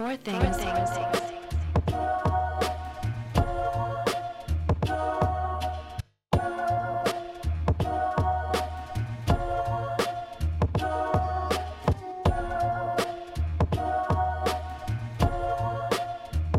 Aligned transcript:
Four 0.00 0.16
things. 0.16 0.56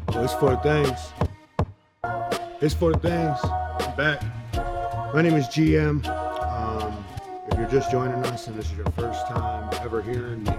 Oh, 0.07 0.23
it's 0.23 0.33
four 0.35 0.55
things. 0.61 0.99
It's 2.61 2.75
four 2.75 2.93
things. 2.93 3.39
I'm 3.43 3.95
back. 3.97 4.21
My 5.15 5.23
name 5.23 5.33
is 5.33 5.47
GM. 5.47 6.05
Um, 6.05 7.03
if 7.51 7.57
you're 7.57 7.67
just 7.69 7.89
joining 7.89 8.23
us 8.27 8.45
and 8.45 8.55
this 8.55 8.67
is 8.67 8.77
your 8.77 8.85
first 8.91 9.25
time 9.25 9.67
ever 9.81 10.03
hearing 10.03 10.43
me 10.43 10.53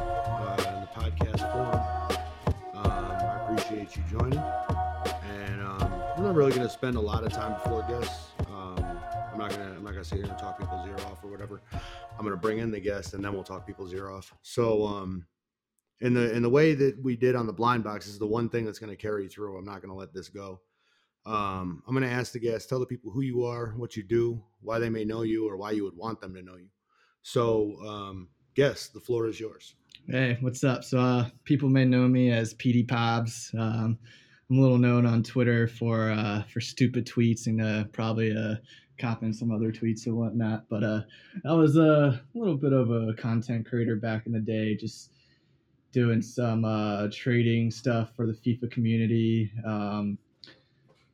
not 6.32 6.38
really 6.38 6.52
going 6.52 6.66
to 6.66 6.72
spend 6.72 6.96
a 6.96 7.00
lot 7.00 7.24
of 7.24 7.30
time 7.30 7.52
before 7.62 7.82
guests. 7.82 8.30
Um, 8.48 8.98
I'm 9.32 9.38
not 9.38 9.50
gonna 9.50 9.74
I'm 9.76 9.84
not 9.84 9.90
gonna 9.90 10.02
sit 10.02 10.16
here 10.16 10.26
and 10.26 10.38
talk 10.38 10.58
people's 10.58 10.86
ear 10.86 10.96
off 11.06 11.22
or 11.22 11.30
whatever. 11.30 11.60
I'm 11.74 12.24
gonna 12.24 12.38
bring 12.38 12.56
in 12.56 12.70
the 12.70 12.80
guest 12.80 13.12
and 13.12 13.22
then 13.22 13.34
we'll 13.34 13.44
talk 13.44 13.66
people's 13.66 13.92
ear 13.92 14.10
off. 14.10 14.32
So 14.40 14.86
um, 14.86 15.26
in 16.00 16.14
the 16.14 16.34
in 16.34 16.42
the 16.42 16.48
way 16.48 16.72
that 16.72 16.96
we 17.02 17.16
did 17.16 17.34
on 17.34 17.46
the 17.46 17.52
blind 17.52 17.84
box 17.84 18.06
is 18.06 18.18
the 18.18 18.26
one 18.26 18.48
thing 18.48 18.64
that's 18.64 18.78
going 18.78 18.88
to 18.88 18.96
carry 18.96 19.28
through. 19.28 19.58
I'm 19.58 19.66
not 19.66 19.82
going 19.82 19.90
to 19.90 19.94
let 19.94 20.14
this 20.14 20.30
go. 20.30 20.62
Um, 21.26 21.82
I'm 21.86 21.94
going 21.94 22.08
to 22.08 22.14
ask 22.14 22.32
the 22.32 22.40
guests, 22.40 22.66
tell 22.66 22.80
the 22.80 22.86
people 22.86 23.12
who 23.12 23.20
you 23.20 23.44
are, 23.44 23.74
what 23.76 23.94
you 23.94 24.02
do, 24.02 24.42
why 24.62 24.78
they 24.78 24.88
may 24.88 25.04
know 25.04 25.22
you, 25.22 25.46
or 25.46 25.58
why 25.58 25.72
you 25.72 25.84
would 25.84 25.96
want 25.96 26.22
them 26.22 26.34
to 26.34 26.42
know 26.42 26.56
you. 26.56 26.68
So, 27.20 27.76
um, 27.86 28.28
guest, 28.54 28.94
the 28.94 29.00
floor 29.00 29.26
is 29.26 29.38
yours. 29.38 29.74
Hey, 30.08 30.38
what's 30.40 30.64
up? 30.64 30.82
So, 30.82 30.98
uh, 30.98 31.28
people 31.44 31.68
may 31.68 31.84
know 31.84 32.08
me 32.08 32.32
as 32.32 32.54
PD 32.54 32.88
Pobs. 32.88 33.54
Um, 33.56 33.98
I'm 34.52 34.58
a 34.58 34.60
little 34.60 34.76
known 34.76 35.06
on 35.06 35.22
Twitter 35.22 35.66
for 35.66 36.10
uh, 36.10 36.42
for 36.42 36.60
stupid 36.60 37.06
tweets 37.06 37.46
and 37.46 37.62
uh, 37.62 37.84
probably 37.84 38.36
uh, 38.36 38.56
copying 38.98 39.32
some 39.32 39.50
other 39.50 39.72
tweets 39.72 40.04
and 40.04 40.14
whatnot. 40.14 40.68
But 40.68 40.84
uh, 40.84 41.00
I 41.46 41.54
was 41.54 41.78
a 41.78 42.20
little 42.34 42.58
bit 42.58 42.74
of 42.74 42.90
a 42.90 43.14
content 43.14 43.66
creator 43.66 43.96
back 43.96 44.26
in 44.26 44.32
the 44.32 44.40
day, 44.40 44.76
just 44.76 45.10
doing 45.90 46.20
some 46.20 46.66
uh, 46.66 47.08
trading 47.10 47.70
stuff 47.70 48.10
for 48.14 48.26
the 48.26 48.34
FIFA 48.34 48.70
community. 48.70 49.50
Um, 49.64 50.18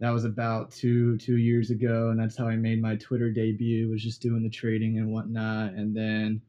that 0.01 0.11
was 0.11 0.25
about 0.25 0.73
two 0.73 1.17
two 1.19 1.37
years 1.37 1.71
ago, 1.71 2.09
and 2.09 2.19
that's 2.19 2.37
how 2.37 2.49
I 2.49 2.57
made 2.57 2.83
my 2.83 2.97
Twitter 2.97 3.31
debut. 3.31 3.89
Was 3.89 4.03
just 4.03 4.21
doing 4.21 4.43
the 4.43 4.51
trading 4.51 4.99
and 4.99 5.13
whatnot, 5.13 5.75
and 5.75 5.97
then 5.97 6.43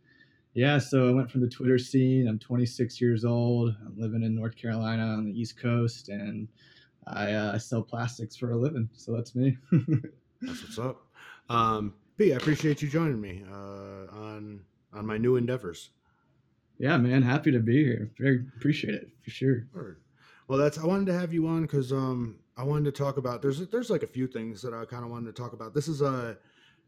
yeah, 0.55 0.80
so 0.80 1.08
I 1.08 1.11
went 1.11 1.30
from 1.30 1.42
the 1.42 1.49
Twitter 1.49 1.77
scene. 1.77 2.27
I'm 2.27 2.39
26 2.39 2.99
years 2.99 3.25
old. 3.25 3.75
I'm 3.86 3.95
living 3.95 4.23
in 4.23 4.33
North 4.33 4.55
Carolina 4.55 5.03
on 5.03 5.25
the 5.25 5.39
East 5.39 5.61
Coast, 5.61 6.09
and 6.09 6.47
I, 7.09 7.33
uh, 7.33 7.59
sell 7.59 7.81
plastics 7.83 8.35
for 8.35 8.52
a 8.52 8.57
living. 8.57 8.89
So 8.93 9.13
that's 9.13 9.35
me. 9.35 9.57
That's 10.41 10.63
what's 10.63 10.79
up. 10.79 11.05
Um, 11.49 11.93
B, 12.15 12.31
I 12.33 12.38
appreciate 12.38 12.81
you 12.81 12.88
joining 12.88 13.19
me 13.19 13.43
uh, 13.52 14.05
on 14.15 14.61
on 14.93 15.05
my 15.05 15.17
new 15.17 15.35
endeavors. 15.35 15.89
yeah, 16.77 16.97
man, 16.97 17.21
happy 17.21 17.52
to 17.52 17.59
be 17.59 17.83
here. 17.83 18.11
Very 18.17 18.45
appreciate 18.57 18.95
it 18.95 19.09
for 19.23 19.31
sure. 19.31 19.67
Word. 19.73 20.02
Well, 20.47 20.57
that's 20.57 20.77
I 20.77 20.85
wanted 20.85 21.07
to 21.07 21.13
have 21.19 21.33
you 21.33 21.47
on 21.47 21.63
because 21.63 21.91
um 21.91 22.39
I 22.57 22.63
wanted 22.63 22.85
to 22.85 23.03
talk 23.03 23.17
about 23.17 23.41
there's 23.41 23.67
there's 23.69 23.89
like 23.89 24.03
a 24.03 24.07
few 24.07 24.27
things 24.27 24.61
that 24.61 24.73
I 24.73 24.85
kind 24.85 25.03
of 25.03 25.11
wanted 25.11 25.35
to 25.35 25.41
talk 25.41 25.53
about. 25.53 25.73
This 25.73 25.87
is 25.87 26.02
uh 26.02 26.35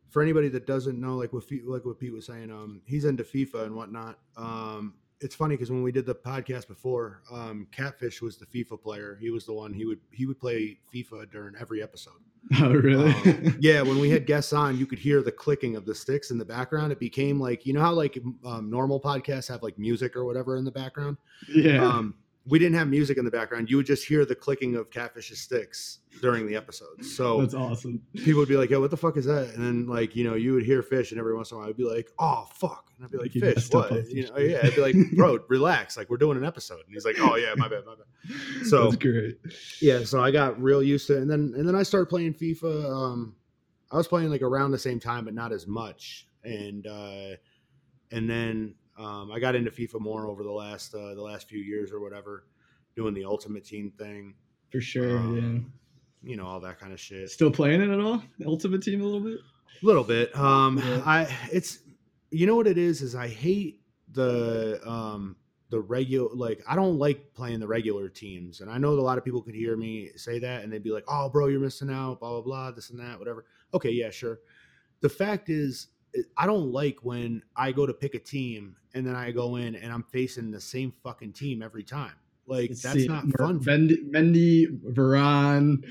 for 0.09 0.21
anybody 0.21 0.49
that 0.49 0.65
doesn't 0.65 0.99
know 0.99 1.15
like 1.15 1.33
what 1.33 1.43
like 1.65 1.85
what 1.85 1.99
Pete 1.99 2.13
was 2.13 2.25
saying 2.25 2.51
um 2.51 2.81
he's 2.85 3.05
into 3.05 3.23
FIFA 3.23 3.65
and 3.65 3.75
whatnot. 3.75 4.19
Um, 4.37 4.95
it's 5.21 5.35
funny 5.35 5.55
because 5.55 5.71
when 5.71 5.83
we 5.83 5.91
did 5.91 6.05
the 6.05 6.15
podcast 6.15 6.67
before, 6.67 7.21
um, 7.31 7.67
Catfish 7.71 8.21
was 8.21 8.37
the 8.37 8.45
FIFA 8.45 8.81
player. 8.81 9.17
He 9.21 9.29
was 9.29 9.45
the 9.45 9.53
one 9.53 9.73
he 9.73 9.85
would 9.85 9.99
he 10.11 10.25
would 10.25 10.39
play 10.39 10.79
FIFA 10.93 11.31
during 11.31 11.55
every 11.59 11.81
episode. 11.81 12.13
Oh, 12.59 12.73
really? 12.73 13.11
Um, 13.11 13.55
yeah, 13.59 13.83
when 13.83 13.99
we 13.99 14.09
had 14.09 14.25
guests 14.25 14.51
on, 14.51 14.75
you 14.75 14.87
could 14.87 14.97
hear 14.97 15.21
the 15.21 15.31
clicking 15.31 15.75
of 15.75 15.85
the 15.85 15.93
sticks 15.93 16.31
in 16.31 16.39
the 16.39 16.45
background. 16.45 16.91
It 16.91 16.99
became 16.99 17.39
like 17.39 17.65
you 17.67 17.73
know 17.73 17.81
how 17.81 17.93
like 17.93 18.17
um, 18.43 18.69
normal 18.69 18.99
podcasts 18.99 19.47
have 19.49 19.61
like 19.61 19.77
music 19.77 20.15
or 20.15 20.25
whatever 20.25 20.57
in 20.57 20.65
the 20.65 20.71
background. 20.71 21.17
yeah. 21.47 21.85
Um, 21.85 22.15
we 22.47 22.57
didn't 22.57 22.75
have 22.75 22.87
music 22.87 23.17
in 23.19 23.25
the 23.25 23.29
background. 23.31 23.69
You 23.69 23.77
would 23.77 23.85
just 23.85 24.05
hear 24.07 24.25
the 24.25 24.33
clicking 24.33 24.75
of 24.75 24.89
Catfish's 24.89 25.39
sticks 25.39 25.99
during 26.21 26.47
the 26.47 26.55
episodes. 26.55 27.15
So 27.15 27.39
that's 27.41 27.53
awesome. 27.53 28.01
people 28.15 28.39
would 28.39 28.49
be 28.49 28.57
like, 28.57 28.69
"Yo, 28.71 28.79
what 28.79 28.89
the 28.89 28.97
fuck 28.97 29.15
is 29.17 29.25
that?" 29.25 29.53
And 29.53 29.63
then 29.63 29.87
like 29.87 30.15
you 30.15 30.23
know 30.23 30.33
you 30.33 30.53
would 30.53 30.63
hear 30.65 30.81
fish, 30.81 31.11
and 31.11 31.19
every 31.19 31.35
once 31.35 31.51
in 31.51 31.57
a 31.57 31.59
while 31.59 31.69
I'd 31.69 31.77
be 31.77 31.83
like, 31.83 32.09
"Oh 32.17 32.47
fuck," 32.55 32.89
and 32.97 33.05
I'd 33.05 33.11
be 33.11 33.19
like, 33.19 33.35
You 33.35 33.41
"Fish, 33.41 33.69
what?" 33.71 33.91
You 34.09 34.27
know, 34.27 34.37
yeah, 34.39 34.61
I'd 34.63 34.75
be 34.75 34.81
like, 34.81 34.95
"Bro, 35.15 35.39
relax, 35.49 35.97
like 35.97 36.09
we're 36.09 36.17
doing 36.17 36.37
an 36.37 36.43
episode." 36.43 36.79
And 36.85 36.93
he's 36.93 37.05
like, 37.05 37.17
"Oh 37.19 37.35
yeah, 37.35 37.53
my 37.55 37.67
bad, 37.67 37.83
my 37.85 37.93
bad." 37.95 38.37
So- 38.67 38.85
that's 38.85 38.95
great. 38.95 39.37
Yeah, 39.79 40.03
so 40.03 40.21
I 40.23 40.31
got 40.31 40.59
real 40.61 40.81
used 40.81 41.07
to 41.07 41.17
it, 41.17 41.21
and 41.21 41.29
then 41.29 41.53
and 41.55 41.67
then 41.67 41.75
I 41.75 41.83
started 41.83 42.07
playing 42.07 42.33
FIFA. 42.33 42.89
Um, 42.91 43.35
I 43.91 43.97
was 43.97 44.07
playing 44.07 44.29
like 44.31 44.41
around 44.41 44.71
the 44.71 44.79
same 44.79 44.99
time, 44.99 45.25
but 45.25 45.33
not 45.35 45.51
as 45.51 45.67
much. 45.67 46.25
And 46.43 46.87
uh, 46.87 47.35
and 48.11 48.27
then 48.29 48.73
um, 49.03 49.31
I 49.31 49.39
got 49.39 49.55
into 49.55 49.71
FIFA 49.71 49.99
more 49.99 50.27
over 50.27 50.43
the 50.43 50.51
last 50.51 50.93
uh, 50.93 51.13
the 51.15 51.21
last 51.21 51.47
few 51.49 51.59
years 51.59 51.91
or 51.91 51.99
whatever, 51.99 52.45
doing 52.95 53.13
the 53.13 53.25
Ultimate 53.25 53.65
Team 53.65 53.91
thing. 53.97 54.35
For 54.71 54.81
sure. 54.81 55.17
Um, 55.17 55.73
You 56.23 56.37
know 56.37 56.45
all 56.45 56.59
that 56.61 56.79
kind 56.79 56.93
of 56.93 56.99
shit. 56.99 57.29
Still 57.29 57.51
playing 57.51 57.81
it 57.81 57.89
at 57.89 57.99
all? 57.99 58.21
Ultimate 58.45 58.83
Team 58.83 59.01
a 59.01 59.03
little 59.03 59.19
bit? 59.21 59.39
A 59.81 59.85
little 59.85 60.03
bit. 60.03 60.35
Um, 60.37 60.77
Yeah. 60.77 61.01
I 61.05 61.37
it's 61.51 61.79
you 62.29 62.45
know 62.47 62.55
what 62.55 62.67
it 62.67 62.77
is 62.77 63.01
is 63.01 63.15
I 63.15 63.27
hate 63.27 63.81
the 64.13 64.79
um 64.87 65.35
the 65.69 65.79
regular 65.79 66.29
like 66.35 66.61
I 66.67 66.75
don't 66.75 66.97
like 66.99 67.33
playing 67.33 67.59
the 67.59 67.67
regular 67.67 68.07
teams, 68.09 68.61
and 68.61 68.69
I 68.69 68.77
know 68.77 68.95
that 68.95 69.01
a 69.01 69.03
lot 69.03 69.17
of 69.17 69.23
people 69.25 69.41
could 69.41 69.55
hear 69.55 69.75
me 69.77 70.11
say 70.15 70.37
that 70.39 70.63
and 70.63 70.71
they'd 70.71 70.83
be 70.83 70.91
like, 70.91 71.05
"Oh, 71.07 71.29
bro, 71.29 71.47
you're 71.47 71.59
missing 71.61 71.89
out." 71.89 72.19
Blah 72.19 72.31
blah 72.31 72.41
blah, 72.41 72.71
this 72.71 72.89
and 72.89 72.99
that, 72.99 73.17
whatever. 73.17 73.45
Okay, 73.73 73.89
yeah, 73.91 74.09
sure. 74.09 74.39
The 74.99 75.09
fact 75.09 75.49
is, 75.49 75.87
I 76.37 76.45
don't 76.45 76.71
like 76.71 76.99
when 77.03 77.41
I 77.55 77.71
go 77.71 77.85
to 77.85 77.93
pick 77.93 78.15
a 78.15 78.19
team 78.19 78.75
and 78.93 79.05
then 79.05 79.15
I 79.15 79.31
go 79.31 79.55
in 79.55 79.75
and 79.75 79.91
I'm 79.93 80.03
facing 80.03 80.51
the 80.51 80.59
same 80.61 80.93
fucking 81.03 81.33
team 81.33 81.61
every 81.61 81.83
time. 81.83 82.13
Like 82.47 82.69
Let's 82.69 82.81
that's 82.81 82.99
see, 82.99 83.07
not 83.07 83.25
fun. 83.37 83.59
Mendy, 83.61 84.09
Mendy 84.09 84.67
Varane. 84.93 85.83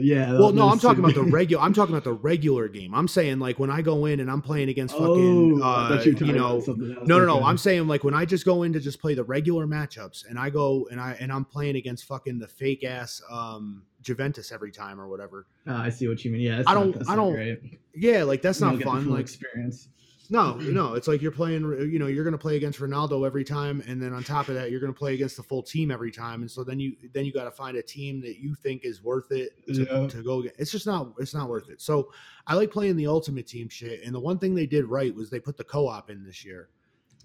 Yeah. 0.00 0.32
Well, 0.38 0.52
no, 0.52 0.68
I'm 0.68 0.78
talking 0.78 1.00
about 1.04 1.14
the 1.14 1.22
regular. 1.24 1.62
I'm 1.62 1.72
talking 1.74 1.94
about 1.94 2.04
the 2.04 2.12
regular 2.12 2.68
game. 2.68 2.94
I'm 2.94 3.08
saying 3.08 3.38
like 3.38 3.58
when 3.58 3.70
I 3.70 3.82
go 3.82 4.06
in 4.06 4.20
and 4.20 4.30
I'm 4.30 4.40
playing 4.40 4.68
against 4.70 4.94
Oh, 4.96 5.14
fucking, 5.14 5.62
I 5.62 5.98
uh, 5.98 6.02
you 6.02 6.16
you 6.26 6.32
know, 6.32 6.56
about 6.56 6.64
something 6.64 6.96
else. 6.96 7.06
no, 7.06 7.18
no, 7.18 7.26
no. 7.26 7.42
I'm 7.44 7.58
saying 7.58 7.86
like 7.86 8.02
when 8.02 8.14
I 8.14 8.24
just 8.24 8.44
go 8.44 8.62
in 8.62 8.72
to 8.72 8.80
just 8.80 9.00
play 9.00 9.14
the 9.14 9.24
regular 9.24 9.66
matchups, 9.66 10.24
and 10.28 10.38
I 10.38 10.48
go 10.50 10.88
and 10.90 11.00
I 11.00 11.16
and 11.20 11.30
I'm 11.30 11.44
playing 11.44 11.76
against 11.76 12.04
fucking 12.04 12.38
the 12.38 12.48
fake 12.48 12.82
ass 12.84 13.20
um 13.30 13.82
Juventus 14.02 14.52
every 14.52 14.70
time 14.70 15.00
or 15.00 15.08
whatever. 15.08 15.46
Ah, 15.66 15.82
I 15.82 15.90
see 15.90 16.08
what 16.08 16.24
you 16.24 16.30
mean. 16.30 16.40
Yeah, 16.40 16.62
I 16.66 16.72
don't- 16.72 17.08
I 17.08 17.16
don't- 17.16 17.32
Great. 17.34 17.77
Yeah, 17.94 18.22
like 18.22 18.42
that's 18.42 18.60
not 18.60 18.78
get 18.78 18.86
fun. 18.86 19.08
Like 19.08 19.20
experience. 19.20 19.88
no, 20.30 20.54
no, 20.56 20.94
it's 20.94 21.08
like 21.08 21.20
you're 21.22 21.32
playing. 21.32 21.62
You 21.90 21.98
know, 21.98 22.06
you're 22.06 22.24
gonna 22.24 22.38
play 22.38 22.56
against 22.56 22.78
Ronaldo 22.80 23.26
every 23.26 23.44
time, 23.44 23.82
and 23.86 24.00
then 24.00 24.12
on 24.12 24.22
top 24.22 24.48
of 24.48 24.54
that, 24.54 24.70
you're 24.70 24.80
gonna 24.80 24.92
play 24.92 25.14
against 25.14 25.36
the 25.36 25.42
full 25.42 25.62
team 25.62 25.90
every 25.90 26.10
time, 26.12 26.42
and 26.42 26.50
so 26.50 26.62
then 26.64 26.78
you 26.78 26.94
then 27.12 27.24
you 27.24 27.32
got 27.32 27.44
to 27.44 27.50
find 27.50 27.76
a 27.76 27.82
team 27.82 28.20
that 28.20 28.38
you 28.38 28.54
think 28.54 28.84
is 28.84 29.02
worth 29.02 29.32
it 29.32 29.50
to, 29.66 29.84
Yeah. 29.84 30.06
to 30.08 30.22
go. 30.22 30.40
Against. 30.40 30.60
It's 30.60 30.70
just 30.70 30.86
not. 30.86 31.12
It's 31.18 31.34
not 31.34 31.48
worth 31.48 31.68
it. 31.70 31.80
So 31.80 32.12
I 32.46 32.54
like 32.54 32.70
playing 32.70 32.96
the 32.96 33.06
ultimate 33.06 33.46
team 33.46 33.68
shit, 33.68 34.02
and 34.04 34.14
the 34.14 34.20
one 34.20 34.38
thing 34.38 34.54
they 34.54 34.66
did 34.66 34.84
right 34.84 35.14
was 35.14 35.30
they 35.30 35.40
put 35.40 35.56
the 35.56 35.64
co-op 35.64 36.10
in 36.10 36.24
this 36.24 36.44
year, 36.44 36.68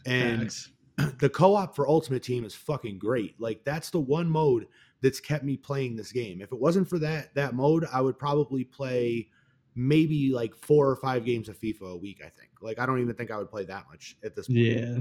and 0.05 0.41
Facts. 0.43 0.69
the 1.19 1.29
co-op 1.29 1.75
for 1.75 1.87
ultimate 1.89 2.21
team 2.23 2.45
is 2.45 2.53
fucking 2.53 2.99
great 2.99 3.33
like 3.39 3.63
that's 3.63 3.89
the 3.89 3.99
one 3.99 4.29
mode 4.29 4.67
that's 5.01 5.19
kept 5.19 5.43
me 5.43 5.57
playing 5.57 5.95
this 5.95 6.11
game 6.11 6.39
if 6.39 6.51
it 6.51 6.59
wasn't 6.59 6.87
for 6.87 6.99
that 6.99 7.33
that 7.33 7.55
mode 7.55 7.83
i 7.91 7.99
would 7.99 8.15
probably 8.19 8.63
play 8.63 9.27
maybe 9.75 10.31
like 10.31 10.55
four 10.55 10.89
or 10.89 10.95
five 10.95 11.25
games 11.25 11.49
of 11.49 11.59
fifa 11.59 11.93
a 11.93 11.97
week 11.97 12.19
i 12.21 12.29
think. 12.29 12.51
Like 12.61 12.79
i 12.79 12.85
don't 12.85 13.01
even 13.01 13.15
think 13.15 13.31
i 13.31 13.37
would 13.37 13.49
play 13.49 13.65
that 13.65 13.85
much 13.89 14.15
at 14.23 14.35
this 14.35 14.47
point. 14.47 14.59
Yeah, 14.59 14.97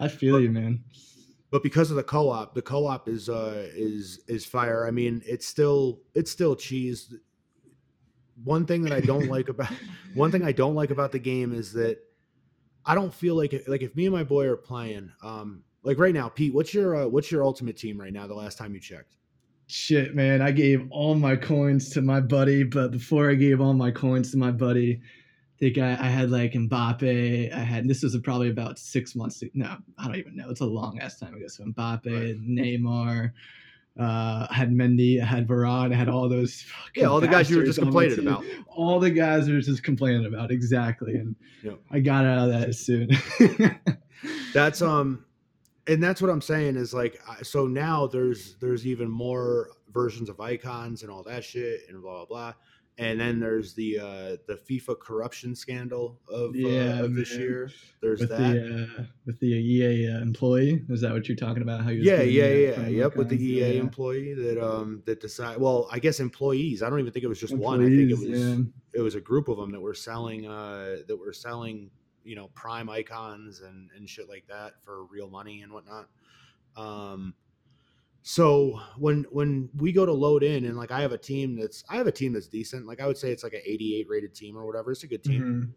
I 0.00 0.08
feel 0.08 0.40
you, 0.40 0.50
man. 0.50 0.82
but 1.50 1.62
because 1.62 1.90
of 1.90 1.96
the 1.96 2.02
co-op 2.02 2.54
the 2.54 2.62
co-op 2.62 3.08
is 3.08 3.28
uh 3.28 3.68
is 3.74 4.20
is 4.28 4.44
fire. 4.46 4.86
I 4.86 4.90
mean 4.90 5.22
it's 5.26 5.46
still 5.46 6.00
it's 6.14 6.30
still 6.30 6.56
cheese. 6.56 7.14
One 8.42 8.66
thing 8.66 8.82
that 8.82 8.92
i 8.92 9.00
don't 9.00 9.28
like 9.28 9.48
about 9.48 9.72
one 10.14 10.30
thing 10.32 10.42
i 10.42 10.52
don't 10.52 10.74
like 10.74 10.90
about 10.90 11.12
the 11.12 11.18
game 11.20 11.54
is 11.54 11.72
that 11.74 11.98
i 12.84 12.94
don't 12.94 13.14
feel 13.14 13.36
like 13.36 13.52
like 13.68 13.82
if 13.82 13.94
me 13.94 14.06
and 14.06 14.14
my 14.14 14.24
boy 14.24 14.44
are 14.46 14.56
playing 14.56 15.10
um 15.22 15.62
like 15.84 15.98
right 15.98 16.14
now 16.14 16.28
pete 16.28 16.52
what's 16.52 16.74
your 16.74 16.96
uh, 16.96 17.06
what's 17.06 17.30
your 17.30 17.44
ultimate 17.44 17.76
team 17.76 17.98
right 18.00 18.12
now 18.12 18.26
the 18.26 18.34
last 18.34 18.58
time 18.58 18.74
you 18.74 18.80
checked 18.80 19.16
Shit, 19.66 20.14
man, 20.14 20.42
I 20.42 20.50
gave 20.52 20.86
all 20.90 21.14
my 21.14 21.36
coins 21.36 21.88
to 21.90 22.02
my 22.02 22.20
buddy, 22.20 22.64
but 22.64 22.90
before 22.92 23.30
I 23.30 23.34
gave 23.34 23.60
all 23.60 23.72
my 23.74 23.90
coins 23.90 24.30
to 24.32 24.36
my 24.36 24.50
buddy, 24.50 25.00
I 25.02 25.58
think 25.58 25.78
I, 25.78 25.92
I 25.92 26.08
had 26.08 26.30
like 26.30 26.52
Mbappe. 26.52 27.52
I 27.52 27.58
had 27.58 27.88
this 27.88 28.02
was 28.02 28.16
probably 28.18 28.50
about 28.50 28.78
six 28.78 29.14
months. 29.16 29.42
No, 29.54 29.76
I 29.98 30.04
don't 30.06 30.16
even 30.16 30.36
know. 30.36 30.50
It's 30.50 30.60
a 30.60 30.66
long 30.66 30.98
ass 31.00 31.18
time 31.18 31.34
ago. 31.34 31.46
So 31.48 31.64
Mbappe, 31.64 32.06
Right. 32.06 32.36
Neymar. 32.40 33.32
Uh, 33.98 34.46
I 34.50 34.54
had 34.54 34.72
Mendy, 34.72 35.22
I 35.22 35.24
had 35.24 35.46
Varane, 35.46 35.92
I 35.92 35.96
had 35.96 36.08
all 36.08 36.28
those. 36.28 36.62
fucking 36.62 37.02
Yeah, 37.04 37.08
all 37.08 37.20
the 37.20 37.28
guys 37.28 37.48
you 37.48 37.56
were 37.56 37.62
just 37.64 37.78
complaining 37.78 38.18
about. 38.26 38.44
All 38.66 38.98
the 38.98 39.10
guys 39.10 39.48
were 39.48 39.60
just 39.60 39.84
complaining 39.84 40.26
about 40.26 40.50
exactly, 40.50 41.14
and 41.14 41.36
Yep. 41.62 41.78
I 41.92 42.00
got 42.00 42.24
out 42.26 42.48
of 42.50 42.60
that 42.60 42.74
soon. 42.74 43.08
that's 44.52 44.82
um 44.82 45.24
and 45.86 46.02
that's 46.02 46.22
what 46.22 46.30
I'm 46.30 46.40
saying 46.40 46.76
is 46.76 46.94
like 46.94 47.20
so 47.42 47.66
now 47.66 48.06
there's 48.06 48.56
there's 48.56 48.86
even 48.86 49.10
more 49.10 49.70
versions 49.92 50.28
of 50.28 50.40
icons 50.40 51.02
and 51.02 51.10
all 51.10 51.22
that 51.24 51.44
shit 51.44 51.82
and 51.88 52.02
blah 52.02 52.24
blah 52.24 52.26
blah. 52.26 52.52
And 52.96 53.18
then 53.20 53.40
there's 53.40 53.74
the 53.74 53.98
uh 53.98 54.36
the 54.46 54.54
FIFA 54.70 55.00
corruption 55.00 55.56
scandal 55.56 56.20
of, 56.28 56.54
Yeah, 56.54 57.00
uh, 57.00 57.04
of 57.04 57.14
this 57.16 57.36
year. 57.36 57.68
There's 58.00 58.20
with 58.20 58.28
that. 58.28 58.38
the 58.38 58.88
uh, 59.00 59.04
with 59.26 59.40
the 59.40 59.48
EA 59.48 60.12
uh, 60.12 60.20
employee. 60.20 60.84
Is 60.88 61.00
that 61.00 61.12
what 61.12 61.28
you're 61.28 61.36
talking 61.36 61.62
about? 61.62 61.82
How 61.82 61.90
you 61.90 62.02
yeah, 62.02 62.22
yeah, 62.22 62.52
yeah, 62.52 62.86
yep. 62.86 63.16
With 63.16 63.30
the 63.30 63.44
EA 63.44 63.78
employee 63.78 64.34
that 64.34 64.64
um 64.64 65.02
that 65.06 65.20
decide. 65.20 65.58
Well, 65.58 65.88
I 65.90 65.98
guess 65.98 66.20
employees. 66.20 66.84
I 66.84 66.88
don't 66.88 67.00
even 67.00 67.12
think 67.12 67.24
it 67.24 67.28
was 67.28 67.40
just 67.40 67.56
one. 67.56 67.80
I 67.80 67.88
think 67.88 68.10
it 68.12 68.18
was 68.18 68.28
yeah. 68.28 68.58
it 68.92 69.00
was 69.00 69.16
a 69.16 69.20
group 69.20 69.48
of 69.48 69.56
them 69.56 69.72
that 69.72 69.80
were 69.80 69.94
selling 69.94 70.46
uh 70.46 70.98
that 71.08 71.16
were 71.16 71.32
selling 71.32 71.90
you 72.24 72.36
know 72.36 72.48
prime 72.54 72.88
icons 72.88 73.60
and 73.60 73.90
and 73.96 74.08
shit 74.08 74.28
like 74.28 74.44
that 74.48 74.72
for 74.84 75.04
real 75.04 75.28
money 75.28 75.62
and 75.62 75.72
whatnot. 75.72 76.08
Um, 76.76 77.34
so 78.22 78.80
when 78.98 79.26
when 79.30 79.68
we 79.76 79.92
go 79.92 80.06
to 80.06 80.12
load 80.12 80.42
in 80.42 80.64
and 80.64 80.76
like 80.76 80.90
I 80.90 81.02
have 81.02 81.12
a 81.12 81.18
team 81.18 81.56
that's 81.56 81.84
I 81.90 81.96
have 81.96 82.06
a 82.06 82.12
team 82.12 82.32
that's 82.32 82.48
decent. 82.48 82.86
Like 82.86 83.00
I 83.00 83.06
would 83.06 83.18
say 83.18 83.30
it's 83.30 83.44
like 83.44 83.52
an 83.52 83.60
88 83.66 84.06
rated 84.08 84.34
team 84.34 84.56
or 84.56 84.66
whatever. 84.66 84.92
It's 84.92 85.02
a 85.02 85.06
good 85.06 85.22
team. 85.22 85.42
Mhm. 85.42 85.72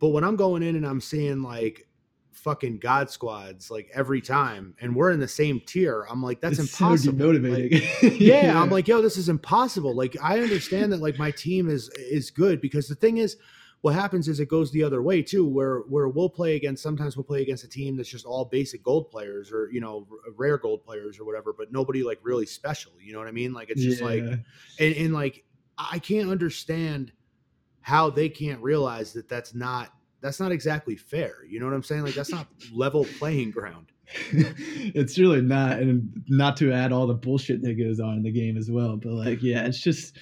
But 0.00 0.08
when 0.08 0.24
I'm 0.24 0.36
going 0.36 0.62
in 0.62 0.74
and 0.76 0.84
I'm 0.84 1.00
seeing 1.00 1.42
like 1.42 1.86
fucking 2.32 2.78
god 2.78 3.08
squads 3.08 3.70
like 3.70 3.88
every 3.94 4.20
time 4.20 4.74
and 4.80 4.96
we're 4.96 5.12
in 5.12 5.20
the 5.20 5.28
same 5.28 5.60
tier, 5.60 6.04
I'm 6.10 6.20
like 6.20 6.40
that's 6.40 6.58
It's 6.58 6.72
so 6.72 6.86
impossible. 6.86 7.32
Like, 7.32 7.40
demotivating. 7.40 8.16
yeah, 8.18 8.60
I'm 8.60 8.70
like, 8.70 8.88
yo, 8.88 9.00
this 9.00 9.16
is 9.16 9.28
impossible. 9.28 9.94
Like, 9.94 10.16
I 10.20 10.40
understand 10.40 10.92
that 10.92 11.00
like 11.00 11.16
my 11.16 11.30
team 11.30 11.70
is 11.70 11.90
is 11.90 12.32
good 12.32 12.60
because 12.60 12.88
the 12.88 12.96
thing 12.96 13.18
is, 13.18 13.36
what 13.84 13.94
happens 13.94 14.28
is 14.28 14.40
it 14.40 14.48
goes 14.48 14.70
the 14.70 14.82
other 14.82 15.02
way 15.02 15.20
too, 15.20 15.46
where 15.46 15.80
where 15.80 16.08
we'll 16.08 16.30
play 16.30 16.56
against. 16.56 16.82
Sometimes 16.82 17.18
we'll 17.18 17.24
play 17.24 17.42
against 17.42 17.64
a 17.64 17.68
team 17.68 17.98
that's 17.98 18.08
just 18.08 18.24
all 18.24 18.46
basic 18.46 18.82
gold 18.82 19.10
players 19.10 19.52
or 19.52 19.68
you 19.70 19.78
know 19.78 20.06
r- 20.10 20.32
rare 20.38 20.56
gold 20.56 20.82
players 20.82 21.20
or 21.20 21.26
whatever, 21.26 21.52
but 21.52 21.70
nobody 21.70 22.02
like 22.02 22.18
really 22.22 22.46
special. 22.46 22.92
You 22.98 23.12
know 23.12 23.18
what 23.18 23.28
I 23.28 23.32
mean? 23.32 23.52
Like 23.52 23.68
it's 23.68 23.82
just 23.82 24.00
like 24.00 24.22
and, 24.22 24.40
and 24.78 25.12
like 25.12 25.44
I 25.76 25.98
can't 25.98 26.30
understand 26.30 27.12
how 27.82 28.08
they 28.08 28.30
can't 28.30 28.62
realize 28.62 29.12
that 29.12 29.28
that's 29.28 29.54
not 29.54 29.90
that's 30.22 30.40
not 30.40 30.50
exactly 30.50 30.96
fair. 30.96 31.44
You 31.46 31.60
know 31.60 31.66
what 31.66 31.74
I'm 31.74 31.82
saying? 31.82 32.04
Like 32.04 32.14
that's 32.14 32.32
not 32.32 32.46
level 32.72 33.04
playing 33.18 33.50
ground. 33.50 33.88
it's 34.32 35.18
really 35.18 35.42
not, 35.42 35.72
and 35.78 36.24
not 36.28 36.56
to 36.56 36.72
add 36.72 36.90
all 36.90 37.06
the 37.06 37.12
bullshit 37.12 37.60
that 37.62 37.74
goes 37.74 38.00
on 38.00 38.16
in 38.16 38.22
the 38.22 38.32
game 38.32 38.56
as 38.56 38.70
well. 38.70 38.96
But 38.96 39.12
like, 39.12 39.42
yeah, 39.42 39.66
it's 39.66 39.80
just, 39.80 40.16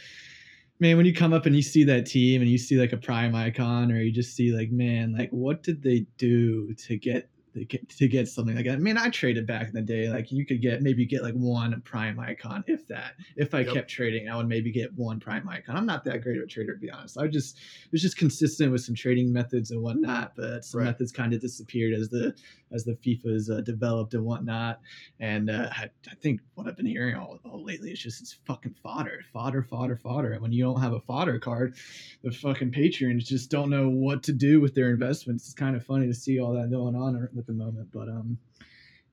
man, 0.83 0.97
when 0.97 1.07
you 1.07 1.15
come 1.15 1.33
up 1.33 1.47
and 1.47 1.57
you 1.57 1.63
see 1.63 1.85
that 1.85 2.07
team 2.07 2.43
and 2.43 2.51
you 2.51 2.59
see 2.59 2.79
like 2.79 2.93
a 2.93 2.99
prime 2.99 3.35
icon, 3.35 3.93
or 3.93 4.01
you 4.01 4.13
just 4.13 4.35
see 4.37 4.53
like, 4.53 4.71
man, 4.71 5.13
like 5.13 5.31
what 5.31 5.63
did 5.63 5.83
they 5.83 6.07
do 6.19 6.75
to 6.75 6.97
get 6.99 7.31
to 7.55 7.67
get, 7.67 7.87
to 7.91 8.09
get 8.09 8.29
something 8.29 8.57
like 8.57 8.65
that? 8.65 8.75
I 8.75 8.79
mean, 8.79 8.97
I 8.97 9.11
traded 9.11 9.47
back 9.47 9.69
in 9.69 9.75
the 9.75 9.83
day. 9.83 10.09
Like 10.09 10.33
you 10.33 10.47
could 10.47 10.63
get 10.63 10.83
maybe 10.83 11.07
get 11.07 11.23
like 11.23 11.35
one 11.35 11.81
prime 11.83 12.19
icon, 12.19 12.65
if 12.67 12.87
that. 12.89 13.15
If 13.37 13.55
I 13.55 13.63
Yep. 13.63 13.79
kept 13.79 13.91
trading, 13.91 14.29
I 14.29 14.37
would 14.37 14.49
maybe 14.49 14.73
get 14.73 14.95
one 14.95 15.21
prime 15.21 15.49
icon. 15.49 15.77
I'm 15.77 15.87
not 15.87 16.05
that 16.05 16.23
great 16.23 16.39
of 16.39 16.45
a 16.45 16.47
trader 16.47 16.75
to 16.75 16.81
be 16.81 16.91
honest. 16.91 17.19
I 17.19 17.29
just 17.29 17.59
it 17.59 17.93
was 17.93 18.03
just 18.03 18.17
consistent 18.17 18.73
with 18.73 18.83
some 18.83 18.95
trading 18.95 19.33
methods 19.33 19.71
and 19.71 19.83
whatnot, 19.83 20.35
but 20.37 20.65
some 20.65 20.83
Right. 20.83 20.93
methods 20.93 21.13
kind 21.13 21.35
of 21.35 21.41
disappeared 21.41 21.95
as 21.95 22.09
the 22.09 22.35
as 22.75 22.85
the 22.85 22.95
FIFA's 22.95 23.51
uh, 23.51 23.61
developed 23.61 24.15
and 24.15 24.25
whatnot. 24.25 24.81
And 25.21 25.51
uh, 25.51 25.69
I, 25.73 25.91
I 26.11 26.15
think 26.23 26.41
what 26.55 26.67
I've 26.67 26.77
been 26.77 26.87
hearing 26.87 27.15
all, 27.17 27.39
all 27.45 27.65
lately 27.65 27.91
is 27.91 28.01
just 28.01 28.21
it's 28.21 28.39
fucking 28.47 28.75
fodder, 28.83 29.21
fodder, 29.33 29.63
fodder, 29.63 29.97
fodder. 29.97 30.33
And 30.33 30.43
when 30.43 30.53
you 30.53 30.65
don't 30.65 30.81
have 30.81 30.93
a 30.93 31.01
fodder 31.01 31.39
card, 31.39 31.75
the 32.23 32.31
fucking 32.31 32.71
patrons 32.73 33.29
just 33.29 33.51
don't 33.51 33.71
know 33.71 33.89
what 33.89 34.23
to 34.25 34.33
do 34.33 34.61
with 34.61 34.75
their 34.75 34.91
investments. 34.91 35.45
It's 35.45 35.55
kind 35.55 35.77
of 35.77 35.85
funny 35.85 36.07
to 36.07 36.15
see 36.15 36.41
all 36.41 36.53
that 36.55 36.71
going 36.71 36.95
on 36.97 37.29
at 37.37 37.47
the 37.47 37.53
moment, 37.53 37.89
but 37.93 38.09
um. 38.09 38.39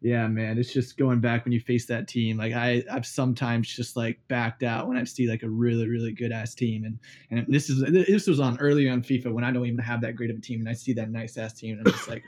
Yeah, 0.01 0.27
man, 0.27 0.57
it's 0.57 0.71
just 0.71 0.97
going 0.97 1.19
back 1.19 1.43
when 1.43 1.51
you 1.51 1.59
face 1.59 1.85
that 1.87 2.07
team. 2.07 2.37
Like 2.37 2.53
I, 2.53 2.85
I've 2.89 3.05
sometimes 3.05 3.67
just 3.67 3.97
like 3.97 4.17
backed 4.29 4.63
out 4.63 4.87
when 4.87 4.95
I 4.95 5.03
see 5.03 5.27
like 5.27 5.43
a 5.43 5.49
really, 5.49 5.89
really 5.89 6.13
good 6.13 6.31
ass 6.31 6.55
team, 6.55 6.85
and 6.85 6.99
and 7.29 7.53
this 7.53 7.69
is 7.69 7.81
this 7.81 8.25
was 8.25 8.39
on 8.39 8.57
early 8.59 8.87
on 8.87 9.01
FIFA 9.01 9.33
when 9.33 9.43
I 9.43 9.51
don't 9.51 9.65
even 9.65 9.79
have 9.79 9.99
that 9.99 10.15
great 10.15 10.29
of 10.29 10.37
a 10.37 10.39
team, 10.39 10.61
and 10.61 10.69
I 10.69 10.73
see 10.73 10.93
that 10.93 11.11
nice 11.11 11.37
ass 11.37 11.51
team, 11.51 11.77
and 11.77 11.85
I'm 11.85 11.91
just 11.91 12.07
like, 12.07 12.23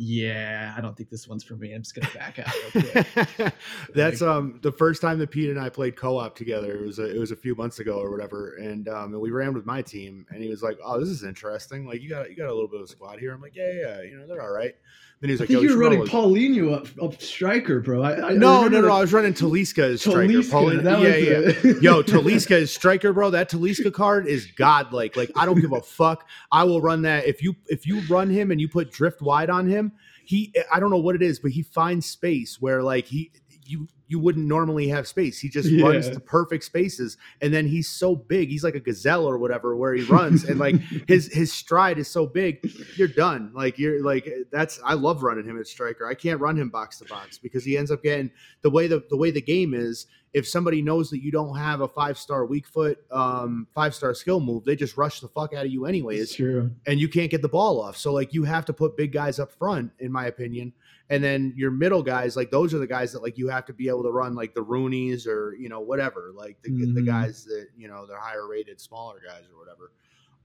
yeah, 0.00 0.74
I 0.76 0.80
don't 0.80 0.96
think 0.96 1.10
this 1.10 1.26
one's 1.26 1.42
for 1.42 1.56
me. 1.56 1.72
I'm 1.72 1.82
just 1.82 1.92
gonna 1.92 2.08
back 2.14 2.38
out. 2.38 2.54
Real 2.72 2.84
quick. 2.84 3.52
That's 3.94 4.22
um 4.22 4.60
the 4.62 4.70
first 4.70 5.02
time 5.02 5.18
that 5.18 5.32
Pete 5.32 5.50
and 5.50 5.58
I 5.58 5.70
played 5.70 5.96
co-op 5.96 6.36
together. 6.36 6.72
It 6.76 6.86
was 6.86 7.00
a, 7.00 7.16
it 7.16 7.18
was 7.18 7.32
a 7.32 7.36
few 7.36 7.56
months 7.56 7.80
ago 7.80 7.98
or 7.98 8.08
whatever, 8.12 8.54
and 8.58 8.88
um 8.88 9.12
and 9.12 9.20
we 9.20 9.32
ran 9.32 9.54
with 9.54 9.66
my 9.66 9.82
team, 9.82 10.24
and 10.30 10.40
he 10.40 10.48
was 10.48 10.62
like, 10.62 10.78
"Oh, 10.84 11.00
this 11.00 11.08
is 11.08 11.24
interesting. 11.24 11.84
Like 11.84 12.00
you 12.00 12.08
got 12.08 12.30
you 12.30 12.36
got 12.36 12.46
a 12.46 12.54
little 12.54 12.68
bit 12.68 12.78
of 12.78 12.84
a 12.84 12.88
squad 12.88 13.18
here." 13.18 13.34
I'm 13.34 13.40
like, 13.40 13.56
"Yeah, 13.56 13.72
yeah, 13.72 13.96
yeah. 13.96 14.02
you 14.02 14.16
know 14.16 14.28
they're 14.28 14.40
all 14.40 14.52
right." 14.52 14.76
Then 15.20 15.30
he 15.30 15.32
was 15.32 15.40
I 15.40 15.44
like, 15.44 15.48
think 15.48 15.62
"Yo, 15.62 15.68
you 15.68 15.76
were 15.76 15.82
running 15.82 15.98
roll 15.98 16.02
with-" 16.02 16.12
Paulinho 16.12 16.74
up 16.74 16.86
up 17.02 17.20
striker, 17.20 17.80
bro. 17.80 18.02
I, 18.02 18.12
I, 18.12 18.28
I 18.28 18.32
No, 18.34 18.68
no, 18.68 18.80
no. 18.80 18.92
I 18.92 19.00
was 19.00 19.12
running 19.12 19.34
Talisca 19.34 19.94
as 19.94 20.00
striker. 20.00 20.20
Talisca, 20.28 20.50
Paulin- 20.50 20.84
that 20.84 21.00
yeah, 21.00 21.16
yeah. 21.16 21.80
Yo, 21.80 22.02
Talisca 22.04 22.52
is 22.52 22.72
striker, 22.72 23.12
bro. 23.12 23.30
That 23.30 23.50
Talisca 23.50 23.92
card 23.92 24.28
is 24.28 24.46
godlike. 24.56 25.16
Like 25.16 25.32
I 25.34 25.44
don't 25.44 25.60
give 25.60 25.72
a 25.72 25.80
fuck. 25.80 26.28
I 26.52 26.64
will 26.64 26.80
run 26.80 27.02
that. 27.02 27.26
If 27.26 27.42
you 27.42 27.56
if 27.66 27.86
you 27.86 28.00
run 28.08 28.30
him 28.30 28.50
and 28.52 28.60
you 28.60 28.68
put 28.68 28.92
drift 28.92 29.20
wide 29.20 29.50
on 29.50 29.66
him, 29.66 29.92
he 30.24 30.54
I 30.72 30.78
don't 30.78 30.90
know 30.90 30.98
what 30.98 31.16
it 31.16 31.22
is, 31.22 31.40
but 31.40 31.50
he 31.50 31.62
finds 31.62 32.06
space 32.06 32.60
where 32.60 32.82
like 32.82 33.06
he 33.06 33.32
you 33.64 33.88
you 34.08 34.18
wouldn't 34.18 34.46
normally 34.46 34.88
have 34.88 35.06
space. 35.06 35.38
He 35.38 35.48
just 35.48 35.70
runs 35.82 36.08
to 36.08 36.18
perfect 36.18 36.64
spaces, 36.64 37.16
and 37.40 37.52
then 37.52 37.66
he's 37.66 37.88
so 37.88 38.16
big. 38.16 38.48
He's 38.48 38.64
like 38.64 38.74
a 38.74 38.80
gazelle 38.80 39.26
or 39.26 39.38
whatever, 39.38 39.76
where 39.76 39.94
he 39.94 40.02
runs 40.04 40.44
and 40.44 40.58
like 40.58 40.74
his 41.06 41.32
his 41.32 41.52
stride 41.52 41.98
is 41.98 42.08
so 42.08 42.26
big. 42.26 42.68
You're 42.96 43.08
done. 43.08 43.52
Like 43.54 43.78
you're 43.78 44.02
like 44.02 44.28
that's. 44.50 44.80
I 44.84 44.94
love 44.94 45.22
running 45.22 45.44
him 45.44 45.58
at 45.60 45.66
striker. 45.66 46.06
I 46.06 46.14
can't 46.14 46.40
run 46.40 46.56
him 46.58 46.70
box 46.70 46.98
to 46.98 47.04
box 47.04 47.38
because 47.38 47.64
he 47.64 47.76
ends 47.76 47.90
up 47.90 48.02
getting 48.02 48.30
the 48.62 48.70
way 48.70 48.86
the 48.86 49.04
the 49.10 49.16
way 49.16 49.30
the 49.30 49.42
game 49.42 49.74
is. 49.74 50.06
If 50.34 50.46
somebody 50.46 50.82
knows 50.82 51.08
that 51.10 51.22
you 51.22 51.32
don't 51.32 51.56
have 51.56 51.80
a 51.80 51.88
five 51.88 52.18
star 52.18 52.44
weak 52.44 52.66
foot, 52.66 52.98
um, 53.10 53.66
five 53.74 53.94
star 53.94 54.12
skill 54.14 54.40
move, 54.40 54.64
they 54.64 54.76
just 54.76 54.96
rush 54.96 55.20
the 55.20 55.28
fuck 55.28 55.54
out 55.54 55.64
of 55.64 55.72
you 55.72 55.86
anyway. 55.86 56.16
It's 56.16 56.38
anyways 56.38 56.54
true. 56.54 56.70
and 56.86 57.00
you 57.00 57.08
can't 57.08 57.30
get 57.30 57.40
the 57.40 57.48
ball 57.48 57.80
off. 57.80 57.96
So 57.96 58.12
like 58.12 58.34
you 58.34 58.44
have 58.44 58.66
to 58.66 58.72
put 58.74 58.96
big 58.96 59.12
guys 59.12 59.38
up 59.38 59.52
front, 59.52 59.90
in 59.98 60.12
my 60.12 60.26
opinion. 60.26 60.72
And 61.10 61.24
then 61.24 61.54
your 61.56 61.70
middle 61.70 62.02
guys, 62.02 62.36
like 62.36 62.50
those 62.50 62.74
are 62.74 62.78
the 62.78 62.86
guys 62.86 63.12
that 63.12 63.22
like 63.22 63.38
you 63.38 63.48
have 63.48 63.64
to 63.66 63.72
be 63.72 63.88
able 63.88 64.02
to 64.02 64.10
run 64.10 64.34
like 64.34 64.54
the 64.54 64.62
Roonies 64.64 65.26
or 65.26 65.54
you 65.58 65.68
know 65.68 65.80
whatever, 65.80 66.32
like 66.34 66.58
the, 66.62 66.70
the 66.70 67.00
Mhm. 67.00 67.06
guys 67.06 67.44
that 67.46 67.68
you 67.76 67.88
know 67.88 68.06
they're 68.06 68.20
higher 68.20 68.46
rated, 68.46 68.78
smaller 68.80 69.20
guys 69.26 69.44
or 69.52 69.58
whatever. 69.58 69.92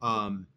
Um, 0.01 0.47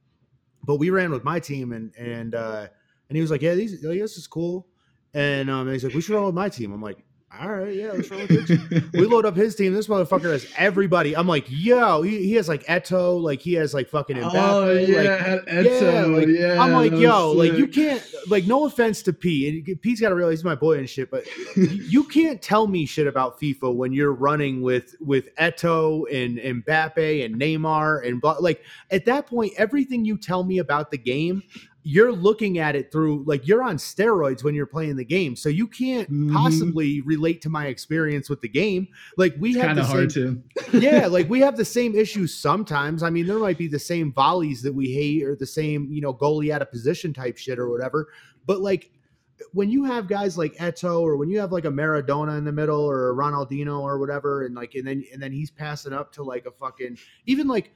but 0.64 0.76
we 0.76 0.90
ran 0.90 1.10
with 1.10 1.24
my 1.24 1.40
team 1.40 1.72
and 1.72 1.92
and 1.96 2.34
uh, 2.34 2.68
and 3.08 3.16
he 3.16 3.20
was 3.20 3.30
like, 3.30 3.42
yeah, 3.42 3.54
these 3.54 3.82
like, 3.84 3.98
this 3.98 4.16
is 4.16 4.26
cool. 4.26 4.66
And 5.14 5.48
um, 5.50 5.62
and 5.62 5.72
he's 5.72 5.84
like, 5.84 5.94
we 5.94 6.00
should 6.00 6.14
run 6.14 6.26
with 6.26 6.34
my 6.34 6.48
team. 6.48 6.72
I'm 6.72 6.82
like, 6.82 6.98
all 7.40 7.48
right, 7.48 7.74
yeah, 7.74 7.92
let's 7.92 8.10
run 8.10 8.20
with 8.20 8.92
we 8.92 9.06
load 9.06 9.26
up 9.26 9.36
his 9.36 9.54
team. 9.54 9.74
This 9.74 9.88
motherfucker 9.88 10.32
has 10.32 10.46
everybody. 10.56 11.16
I'm 11.16 11.26
like, 11.26 11.44
yo, 11.48 12.02
he, 12.02 12.22
he 12.24 12.34
has 12.34 12.48
like 12.48 12.64
Eto, 12.66 13.20
like 13.20 13.40
he 13.40 13.54
has 13.54 13.74
like 13.74 13.88
fucking 13.88 14.18
oh, 14.18 14.28
Mbappe. 14.28 14.34
oh 14.34 14.72
yeah, 14.72 15.34
like, 15.34 15.46
Eto, 15.46 16.16
like, 16.16 16.28
yeah, 16.28 16.62
I'm 16.62 16.72
like, 16.72 16.92
yo, 16.92 17.34
was 17.34 17.48
like 17.48 17.58
you 17.58 17.66
can't, 17.66 18.04
like, 18.28 18.46
no 18.46 18.66
offense 18.66 19.02
to 19.02 19.12
Pete. 19.12 19.66
And 19.66 19.80
Pete's 19.82 20.00
got 20.00 20.10
to 20.10 20.14
realize 20.14 20.38
he's 20.38 20.44
my 20.44 20.54
boy 20.54 20.78
and 20.78 20.88
shit, 20.88 21.10
but 21.10 21.24
you 21.56 22.04
can't 22.04 22.40
tell 22.40 22.66
me 22.66 22.86
shit 22.86 23.06
about 23.06 23.40
FIFA 23.40 23.74
when 23.74 23.92
you're 23.92 24.12
running 24.12 24.62
with 24.62 24.94
with 25.00 25.34
Eto 25.36 26.04
and 26.12 26.38
Mbappe 26.38 27.24
and 27.24 27.40
Neymar 27.40 28.06
and 28.06 28.20
blah. 28.20 28.36
Like 28.40 28.62
at 28.90 29.04
that 29.06 29.26
point, 29.26 29.52
everything 29.58 30.04
you 30.04 30.16
tell 30.16 30.44
me 30.44 30.58
about 30.58 30.90
the 30.90 30.98
game, 30.98 31.42
you're 31.88 32.10
looking 32.10 32.58
at 32.58 32.74
it 32.74 32.90
through 32.90 33.22
like 33.28 33.46
you're 33.46 33.62
on 33.62 33.76
steroids 33.76 34.42
when 34.42 34.56
you're 34.56 34.66
playing 34.66 34.96
the 34.96 35.04
game, 35.04 35.36
so 35.36 35.48
you 35.48 35.68
can't 35.68 36.10
Mhm. 36.10 36.32
possibly 36.32 37.00
relate 37.02 37.40
to 37.42 37.48
my 37.48 37.66
experience 37.68 38.28
with 38.28 38.40
the 38.40 38.48
game. 38.48 38.88
Like 39.16 39.36
we 39.38 39.50
It's 39.50 39.58
have 39.58 39.66
kind 39.66 39.78
the 39.78 39.82
of 39.82 39.88
hard 39.88 40.10
to. 40.10 40.42
yeah, 40.72 41.06
like 41.16 41.28
we 41.30 41.38
have 41.40 41.56
the 41.56 41.64
same 41.64 41.94
issues 41.94 42.34
sometimes. 42.34 43.04
I 43.04 43.10
mean, 43.10 43.28
there 43.28 43.38
might 43.38 43.56
be 43.56 43.68
the 43.68 43.78
same 43.78 44.12
volleys 44.12 44.62
that 44.62 44.74
we 44.74 44.90
hate 44.90 45.22
or 45.22 45.36
the 45.36 45.46
same, 45.46 45.86
you 45.92 46.00
know, 46.00 46.12
goalie 46.12 46.50
out 46.50 46.60
of 46.60 46.72
position 46.72 47.12
type 47.14 47.38
shit 47.38 47.56
or 47.56 47.70
whatever. 47.70 48.08
But 48.46 48.60
like 48.62 48.90
when 49.52 49.70
you 49.70 49.84
have 49.84 50.08
guys 50.08 50.36
like 50.36 50.56
Eto 50.56 51.02
or 51.02 51.16
when 51.16 51.28
you 51.30 51.38
have 51.38 51.52
like 51.52 51.66
a 51.66 51.70
Maradona 51.70 52.36
in 52.36 52.44
the 52.44 52.50
middle 52.52 52.80
or 52.80 53.10
a 53.10 53.14
Ronaldinho 53.14 53.78
or 53.80 54.00
whatever, 54.00 54.44
and 54.44 54.56
like 54.56 54.74
and 54.74 54.84
then 54.88 55.04
and 55.12 55.22
then 55.22 55.30
he's 55.30 55.52
passing 55.52 55.92
up 55.92 56.10
to 56.14 56.24
like 56.24 56.46
a 56.46 56.50
fucking 56.50 56.98
even 57.26 57.46
like 57.46 57.70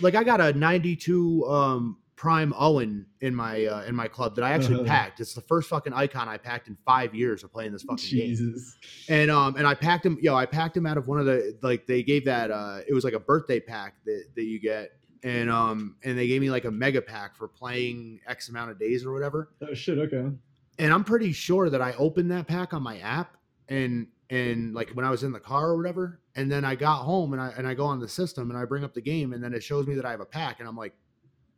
like 0.00 0.14
I 0.14 0.22
got 0.22 0.40
a 0.40 0.52
92 0.52 1.44
um 1.48 1.96
prime 2.18 2.52
Owen 2.58 3.06
in 3.20 3.32
my 3.32 3.64
uh, 3.64 3.82
in 3.84 3.94
my 3.94 4.08
club 4.08 4.34
that 4.34 4.42
I 4.42 4.50
actually 4.50 4.74
Uh-huh. 4.80 4.84
packed. 4.86 5.20
It's 5.20 5.34
the 5.34 5.40
first 5.42 5.68
fucking 5.68 5.92
icon 5.92 6.28
I 6.28 6.36
packed 6.36 6.66
in 6.66 6.76
five 6.84 7.14
years 7.14 7.44
of 7.44 7.52
playing 7.52 7.70
this 7.72 7.84
fucking 7.84 8.10
game 8.10 8.28
Jesus. 8.30 8.76
and 9.08 9.30
um 9.30 9.54
and 9.56 9.64
I 9.66 9.74
packed 9.74 10.04
him 10.04 10.18
yo 10.20 10.34
I 10.34 10.44
packed 10.44 10.76
him 10.76 10.84
out 10.84 10.98
of 10.98 11.06
one 11.06 11.20
of 11.20 11.26
the 11.26 11.56
like 11.62 11.86
they 11.86 12.02
gave 12.02 12.24
that 12.24 12.50
uh 12.50 12.80
it 12.88 12.92
was 12.92 13.04
like 13.04 13.14
a 13.14 13.20
birthday 13.20 13.60
pack 13.60 13.94
that 14.04 14.24
that 14.34 14.42
you 14.42 14.58
get 14.60 14.90
and 15.22 15.48
um 15.48 15.94
and 16.02 16.18
they 16.18 16.26
gave 16.26 16.40
me 16.40 16.50
like 16.50 16.64
a 16.64 16.70
mega 16.72 17.00
pack 17.00 17.36
for 17.36 17.46
playing 17.46 18.18
X 18.26 18.48
amount 18.48 18.72
of 18.72 18.78
days 18.80 19.06
or 19.06 19.12
whatever 19.12 19.50
Oh 19.62 19.72
shit. 19.74 19.98
Okay. 19.98 20.28
and 20.80 20.92
I'm 20.92 21.04
pretty 21.04 21.30
sure 21.32 21.70
that 21.70 21.80
I 21.80 21.92
opened 21.94 22.32
that 22.32 22.48
pack 22.48 22.74
on 22.74 22.82
my 22.82 22.98
app 22.98 23.36
and 23.68 24.08
and 24.30 24.74
like 24.74 24.90
when 24.90 25.04
I 25.04 25.10
was 25.10 25.22
in 25.22 25.30
the 25.32 25.40
car 25.40 25.68
or 25.70 25.76
whatever 25.76 26.20
and 26.34 26.50
then 26.50 26.64
I 26.64 26.74
got 26.74 27.04
home 27.04 27.32
and 27.32 27.40
I 27.40 27.50
and 27.56 27.64
I 27.66 27.74
go 27.74 27.84
on 27.86 28.00
the 28.00 28.08
system 28.08 28.50
and 28.50 28.58
I 28.58 28.64
bring 28.64 28.82
up 28.82 28.92
the 28.92 29.00
game 29.00 29.32
and 29.34 29.42
then 29.42 29.54
it 29.54 29.62
shows 29.62 29.86
me 29.86 29.94
that 29.94 30.04
I 30.04 30.10
have 30.10 30.20
a 30.20 30.26
pack 30.26 30.58
and 30.58 30.68
I'm 30.68 30.76
like 30.76 30.94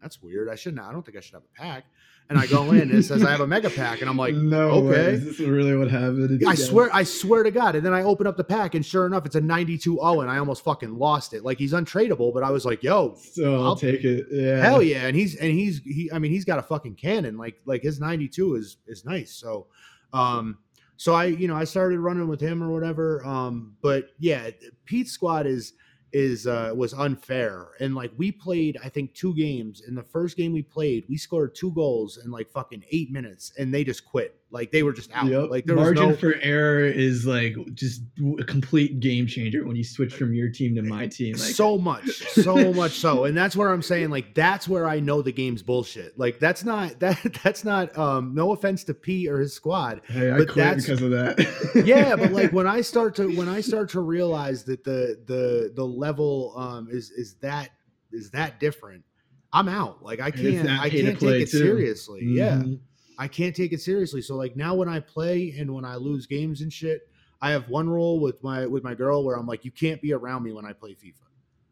that's 0.01 0.23
weird. 0.23 0.49
I 0.49 0.55
shouldn't. 0.55 0.83
I 0.83 0.93
don't 0.93 1.05
think 1.05 1.17
I 1.17 1.21
should 1.21 1.35
have 1.35 1.43
a 1.43 1.61
pack. 1.61 1.85
And 2.29 2.39
I 2.39 2.47
go 2.47 2.71
in 2.71 2.83
and 2.83 2.93
it 2.93 3.03
says 3.03 3.25
I 3.25 3.31
have 3.33 3.41
a 3.41 3.47
mega 3.47 3.69
pack, 3.69 4.03
and 4.03 4.09
I'm 4.09 4.17
like, 4.17 4.35
no, 4.37 4.71
okay. 4.71 4.87
way. 4.89 4.97
Is 5.15 5.25
this 5.25 5.41
really 5.41 5.75
what 5.77 5.91
happened? 5.91 6.41
I 6.47 6.55
swear, 6.55 6.89
I 6.95 7.03
swear 7.03 7.43
to 7.43 7.51
God. 7.51 7.75
And 7.75 7.85
then 7.85 7.93
I 7.93 8.05
open 8.05 8.25
up 8.29 8.37
the 8.37 8.45
pack, 8.45 8.77
and 8.77 8.87
sure 8.87 9.05
enough, 9.05 9.27
it's 9.27 9.35
a 9.35 9.41
92 9.41 9.97
0, 9.97 10.21
and 10.21 10.31
I 10.31 10.39
almost 10.39 10.63
fucking 10.63 10.97
lost 10.97 11.35
it. 11.35 11.45
Like 11.45 11.59
he's 11.59 11.73
untradeable, 11.73 12.33
but 12.33 12.45
I 12.45 12.51
was 12.53 12.65
like, 12.65 12.85
yo, 12.85 13.17
So 13.17 13.57
I'll, 13.57 13.65
I'll- 13.65 13.77
take 13.77 14.05
it. 14.05 14.27
Yeah. 14.31 14.63
hell 14.63 14.81
yeah. 14.81 15.07
And 15.09 15.17
he's 15.17 15.35
and 15.37 15.51
he's 15.51 15.81
he. 15.81 16.09
I 16.13 16.21
mean, 16.21 16.31
he's 16.31 16.45
got 16.45 16.61
a 16.61 16.63
fucking 16.63 16.95
cannon. 16.95 17.37
Like 17.37 17.57
like 17.65 17.83
his 17.83 17.99
92 17.99 18.55
is 18.55 18.77
is 18.87 19.05
nice. 19.05 19.33
So, 19.33 19.67
um, 20.13 20.59
so 20.97 21.15
I 21.15 21.25
you 21.25 21.49
know 21.49 21.57
I 21.57 21.65
started 21.65 21.99
running 21.99 22.29
with 22.29 22.41
him 22.41 22.63
or 22.63 22.71
whatever. 22.71 23.27
Um, 23.27 23.75
but 23.83 24.11
yeah, 24.21 24.51
Pete's 24.85 25.11
squad 25.11 25.47
is 25.47 25.73
is 26.13 26.47
uh 26.47 26.73
was 26.75 26.95
unfair. 26.95 27.69
And 27.81 27.95
like 27.95 28.13
we 28.17 28.33
played 28.33 28.79
i 28.83 28.89
think 28.89 29.15
two 29.15 29.35
games. 29.35 29.83
In 29.87 29.95
the 29.95 30.03
first 30.03 30.37
game 30.37 30.53
we 30.53 30.63
played 30.63 31.05
we 31.09 31.17
scored 31.17 31.55
two 31.55 31.73
goals 31.73 32.19
in 32.25 32.31
like 32.31 32.51
fucking 32.51 32.85
eight 32.91 33.11
minutes 33.11 33.53
and 33.59 33.73
they 33.73 33.85
just 33.85 34.05
quit 34.05 34.40
like 34.53 34.73
they 34.73 34.83
were 34.83 34.93
just 34.93 35.11
out 35.13 35.27
Yep. 35.27 35.51
like 35.51 35.65
there 35.65 35.77
was 35.77 35.85
margin 35.85 36.09
no 36.11 36.17
for 36.17 36.35
error 36.43 36.85
is 36.85 37.25
like 37.25 37.55
just 37.75 38.03
a 38.41 38.45
complete 38.45 38.99
game 38.99 39.27
changer 39.29 39.65
when 39.65 39.77
you 39.77 39.85
switch 39.85 40.13
from 40.13 40.35
your 40.35 40.49
team 40.51 40.75
to 40.75 40.83
my 40.83 41.07
team. 41.07 41.35
Like 41.35 41.43
so 41.55 41.79
much 41.79 42.09
so 42.33 42.73
much 42.75 42.93
so 42.99 43.25
and 43.27 43.37
that's 43.37 43.55
where 43.55 43.71
i'm 43.73 43.81
saying 43.83 44.11
like 44.11 44.35
that's 44.35 44.67
where 44.69 44.89
i 44.89 44.99
know 44.99 45.23
the 45.23 45.31
game's 45.33 45.63
bullshit 45.63 46.19
like 46.19 46.41
that's 46.41 46.65
not 46.65 46.99
that 47.01 47.19
that's 47.45 47.65
not 47.65 47.97
um 47.97 48.35
no 48.35 48.53
offense 48.53 48.83
to 48.85 48.95
pete 48.95 49.29
or 49.29 49.39
his 49.39 49.55
squad 49.55 50.01
hey, 50.09 50.31
I 50.33 50.39
but 50.39 50.49
quit 50.49 50.57
that's- 50.65 50.83
because 50.85 51.03
of 51.03 51.11
that. 51.13 51.83
yeah 51.87 52.17
but 52.17 52.33
like 52.33 52.53
when 52.53 52.67
i 52.67 52.81
start 52.81 53.15
to 53.17 53.29
when 53.37 53.49
i 53.49 53.61
start 53.61 53.91
to 53.91 54.01
realize 54.01 54.65
that 54.65 54.83
the 54.83 55.17
the 55.27 55.73
the 55.77 55.85
level 55.87 56.55
um 56.57 56.89
is 56.91 57.11
is 57.13 57.35
that 57.43 57.71
is 58.11 58.31
that 58.33 58.59
different 58.59 59.05
i'm 59.53 59.69
out 59.69 60.03
like 60.03 60.21
i 60.21 60.33
can't 60.33 60.69
i 60.69 60.91
can't 60.91 61.21
take 61.21 61.43
it 61.43 61.51
too. 61.51 61.59
seriously 61.59 62.23
yeah 62.25 62.57
Mhm. 62.57 62.81
I 63.21 63.29
can't 63.29 63.55
take 63.55 63.75
it 63.75 63.83
seriously. 63.83 64.23
So 64.23 64.35
like 64.35 64.57
now 64.57 64.75
when 64.75 64.89
I 64.89 64.99
play 64.99 65.55
and 65.59 65.75
when 65.75 65.85
I 65.85 65.97
lose 65.97 66.27
games 66.27 66.63
and 66.63 66.73
shit, 66.73 67.07
I 67.43 67.51
have 67.51 67.69
one 67.69 67.87
rule 67.89 68.19
with 68.19 68.43
my 68.43 68.67
with 68.67 68.83
my 68.83 68.95
girl 68.95 69.23
where 69.23 69.37
I'm 69.37 69.47
like, 69.47 69.63
you 69.63 69.71
can't 69.71 70.01
be 70.01 70.15
around 70.15 70.43
me 70.43 70.53
when 70.55 70.65
I 70.65 70.73
play 70.73 70.93
FIFA. 70.93 71.27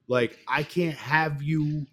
Like 0.08 0.38
I 0.46 0.62
can't 0.62 0.96
have 0.96 1.42
you 1.42 1.86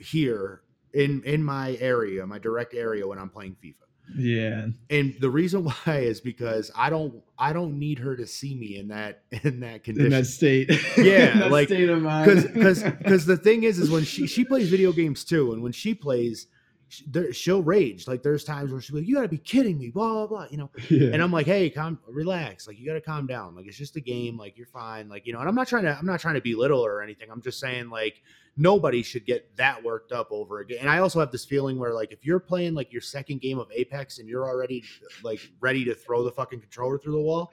here 0.00 0.62
in 0.92 1.22
in 1.22 1.44
my 1.44 1.76
area, 1.80 2.26
my 2.26 2.40
direct 2.40 2.74
area 2.74 3.06
when 3.06 3.16
I'm 3.16 3.30
playing 3.30 3.56
FIFA. 3.64 3.74
Yeah. 4.16 4.66
And 4.90 5.14
the 5.20 5.30
reason 5.30 5.64
why 5.86 5.98
is 5.98 6.20
because 6.20 6.72
I 6.74 6.90
don't 6.90 7.22
I 7.38 7.52
don't 7.52 7.78
need 7.78 8.00
her 8.00 8.16
to 8.16 8.26
see 8.26 8.56
me 8.56 8.76
in 8.76 8.88
that 8.88 9.22
in 9.30 9.60
that 9.60 9.84
condition. 9.84 10.06
In 10.12 10.18
that 10.18 10.26
state. 10.26 10.68
Yeah, 10.98 11.38
that 11.38 11.52
like, 11.52 11.68
state 11.68 11.88
of 11.88 12.02
mind. 12.02 12.26
because 12.26 12.44
because 12.50 12.82
because 12.82 13.26
the 13.26 13.36
thing 13.36 13.62
is 13.62 13.78
is 13.78 13.88
when 13.88 14.02
she 14.02 14.26
she 14.26 14.44
plays 14.44 14.68
video 14.68 14.90
games 14.90 15.22
too 15.22 15.52
and 15.52 15.62
when 15.62 15.70
she 15.70 15.94
plays 15.94 16.48
she'll 16.88 17.62
rage. 17.62 18.06
Like 18.06 18.22
there's 18.22 18.44
times 18.44 18.70
where 18.72 18.80
she'll 18.80 18.94
be 18.96 19.00
like, 19.02 19.08
you 19.08 19.14
gotta 19.16 19.28
be 19.28 19.38
kidding 19.38 19.78
me 19.78 19.90
blah 19.90 20.12
blah 20.12 20.26
blah 20.26 20.46
you 20.50 20.56
know? 20.56 20.70
Yeah. 20.88 21.10
and 21.12 21.22
i'm 21.22 21.32
like 21.32 21.46
hey 21.46 21.68
calm 21.68 21.98
relax. 22.06 22.66
Like 22.66 22.78
you 22.78 22.86
gotta 22.86 23.00
calm 23.00 23.26
down. 23.26 23.56
Like 23.56 23.66
it's 23.66 23.76
just 23.76 23.96
a 23.96 24.00
game. 24.00 24.36
Like 24.36 24.56
you're 24.56 24.66
fine. 24.66 25.08
Like 25.08 25.26
you 25.26 25.32
know 25.32 25.40
and 25.40 25.48
i'm 25.48 25.54
not 25.54 25.68
trying 25.68 25.84
to 25.84 25.96
i'm 25.96 26.06
not 26.06 26.20
trying 26.20 26.34
to 26.34 26.40
belittle 26.40 26.84
or 26.84 27.02
anything. 27.02 27.28
I'm 27.30 27.42
just 27.42 27.58
saying 27.58 27.90
like 27.90 28.22
nobody 28.56 29.02
should 29.02 29.26
get 29.26 29.54
that 29.56 29.82
worked 29.82 30.12
up 30.12 30.28
over 30.30 30.60
again. 30.60 30.78
And 30.80 30.88
i 30.88 30.98
also 30.98 31.20
have 31.20 31.32
this 31.32 31.44
feeling 31.44 31.78
where 31.78 31.92
like 31.92 32.12
if 32.12 32.24
you're 32.24 32.40
playing 32.40 32.74
like 32.74 32.92
your 32.92 33.02
second 33.02 33.40
game 33.40 33.58
of 33.58 33.70
apex 33.72 34.18
and 34.18 34.28
you're 34.28 34.48
already 34.48 34.84
like 35.22 35.40
ready 35.60 35.84
to 35.84 35.94
throw 35.94 36.22
the 36.22 36.30
fucking 36.30 36.60
controller 36.60 36.98
through 36.98 37.12
the 37.12 37.20
wall 37.20 37.52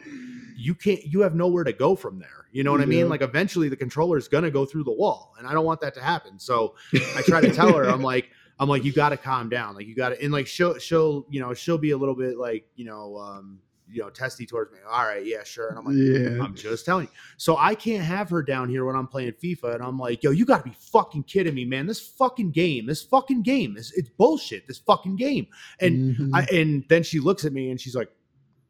you 0.55 0.73
can't 0.75 1.03
you 1.05 1.21
have 1.21 1.35
nowhere 1.35 1.63
to 1.63 1.73
go 1.73 1.95
from 1.95 2.19
there. 2.19 2.45
You 2.51 2.63
know 2.63 2.71
what 2.71 2.81
i 2.81 2.85
mean? 2.85 3.09
Like 3.09 3.21
eventually 3.21 3.67
the 3.67 3.75
controller 3.75 4.17
is 4.17 4.27
gonna 4.27 4.51
go 4.51 4.63
through 4.65 4.83
the 4.83 4.91
wall 4.93 5.33
and 5.39 5.47
i 5.47 5.53
don't 5.53 5.65
want 5.65 5.81
that 5.81 5.95
to 5.95 6.01
happen. 6.01 6.37
So 6.37 6.75
i 6.93 7.21
try 7.23 7.41
to 7.41 7.51
tell 7.51 7.73
her 7.75 7.85
i'm 7.89 8.01
like 8.03 8.29
i'm 8.59 8.69
like 8.69 8.83
you 8.83 8.93
gotta 8.93 9.17
calm 9.17 9.49
down 9.49 9.75
like 9.75 9.87
you 9.87 9.95
gotta 9.95 10.21
and 10.21 10.31
like 10.31 10.47
she'll 10.47 10.77
she'll 10.77 11.25
you 11.29 11.39
know 11.39 11.53
she'll 11.53 11.77
be 11.77 11.91
a 11.91 11.97
little 11.97 12.15
bit 12.15 12.37
like 12.37 12.65
you 12.75 12.85
know 12.85 13.17
um 13.17 13.59
you 13.89 14.01
know 14.01 14.09
testy 14.09 14.45
towards 14.45 14.71
me 14.71 14.77
all 14.89 15.03
right 15.05 15.25
yeah 15.25 15.43
sure 15.43 15.67
and 15.69 15.77
i'm 15.77 15.85
like 15.85 15.95
yeah. 15.95 16.43
I'm 16.43 16.55
just 16.55 16.85
telling 16.85 17.05
you. 17.05 17.11
So 17.37 17.57
I 17.57 17.75
can't 17.75 18.03
have 18.03 18.29
her 18.29 18.41
down 18.41 18.69
here 18.69 18.85
when 18.85 18.95
I'm 18.95 19.07
playing 19.07 19.33
FIFA, 19.33 19.75
and 19.75 19.83
I'm 19.83 19.99
like, 19.99 20.23
yo, 20.23 20.31
you 20.31 20.45
got 20.45 20.63
to 20.63 20.69
be 20.69 20.75
fucking 20.75 21.23
kidding 21.23 21.53
me, 21.53 21.65
man. 21.65 21.85
This 21.85 21.99
fucking 21.99 22.51
game, 22.51 22.85
this 22.85 23.03
fucking 23.03 23.43
game, 23.43 23.75
is 23.77 23.91
it's 23.95 24.09
bullshit. 24.09 24.67
This 24.67 24.77
fucking 24.79 25.17
game. 25.17 25.47
And 25.79 26.15
Mhm. 26.15 26.29
I 26.33 26.45
and 26.55 26.85
then 26.89 27.03
she 27.03 27.19
looks 27.19 27.45
at 27.45 27.53
me 27.53 27.69
and 27.69 27.79
she's 27.79 27.95
like, 27.95 28.09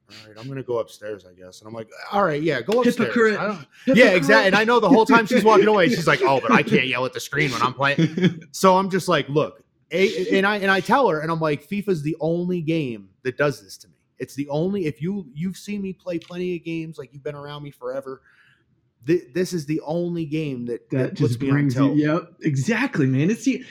all 0.10 0.28
right, 0.28 0.38
I'm 0.40 0.48
gonna 0.48 0.64
go 0.64 0.80
upstairs, 0.80 1.26
I 1.26 1.34
guess. 1.34 1.60
And 1.62 1.68
I'm 1.68 1.74
like, 1.74 1.88
all 2.12 2.24
right, 2.24 2.42
yeah, 2.42 2.62
go 2.62 2.80
upstairs. 2.82 2.98
Hypocrite. 2.98 3.34
Hypocrite. 3.40 3.68
yeah, 3.98 4.10
exactly. 4.12 4.48
And 4.48 4.56
I 4.56 4.64
know 4.66 4.80
the 4.80 4.90
whole 4.90 5.06
time 5.06 5.26
she's 5.26 5.44
walking 5.44 5.68
away, 5.68 5.88
she's 5.90 6.08
like, 6.08 6.22
oh, 6.22 6.42
but 6.42 6.52
I 6.52 6.64
can't 6.64 6.88
yell 6.88 7.06
at 7.06 7.14
the 7.14 7.20
screen 7.20 7.52
when 7.52 7.62
I'm 7.62 7.74
playing. 7.74 8.42
So 8.52 8.78
I'm 8.78 8.90
just 8.90 9.08
like, 9.08 9.30
look, 9.30 9.63
a, 9.94 10.38
and 10.38 10.46
I 10.46 10.58
and 10.58 10.72
I 10.72 10.80
tell 10.80 11.08
her, 11.08 11.20
and 11.22 11.32
I'm 11.32 11.40
like, 11.40 11.68
FIFA's 11.68 12.02
the 12.02 12.18
only 12.20 12.62
game 12.62 13.10
that 13.24 13.38
does 13.38 13.62
this 13.64 13.78
to 13.78 13.88
me. 13.88 13.96
It's 14.20 14.36
the 14.36 14.50
only 14.50 14.86
if 14.86 15.02
you 15.02 15.28
you've 15.34 15.58
seen 15.58 15.82
me 15.82 15.94
play 15.94 16.20
plenty 16.20 16.56
of 16.56 16.64
games, 16.64 16.98
like 16.98 17.14
you've 17.14 17.24
been 17.24 17.36
around 17.36 17.64
me 17.64 17.72
forever. 17.72 18.22
Th- 19.06 19.24
this 19.34 19.52
is 19.54 19.66
the 19.66 19.82
only 19.82 20.26
game 20.26 20.66
that, 20.68 20.90
that, 20.90 20.98
that 20.98 21.14
just 21.14 21.40
brings 21.40 21.76
you. 21.76 21.94
Yep, 21.94 22.34
exactly, 22.42 23.06
man. 23.06 23.30
It's 23.30 23.44
the. 23.44 23.66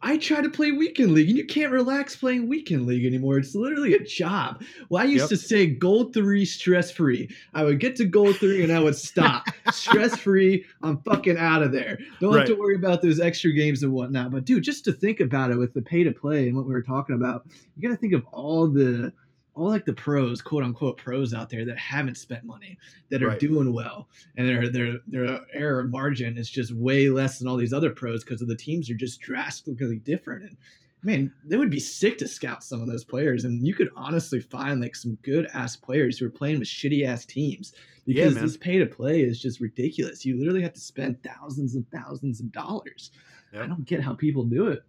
I 0.00 0.16
try 0.16 0.40
to 0.40 0.48
play 0.48 0.70
weekend 0.70 1.12
league, 1.12 1.28
and 1.28 1.36
you 1.36 1.44
can't 1.44 1.72
relax 1.72 2.14
playing 2.14 2.48
weekend 2.48 2.86
league 2.86 3.04
anymore. 3.04 3.38
It's 3.38 3.54
literally 3.54 3.94
a 3.94 4.04
job. 4.04 4.62
Well, 4.88 5.02
I 5.02 5.06
used 5.06 5.22
Yep. 5.22 5.28
to 5.30 5.36
say 5.36 5.66
gold 5.66 6.14
three, 6.14 6.44
stress 6.44 6.90
free. 6.90 7.28
I 7.54 7.64
would 7.64 7.80
get 7.80 7.96
to 7.96 8.04
gold 8.04 8.36
three, 8.36 8.62
and 8.62 8.72
I 8.72 8.78
would 8.80 8.94
stop. 8.94 9.46
stress 9.72 10.16
free. 10.16 10.64
I'm 10.82 10.98
fucking 11.02 11.36
out 11.36 11.62
of 11.62 11.72
there. 11.72 11.98
Don't 12.20 12.36
have 12.36 12.46
to 12.46 12.54
worry 12.54 12.76
about 12.76 13.02
those 13.02 13.18
extra 13.18 13.52
games 13.52 13.82
and 13.82 13.92
whatnot. 13.92 14.30
But 14.30 14.44
dude, 14.44 14.62
just 14.62 14.84
to 14.84 14.92
think 14.92 15.20
about 15.20 15.50
it 15.50 15.56
with 15.56 15.74
the 15.74 15.82
pay 15.82 16.04
to 16.04 16.12
play 16.12 16.46
and 16.48 16.56
what 16.56 16.66
we 16.66 16.72
were 16.72 16.82
talking 16.82 17.16
about, 17.16 17.46
you 17.76 17.82
got 17.88 17.94
to 17.94 18.00
think 18.00 18.12
of 18.12 18.24
all 18.32 18.68
the 18.68 19.12
all 19.58 19.68
like 19.68 19.84
the 19.84 19.92
pros, 19.92 20.40
quote 20.40 20.62
unquote 20.64 20.96
pros 20.96 21.34
out 21.34 21.50
there 21.50 21.64
that 21.64 21.78
haven't 21.78 22.16
spent 22.16 22.44
money, 22.44 22.78
that 23.10 23.22
are 23.22 23.28
Right. 23.28 23.40
doing 23.40 23.72
well, 23.72 24.08
and 24.36 24.48
their 24.48 24.68
their 24.68 24.98
their 25.06 25.40
error 25.52 25.84
margin 25.84 26.38
is 26.38 26.48
just 26.48 26.72
way 26.74 27.08
less 27.08 27.38
than 27.38 27.48
all 27.48 27.56
these 27.56 27.72
other 27.72 27.90
pros 27.90 28.24
because 28.24 28.40
of 28.40 28.48
the 28.48 28.56
teams 28.56 28.88
are 28.90 28.94
just 28.94 29.20
drastically 29.20 29.98
different. 29.98 30.44
And 30.44 30.56
man, 31.02 31.32
they 31.44 31.56
would 31.56 31.70
be 31.70 31.80
sick 31.80 32.18
to 32.18 32.28
scout 32.28 32.62
some 32.62 32.80
of 32.80 32.86
those 32.88 33.04
players, 33.04 33.44
and 33.44 33.66
you 33.66 33.74
could 33.74 33.90
honestly 33.96 34.40
find 34.40 34.80
like 34.80 34.94
some 34.96 35.16
good 35.22 35.46
ass 35.54 35.76
players 35.76 36.18
who 36.18 36.26
are 36.26 36.30
playing 36.30 36.58
with 36.60 36.68
shitty 36.68 37.04
ass 37.04 37.24
teams 37.24 37.72
because 38.06 38.34
man. 38.34 38.44
this 38.44 38.56
pay 38.56 38.78
to 38.78 38.86
play 38.86 39.20
is 39.22 39.40
just 39.40 39.60
ridiculous. 39.60 40.24
You 40.24 40.38
literally 40.38 40.62
have 40.62 40.72
to 40.74 40.80
spend 40.80 41.22
thousands 41.22 41.74
and 41.74 41.84
thousands 41.90 42.40
of 42.40 42.50
dollars. 42.52 43.10
Yep. 43.52 43.62
I 43.62 43.66
don't 43.66 43.84
get 43.84 44.02
how 44.02 44.14
people 44.14 44.44
do 44.44 44.68
it. 44.68 44.82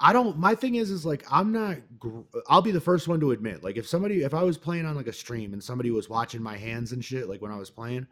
I 0.00 0.12
don't. 0.12 0.38
My 0.38 0.54
thing 0.54 0.76
is, 0.76 0.90
is 0.90 1.04
like 1.04 1.24
I'm 1.30 1.52
not. 1.52 1.78
I'll 2.48 2.62
be 2.62 2.70
the 2.70 2.80
first 2.80 3.08
one 3.08 3.18
to 3.20 3.32
admit, 3.32 3.64
like 3.64 3.76
if 3.76 3.86
somebody, 3.88 4.22
if 4.22 4.32
I 4.32 4.42
was 4.44 4.56
playing 4.56 4.86
on 4.86 4.94
like 4.94 5.08
a 5.08 5.12
stream 5.12 5.52
and 5.52 5.62
somebody 5.62 5.90
was 5.90 6.08
watching 6.08 6.42
my 6.42 6.56
hands 6.56 6.92
and 6.92 7.04
shit, 7.04 7.28
like 7.28 7.42
when 7.42 7.50
I 7.50 7.56
was 7.56 7.68
playing, 7.68 8.06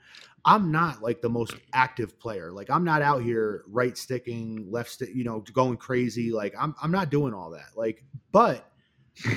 I'm 0.45 0.73
not 0.73 1.01
like 1.01 1.21
the 1.21 1.29
most 1.29 1.55
active 1.73 2.19
player. 2.19 2.51
Like 2.51 2.71
I'm 2.71 2.85
not 2.85 3.03
out 3.03 3.23
here 3.23 3.63
right 3.69 3.97
sticking, 3.97 4.67
left 4.71 4.91
stick, 4.91 5.11
you 5.15 5.23
know, 5.23 5.45
going 5.53 5.77
crazy. 5.77 6.33
Like 6.33 6.55
I'm, 6.59 6.75
I'm 6.83 6.91
not 6.91 7.11
doing 7.11 7.35
all 7.35 7.51
that. 7.51 7.77
Like, 7.77 8.03
but 8.33 8.69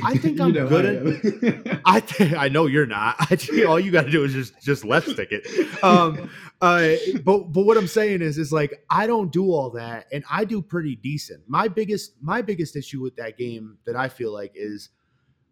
I 0.04 0.18
think 0.18 0.40
I'm 0.40 0.52
know 0.52 0.68
good 0.68 0.86
I 0.86 1.70
at. 1.70 1.82
I 1.86 2.00
think 2.02 2.34
I 2.34 2.50
know 2.50 2.66
you're 2.66 2.86
not. 2.86 3.16
I 3.20 3.64
all 3.66 3.80
you 3.80 3.92
got 3.92 4.06
to 4.06 4.12
do 4.12 4.24
is 4.24 4.34
just 4.34 4.62
just 4.62 4.84
left 4.84 5.10
stick 5.10 5.30
it. 5.32 5.84
Um, 5.84 6.30
uh, 6.62 6.94
but 7.24 7.52
but 7.52 7.66
what 7.66 7.78
I'm 7.78 7.88
saying 7.88 8.22
is 8.22 8.38
is 8.38 8.52
like 8.52 8.84
I 8.90 9.08
don't 9.08 9.32
do 9.32 9.52
all 9.52 9.70
that, 9.72 10.08
and 10.12 10.24
I 10.30 10.44
do 10.44 10.62
pretty 10.62 10.96
decent. 10.96 11.44
My 11.48 11.68
biggest 11.68 12.14
my 12.22 12.42
biggest 12.42 12.76
issue 12.76 13.02
with 13.02 13.16
that 13.16 13.38
game 13.38 13.78
that 13.86 13.96
I 13.96 14.10
feel 14.10 14.34
like 14.34 14.52
is 14.56 14.90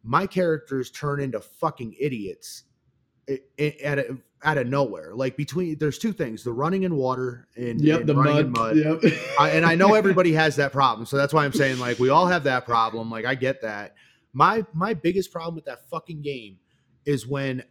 my 0.03 0.27
characters 0.27 0.91
turn 0.91 1.22
into 1.22 1.39
fucking 1.39 1.96
idiots 2.00 2.63
at 3.29 4.00
a, 4.00 4.17
out 4.43 4.57
of 4.57 4.67
nowhere. 4.67 5.15
Like 5.15 5.38
between 5.38 5.77
there's 5.79 5.98
two 5.98 6.13
things: 6.13 6.43
the 6.43 6.51
running 6.51 6.84
in 6.84 6.96
water 6.96 7.48
and, 7.55 7.79
yep, 7.81 8.01
and 8.01 8.10
the 8.10 8.15
running 8.15 8.51
mud. 8.51 8.77
in 8.77 8.84
mud. 8.84 9.01
Yep. 9.03 9.13
I, 9.39 9.50
and 9.51 9.65
I 9.65 9.75
know 9.75 9.93
everybody 9.93 10.34
has 10.34 10.57
that 10.57 10.72
problem, 10.72 11.05
so 11.05 11.17
that's 11.17 11.34
why 11.34 11.46
I'm 11.46 11.53
saying 11.53 11.79
like 11.79 11.98
we 12.00 12.10
all 12.10 12.27
have 12.27 12.43
that 12.43 12.65
problem. 12.65 13.10
Like 13.10 13.25
I 13.25 13.36
get 13.36 13.62
that. 13.62 13.96
My 14.38 14.63
my 14.72 14.94
biggest 14.94 15.32
problem 15.32 15.56
with 15.56 15.65
that 15.65 15.89
fucking 15.89 16.22
game 16.22 16.60
is 17.06 17.25
when 17.25 17.63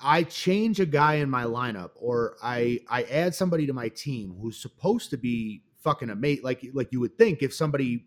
I 0.00 0.24
change 0.24 0.80
a 0.80 0.86
guy 0.86 1.14
in 1.14 1.30
my 1.30 1.44
lineup 1.44 1.90
or 1.94 2.34
I 2.42 2.80
I 2.90 3.04
add 3.04 3.32
somebody 3.32 3.64
to 3.68 3.72
my 3.72 3.88
team 3.88 4.36
who's 4.40 4.60
supposed 4.60 5.10
to 5.10 5.16
be 5.16 5.62
fucking 5.78 6.10
a 6.10 6.16
mate 6.16 6.42
like 6.42 6.66
like 6.74 6.88
you 6.90 6.98
would 6.98 7.16
think 7.16 7.44
if 7.44 7.54
somebody 7.54 8.06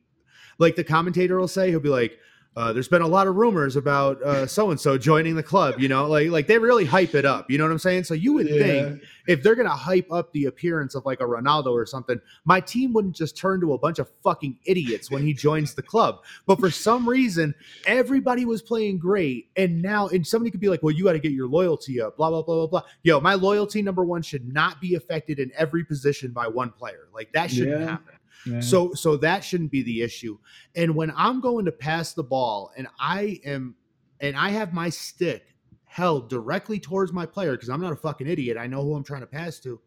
like 0.60 0.76
the 0.76 0.84
commentator 0.84 1.40
will 1.40 1.48
say 1.48 1.70
he'll 1.70 1.80
be 1.80 1.88
like 1.88 2.20
uh, 2.58 2.74
there's 2.74 2.90
been 2.90 3.02
a 3.02 3.08
lot 3.08 3.28
of 3.28 3.36
rumors 3.36 3.78
about 3.78 4.50
so 4.50 4.72
and 4.72 4.80
so 4.80 4.98
joining 4.98 5.36
the 5.36 5.44
club, 5.44 5.80
you 5.80 5.88
know, 5.88 6.06
like 6.08 6.30
like 6.30 6.48
they 6.48 6.58
really 6.58 6.84
hype 6.86 7.16
it 7.16 7.24
up. 7.26 7.50
You 7.50 7.58
know 7.58 7.64
what 7.64 7.72
I'm 7.72 7.80
saying? 7.80 8.04
So 8.04 8.14
you 8.14 8.34
would 8.34 8.48
think 8.48 9.02
if 9.28 9.42
they're 9.42 9.56
gonna 9.56 9.70
hype 9.70 10.12
up 10.12 10.34
the 10.34 10.46
appearance 10.46 10.94
of 10.94 11.06
like 11.06 11.22
a 11.22 11.24
Ronaldo 11.24 11.68
or 11.68 11.86
something, 11.86 12.20
my 12.44 12.60
team 12.60 12.92
wouldn't 12.92 13.16
just 13.16 13.38
turn 13.38 13.62
to 13.62 13.74
a 13.74 13.78
bunch 13.78 14.00
of 14.00 14.10
fucking 14.22 14.58
idiots 14.66 15.10
when 15.10 15.24
he 15.26 15.34
joins 15.34 15.76
the 15.76 15.82
club. 15.82 16.20
But 16.46 16.60
for 16.60 16.70
some 16.70 17.08
reason, 17.08 17.56
everybody 17.86 18.44
was 18.44 18.62
playing 18.62 19.00
great, 19.00 19.48
and 19.56 19.82
now 19.82 20.08
and 20.10 20.28
somebody 20.28 20.52
could 20.52 20.60
be 20.60 20.68
like, 20.68 20.84
"Well, 20.84 20.94
you 20.94 21.06
got 21.06 21.14
to 21.14 21.20
get 21.20 21.32
your 21.32 21.48
loyalty 21.48 22.02
up." 22.02 22.18
Blah 22.18 22.32
blah 22.32 22.42
blah 22.42 22.56
blah 22.56 22.82
blah. 22.82 22.90
Yo, 23.04 23.22
my 23.22 23.36
loyalty 23.36 23.82
number 23.82 24.04
one 24.04 24.22
should 24.22 24.52
not 24.54 24.82
be 24.82 24.96
affected 24.96 25.40
in 25.40 25.52
every 25.58 25.86
position 25.86 26.32
by 26.32 26.48
one 26.48 26.72
player. 26.72 27.08
Like 27.14 27.32
that 27.32 27.50
shouldn't 27.50 27.80
Yeah. 27.80 27.88
happen. 27.92 28.16
So 28.62 28.94
so 28.94 29.18
that 29.18 29.44
shouldn't 29.44 29.72
be 29.72 29.84
the 29.84 30.02
issue. 30.02 30.38
And 30.76 30.96
when 30.96 31.12
I'm 31.16 31.42
going 31.42 31.66
to 31.66 31.72
pass 31.72 32.14
the 32.14 32.24
ball 32.24 32.72
and 32.76 32.88
I 33.00 33.40
am 33.46 33.76
and 34.20 34.36
I 34.36 34.50
have 34.50 34.74
my 34.74 34.90
stick 34.90 35.44
held 35.86 36.30
directly 36.30 36.80
towards 36.80 37.12
my 37.12 37.26
player 37.26 37.52
because 37.52 37.70
I'm 37.70 37.82
not 37.82 37.94
a 37.94 37.98
fucking 37.98 38.28
idiot. 38.28 38.58
I 38.58 38.68
know 38.68 38.82
who 38.82 38.96
I'm 38.96 39.04
trying 39.04 39.22
to 39.22 39.28
pass 39.28 39.60
to. 39.60 39.80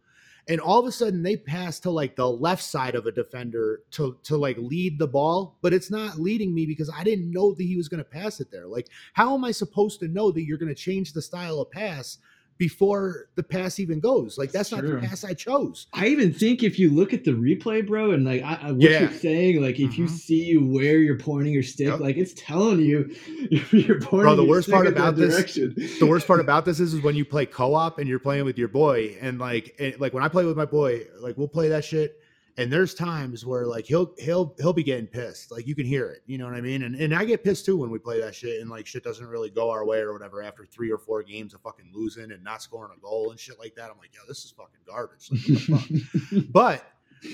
And 0.46 0.60
all 0.60 0.78
of 0.78 0.86
a 0.86 0.92
sudden 0.92 1.22
they 1.22 1.36
pass 1.36 1.80
to 1.80 1.90
like 1.90 2.16
the 2.16 2.28
left 2.28 2.62
side 2.62 2.94
of 2.94 3.06
a 3.06 3.12
defender 3.12 3.80
to 3.92 4.18
to 4.24 4.36
like 4.36 4.58
lead 4.58 4.98
the 4.98 5.08
ball, 5.08 5.58
but 5.62 5.72
it's 5.72 5.90
not 5.90 6.18
leading 6.18 6.54
me 6.54 6.66
because 6.66 6.90
I 6.94 7.02
didn't 7.02 7.32
know 7.32 7.54
that 7.54 7.62
he 7.62 7.76
was 7.76 7.88
going 7.88 8.04
to 8.04 8.10
pass 8.10 8.40
it 8.40 8.50
there. 8.50 8.66
Like 8.66 8.88
how 9.14 9.34
am 9.34 9.44
I 9.44 9.50
supposed 9.52 10.00
to 10.00 10.08
know 10.08 10.30
that 10.30 10.42
you're 10.42 10.58
going 10.58 10.74
to 10.74 10.74
change 10.74 11.12
the 11.12 11.22
style 11.22 11.60
of 11.60 11.70
pass 11.70 12.18
before 12.58 13.28
the 13.34 13.42
pass 13.42 13.78
even 13.80 14.00
goes. 14.00 14.38
Like 14.38 14.52
that's, 14.52 14.70
That's 14.70 14.82
not 14.82 14.88
true. 14.88 15.00
the 15.00 15.06
pass 15.06 15.24
I 15.24 15.34
chose. 15.34 15.86
I 15.92 16.06
even 16.08 16.32
think 16.32 16.62
if 16.62 16.78
you 16.78 16.90
look 16.90 17.12
at 17.12 17.24
the 17.24 17.32
replay, 17.32 17.86
bro, 17.86 18.12
and 18.12 18.24
like 18.24 18.42
I, 18.42 18.54
I, 18.62 18.72
what 18.72 18.80
Yeah. 18.80 19.00
you're 19.00 19.10
saying, 19.12 19.60
like 19.62 19.80
if 19.80 19.98
you 19.98 20.04
Mhm. 20.06 20.10
see 20.10 20.56
where 20.56 20.98
you're 20.98 21.18
pointing 21.18 21.52
your 21.52 21.62
stick, 21.62 21.88
Yep. 21.88 22.00
like 22.00 22.16
it's 22.16 22.32
telling 22.36 22.80
you 22.80 23.14
you're 23.70 24.00
pointing. 24.00 24.20
Bro, 24.26 24.36
the 24.36 24.42
your 24.42 24.48
worst 24.50 24.66
stick 24.68 24.74
part 24.74 24.86
about 24.86 25.16
this- 25.16 25.34
direction. 25.34 25.74
The 25.98 26.06
worst 26.06 26.26
part 26.26 26.40
about 26.40 26.64
this 26.64 26.80
is, 26.80 26.94
is 26.94 27.00
when 27.02 27.16
you 27.16 27.24
play 27.24 27.46
co-op 27.46 27.98
and 27.98 28.08
you're 28.08 28.18
playing 28.18 28.44
with 28.44 28.56
your 28.58 28.68
boy, 28.68 29.16
and 29.20 29.38
like 29.38 29.74
it, 29.78 30.00
like 30.00 30.12
when 30.14 30.22
I 30.22 30.28
play 30.28 30.44
with 30.44 30.56
my 30.56 30.64
boy, 30.66 31.06
like 31.20 31.36
we'll 31.36 31.48
play 31.48 31.68
that 31.70 31.84
shit. 31.84 32.20
And 32.56 32.72
there's 32.72 32.94
times 32.94 33.44
where 33.44 33.66
like 33.66 33.84
he'll 33.84 34.14
he'll 34.18 34.54
he'll 34.58 34.72
be 34.72 34.84
getting 34.84 35.08
pissed. 35.08 35.50
Like 35.50 35.66
you 35.66 35.74
can 35.74 35.86
hear 35.86 36.08
it. 36.10 36.22
You 36.26 36.38
know 36.38 36.44
what 36.44 36.54
I 36.54 36.60
mean? 36.60 36.82
And 36.82 36.94
and 36.94 37.12
I 37.12 37.24
get 37.24 37.42
pissed 37.42 37.66
too 37.66 37.76
when 37.76 37.90
we 37.90 37.98
play 37.98 38.20
that 38.20 38.34
shit 38.34 38.60
and 38.60 38.70
like 38.70 38.86
shit 38.86 39.02
doesn't 39.02 39.26
really 39.26 39.50
go 39.50 39.70
our 39.70 39.84
way 39.84 39.98
or 39.98 40.12
whatever 40.12 40.40
after 40.42 40.64
three 40.64 40.90
or 40.90 40.98
four 40.98 41.22
games 41.24 41.52
of 41.52 41.62
fucking 41.62 41.90
losing 41.92 42.30
and 42.30 42.44
not 42.44 42.62
scoring 42.62 42.92
a 42.96 43.00
goal 43.00 43.30
and 43.32 43.40
shit 43.40 43.58
like 43.58 43.74
that. 43.74 43.90
I'm 43.90 43.98
like, 43.98 44.14
yo, 44.14 44.20
this 44.28 44.44
is 44.44 44.52
fucking 44.52 44.80
garbage. 44.86 45.30
Like, 45.32 45.40
what 45.68 45.88
the 45.88 46.40
fuck? 46.40 46.44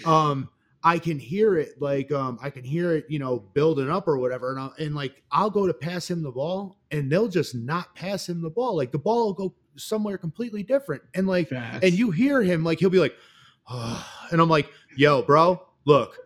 but 0.04 0.08
um 0.10 0.48
I 0.82 0.98
can 0.98 1.18
hear 1.18 1.58
it 1.58 1.80
like 1.82 2.10
um 2.12 2.38
I 2.40 2.48
can 2.48 2.64
hear 2.64 2.96
it, 2.96 3.04
you 3.10 3.18
know, 3.18 3.40
building 3.52 3.90
up 3.90 4.08
or 4.08 4.16
whatever. 4.16 4.52
And, 4.52 4.60
I'll, 4.60 4.74
and 4.78 4.94
like 4.94 5.22
I'll 5.30 5.50
go 5.50 5.66
to 5.66 5.74
pass 5.74 6.10
him 6.10 6.22
the 6.22 6.32
ball 6.32 6.78
and 6.90 7.12
they'll 7.12 7.28
just 7.28 7.54
not 7.54 7.94
pass 7.94 8.26
him 8.26 8.40
the 8.40 8.48
ball. 8.48 8.74
Like 8.74 8.90
the 8.90 8.98
ball 8.98 9.26
will 9.26 9.34
go 9.34 9.54
somewhere 9.76 10.16
completely 10.16 10.62
different. 10.62 11.02
And 11.12 11.26
like 11.26 11.48
Facts. 11.48 11.84
and 11.84 11.92
you 11.92 12.10
hear 12.10 12.42
him 12.42 12.64
like 12.64 12.78
he'll 12.78 12.88
be 12.88 12.98
like, 12.98 13.14
and 13.68 14.40
I'm 14.40 14.48
like, 14.48 14.70
yo, 14.96 15.22
bro, 15.22 15.62
look. 15.84 16.16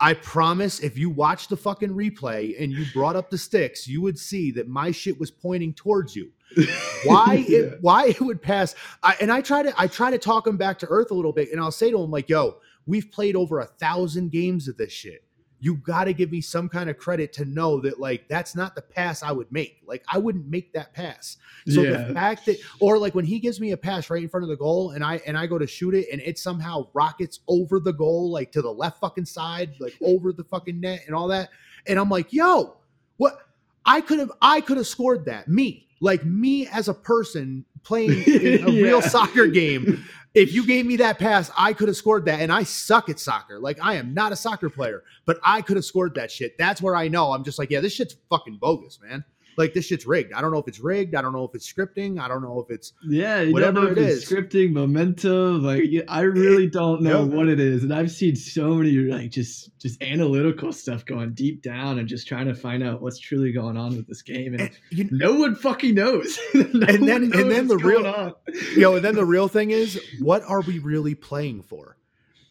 I 0.00 0.14
promise 0.14 0.78
if 0.78 0.96
you 0.96 1.10
watch 1.10 1.48
the 1.48 1.56
fucking 1.56 1.90
replay 1.90 2.54
and 2.62 2.70
you 2.70 2.84
brought 2.94 3.16
up 3.16 3.30
the 3.30 3.38
sticks, 3.38 3.88
you 3.88 4.00
would 4.00 4.16
see 4.16 4.52
that 4.52 4.68
my 4.68 4.92
shit 4.92 5.18
was 5.18 5.32
pointing 5.32 5.74
towards 5.74 6.14
you 6.14 6.30
why 7.04 7.44
Yeah. 7.48 7.58
it 7.58 7.78
why 7.80 8.06
it 8.06 8.20
would 8.20 8.40
pass 8.40 8.74
I, 9.02 9.16
and 9.20 9.30
i 9.30 9.42
try 9.42 9.62
to 9.62 9.74
i 9.76 9.86
try 9.86 10.10
to 10.10 10.16
talk 10.16 10.46
him 10.46 10.56
back 10.56 10.78
to 10.78 10.86
earth 10.88 11.10
a 11.10 11.14
little 11.14 11.32
bit 11.32 11.50
and 11.52 11.60
i'll 11.60 11.70
say 11.70 11.90
to 11.90 11.98
him 12.00 12.10
like 12.10 12.28
yo 12.30 12.56
we've 12.86 13.10
played 13.12 13.36
over 13.36 13.58
a 13.60 13.66
thousand 13.66 14.30
games 14.30 14.66
of 14.66 14.78
this 14.78 14.90
shit 14.90 15.24
you 15.60 15.74
got 15.76 16.04
to 16.04 16.12
give 16.12 16.30
me 16.30 16.40
some 16.40 16.68
kind 16.68 16.88
of 16.88 16.96
credit 16.98 17.32
to 17.32 17.44
know 17.44 17.80
that 17.80 17.98
like 17.98 18.28
that's 18.28 18.54
not 18.54 18.74
the 18.76 18.82
pass 18.82 19.22
i 19.22 19.32
would 19.32 19.50
make. 19.50 19.80
Like 19.86 20.04
i 20.08 20.16
wouldn't 20.18 20.46
make 20.46 20.72
that 20.74 20.92
pass. 20.94 21.36
So 21.68 21.82
Yeah. 21.82 22.04
the 22.04 22.14
fact 22.14 22.46
that 22.46 22.58
or 22.80 22.98
like 22.98 23.14
when 23.14 23.24
he 23.24 23.38
gives 23.40 23.60
me 23.60 23.72
a 23.72 23.76
pass 23.76 24.08
right 24.10 24.22
in 24.22 24.28
front 24.28 24.44
of 24.44 24.50
the 24.50 24.56
goal 24.56 24.90
and 24.92 25.02
i 25.04 25.20
and 25.26 25.36
i 25.36 25.46
go 25.46 25.58
to 25.58 25.66
shoot 25.66 25.94
it 25.94 26.06
and 26.12 26.20
it 26.22 26.38
somehow 26.38 26.86
rockets 26.94 27.40
over 27.48 27.80
the 27.80 27.92
goal 27.92 28.30
like 28.30 28.52
to 28.52 28.62
the 28.62 28.72
left 28.72 29.00
fucking 29.00 29.24
side 29.24 29.72
like 29.80 29.94
over 30.02 30.32
the 30.32 30.44
fucking 30.44 30.78
net 30.80 31.02
and 31.06 31.14
all 31.14 31.28
that 31.28 31.48
and 31.86 31.98
i'm 31.98 32.08
like 32.08 32.32
yo 32.32 32.76
what? 33.16 33.40
I 33.84 34.00
could 34.00 34.18
have 34.20 34.30
i 34.40 34.60
could 34.60 34.76
have 34.76 34.86
scored 34.86 35.24
that. 35.24 35.48
Me. 35.48 35.86
Like 36.00 36.24
me 36.24 36.68
as 36.68 36.86
a 36.88 36.94
person 36.94 37.64
playing 37.82 38.22
in 38.22 38.62
a 38.62 38.66
real 38.82 39.02
soccer 39.02 39.46
game 39.48 40.04
if 40.34 40.52
you 40.52 40.66
gave 40.66 40.86
me 40.86 40.96
that 40.96 41.18
pass 41.18 41.50
i 41.56 41.72
could 41.72 41.88
have 41.88 41.96
scored 41.96 42.24
that 42.24 42.40
and 42.40 42.52
i 42.52 42.62
suck 42.62 43.08
at 43.08 43.18
soccer. 43.18 43.58
Like 43.58 43.78
i 43.82 43.94
am 43.94 44.14
not 44.14 44.32
a 44.32 44.36
soccer 44.36 44.70
player 44.70 45.02
but 45.26 45.38
i 45.42 45.62
could 45.62 45.76
have 45.76 45.84
scored 45.84 46.14
that 46.14 46.30
shit. 46.30 46.56
That's 46.58 46.82
where 46.82 46.96
i 46.96 47.08
know 47.08 47.32
i'm 47.32 47.44
just 47.44 47.58
like 47.58 47.70
yeah 47.70 47.80
this 47.80 47.92
shit's 47.92 48.16
fucking 48.30 48.58
bogus 48.60 48.98
man 49.02 49.24
like 49.58 49.74
this 49.74 49.84
shit's 49.86 50.06
rigged 50.06 50.32
i 50.32 50.40
don't 50.40 50.52
know 50.52 50.58
if 50.58 50.66
it's 50.68 50.80
rigged 50.80 51.14
i 51.14 51.20
don't 51.20 51.32
know 51.34 51.44
if 51.44 51.54
it's 51.54 51.70
scripting 51.70 52.18
i 52.18 52.26
don't 52.28 52.40
know 52.42 52.60
if 52.60 52.70
it's 52.74 52.92
Yeah, 53.02 53.44
Whatever 53.50 53.72
don't 53.72 53.84
know 53.84 53.90
if 53.90 53.98
it 53.98 54.02
it's 54.12 54.24
scripting, 54.24 54.72
momentum. 54.72 55.62
Like 55.62 55.82
I 56.08 56.20
really 56.22 56.66
don't 56.68 57.02
know 57.02 57.24
what 57.26 57.48
it 57.48 57.58
is, 57.60 57.82
and 57.82 57.92
I've 57.92 58.10
seen 58.10 58.36
so 58.36 58.74
many 58.74 58.92
like 58.92 59.30
just 59.30 59.70
just 59.78 60.02
analytical 60.02 60.72
stuff 60.72 61.04
going 61.04 61.34
deep 61.34 61.62
down 61.62 61.98
and 61.98 62.08
just 62.08 62.26
trying 62.28 62.46
to 62.46 62.54
find 62.54 62.82
out 62.82 63.02
what's 63.02 63.18
truly 63.18 63.52
going 63.52 63.76
on 63.76 63.96
with 63.96 64.06
this 64.06 64.22
game, 64.22 64.54
and 64.54 64.60
and 64.62 64.70
you, 64.90 65.08
no 65.10 65.34
one 65.34 65.54
fucking 65.54 65.94
knows. 65.94 66.38
No 66.54 66.60
And 66.62 66.82
then- 66.84 67.00
one 67.02 67.22
and 67.40 67.50
then 67.50 67.66
the 67.68 67.76
real- 67.78 68.06
on. 68.06 68.32
you 68.74 68.80
know 68.80 68.96
and 68.96 69.04
then 69.04 69.14
the 69.16 69.24
real 69.24 69.48
thing 69.48 69.70
is 69.70 70.00
what 70.20 70.42
are 70.44 70.60
we 70.62 70.78
really 70.78 71.14
playing 71.14 71.62
for 71.62 71.96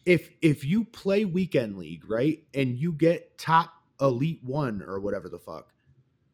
if 0.04 0.30
if 0.42 0.64
you 0.64 0.84
play 0.84 1.24
weekend 1.24 1.76
league 1.78 2.08
right 2.08 2.42
and 2.54 2.76
you 2.78 2.92
get 2.92 3.38
top 3.38 3.72
elite 4.00 4.40
one 4.42 4.82
or 4.86 5.00
whatever 5.00 5.28
the 5.28 5.38
fuck 5.38 5.72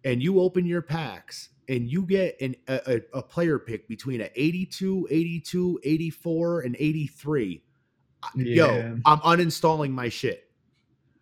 and 0.05 0.23
you 0.23 0.41
open 0.41 0.67
your 0.67 0.83
packs 0.83 1.51
and 1.69 1.89
you 1.91 2.03
get 2.03 2.41
an, 2.41 2.55
a, 2.69 3.01
a, 3.15 3.23
player 3.23 3.59
pick 3.59 3.89
between 3.89 4.21
a 4.21 4.31
82 4.37 5.09
82 5.11 5.81
84 5.83 6.61
and 6.61 6.77
83 6.79 7.63
Yeah. 8.37 8.55
yo 8.55 8.99
i'm 9.07 9.19
uninstalling 9.21 9.91
my 9.91 10.09
shit 10.09 10.45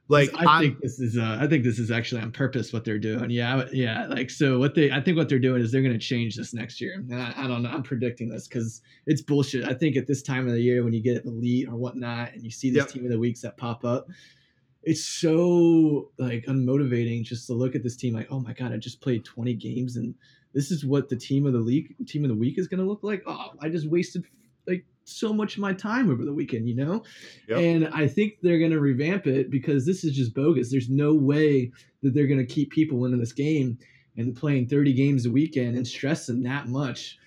like 0.08 0.30
I 0.34 0.44
I'm, 0.44 0.60
think 0.60 0.80
this 0.80 1.00
is 1.00 1.16
uh, 1.16 1.38
I 1.40 1.46
think 1.46 1.64
this 1.64 1.78
is 1.78 1.90
actually 1.90 2.20
on 2.20 2.32
purpose 2.32 2.70
what 2.70 2.84
they're 2.84 2.98
doing. 2.98 3.30
Yeah, 3.30 3.64
yeah. 3.72 4.06
Like 4.08 4.28
so, 4.28 4.58
what 4.58 4.74
they 4.74 4.90
I 4.90 5.00
think 5.00 5.16
what 5.16 5.28
they're 5.30 5.38
doing 5.38 5.62
is 5.62 5.72
they're 5.72 5.80
going 5.80 5.98
to 5.98 5.98
change 5.98 6.36
this 6.36 6.52
next 6.52 6.82
year. 6.82 6.96
And 6.96 7.14
I, 7.14 7.32
I 7.34 7.46
don't 7.46 7.62
know. 7.62 7.70
I'm 7.70 7.82
predicting 7.82 8.28
this 8.28 8.46
because 8.46 8.82
it's 9.06 9.22
bullshit. 9.22 9.64
I 9.64 9.72
think 9.72 9.96
at 9.96 10.06
this 10.06 10.22
time 10.22 10.46
of 10.46 10.52
the 10.52 10.60
year 10.60 10.84
when 10.84 10.92
you 10.92 11.02
get 11.02 11.24
elite 11.24 11.66
or 11.66 11.76
whatnot, 11.76 12.34
and 12.34 12.42
you 12.42 12.50
see 12.50 12.68
these 12.68 12.78
Yep. 12.78 12.88
team 12.88 13.04
of 13.06 13.10
the 13.10 13.18
weeks 13.18 13.40
that 13.40 13.56
pop 13.56 13.86
up, 13.86 14.06
it's 14.82 15.04
so 15.04 16.10
like 16.18 16.44
unmotivating 16.46 17.24
just 17.24 17.46
to 17.46 17.54
look 17.54 17.74
at 17.74 17.82
this 17.82 17.96
team 17.96 18.14
like, 18.14 18.28
oh 18.30 18.40
my 18.40 18.52
god, 18.52 18.72
I 18.72 18.76
just 18.76 19.00
played 19.00 19.24
20 19.24 19.54
games 19.54 19.96
and 19.96 20.14
this 20.54 20.70
is 20.70 20.84
what 20.84 21.08
the 21.08 21.16
team 21.16 21.46
of 21.46 21.52
the 21.52 21.60
league 21.60 21.94
team 22.06 22.24
of 22.24 22.28
the 22.28 22.36
week 22.36 22.58
is 22.58 22.68
going 22.68 22.80
to 22.80 22.86
look 22.86 23.02
like. 23.02 23.22
Oh, 23.26 23.52
I 23.60 23.68
just 23.68 23.88
wasted 23.88 24.24
like 24.66 24.84
so 25.04 25.32
much 25.32 25.54
of 25.54 25.60
my 25.60 25.72
time 25.72 26.10
over 26.10 26.24
the 26.24 26.32
weekend, 26.32 26.68
you 26.68 26.76
know. 26.76 27.04
Yep. 27.48 27.58
And 27.58 27.88
I 27.88 28.06
think 28.06 28.34
they're 28.42 28.58
going 28.58 28.72
to 28.72 28.80
revamp 28.80 29.26
it 29.26 29.50
because 29.50 29.86
this 29.86 30.04
is 30.04 30.14
just 30.14 30.34
bogus. 30.34 30.70
There's 30.70 30.90
no 30.90 31.14
way 31.14 31.72
that 32.02 32.14
they're 32.14 32.26
going 32.26 32.44
to 32.44 32.54
keep 32.54 32.70
people 32.70 33.04
into 33.04 33.16
this 33.16 33.32
game 33.32 33.78
and 34.16 34.36
playing 34.36 34.68
30 34.68 34.92
games 34.92 35.26
a 35.26 35.30
weekend 35.30 35.76
and 35.76 35.86
stressing 35.86 36.42
that 36.42 36.68
much. 36.68 37.18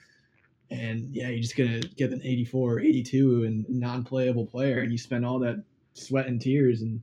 And 0.69 1.15
yeah, 1.15 1.29
you're 1.29 1.41
just 1.41 1.55
going 1.55 1.81
to 1.81 1.87
get 1.89 2.11
an 2.11 2.21
84 2.23 2.73
or 2.73 2.79
82 2.79 3.43
and 3.43 3.65
non-playable 3.69 4.47
player, 4.47 4.79
and 4.79 4.91
you 4.91 4.97
spend 4.97 5.25
all 5.25 5.39
that 5.39 5.63
sweat 5.93 6.27
and 6.27 6.41
tears 6.41 6.81
and 6.81 7.01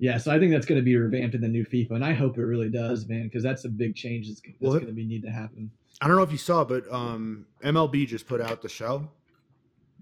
yeah, 0.00 0.18
so 0.18 0.32
I 0.32 0.38
think 0.40 0.50
that's 0.50 0.66
going 0.66 0.80
to 0.80 0.84
be 0.84 0.96
revamped 0.96 1.34
in 1.36 1.40
the 1.42 1.48
new 1.48 1.64
FIFA, 1.64 1.92
and 1.92 2.04
I 2.04 2.12
hope 2.14 2.38
it 2.38 2.42
really 2.44 2.70
does, 2.70 3.06
man, 3.06 3.24
because 3.24 3.42
that's 3.44 3.64
a 3.66 3.68
big 3.68 3.94
change 3.94 4.26
that's, 4.28 4.40
that's 4.42 4.56
Well, 4.60 4.72
going 4.72 4.86
to 4.86 4.92
be 4.92 5.04
need 5.06 5.22
to 5.22 5.30
happen. 5.30 5.70
i 6.00 6.08
don't 6.08 6.16
know 6.16 6.22
if 6.22 6.32
you 6.32 6.38
saw 6.38 6.64
but 6.64 6.90
um 6.90 7.44
mlb 7.62 8.06
just 8.06 8.26
put 8.26 8.40
out 8.40 8.62
the 8.62 8.68
show 8.68 9.08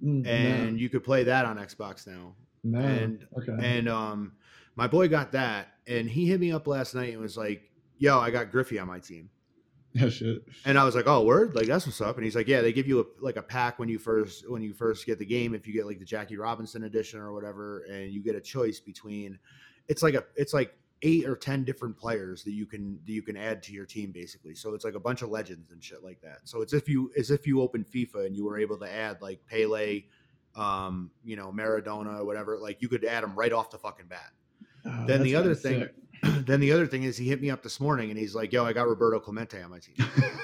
Mm, 0.04 0.24
and 0.28 0.80
you 0.80 0.88
could 0.88 1.02
play 1.02 1.24
that 1.24 1.44
on 1.44 1.56
xbox 1.58 2.06
now 2.06 2.34
no, 2.62 2.78
no. 2.80 2.86
and 2.86 3.26
okay, 3.36 3.56
And 3.60 3.88
um, 3.88 4.32
my 4.76 4.86
boy 4.86 5.08
got 5.08 5.32
that, 5.32 5.68
and 5.88 6.08
he 6.08 6.26
hit 6.26 6.38
me 6.38 6.52
up 6.52 6.68
last 6.68 6.94
night 6.94 7.12
and 7.12 7.20
was 7.20 7.36
like, 7.36 7.62
"Yo, 7.98 8.18
I 8.20 8.30
got 8.30 8.52
Griffey 8.52 8.78
on 8.78 8.86
my 8.86 9.00
team." 9.00 9.28
oh 10.00 10.08
shit, 10.08 10.44
And 10.64 10.78
I 10.78 10.84
was 10.84 10.94
like, 10.94 11.06
"Oh, 11.08 11.24
word! 11.24 11.54
Like 11.56 11.66
that's 11.66 11.84
what's 11.86 12.00
up." 12.00 12.14
And 12.16 12.24
he's 12.24 12.36
like, 12.36 12.46
"Yeah, 12.46 12.60
they 12.60 12.72
give 12.72 12.86
you 12.86 13.00
a, 13.00 13.04
like 13.24 13.36
a 13.36 13.42
pack 13.42 13.78
when 13.80 13.88
you 13.88 13.98
first 13.98 14.48
when 14.48 14.62
you 14.62 14.72
first 14.72 15.04
get 15.06 15.18
the 15.18 15.26
game. 15.26 15.52
If 15.54 15.66
you 15.66 15.72
get 15.72 15.84
like 15.86 15.98
the 15.98 16.04
Jackie 16.04 16.36
Robinson 16.36 16.84
edition 16.84 17.18
or 17.18 17.32
whatever, 17.32 17.84
and 17.90 18.12
you 18.12 18.22
get 18.22 18.36
a 18.36 18.40
choice 18.40 18.78
between, 18.78 19.36
it's 19.88 20.02
like 20.02 20.14
a 20.14 20.24
it's 20.36 20.52
like 20.54 20.74
eight 21.02 21.26
or 21.26 21.36
ten 21.36 21.64
different 21.64 21.96
players 21.96 22.42
that 22.44 22.52
you 22.52 22.66
can 22.66 22.98
that 23.06 23.12
you 23.12 23.22
can 23.22 23.36
add 23.36 23.62
to 23.64 23.72
your 23.72 23.86
team 23.86 24.10
basically. 24.12 24.54
So 24.54 24.74
it's 24.74 24.84
like 24.84 24.94
a 24.94 25.00
bunch 25.00 25.22
of 25.22 25.30
legends 25.30 25.70
and 25.70 25.82
shit 25.82 26.02
like 26.02 26.20
that. 26.22 26.40
So 26.44 26.60
it's 26.62 26.72
if 26.72 26.88
you 26.88 27.10
as 27.16 27.30
if 27.30 27.46
you 27.46 27.60
open 27.62 27.84
FIFA 27.84 28.26
and 28.26 28.36
you 28.36 28.44
were 28.44 28.58
able 28.58 28.78
to 28.78 28.90
add 28.92 29.20
like 29.22 29.40
Pele." 29.46 30.04
Um, 30.56 31.12
you 31.24 31.36
know, 31.36 31.52
Maradona, 31.52 32.24
whatever, 32.24 32.58
like 32.58 32.82
you 32.82 32.88
could 32.88 33.04
add 33.04 33.22
them 33.22 33.36
right 33.36 33.52
off 33.52 33.70
the 33.70 33.78
fucking 33.78 34.06
bat. 34.06 34.32
Oh, 34.84 35.04
Then 35.06 35.22
the 35.22 35.36
other 35.36 35.54
thing- 35.54 35.88
then 36.46 36.60
the 36.60 36.72
other 36.72 36.86
thing 36.86 37.02
is 37.04 37.16
he 37.16 37.28
hit 37.28 37.40
me 37.40 37.50
up 37.50 37.62
this 37.62 37.80
morning 37.80 38.10
and 38.10 38.18
he's 38.18 38.34
like, 38.34 38.52
"Yo, 38.52 38.64
I 38.64 38.72
got 38.72 38.88
Roberto 38.88 39.20
Clemente 39.20 39.62
on 39.62 39.70
my 39.70 39.78
team," 39.78 39.96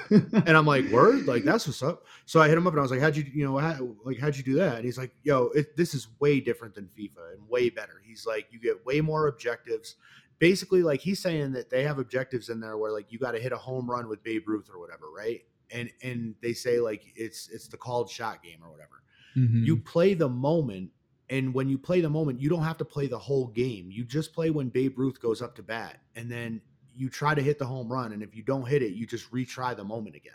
and 0.45 0.55
I'm 0.57 0.65
like, 0.65 0.89
"Word, 0.89 1.27
like 1.27 1.43
that's 1.43 1.67
what's 1.67 1.83
up." 1.83 2.05
So 2.25 2.41
I 2.41 2.47
hit 2.47 2.57
him 2.57 2.67
up 2.67 2.73
and 2.73 2.79
I 2.79 2.81
was 2.81 2.91
like, 2.91 2.99
"How'd 3.01 3.15
you, 3.15 3.25
you 3.33 3.45
know, 3.45 3.57
how, 3.57 3.95
like 4.03 4.19
how'd 4.19 4.35
you 4.37 4.43
do 4.43 4.55
that?" 4.55 4.75
And 4.77 4.85
he's 4.85 4.97
like, 4.97 5.11
"Yo, 5.23 5.47
it, 5.55 5.75
this 5.75 5.93
is 5.93 6.07
way 6.19 6.39
different 6.39 6.75
than 6.75 6.85
FIFA 6.97 7.33
and 7.33 7.49
way 7.49 7.69
better." 7.69 8.01
He's 8.05 8.25
like, 8.25 8.47
"You 8.51 8.59
get 8.59 8.85
way 8.85 9.01
more 9.01 9.27
objectives." 9.27 9.95
Basically, 10.37 10.83
like 10.83 10.99
he's 10.99 11.19
saying 11.19 11.53
that 11.53 11.69
they 11.69 11.83
have 11.83 11.97
objectives 11.97 12.49
in 12.49 12.59
there 12.59 12.77
where 12.77 12.91
like 12.91 13.11
you 13.11 13.17
got 13.19 13.31
to 13.31 13.39
hit 13.39 13.51
a 13.53 13.57
home 13.57 13.89
run 13.89 14.07
with 14.09 14.21
Babe 14.23 14.47
Ruth 14.47 14.69
or 14.73 14.79
whatever, 14.79 15.05
right? 15.15 15.41
And 15.71 15.89
and 16.03 16.35
they 16.41 16.53
say 16.53 16.79
like 16.79 17.03
it's 17.15 17.49
it's 17.49 17.67
the 17.67 17.77
called 17.77 18.09
shot 18.09 18.43
game 18.43 18.59
or 18.63 18.69
whatever 18.69 19.01
Mhm. 19.37 19.65
you 19.65 19.75
play 19.75 20.13
the 20.13 20.29
moment 20.29 20.91
and 21.29 21.53
when 21.53 21.69
you 21.69 21.77
play 21.77 22.01
the 22.01 22.09
moment 22.09 22.39
you 22.39 22.49
don't 22.49 22.63
have 22.63 22.77
to 22.77 22.85
play 22.85 23.07
the 23.07 23.17
whole 23.17 23.47
game. 23.47 23.89
You 23.91 24.03
just 24.03 24.33
play 24.33 24.49
when 24.49 24.69
babe 24.69 24.97
ruth 24.97 25.21
goes 25.21 25.41
up 25.41 25.55
to 25.55 25.63
bat 25.63 25.99
and 26.15 26.31
then 26.31 26.61
you 26.95 27.09
try 27.09 27.35
to 27.35 27.41
hit 27.41 27.59
the 27.59 27.65
home 27.65 27.91
run 27.91 28.13
and 28.13 28.23
if 28.23 28.35
you 28.35 28.43
don't 28.43 28.67
hit 28.67 28.81
it 28.81 28.93
you 28.93 29.05
just 29.05 29.31
retry 29.31 29.75
the 29.75 29.83
moment 29.83 30.15
again. 30.15 30.33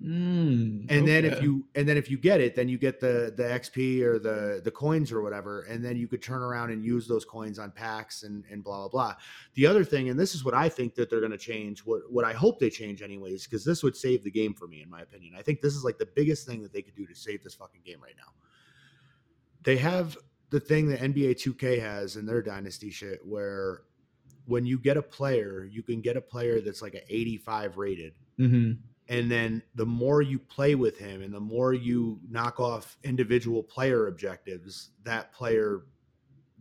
Mm, 0.00 0.86
and 0.90 1.08
then 1.08 1.24
if 1.24 1.42
you 1.42 1.64
and 1.74 1.88
then 1.88 1.96
if 1.96 2.08
you 2.08 2.16
get 2.16 2.40
it 2.40 2.54
then 2.54 2.68
you 2.68 2.78
get 2.78 3.00
the 3.00 3.34
the 3.36 3.42
xp 3.42 4.00
or 4.02 4.20
the 4.20 4.60
the 4.62 4.70
coins 4.70 5.10
or 5.10 5.22
whatever 5.22 5.62
and 5.62 5.84
then 5.84 5.96
you 5.96 6.06
could 6.06 6.22
turn 6.22 6.40
around 6.40 6.70
and 6.70 6.84
use 6.84 7.08
those 7.08 7.24
coins 7.24 7.58
on 7.58 7.72
packs 7.72 8.22
and 8.22 8.44
and 8.48 8.62
blah 8.62 8.76
blah 8.76 8.88
blah. 8.88 9.14
The 9.54 9.66
other 9.66 9.82
thing 9.82 10.08
and 10.08 10.16
this 10.18 10.36
is 10.36 10.44
what 10.44 10.54
i 10.54 10.68
think 10.68 10.94
that 10.94 11.10
they're 11.10 11.18
going 11.18 11.32
to 11.32 11.36
change 11.36 11.80
what 11.80 12.02
what 12.12 12.24
i 12.24 12.32
hope 12.32 12.60
they 12.60 12.70
change 12.70 13.02
anyways 13.02 13.42
because 13.42 13.64
this 13.64 13.82
would 13.82 13.96
save 13.96 14.22
the 14.22 14.30
game 14.30 14.54
for 14.54 14.68
me 14.68 14.82
in 14.82 14.88
my 14.88 15.00
opinion. 15.00 15.34
I 15.36 15.42
think 15.42 15.62
this 15.62 15.74
is 15.74 15.82
like 15.82 15.98
the 15.98 16.06
biggest 16.06 16.46
thing 16.46 16.62
that 16.62 16.72
they 16.72 16.82
could 16.82 16.94
do 16.94 17.04
to 17.04 17.14
save 17.16 17.42
this 17.42 17.54
fucking 17.54 17.80
game 17.84 18.00
right 18.00 18.14
now. 18.16 18.32
They 19.64 19.78
have 19.78 20.16
the 20.50 20.60
thing 20.60 20.88
that 20.88 21.00
nba 21.00 21.30
2k 21.34 21.80
has 21.80 22.16
in 22.16 22.24
their 22.26 22.42
dynasty 22.42 22.90
shit 22.90 23.20
where 23.24 23.82
when 24.46 24.64
you 24.64 24.78
get 24.78 24.96
a 24.96 25.02
player 25.02 25.64
you 25.70 25.82
can 25.82 26.00
get 26.00 26.16
a 26.16 26.20
player 26.20 26.60
that's 26.60 26.82
like 26.82 26.94
an 26.94 27.02
85 27.08 27.76
rated 27.76 28.14
Mhm. 28.38 28.78
and 29.08 29.30
then 29.30 29.62
the 29.74 29.86
more 29.86 30.22
you 30.22 30.38
play 30.38 30.74
with 30.74 30.96
him 30.98 31.22
and 31.22 31.32
the 31.34 31.40
more 31.40 31.72
you 31.74 32.20
knock 32.28 32.60
off 32.60 32.98
individual 33.04 33.62
player 33.62 34.06
objectives 34.06 34.90
that 35.04 35.32
player 35.32 35.82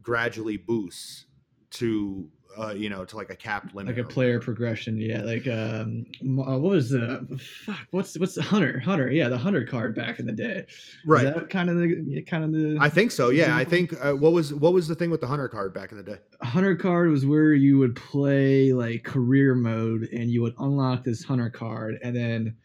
gradually 0.02 0.58
boosts 0.58 1.26
to 1.72 2.30
uh, 2.60 2.74
you 2.74 2.90
know 2.90 3.06
to 3.06 3.16
like 3.16 3.30
a 3.30 3.36
capped 3.36 3.74
limit 3.76 3.96
like 3.96 4.06
a 4.06 4.08
player 4.08 4.40
progression 4.40 4.98
yeah 4.98 5.22
like 5.22 5.48
um 5.48 6.06
uh, 6.24 6.58
what 6.58 6.72
was 6.72 6.90
the 6.90 7.40
fuck 7.66 7.80
what's 7.92 8.18
what's 8.20 8.36
the 8.36 8.42
hunter 8.42 8.80
hunter 8.80 9.12
yeah 9.12 9.30
the 9.30 9.38
hunter 9.38 9.64
card 9.66 9.96
back 9.96 10.20
in 10.20 10.26
the 10.26 10.32
day. 10.32 10.66
Right. 11.06 11.26
Is 11.26 11.34
that 11.34 11.50
kind 11.50 11.70
of 11.70 11.78
the 11.78 12.22
kind 12.24 12.44
of 12.44 12.52
the 12.52 12.78
i 12.82 12.90
think 12.90 13.12
so 13.12 13.30
yeah 13.30 13.56
i 13.56 13.64
think 13.64 13.94
uh, 14.04 14.14
what 14.14 14.34
was 14.34 14.54
what 14.54 14.74
was 14.74 14.88
the 14.88 14.96
thing 14.96 15.10
with 15.12 15.22
the 15.22 15.28
hunter 15.28 15.48
card 15.48 15.74
back 15.74 15.92
in 15.92 15.98
the 15.98 16.04
day? 16.04 16.18
Hunter 16.42 16.76
card 16.76 17.10
was 17.10 17.26
where 17.26 17.54
you 17.54 17.78
would 17.80 17.96
play 17.96 18.74
like 18.74 19.04
career 19.04 19.56
mode 19.56 20.04
and 20.12 20.30
you 20.30 20.42
would 20.42 20.54
unlock 20.60 21.04
this 21.04 21.24
hunter 21.24 21.50
card 21.50 21.98
and 22.04 22.16
then 22.16 22.56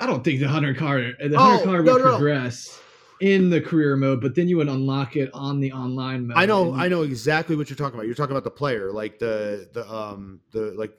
i 0.00 0.06
don't 0.06 0.24
think 0.24 0.40
the 0.40 0.48
hunter 0.48 0.74
card 0.74 1.16
the 1.20 1.38
hunter 1.38 1.62
Oh, 1.62 1.64
card 1.64 1.84
would 1.84 1.86
no, 1.86 1.96
no. 1.98 2.10
progress 2.16 2.80
in 3.32 3.48
the 3.48 3.60
career 3.60 3.96
mode 3.96 4.20
but 4.20 4.34
then 4.34 4.46
you 4.48 4.56
would 4.58 4.68
unlock 4.68 5.16
it 5.16 5.30
on 5.32 5.58
the 5.58 5.72
online 5.72 6.26
mode 6.26 6.36
i 6.36 6.44
know 6.44 6.74
i 6.74 6.88
know 6.88 7.02
exactly 7.02 7.56
what 7.56 7.70
you're 7.70 7.76
talking 7.76 7.94
about 7.94 8.04
you're 8.06 8.14
talking 8.14 8.32
about 8.36 8.44
the 8.44 8.50
player 8.50 8.92
like 8.92 9.18
the 9.18 9.68
the 9.72 9.84
um 9.90 10.40
the 10.52 10.74
like 10.76 10.92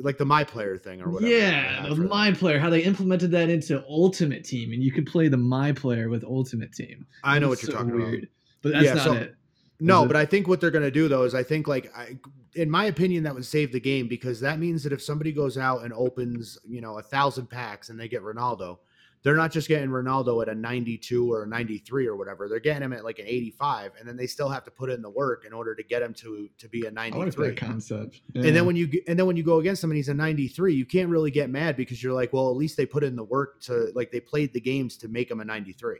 like 0.00 0.16
the 0.18 0.24
my 0.24 0.44
player 0.44 0.78
thing 0.78 1.00
or 1.02 1.10
whatever 1.10 1.30
yeah, 1.32 1.86
the 1.88 1.94
that. 1.96 2.08
my 2.08 2.32
player, 2.32 2.58
how 2.58 2.70
they 2.70 2.82
implemented 2.82 3.30
that 3.32 3.50
into 3.50 3.84
Ultimate 3.88 4.42
Team, 4.44 4.72
and 4.72 4.82
you 4.82 4.90
could 4.92 5.04
play 5.06 5.26
the 5.28 5.36
my 5.36 5.72
player 5.72 6.08
with 6.08 6.22
Ultimate 6.24 6.72
Team. 6.72 7.04
i 7.24 7.38
know 7.40 7.48
what 7.48 7.60
you're 7.62 7.72
so 7.72 7.78
talking 7.78 8.00
about 8.00 8.14
But 8.62 8.72
that's 8.72 8.84
Yeah, 8.86 8.94
not 8.94 9.04
so- 9.04 9.12
it. 9.14 9.34
No, 9.80 10.04
it- 10.04 10.06
but 10.06 10.16
I 10.16 10.24
think 10.24 10.46
what 10.46 10.60
they're 10.60 10.70
going 10.70 10.84
to 10.84 10.90
do 10.92 11.08
though 11.08 11.24
is 11.24 11.34
I 11.34 11.42
think 11.42 11.66
like 11.66 11.90
I, 11.94 12.16
in 12.54 12.70
my 12.70 12.84
opinion 12.86 13.24
that 13.24 13.34
would 13.34 13.44
save 13.44 13.72
the 13.72 13.80
game 13.80 14.06
because 14.06 14.38
that 14.40 14.58
means 14.60 14.84
that 14.84 14.92
if 14.92 15.02
somebody 15.02 15.32
goes 15.32 15.58
out 15.58 15.82
and 15.82 15.92
opens 15.92 16.56
you 16.64 16.80
know 16.80 16.98
a 16.98 17.02
thousand 17.02 17.46
packs 17.50 17.90
and 17.90 17.98
they 17.98 18.06
get 18.08 18.22
Ronaldo, 18.22 18.78
they're 19.22 19.36
not 19.36 19.52
just 19.52 19.68
getting 19.68 19.88
Ronaldo 19.88 20.42
at 20.42 20.48
a 20.48 20.54
92 20.54 21.32
or 21.32 21.44
a 21.44 21.46
93 21.46 22.06
or 22.08 22.16
whatever. 22.16 22.48
They're 22.48 22.58
getting 22.58 22.82
him 22.82 22.92
at 22.92 23.04
like 23.04 23.18
an 23.20 23.26
85, 23.28 23.92
and 23.98 24.08
then 24.08 24.16
they 24.16 24.26
still 24.26 24.48
have 24.48 24.64
to 24.64 24.70
put 24.70 24.90
in 24.90 25.00
the 25.00 25.10
work 25.10 25.44
in 25.46 25.52
order 25.52 25.74
to 25.76 25.82
get 25.84 26.02
him 26.02 26.12
to 26.14 26.48
to 26.58 26.68
be 26.68 26.82
a 26.82 26.88
I 26.88 27.08
like 27.10 27.14
93. 27.14 27.46
that 27.48 27.56
concept. 27.56 28.20
And 28.34 28.44
Yeah. 28.44 28.50
then 28.50 28.66
when 28.66 28.74
you 28.76 28.90
and 29.06 29.18
then 29.18 29.26
when 29.26 29.36
you 29.36 29.44
go 29.44 29.58
against 29.60 29.84
him 29.84 29.90
and 29.90 29.96
he's 29.96 30.08
a 30.08 30.14
93, 30.14 30.74
you 30.74 30.84
can't 30.84 31.08
really 31.08 31.30
get 31.30 31.50
mad 31.50 31.76
because 31.76 32.02
you're 32.02 32.12
like, 32.12 32.32
well, 32.32 32.50
at 32.50 32.56
least 32.56 32.76
they 32.76 32.84
put 32.86 33.04
in 33.04 33.14
the 33.16 33.24
work 33.24 33.60
to 33.62 33.92
like 33.94 34.10
they 34.10 34.20
played 34.20 34.52
the 34.52 34.60
games 34.60 34.96
to 34.98 35.08
make 35.08 35.30
him 35.30 35.40
a 35.40 35.44
93. 35.44 35.98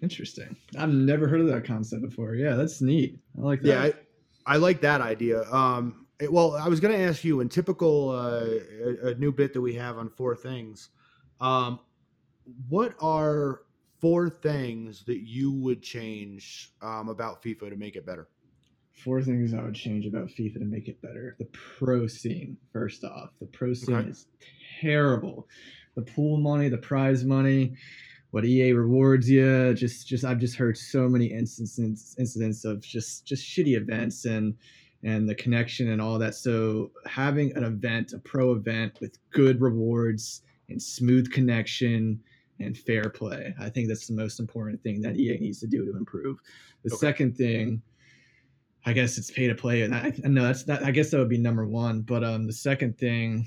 interesting, 0.00 0.56
I've 0.78 0.90
never 0.92 1.26
heard 1.28 1.40
of 1.40 1.48
that 1.48 1.64
concept 1.64 2.02
before. 2.02 2.34
Yeah, 2.34 2.54
that's 2.54 2.80
neat. 2.80 3.18
I 3.36 3.40
like 3.42 3.60
that. 3.62 3.68
Yeah, 3.68 3.82
I, 4.46 4.54
I 4.54 4.56
like 4.56 4.80
that 4.82 5.00
idea. 5.00 5.42
Um, 5.52 6.06
it- 6.20 6.32
well, 6.32 6.54
I 6.56 6.68
was 6.68 6.80
going 6.80 6.96
to 6.96 7.00
ask 7.04 7.24
you 7.24 7.40
in 7.40 7.48
typical 7.48 8.10
uh, 8.10 8.44
a, 9.04 9.08
a 9.08 9.14
new 9.16 9.32
bit 9.32 9.52
that 9.54 9.60
we 9.60 9.74
have 9.74 9.98
on 9.98 10.08
four 10.08 10.34
things. 10.36 10.90
Um, 11.40 11.80
what 12.68 12.94
are 13.00 13.62
four 14.00 14.30
things 14.30 15.04
that 15.06 15.26
you 15.26 15.52
would 15.52 15.82
change 15.82 16.72
um, 16.82 17.08
about 17.08 17.42
FIFA 17.42 17.70
to 17.70 17.76
make 17.76 17.96
it 17.96 18.06
better? 18.06 18.28
Four 19.04 19.22
things 19.22 19.54
I 19.54 19.62
would 19.62 19.74
change 19.74 20.06
about 20.06 20.28
FIFA 20.28 20.54
to 20.54 20.64
make 20.64 20.88
it 20.88 21.00
better. 21.00 21.36
The 21.38 21.46
pro 21.78 22.06
scene, 22.06 22.56
first 22.72 23.04
off. 23.04 23.30
The 23.40 23.46
pro 23.46 23.72
scene 23.74 23.94
Okay. 23.94 24.08
is 24.08 24.26
terrible. 24.80 25.48
The 25.94 26.02
pool 26.02 26.38
money, 26.38 26.68
the 26.68 26.78
prize 26.78 27.24
money, 27.24 27.74
what 28.30 28.44
EA 28.44 28.72
rewards 28.72 29.30
you. 29.30 29.72
Just 29.74 30.06
just 30.08 30.24
I've 30.24 30.38
just 30.40 30.56
heard 30.56 30.76
so 30.76 31.08
many 31.08 31.26
instances 31.26 32.14
incidents 32.18 32.64
of 32.64 32.80
just 32.80 33.24
just 33.24 33.44
shitty 33.44 33.76
events 33.76 34.24
and 34.24 34.54
and 35.04 35.28
the 35.28 35.34
connection 35.34 35.90
and 35.90 36.02
all 36.02 36.18
that. 36.18 36.34
So 36.34 36.90
having 37.06 37.56
an 37.56 37.62
event, 37.64 38.12
a 38.12 38.18
pro 38.18 38.52
event 38.52 38.98
with 39.00 39.16
good 39.30 39.60
rewards 39.60 40.42
and 40.68 40.82
smooth 40.82 41.30
connection 41.32 42.20
and 42.60 42.76
fair 42.76 43.08
play. 43.10 43.54
I 43.60 43.68
think 43.68 43.88
that's 43.88 44.06
the 44.06 44.14
most 44.14 44.40
important 44.40 44.82
thing 44.82 45.00
that 45.02 45.16
EA 45.16 45.38
needs 45.38 45.60
to 45.60 45.66
do 45.66 45.84
to 45.84 45.96
improve. 45.96 46.38
The 46.84 46.92
Okay. 46.94 47.06
second 47.06 47.36
thing 47.36 47.82
I 48.86 48.92
guess 48.92 49.18
it's 49.18 49.30
pay 49.30 49.46
to 49.48 49.54
play, 49.54 49.82
and 49.82 49.94
I, 49.94 50.12
I 50.24 50.28
know 50.28 50.44
that's 50.44 50.62
that. 50.64 50.82
I 50.84 50.90
guess 50.90 51.10
that 51.10 51.18
would 51.18 51.28
be 51.28 51.36
number 51.36 51.66
one. 51.66 52.02
But 52.02 52.24
um, 52.24 52.46
the 52.46 52.52
second 52.52 52.96
thing, 52.96 53.46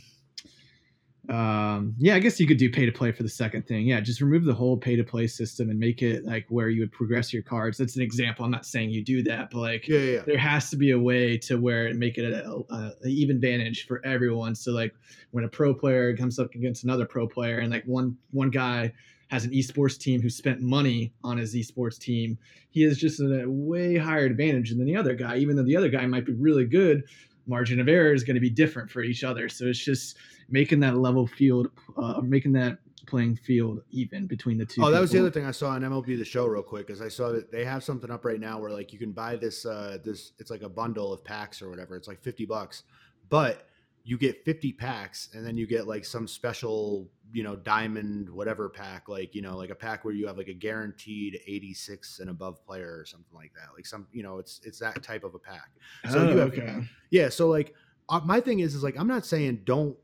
um, 1.32 1.96
yeah, 1.98 2.15
I 2.15 2.20
guess 2.20 2.41
you 2.41 2.46
could 2.46 2.58
do 2.58 2.70
pay 2.70 2.86
to 2.86 2.91
play 2.91 3.13
for 3.13 3.24
the 3.24 3.30
second 3.30 3.65
thing. 3.65 3.88
Yeah, 3.88 4.02
just 4.02 4.20
remove 4.20 4.44
the 4.44 4.54
whole 4.54 4.76
pay 4.76 4.98
to 4.98 5.04
play 5.04 5.28
system 5.28 5.70
and 5.70 5.80
make 5.80 6.02
it 6.02 6.26
like 6.26 6.46
where 6.50 6.67
you 6.67 6.82
would 6.82 6.91
progress 6.91 7.32
your 7.32 7.41
cards. 7.41 7.78
That's 7.78 7.96
an 7.96 8.02
example. 8.02 8.44
I'm 8.44 8.52
not 8.52 8.65
saying 8.65 8.89
you 8.89 9.02
do 9.02 9.24
that, 9.24 9.50
but 9.50 9.60
like 9.60 9.88
Yeah, 9.88 10.00
yeah, 10.00 10.22
there 10.26 10.38
has 10.38 10.70
to 10.72 10.76
be 10.76 10.91
a 10.91 11.00
way 11.00 11.38
to 11.38 11.58
where 11.58 11.88
it 11.88 11.96
make 11.96 12.17
it 12.17 12.34
a, 12.34 12.62
a, 12.70 12.94
a 13.06 13.08
even 13.08 13.38
advantage 13.38 13.88
for 13.88 14.06
everyone. 14.06 14.56
So 14.56 14.74
like 14.74 14.94
when 15.32 15.46
a 15.46 15.48
pro 15.48 15.74
player 15.74 16.15
comes 16.17 16.38
up 16.38 16.54
against 16.54 16.84
another 16.84 17.06
pro 17.06 17.28
player, 17.28 17.60
and 17.60 17.72
like 17.72 17.86
one 17.86 18.17
one 18.32 18.50
guy 18.50 18.91
has 19.30 19.46
an 19.46 19.52
esports 19.52 19.98
team 19.98 20.22
who 20.22 20.30
spent 20.30 20.60
money 20.60 21.13
on 21.24 21.38
his 21.38 21.56
esports 21.56 21.98
team, 21.98 22.38
he 22.72 22.82
has 22.82 22.98
just 22.98 23.22
a 23.22 23.46
way 23.48 23.96
higher 23.96 24.26
advantage 24.26 24.72
than 24.72 24.86
the 24.86 24.98
other 24.98 25.15
guy. 25.15 25.38
Even 25.38 25.56
though 25.56 25.63
the 25.63 25.78
other 25.78 25.88
guy 25.88 26.06
might 26.06 26.26
be 26.26 26.34
really 26.34 26.65
good, 26.65 27.04
margin 27.48 27.80
of 27.80 27.88
error 27.88 28.13
is 28.13 28.24
going 28.24 28.36
to 28.36 28.41
be 28.41 28.50
different 28.50 28.89
for 28.89 29.02
each 29.02 29.24
other. 29.24 29.50
So 29.50 29.65
it's 29.65 29.84
just 29.84 30.17
making 30.52 30.80
that 30.82 30.98
level 30.98 31.26
field, 31.26 31.70
uh, 31.98 32.22
making 32.22 32.54
that 32.54 32.78
playing 33.08 33.36
field 33.36 33.82
even 33.92 34.28
between 34.28 34.58
the 34.58 34.66
two. 34.66 34.84
Oh, 34.84 34.92
that 34.92 35.02
was 35.02 35.12
the 35.12 35.20
other 35.20 35.32
thing 35.32 35.46
I 35.46 35.52
saw 35.52 35.70
on 35.70 35.82
MLB 35.82 36.18
The 36.18 36.26
Show 36.26 36.46
real 36.46 36.62
quick. 36.62 36.90
Is 36.90 37.02
I 37.02 37.10
saw 37.10 37.32
that 37.32 37.52
they 37.52 37.66
have 37.66 37.84
something 37.84 38.12
up 38.12 38.26
right 38.26 38.40
now 38.40 38.60
where 38.60 38.72
like 38.72 38.94
you 38.94 39.00
can 39.00 39.12
buy 39.12 39.36
this 39.36 39.66
uh 39.66 39.98
this 40.04 40.34
it's 40.40 40.52
like 40.52 40.62
a 40.62 40.70
bundle 40.70 41.12
of 41.12 41.24
packs 41.24 41.62
or 41.62 41.70
whatever. 41.70 41.96
It's 41.96 42.08
like 42.08 42.22
fifty 42.22 42.46
bucks, 42.46 42.84
but 43.30 43.68
you 44.04 44.18
get 44.18 44.44
fifty 44.46 44.72
packs 44.72 45.30
and 45.34 45.46
then 45.46 45.58
you 45.58 45.68
get 45.68 45.88
like 45.88 46.06
some 46.06 46.28
special 46.28 47.08
you 47.34 47.44
know 47.44 47.56
diamond 47.56 48.30
whatever 48.30 48.68
pack 48.68 49.08
like 49.08 49.36
you 49.36 49.42
know 49.42 49.56
like 49.56 49.70
a 49.70 49.76
pack 49.76 50.04
where 50.04 50.14
you 50.14 50.26
have 50.28 50.38
like 50.38 50.48
a 50.48 50.54
guaranteed 50.54 51.40
eighty 51.48 51.74
six 51.74 52.20
and 52.20 52.30
above 52.30 52.66
player 52.66 52.98
or 53.00 53.06
something 53.06 53.36
like 53.36 53.54
that. 53.54 53.70
Like 53.76 53.86
some 53.86 54.08
you 54.12 54.24
know 54.24 54.38
it's 54.38 54.62
it's 54.64 54.80
that 54.80 55.02
type 55.04 55.24
of 55.24 55.36
a 55.36 55.40
pack. 55.40 55.72
So 56.10 56.20
oh, 56.20 56.30
you 56.30 56.38
have 56.38 56.54
okay. 56.54 56.84
yeah. 57.10 57.30
So 57.30 57.48
like, 57.50 57.76
uh, 58.10 58.22
my 58.26 58.40
thing 58.42 58.60
is, 58.60 58.76
is 58.76 58.84
like, 58.84 58.98
I'm 58.98 59.08
not 59.08 59.26
saying 59.26 59.62
don't. 59.66 59.96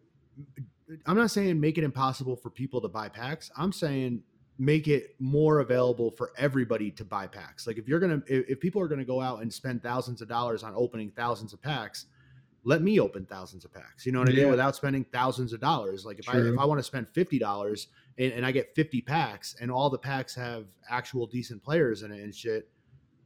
I'm 1.05 1.17
not 1.17 1.31
saying 1.31 1.59
make 1.59 1.77
it 1.77 1.83
impossible 1.83 2.35
for 2.35 2.49
people 2.49 2.81
to 2.81 2.87
buy 2.87 3.09
packs. 3.09 3.51
I'm 3.57 3.71
saying 3.71 4.23
make 4.59 4.87
it 4.87 5.15
more 5.19 5.59
available 5.59 6.11
for 6.11 6.31
everybody 6.37 6.89
to 6.91 7.05
buy 7.05 7.27
packs. 7.27 7.67
Like 7.67 7.77
if 7.77 7.87
you're 7.87 7.99
gonna, 7.99 8.21
if, 8.27 8.49
if 8.49 8.59
people 8.59 8.81
are 8.81 8.87
gonna 8.87 9.05
go 9.05 9.21
out 9.21 9.41
and 9.41 9.53
spend 9.53 9.83
thousands 9.83 10.21
of 10.21 10.27
dollars 10.27 10.63
on 10.63 10.73
opening 10.75 11.11
thousands 11.11 11.53
of 11.53 11.61
packs, 11.61 12.05
let 12.63 12.81
me 12.81 12.99
open 12.99 13.25
thousands 13.25 13.65
of 13.65 13.73
packs. 13.73 14.05
You 14.05 14.11
know 14.11 14.19
what 14.19 14.29
I 14.29 14.33
mean? 14.33 14.49
Without 14.49 14.75
spending 14.75 15.05
thousands 15.13 15.53
of 15.53 15.59
dollars. 15.59 16.05
Like 16.05 16.19
if 16.19 16.27
I 16.27 16.37
if 16.37 16.57
I 16.57 16.65
want 16.65 16.79
to 16.79 16.83
spend 16.83 17.07
fifty 17.09 17.39
dollars 17.39 17.87
and, 18.17 18.33
and 18.33 18.45
I 18.45 18.51
get 18.51 18.75
fifty 18.75 19.01
packs 19.01 19.55
and 19.61 19.71
all 19.71 19.89
the 19.89 19.97
packs 19.97 20.35
have 20.35 20.65
actual 20.89 21.27
decent 21.27 21.63
players 21.63 22.03
in 22.03 22.11
it 22.11 22.21
and 22.21 22.33
shit, 22.33 22.69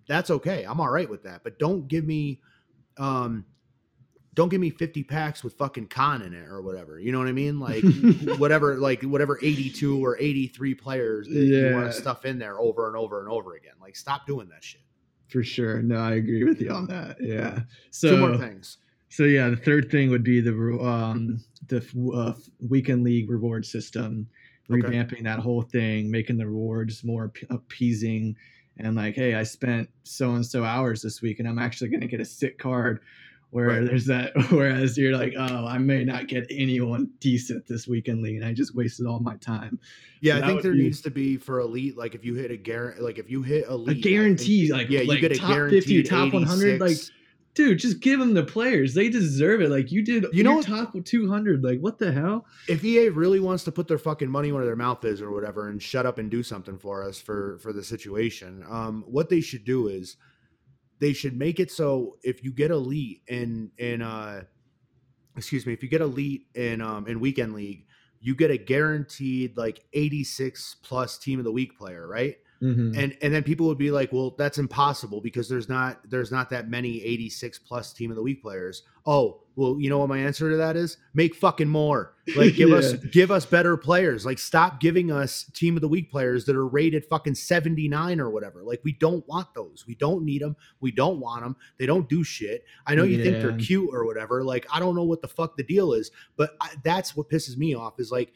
that's 0.07 0.29
okay. 0.29 0.63
I'm 0.63 0.79
all 0.79 0.91
right 0.91 1.09
with 1.09 1.23
that. 1.23 1.43
But 1.43 1.59
don't 1.59 1.87
give 1.87 2.05
me 2.05 2.41
um 2.97 3.45
don't 4.33 4.49
give 4.49 4.61
me 4.61 4.69
50 4.69 5.03
packs 5.03 5.43
with 5.43 5.53
fucking 5.55 5.87
con 5.87 6.21
in 6.21 6.33
it 6.33 6.47
or 6.47 6.61
whatever. 6.61 6.99
You 6.99 7.11
know 7.11 7.19
what 7.19 7.27
I 7.27 7.33
mean? 7.33 7.59
Like 7.59 7.83
whatever 8.37 8.77
like 8.77 9.03
whatever 9.03 9.37
82 9.41 10.03
or 10.03 10.17
83 10.19 10.73
players 10.75 11.27
that 11.27 11.33
you 11.33 11.73
want 11.73 11.87
to 11.87 11.93
stuff 11.93 12.23
in 12.25 12.39
there 12.39 12.59
over 12.59 12.87
and 12.87 12.95
over 12.95 13.19
and 13.19 13.29
over 13.29 13.55
again. 13.55 13.73
Like 13.81 13.95
stop 13.95 14.25
doing 14.25 14.47
that 14.49 14.63
shit. 14.63 14.81
For 15.27 15.43
sure. 15.43 15.81
No, 15.81 15.97
I 15.97 16.13
agree 16.13 16.43
with 16.43 16.61
you 16.61 16.71
on 16.71 16.87
that. 16.87 17.17
Yeah. 17.19 17.59
So 17.89 18.11
Two 18.11 18.17
more 18.17 18.37
things. 18.37 18.77
So 19.09 19.23
yeah, 19.23 19.49
the 19.49 19.57
third 19.57 19.91
thing 19.91 20.09
would 20.09 20.23
be 20.23 20.39
the 20.39 20.51
um, 20.81 21.43
the 21.67 21.85
uh, 22.15 22.33
weekend 22.69 23.03
league 23.03 23.29
reward 23.29 23.65
system, 23.65 24.27
Okay. 24.71 24.81
revamping 24.81 25.23
that 25.23 25.39
whole 25.39 25.61
thing, 25.63 26.09
making 26.09 26.37
the 26.37 26.45
rewards 26.45 27.03
more 27.03 27.31
appeasing, 27.49 28.37
and 28.77 28.95
like, 28.95 29.15
hey, 29.15 29.35
I 29.35 29.43
spent 29.43 29.89
so 30.03 30.31
and 30.35 30.45
so 30.45 30.63
hours 30.63 31.01
this 31.01 31.21
week, 31.21 31.39
and 31.39 31.47
I'm 31.47 31.59
actually 31.59 31.89
going 31.89 32.01
to 32.01 32.07
get 32.07 32.21
a 32.21 32.25
sick 32.25 32.57
card. 32.57 33.01
Where 33.51 33.67
Right. 33.67 33.85
there's 33.85 34.05
that, 34.05 34.31
whereas 34.49 34.97
you're 34.97 35.15
like, 35.15 35.33
oh, 35.37 35.65
I 35.67 35.77
may 35.77 36.03
not 36.05 36.27
get 36.27 36.47
anyone 36.49 37.09
decent 37.19 37.67
this 37.67 37.85
weekend 37.87 38.21
league, 38.23 38.37
and 38.37 38.45
I 38.45 38.53
just 38.53 38.73
wasted 38.75 39.05
all 39.05 39.19
my 39.19 39.35
time. 39.37 39.77
Yeah, 40.21 40.39
So 40.39 40.43
I 40.43 40.47
think 40.47 40.61
there 40.61 40.71
be- 40.71 40.83
needs 40.83 41.01
to 41.01 41.11
be 41.11 41.35
for 41.37 41.59
elite 41.59 41.97
like 41.97 42.15
if 42.15 42.23
you 42.23 42.33
hit 42.35 42.49
a 42.51 42.57
guarantee 42.57 43.01
like 43.01 43.17
if 43.19 43.29
you 43.29 43.41
hit 43.41 43.67
elite 43.67 43.87
A 43.87 43.91
I 43.91 43.93
think- 43.93 44.03
guarantee, 44.05 44.71
like 44.71 44.89
yeah, 44.89 45.01
you 45.01 45.07
like 45.07 45.19
get 45.21 45.33
a 45.33 45.35
top 45.35 45.69
fifty, 45.69 46.01
top 46.03 46.33
one 46.33 46.43
hundred, 46.43 46.79
like 46.79 46.95
dude, 47.53 47.77
just 47.79 47.99
give 47.99 48.17
them 48.21 48.33
the 48.33 48.43
players. 48.43 48.93
They 48.93 49.09
deserve 49.09 49.59
it. 49.61 49.69
Like 49.69 49.91
you 49.91 50.01
did, 50.01 50.25
You 50.31 50.41
know 50.45 50.61
top 50.61 50.93
200. 51.03 51.61
Like 51.61 51.81
what 51.81 51.99
the 51.99 52.09
hell? 52.13 52.45
if 52.69 52.81
EA 52.85 53.09
really 53.09 53.41
wants 53.41 53.65
to 53.65 53.71
put 53.73 53.89
their 53.89 53.97
fucking 53.97 54.29
money 54.31 54.53
where 54.53 54.63
their 54.63 54.77
mouth 54.77 55.03
is 55.03 55.21
or 55.21 55.31
whatever 55.31 55.67
and 55.67 55.83
shut 55.83 56.05
up 56.05 56.17
and 56.19 56.31
do 56.31 56.41
something 56.43 56.77
for 56.77 57.03
us 57.03 57.19
for 57.19 57.57
for 57.57 57.73
the 57.73 57.83
situation, 57.83 58.63
um, 58.69 59.03
what 59.05 59.27
they 59.27 59.41
should 59.41 59.65
do 59.65 59.89
is 59.89 60.15
they 61.01 61.11
should 61.11 61.37
make 61.37 61.59
it 61.59 61.69
so 61.69 62.17
if 62.23 62.43
you 62.43 62.51
get 62.53 62.71
elite 62.71 63.23
in 63.27 63.71
in 63.77 64.01
uh 64.01 64.43
excuse 65.35 65.65
me, 65.65 65.73
if 65.73 65.81
you 65.83 65.89
get 65.89 66.01
elite 66.01 66.47
in 66.55 66.81
um 66.81 67.07
in 67.07 67.19
weekend 67.19 67.53
league, 67.53 67.85
you 68.19 68.35
get 68.35 68.51
a 68.51 68.57
guaranteed 68.57 69.57
like 69.57 69.83
86 69.93 70.77
plus 70.83 71.17
team 71.17 71.39
of 71.39 71.45
the 71.45 71.51
week 71.51 71.77
player, 71.77 72.07
right? 72.07 72.37
Mhm. 72.61 72.95
and 72.95 73.17
and 73.23 73.33
then 73.33 73.41
people 73.41 73.65
would 73.65 73.79
be 73.79 73.89
like 73.89 74.13
well 74.13 74.35
that's 74.37 74.59
impossible 74.59 75.19
because 75.19 75.49
there's 75.49 75.67
not 75.67 76.07
there's 76.07 76.31
not 76.31 76.51
that 76.51 76.69
many 76.69 77.03
86 77.03 77.57
plus 77.57 77.91
team 77.91 78.11
of 78.11 78.15
the 78.15 78.21
week 78.21 78.39
players 78.43 78.83
oh 79.07 79.41
well 79.55 79.77
you 79.79 79.89
know 79.89 79.99
what 79.99 80.09
my 80.09 80.17
answer 80.17 80.49
to 80.49 80.57
that 80.57 80.75
is? 80.75 80.97
Make 81.13 81.35
fucking 81.35 81.67
more. 81.67 82.15
Like 82.35 82.55
give 82.55 82.71
us 82.73 82.93
give 82.93 83.31
us 83.31 83.45
better 83.45 83.77
players. 83.77 84.25
Like 84.25 84.39
stop 84.39 84.79
giving 84.79 85.11
us 85.11 85.45
team 85.53 85.75
of 85.75 85.81
the 85.81 85.87
week 85.87 86.11
players 86.11 86.45
that 86.45 86.55
are 86.55 86.67
rated 86.67 87.05
fucking 87.05 87.35
79 87.35 88.19
or 88.19 88.29
whatever. 88.29 88.63
Like 88.63 88.81
we 88.83 88.93
don't 88.93 89.27
want 89.27 89.53
those. 89.53 89.85
We 89.87 89.95
don't 89.95 90.23
need 90.23 90.41
them 90.41 90.55
we 90.79 90.91
don't 90.91 91.19
want 91.19 91.43
them 91.43 91.55
they 91.77 91.85
don't 91.85 92.09
do 92.09 92.23
shit. 92.23 92.65
I 92.85 92.95
know 92.95 93.03
you 93.03 93.23
think 93.23 93.41
they're 93.41 93.57
cute 93.57 93.89
or 93.93 94.05
whatever. 94.05 94.43
Like 94.43 94.65
i 94.73 94.79
don't 94.79 94.95
know 94.95 95.03
what 95.03 95.21
the 95.21 95.27
fuck 95.27 95.57
the 95.57 95.63
deal 95.63 95.93
is 95.93 96.11
but 96.37 96.55
I, 96.61 96.69
that's 96.83 97.15
what 97.15 97.29
pisses 97.29 97.57
me 97.57 97.75
off 97.75 97.99
is 97.99 98.11
like 98.11 98.33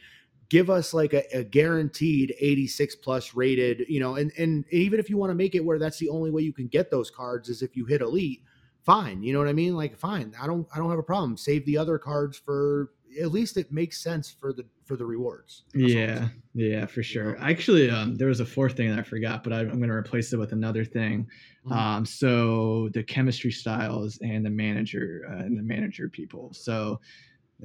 give 0.50 0.70
us 0.70 0.94
like 0.94 1.14
a, 1.14 1.24
a 1.38 1.44
guaranteed 1.44 2.34
86 2.40 2.96
plus 2.98 3.34
rated 3.34 3.86
you 3.90 4.00
know 4.00 4.16
and 4.16 4.32
and 4.38 4.66
even 4.72 5.00
if 5.00 5.10
you 5.10 5.18
want 5.18 5.32
to 5.32 5.36
make 5.36 5.56
it 5.56 5.66
where 5.66 5.80
that's 5.80 5.98
the 5.98 6.10
only 6.10 6.32
way 6.32 6.42
you 6.42 6.54
can 6.54 6.68
get 6.68 6.92
those 6.92 7.10
cards 7.10 7.50
is 7.50 7.62
if 7.62 7.76
you 7.76 7.86
hit 7.86 8.02
elite 8.02 8.44
fine 8.86 9.24
you 9.24 9.34
know 9.34 9.40
what 9.40 9.48
i 9.48 9.54
mean 9.54 9.76
like 9.76 9.98
fine 9.98 10.34
i 10.40 10.48
don't 10.48 10.68
i 10.74 10.78
don't 10.78 10.90
have 10.90 11.00
a 11.00 11.04
problem 11.04 11.38
save 11.38 11.66
the 11.66 11.78
other 11.78 11.98
cards 11.98 12.38
for 12.38 12.94
at 13.22 13.32
least 13.32 13.58
it 13.58 13.72
makes 13.72 14.02
sense 14.02 14.30
for 14.32 14.54
the 14.54 14.66
for 14.86 14.96
the 14.98 15.06
rewards 15.06 15.66
That's 15.82 15.96
all 15.96 16.04
I'm 16.04 16.14
Yeah, 16.14 16.30
yeah, 16.54 16.86
for 16.86 17.04
sure. 17.04 17.38
Actually, 17.42 17.90
um, 17.90 18.16
there 18.16 18.30
was 18.30 18.40
a 18.40 18.46
fourth 18.46 18.78
thing 18.78 18.90
that 18.90 19.00
I 19.00 19.04
forgot, 19.04 19.44
but 19.44 19.52
I, 19.52 19.60
I'm 19.60 19.78
going 19.78 19.90
to 19.90 19.96
replace 19.96 20.32
it 20.32 20.38
with 20.38 20.54
another 20.54 20.86
thing. 20.86 21.30
Mhm. 21.66 21.72
Um, 21.76 22.06
so 22.06 22.90
the 22.94 23.04
chemistry 23.04 23.52
styles 23.52 24.18
and 24.22 24.46
the 24.46 24.50
manager 24.50 25.26
uh, 25.30 25.40
and 25.40 25.58
the 25.58 25.64
manager 25.64 26.08
people. 26.08 26.54
So 26.54 27.02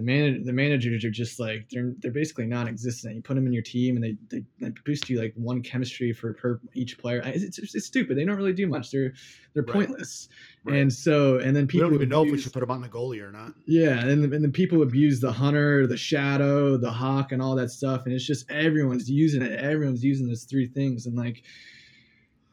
the 0.01 0.07
man 0.07 0.43
the 0.45 0.53
managers 0.53 1.05
are 1.05 1.11
just 1.11 1.39
like 1.39 1.67
they're 1.71 1.93
they're 1.99 2.11
basically 2.11 2.47
non-existent. 2.47 3.15
You 3.15 3.23
put 3.23 3.35
them 3.35 3.47
in 3.47 3.53
your 3.53 3.63
team 3.63 3.97
and 3.97 4.05
they 4.05 4.17
they, 4.31 4.45
they 4.61 4.73
boost 4.85 5.11
you 5.11 5.21
like 5.21 5.35
one 5.37 5.63
chemistry 5.63 6.13
for 6.13 6.33
per 6.35 6.59
each 6.75 6.99
player. 6.99 7.21
It's, 7.25 7.59
it's, 7.59 7.75
it's 7.75 7.87
stupid. 7.87 8.17
They 8.17 8.25
don't 8.25 8.37
really 8.37 8.55
do 8.55 8.67
much. 8.67 8.91
They're 8.91 9.13
they're 9.53 9.63
Right. 9.63 9.73
pointless. 9.75 10.29
Right. 10.65 10.79
And 10.79 10.93
so 10.93 11.39
and 11.39 11.55
then 11.55 11.65
we 11.65 11.69
people 11.69 11.89
don't 11.89 11.95
even 11.97 12.09
know 12.09 12.25
if 12.25 12.33
we 12.33 12.39
should 12.39 12.53
put 12.53 12.61
them 12.61 12.71
on 12.71 12.81
the 12.81 12.89
goalie 12.89 13.21
or 13.21 13.31
not 13.31 13.53
yeah, 13.67 14.01
and, 14.01 14.33
and 14.33 14.45
then 14.45 14.53
people 14.53 14.83
abuse 14.83 15.21
the 15.21 15.33
hunter, 15.33 15.87
the 15.87 15.97
shadow, 15.97 16.77
the 16.77 16.91
hawk, 16.91 17.33
and 17.33 17.41
all 17.43 17.55
that 17.57 17.71
stuff, 17.71 18.05
and 18.07 18.15
it's 18.15 18.27
just 18.27 18.51
everyone's 18.51 19.09
using 19.11 19.43
it. 19.43 19.59
Everyone's 19.61 20.03
using 20.03 20.27
those 20.27 20.45
three 20.45 20.67
things, 20.67 21.07
and 21.07 21.17
like 21.17 21.43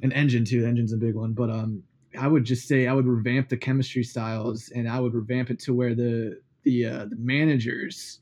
an 0.01 0.11
engine 0.11 0.45
too. 0.45 0.61
The 0.61 0.67
engine's 0.67 0.93
a 0.93 0.97
big 0.97 1.15
one, 1.15 1.33
but 1.33 1.49
um, 1.49 1.83
I 2.19 2.27
would 2.27 2.43
just 2.45 2.67
say 2.67 2.87
I 2.87 2.93
would 2.93 3.07
revamp 3.07 3.49
the 3.49 3.57
chemistry 3.57 4.03
styles, 4.03 4.69
and 4.75 4.87
I 4.89 4.99
would 4.99 5.13
revamp 5.13 5.49
it 5.49 5.59
to 5.61 5.73
where 5.73 5.95
the 5.95 6.39
the 6.67 6.85
uh, 6.85 7.05
the 7.05 7.15
managers 7.17 8.19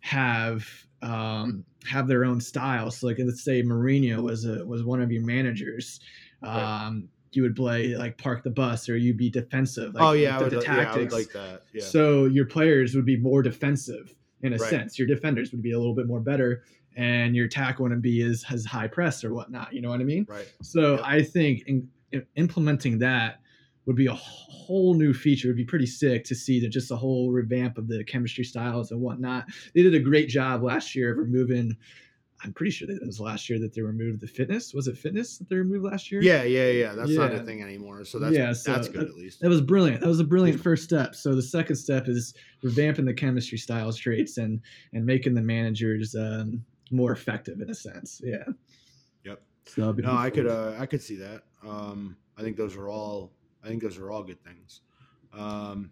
have 0.00 0.66
um 1.02 1.64
have 1.86 2.06
their 2.08 2.24
own 2.24 2.40
style. 2.40 2.90
So 2.90 3.06
like 3.06 3.18
let's 3.18 3.44
say 3.44 3.62
Mourinho 3.62 4.22
was 4.22 4.44
a 4.44 4.64
was 4.66 4.82
one 4.84 5.00
of 5.02 5.10
your 5.12 5.22
managers. 5.22 6.00
Right. 6.42 6.86
Um, 6.86 7.08
you 7.32 7.42
would 7.42 7.56
play 7.56 7.96
like 7.96 8.16
park 8.18 8.44
the 8.44 8.50
bus, 8.50 8.88
or 8.88 8.96
you'd 8.96 9.16
be 9.16 9.28
defensive. 9.30 9.94
Like, 9.94 10.04
oh 10.04 10.12
yeah 10.12 10.36
I 10.36 10.38
the, 10.38 10.44
would, 10.44 10.52
the 10.52 10.58
li- 10.58 10.64
yeah, 10.66 11.08
like 11.10 11.32
that 11.32 11.62
yeah 11.72 11.82
So 11.82 12.26
your 12.26 12.46
players 12.46 12.94
would 12.94 13.06
be 13.06 13.16
more 13.16 13.42
defensive 13.42 14.14
in 14.42 14.52
a 14.52 14.56
Right. 14.56 14.70
sense. 14.70 14.98
Your 14.98 15.08
defenders 15.08 15.50
would 15.52 15.62
be 15.62 15.72
a 15.72 15.78
little 15.78 15.94
bit 15.94 16.06
more 16.06 16.20
better, 16.20 16.62
and 16.96 17.34
your 17.34 17.46
attack 17.46 17.78
wouldn't 17.80 18.02
be 18.02 18.22
as 18.22 18.44
as 18.52 18.64
high 18.64 18.86
press 18.88 19.24
or 19.24 19.34
whatnot. 19.34 19.72
You 19.72 19.80
know 19.82 19.88
what 19.90 20.00
I 20.00 20.04
mean? 20.04 20.26
right 20.28 20.48
So 20.62 20.82
Yep. 20.96 21.00
I 21.04 21.22
think 21.22 21.62
in, 21.66 21.88
in- 22.12 22.26
implementing 22.36 22.98
that 22.98 23.40
would 23.86 23.96
be 23.96 24.06
a 24.06 24.14
whole 24.14 24.94
new 24.94 25.12
feature. 25.12 25.48
It'd 25.48 25.56
be 25.56 25.64
pretty 25.64 25.86
sick 25.86 26.24
to 26.24 26.34
see 26.34 26.60
that 26.60 26.68
just 26.70 26.90
a 26.90 26.96
whole 26.96 27.30
revamp 27.30 27.76
of 27.78 27.86
the 27.88 28.02
chemistry 28.04 28.44
styles 28.44 28.90
and 28.92 29.00
whatnot. 29.00 29.46
They 29.74 29.82
did 29.82 29.94
a 29.94 30.00
great 30.00 30.28
job 30.28 30.62
last 30.62 30.94
year 30.94 31.12
of 31.12 31.18
removing. 31.18 31.76
I'm 32.42 32.52
pretty 32.52 32.72
sure 32.72 32.86
that 32.88 32.96
it 32.96 33.06
was 33.06 33.20
last 33.20 33.48
year 33.48 33.58
that 33.60 33.72
they 33.74 33.80
removed 33.80 34.20
the 34.20 34.26
fitness. 34.26 34.74
Was 34.74 34.86
it 34.86 34.98
fitness 34.98 35.38
that 35.38 35.48
they 35.48 35.56
removed 35.56 35.84
last 35.84 36.10
year? 36.12 36.20
yeah 36.22 36.42
yeah 36.42 36.70
yeah 36.70 36.92
that's 36.94 37.10
not 37.12 37.32
a 37.32 37.40
thing 37.42 37.62
anymore 37.62 38.04
so 38.04 38.18
that's 38.18 38.34
Yeah, 38.36 38.52
so 38.52 38.72
that's 38.72 38.88
good 38.88 39.02
that- 39.02 39.08
at 39.10 39.14
least 39.16 39.40
That 39.40 39.48
was 39.48 39.62
brilliant. 39.62 40.00
That 40.02 40.08
was 40.08 40.20
a 40.20 40.24
brilliant 40.24 40.60
first 40.60 40.84
step. 40.84 41.14
So 41.14 41.34
the 41.34 41.42
second 41.42 41.76
step 41.76 42.06
is 42.08 42.34
revamping 42.62 43.06
the 43.06 43.14
chemistry 43.14 43.56
styles 43.58 43.96
traits 43.96 44.36
and 44.38 44.60
and 44.92 45.06
making 45.06 45.32
the 45.34 45.40
managers 45.42 46.14
um, 46.14 46.62
more 46.90 47.12
effective 47.12 47.60
in 47.62 47.70
a 47.70 47.74
sense. 47.74 48.20
Yeah. 48.22 48.44
Yep. 49.24 49.42
So 49.66 49.92
No, 49.92 50.12
I 50.14 50.28
could 50.28 50.46
uh, 50.46 50.74
I 50.78 50.84
could 50.84 51.00
see 51.02 51.16
that. 51.16 51.44
Um, 51.66 52.16
I 52.36 52.42
think 52.42 52.56
those 52.58 52.76
are 52.76 52.88
all 52.90 53.32
I 53.64 53.68
think 53.68 53.82
those 53.82 53.98
are 53.98 54.10
all 54.10 54.22
good 54.22 54.42
things. 54.44 54.80
Um, 55.32 55.90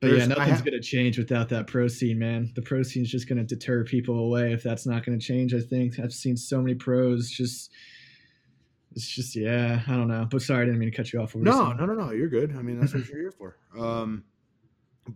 But 0.00 0.12
yeah, 0.12 0.26
nothing's 0.26 0.58
ha- 0.58 0.64
gonna 0.64 0.80
change 0.80 1.18
without 1.18 1.48
that 1.50 1.66
pro 1.66 1.88
scene, 1.88 2.18
man. 2.18 2.52
The 2.54 2.62
pro 2.62 2.82
scene's 2.82 3.10
just 3.10 3.28
gonna 3.28 3.44
deter 3.44 3.84
people 3.84 4.18
away 4.18 4.52
if 4.52 4.62
that's 4.62 4.86
not 4.86 5.04
gonna 5.04 5.18
change. 5.18 5.54
I 5.54 5.60
think 5.60 5.98
I've 5.98 6.12
seen 6.12 6.36
so 6.36 6.60
many 6.60 6.74
pros 6.74 7.30
just. 7.30 7.70
It's 8.92 9.08
just 9.08 9.36
yeah, 9.36 9.82
I 9.86 9.92
don't 9.92 10.08
know. 10.08 10.26
But 10.28 10.42
sorry, 10.42 10.62
I 10.62 10.64
didn't 10.64 10.80
mean 10.80 10.90
to 10.90 10.96
cut 10.96 11.12
you 11.12 11.20
off. 11.20 11.34
No, 11.36 11.72
no, 11.72 11.86
no, 11.86 11.94
no. 11.94 12.10
You're 12.10 12.28
good. 12.28 12.56
I 12.56 12.62
mean, 12.62 12.80
that's 12.80 12.92
what 12.92 13.06
you're 13.06 13.18
here 13.18 13.30
for. 13.32 13.56
Um, 13.78 14.24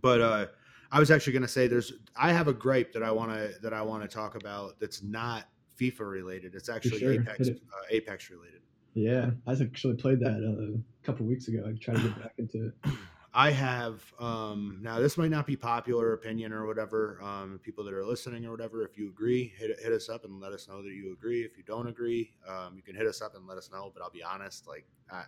but 0.01 0.21
uh, 0.21 0.45
I 0.91 0.99
was 0.99 1.11
actually 1.11 1.33
going 1.33 1.43
to 1.43 1.47
say 1.49 1.67
there's 1.67 1.91
I 2.15 2.31
have 2.31 2.47
a 2.47 2.53
gripe 2.53 2.93
that 2.93 3.03
I 3.03 3.11
want 3.11 3.31
to 3.31 3.53
that 3.61 3.73
I 3.73 3.81
want 3.81 4.01
to 4.03 4.07
talk 4.07 4.35
about 4.35 4.79
that's 4.79 5.03
not 5.03 5.45
FIFA 5.77 6.09
related. 6.09 6.55
It's 6.55 6.69
actually 6.69 6.99
sure. 6.99 7.13
Apex 7.13 7.49
uh, 7.49 7.53
Apex 7.89 8.29
related. 8.29 8.61
Yeah, 8.95 9.31
I 9.45 9.51
actually 9.51 9.95
played 9.95 10.21
that 10.21 10.41
uh, 10.41 10.79
a 10.79 11.05
couple 11.05 11.25
weeks 11.25 11.49
ago. 11.49 11.63
I 11.67 11.73
tried 11.73 11.97
to 11.97 12.03
get 12.03 12.21
back 12.21 12.33
into 12.37 12.67
it. 12.67 12.73
I 13.33 13.51
have 13.51 14.01
um, 14.17 14.79
now. 14.81 14.99
This 14.99 15.17
might 15.17 15.29
not 15.31 15.45
be 15.45 15.57
popular 15.57 16.13
opinion 16.13 16.53
or 16.53 16.65
whatever. 16.65 17.19
Um, 17.21 17.59
people 17.61 17.83
that 17.83 17.93
are 17.93 18.05
listening 18.05 18.45
or 18.45 18.51
whatever, 18.51 18.85
if 18.85 18.97
you 18.97 19.09
agree, 19.09 19.53
hit 19.57 19.77
hit 19.81 19.91
us 19.91 20.07
up 20.07 20.23
and 20.23 20.39
let 20.39 20.53
us 20.53 20.69
know 20.69 20.81
that 20.81 20.93
you 20.93 21.11
agree. 21.11 21.41
If 21.43 21.57
you 21.57 21.63
don't 21.63 21.87
agree, 21.87 22.31
um, 22.47 22.77
you 22.77 22.81
can 22.81 22.95
hit 22.95 23.05
us 23.05 23.21
up 23.21 23.35
and 23.35 23.45
let 23.45 23.57
us 23.57 23.69
know. 23.69 23.91
But 23.93 24.01
I'll 24.03 24.09
be 24.09 24.23
honest, 24.23 24.65
like 24.69 24.85
I, 25.11 25.23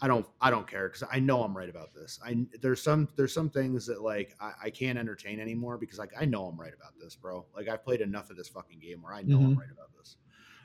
I 0.00 0.08
don't 0.08 0.26
I 0.40 0.50
don't 0.50 0.66
care 0.66 0.88
because 0.88 1.04
I 1.12 1.20
know 1.20 1.44
I'm 1.44 1.56
right 1.56 1.68
about 1.68 1.94
this. 1.94 2.18
I 2.24 2.44
there's 2.60 2.82
some 2.82 3.08
there's 3.16 3.32
some 3.32 3.50
things 3.50 3.86
that 3.86 4.02
like 4.02 4.34
I, 4.40 4.54
I 4.64 4.70
can't 4.70 4.98
entertain 4.98 5.38
anymore 5.38 5.78
because 5.78 6.00
like 6.00 6.10
I 6.20 6.24
know 6.24 6.46
I'm 6.46 6.60
right 6.60 6.74
about 6.74 6.94
this, 7.00 7.14
bro. 7.14 7.46
Like 7.54 7.68
I've 7.68 7.84
played 7.84 8.00
enough 8.00 8.30
of 8.30 8.36
this 8.36 8.48
fucking 8.48 8.80
game 8.80 9.00
where 9.02 9.12
I 9.14 9.22
know 9.22 9.38
I'm 9.38 9.54
Mhm. 9.54 9.58
right 9.58 9.70
about 9.72 9.90
this. 9.96 10.16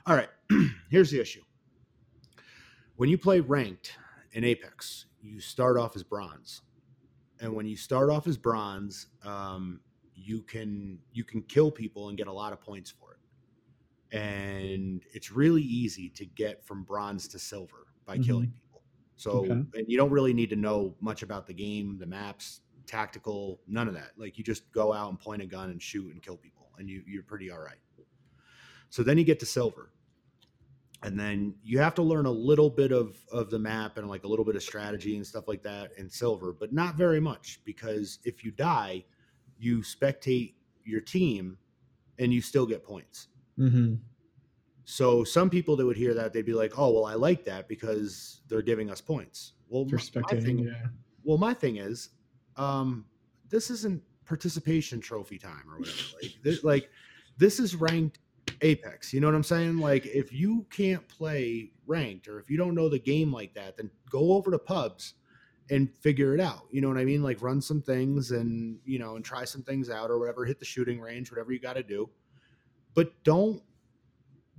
All 0.06 0.16
right, 0.16 0.28
here's 0.90 1.12
the 1.12 1.20
issue. 1.20 1.42
When 2.96 3.08
you 3.08 3.18
play 3.18 3.40
ranked 3.40 3.98
in 4.32 4.44
Apex, 4.44 5.06
you 5.20 5.40
start 5.40 5.76
off 5.76 5.96
as 5.96 6.02
bronze, 6.04 6.62
and 7.40 7.54
when 7.54 7.66
you 7.66 7.76
start 7.76 8.10
off 8.10 8.26
as 8.26 8.38
bronze, 8.38 9.08
um, 9.22 9.82
you 10.14 10.42
can 10.42 11.02
you 11.12 11.24
can 11.24 11.42
kill 11.42 11.70
people 11.72 12.08
and 12.08 12.18
get 12.18 12.28
a 12.28 12.32
lot 12.32 12.52
of 12.52 12.60
points 12.60 12.90
for 12.90 13.14
it. 13.14 13.20
And 14.16 15.04
it's 15.12 15.32
really 15.32 15.62
easy 15.62 16.10
to 16.10 16.26
get 16.26 16.64
from 16.64 16.84
bronze 16.84 17.28
to 17.28 17.38
silver 17.40 17.88
by 18.06 18.16
Mhm. 18.16 18.18
killing 18.18 18.52
people. 18.52 18.84
So, 19.16 19.60
Okay. 19.60 19.64
and 19.74 19.86
you 19.88 19.96
don't 19.98 20.12
really 20.12 20.34
need 20.34 20.50
to 20.50 20.56
know 20.56 20.96
much 21.00 21.22
about 21.22 21.46
the 21.46 21.54
game, 21.54 21.98
the 21.98 22.06
maps, 22.06 22.62
tactical, 22.86 23.62
none 23.66 23.88
of 23.88 23.94
that. 23.94 24.12
Like 24.18 24.38
you 24.38 24.44
just 24.44 24.72
go 24.72 24.92
out 24.92 25.10
and 25.10 25.20
point 25.20 25.42
a 25.42 25.46
gun 25.46 25.70
and 25.70 25.82
shoot 25.82 26.12
and 26.12 26.22
kill 26.22 26.38
people, 26.38 26.72
and 26.78 26.90
you 26.90 27.04
you're 27.06 27.24
pretty 27.24 27.50
all 27.50 27.60
right. 27.60 27.78
So 28.90 29.02
then 29.02 29.18
you 29.18 29.24
get 29.24 29.40
to 29.40 29.46
silver, 29.46 29.93
and 31.04 31.20
then 31.20 31.54
you 31.62 31.78
have 31.78 31.94
to 31.94 32.02
learn 32.02 32.26
a 32.26 32.30
little 32.30 32.70
bit 32.70 32.90
of 32.90 33.16
of 33.30 33.50
the 33.50 33.58
map 33.58 33.98
and 33.98 34.08
like 34.08 34.24
a 34.24 34.26
little 34.28 34.44
bit 34.44 34.56
of 34.56 34.62
strategy 34.62 35.16
and 35.16 35.26
stuff 35.26 35.46
like 35.46 35.62
that 35.62 35.92
in 35.98 36.08
silver, 36.08 36.52
but 36.52 36.72
not 36.72 36.96
very 36.96 37.20
much 37.20 37.60
because 37.64 38.18
if 38.24 38.44
you 38.44 38.50
die, 38.50 39.04
you 39.58 39.78
spectate 39.80 40.54
your 40.84 41.00
team, 41.00 41.58
and 42.18 42.32
you 42.32 42.40
still 42.40 42.66
get 42.66 42.82
points. 42.84 43.28
Mm-hmm. 43.58 43.94
So 44.84 45.24
some 45.24 45.48
people 45.48 45.76
that 45.76 45.86
would 45.86 45.96
hear 45.96 46.14
that 46.14 46.32
they'd 46.32 46.44
be 46.44 46.52
like, 46.54 46.78
"Oh, 46.78 46.90
well, 46.92 47.04
I 47.04 47.14
like 47.14 47.44
that 47.44 47.68
because 47.68 48.40
they're 48.48 48.62
giving 48.62 48.90
us 48.90 49.00
points." 49.00 49.52
Well, 49.68 49.84
my- 49.84 49.92
my 49.92 49.98
spectating, 49.98 50.44
thing- 50.44 50.58
yeah. 50.60 50.86
well, 51.22 51.38
my 51.38 51.54
thing 51.54 51.76
is, 51.76 52.10
um, 52.56 53.04
this 53.48 53.70
isn't 53.70 54.02
participation 54.26 55.00
trophy 55.00 55.38
time 55.38 55.62
or 55.70 55.78
whatever. 55.78 55.98
Like, 56.22 56.32
this, 56.42 56.64
like 56.64 56.90
this 57.36 57.60
is 57.60 57.74
ranked 57.76 58.18
Apex. 58.60 59.12
You 59.12 59.20
know 59.20 59.26
what 59.26 59.34
I'm 59.34 59.42
saying? 59.42 59.78
Like, 59.78 60.06
if 60.06 60.32
you 60.32 60.66
can't 60.70 61.06
play 61.08 61.70
ranked 61.86 62.28
or 62.28 62.38
if 62.38 62.50
you 62.50 62.56
don't 62.56 62.74
know 62.74 62.88
the 62.88 62.98
game 62.98 63.32
like 63.32 63.54
that, 63.54 63.76
then 63.76 63.90
go 64.10 64.32
over 64.32 64.50
to 64.50 64.58
pubs 64.58 65.14
and 65.70 65.90
figure 66.00 66.34
it 66.34 66.40
out. 66.40 66.66
You 66.70 66.80
know 66.80 66.88
what 66.88 66.98
I 66.98 67.04
mean? 67.04 67.22
Like, 67.22 67.42
run 67.42 67.60
some 67.60 67.82
things 67.82 68.30
and 68.30 68.78
you 68.84 68.98
know 68.98 69.16
and 69.16 69.24
try 69.24 69.44
some 69.44 69.62
things 69.62 69.90
out 69.90 70.10
or 70.10 70.18
whatever. 70.18 70.44
Hit 70.44 70.58
the 70.58 70.64
shooting 70.64 71.00
range, 71.00 71.30
whatever 71.30 71.52
you 71.52 71.58
got 71.58 71.74
to 71.74 71.82
do, 71.82 72.08
but 72.94 73.12
don't 73.24 73.62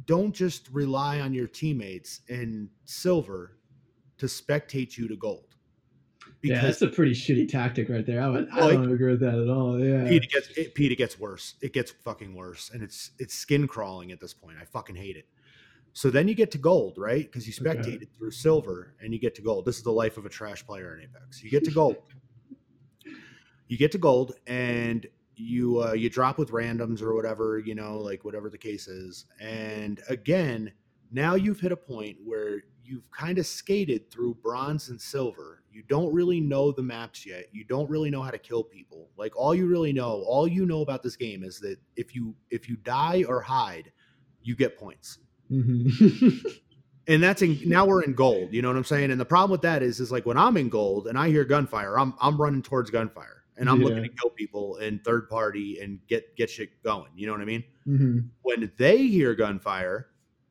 don't 0.05 0.33
just 0.33 0.69
rely 0.71 1.21
on 1.21 1.33
your 1.33 1.47
teammates 1.47 2.21
in 2.27 2.69
silver 2.83 3.57
to 4.17 4.25
spectate 4.25 4.97
you 4.97 5.07
to 5.07 5.15
gold 5.15 5.54
yeah, 6.49 6.62
that's 6.62 6.81
a 6.81 6.88
pretty 6.88 7.13
shitty 7.13 7.49
tactic 7.49 7.89
right 7.89 8.05
there. 8.05 8.21
I, 8.21 8.29
would, 8.29 8.49
I 8.51 8.60
don't 8.71 8.91
agree 8.91 9.12
with 9.12 9.21
that 9.21 9.36
at 9.36 9.49
all. 9.49 9.79
Yeah. 9.79 10.08
Pete, 10.08 10.23
it 10.23 10.31
gets 10.31 10.49
it, 10.58 10.75
Pete, 10.75 10.91
it 10.91 10.97
gets 10.97 11.19
worse. 11.19 11.55
It 11.62 11.73
gets 11.73 11.91
fucking 11.91 12.36
worse, 12.36 12.71
and 12.73 12.84
it's 12.84 13.12
it's 13.19 13.34
skin 13.34 13.67
crawling 13.67 14.12
at 14.12 14.19
this 14.19 14.34
point. 14.34 14.58
I 14.62 14.65
fucking 14.65 14.95
hate 14.95 15.17
it. 15.17 15.27
So 15.93 16.10
then 16.10 16.27
you 16.27 16.36
get 16.36 16.51
to 16.51 16.58
gold, 16.58 16.97
right? 16.97 17.25
Because 17.25 17.47
you 17.47 17.53
Okay. 17.65 17.79
spectated 17.79 18.08
through 18.17 18.31
silver, 18.31 18.95
and 19.01 19.13
you 19.13 19.19
get 19.19 19.34
to 19.36 19.41
gold. 19.41 19.65
This 19.65 19.77
is 19.77 19.84
the 19.84 19.91
life 19.91 20.17
of 20.17 20.25
a 20.25 20.29
trash 20.29 20.65
player 20.65 20.93
in 20.95 21.03
Apex. 21.03 21.41
You 21.41 21.49
get 21.49 21.63
to 21.63 21.71
gold. 21.71 21.95
you 23.67 23.77
get 23.77 23.91
to 23.93 23.97
gold, 23.97 24.34
and 24.45 25.08
you 25.38 25.81
uh, 25.81 25.93
you 25.93 26.10
drop 26.10 26.38
with 26.38 26.51
randoms 26.51 27.01
or 27.01 27.15
whatever, 27.15 27.60
you 27.60 27.75
know, 27.75 27.97
like 27.97 28.23
whatever 28.25 28.49
the 28.49 28.58
case 28.58 28.88
is. 28.88 29.25
And 29.39 30.01
again, 30.10 30.71
now 31.12 31.36
you've 31.36 31.60
hit 31.60 31.71
a 31.71 31.77
point 31.77 32.17
where 32.23 32.63
you've 32.85 33.09
kind 33.11 33.37
of 33.37 33.45
skated 33.45 34.09
through 34.11 34.35
bronze 34.35 34.89
and 34.89 34.99
silver. 35.01 35.63
You 35.71 35.83
don't 35.83 36.13
really 36.13 36.39
know 36.39 36.71
the 36.71 36.83
maps 36.83 37.25
yet. 37.25 37.45
You 37.51 37.63
don't 37.65 37.89
really 37.89 38.09
know 38.09 38.21
how 38.21 38.31
to 38.31 38.37
kill 38.37 38.63
people. 38.63 39.09
Like 39.17 39.35
all 39.35 39.53
you 39.55 39.67
really 39.67 39.91
know, 39.93 40.23
all 40.27 40.47
you 40.47 40.65
know 40.65 40.81
about 40.81 41.03
this 41.03 41.15
game 41.15 41.43
is 41.43 41.59
that 41.59 41.77
if 41.95 42.15
you 42.15 42.35
if 42.49 42.69
you 42.69 42.77
die 42.77 43.23
or 43.27 43.41
hide, 43.41 43.91
you 44.41 44.55
get 44.55 44.77
points. 44.77 45.19
Mhm. 45.51 46.41
And 47.07 47.21
that's 47.21 47.43
in 47.43 47.59
now 47.65 47.85
we're 47.85 48.01
in 48.01 48.13
gold. 48.13 48.51
You 48.51 48.63
know 48.63 48.67
what 48.69 48.77
I'm 48.77 48.83
saying? 48.83 49.11
And 49.11 49.21
the 49.21 49.25
problem 49.25 49.51
with 49.51 49.61
that 49.61 49.83
is 49.83 49.99
is 49.99 50.11
like 50.11 50.25
when 50.25 50.37
I'm 50.37 50.57
in 50.57 50.69
gold 50.69 51.05
and 51.05 51.19
I 51.19 51.29
hear 51.29 51.45
gunfire, 51.45 51.99
I'm 51.99 52.15
I'm 52.19 52.41
running 52.41 52.63
towards 52.63 52.89
gunfire. 52.89 53.43
And 53.57 53.69
I'm 53.69 53.79
looking 53.79 54.01
to 54.03 54.09
kill 54.09 54.31
people 54.31 54.77
and 54.77 55.01
third 55.03 55.29
party 55.29 55.79
and 55.81 55.99
get 56.07 56.35
get 56.35 56.49
shit 56.49 56.81
going. 56.83 57.11
You 57.15 57.27
know 57.27 57.33
what 57.33 57.41
I 57.41 57.45
mean? 57.45 57.63
Mhm. 57.87 58.29
when 58.41 58.71
they 58.77 59.05
hear 59.05 59.35
gunfire, 59.35 60.07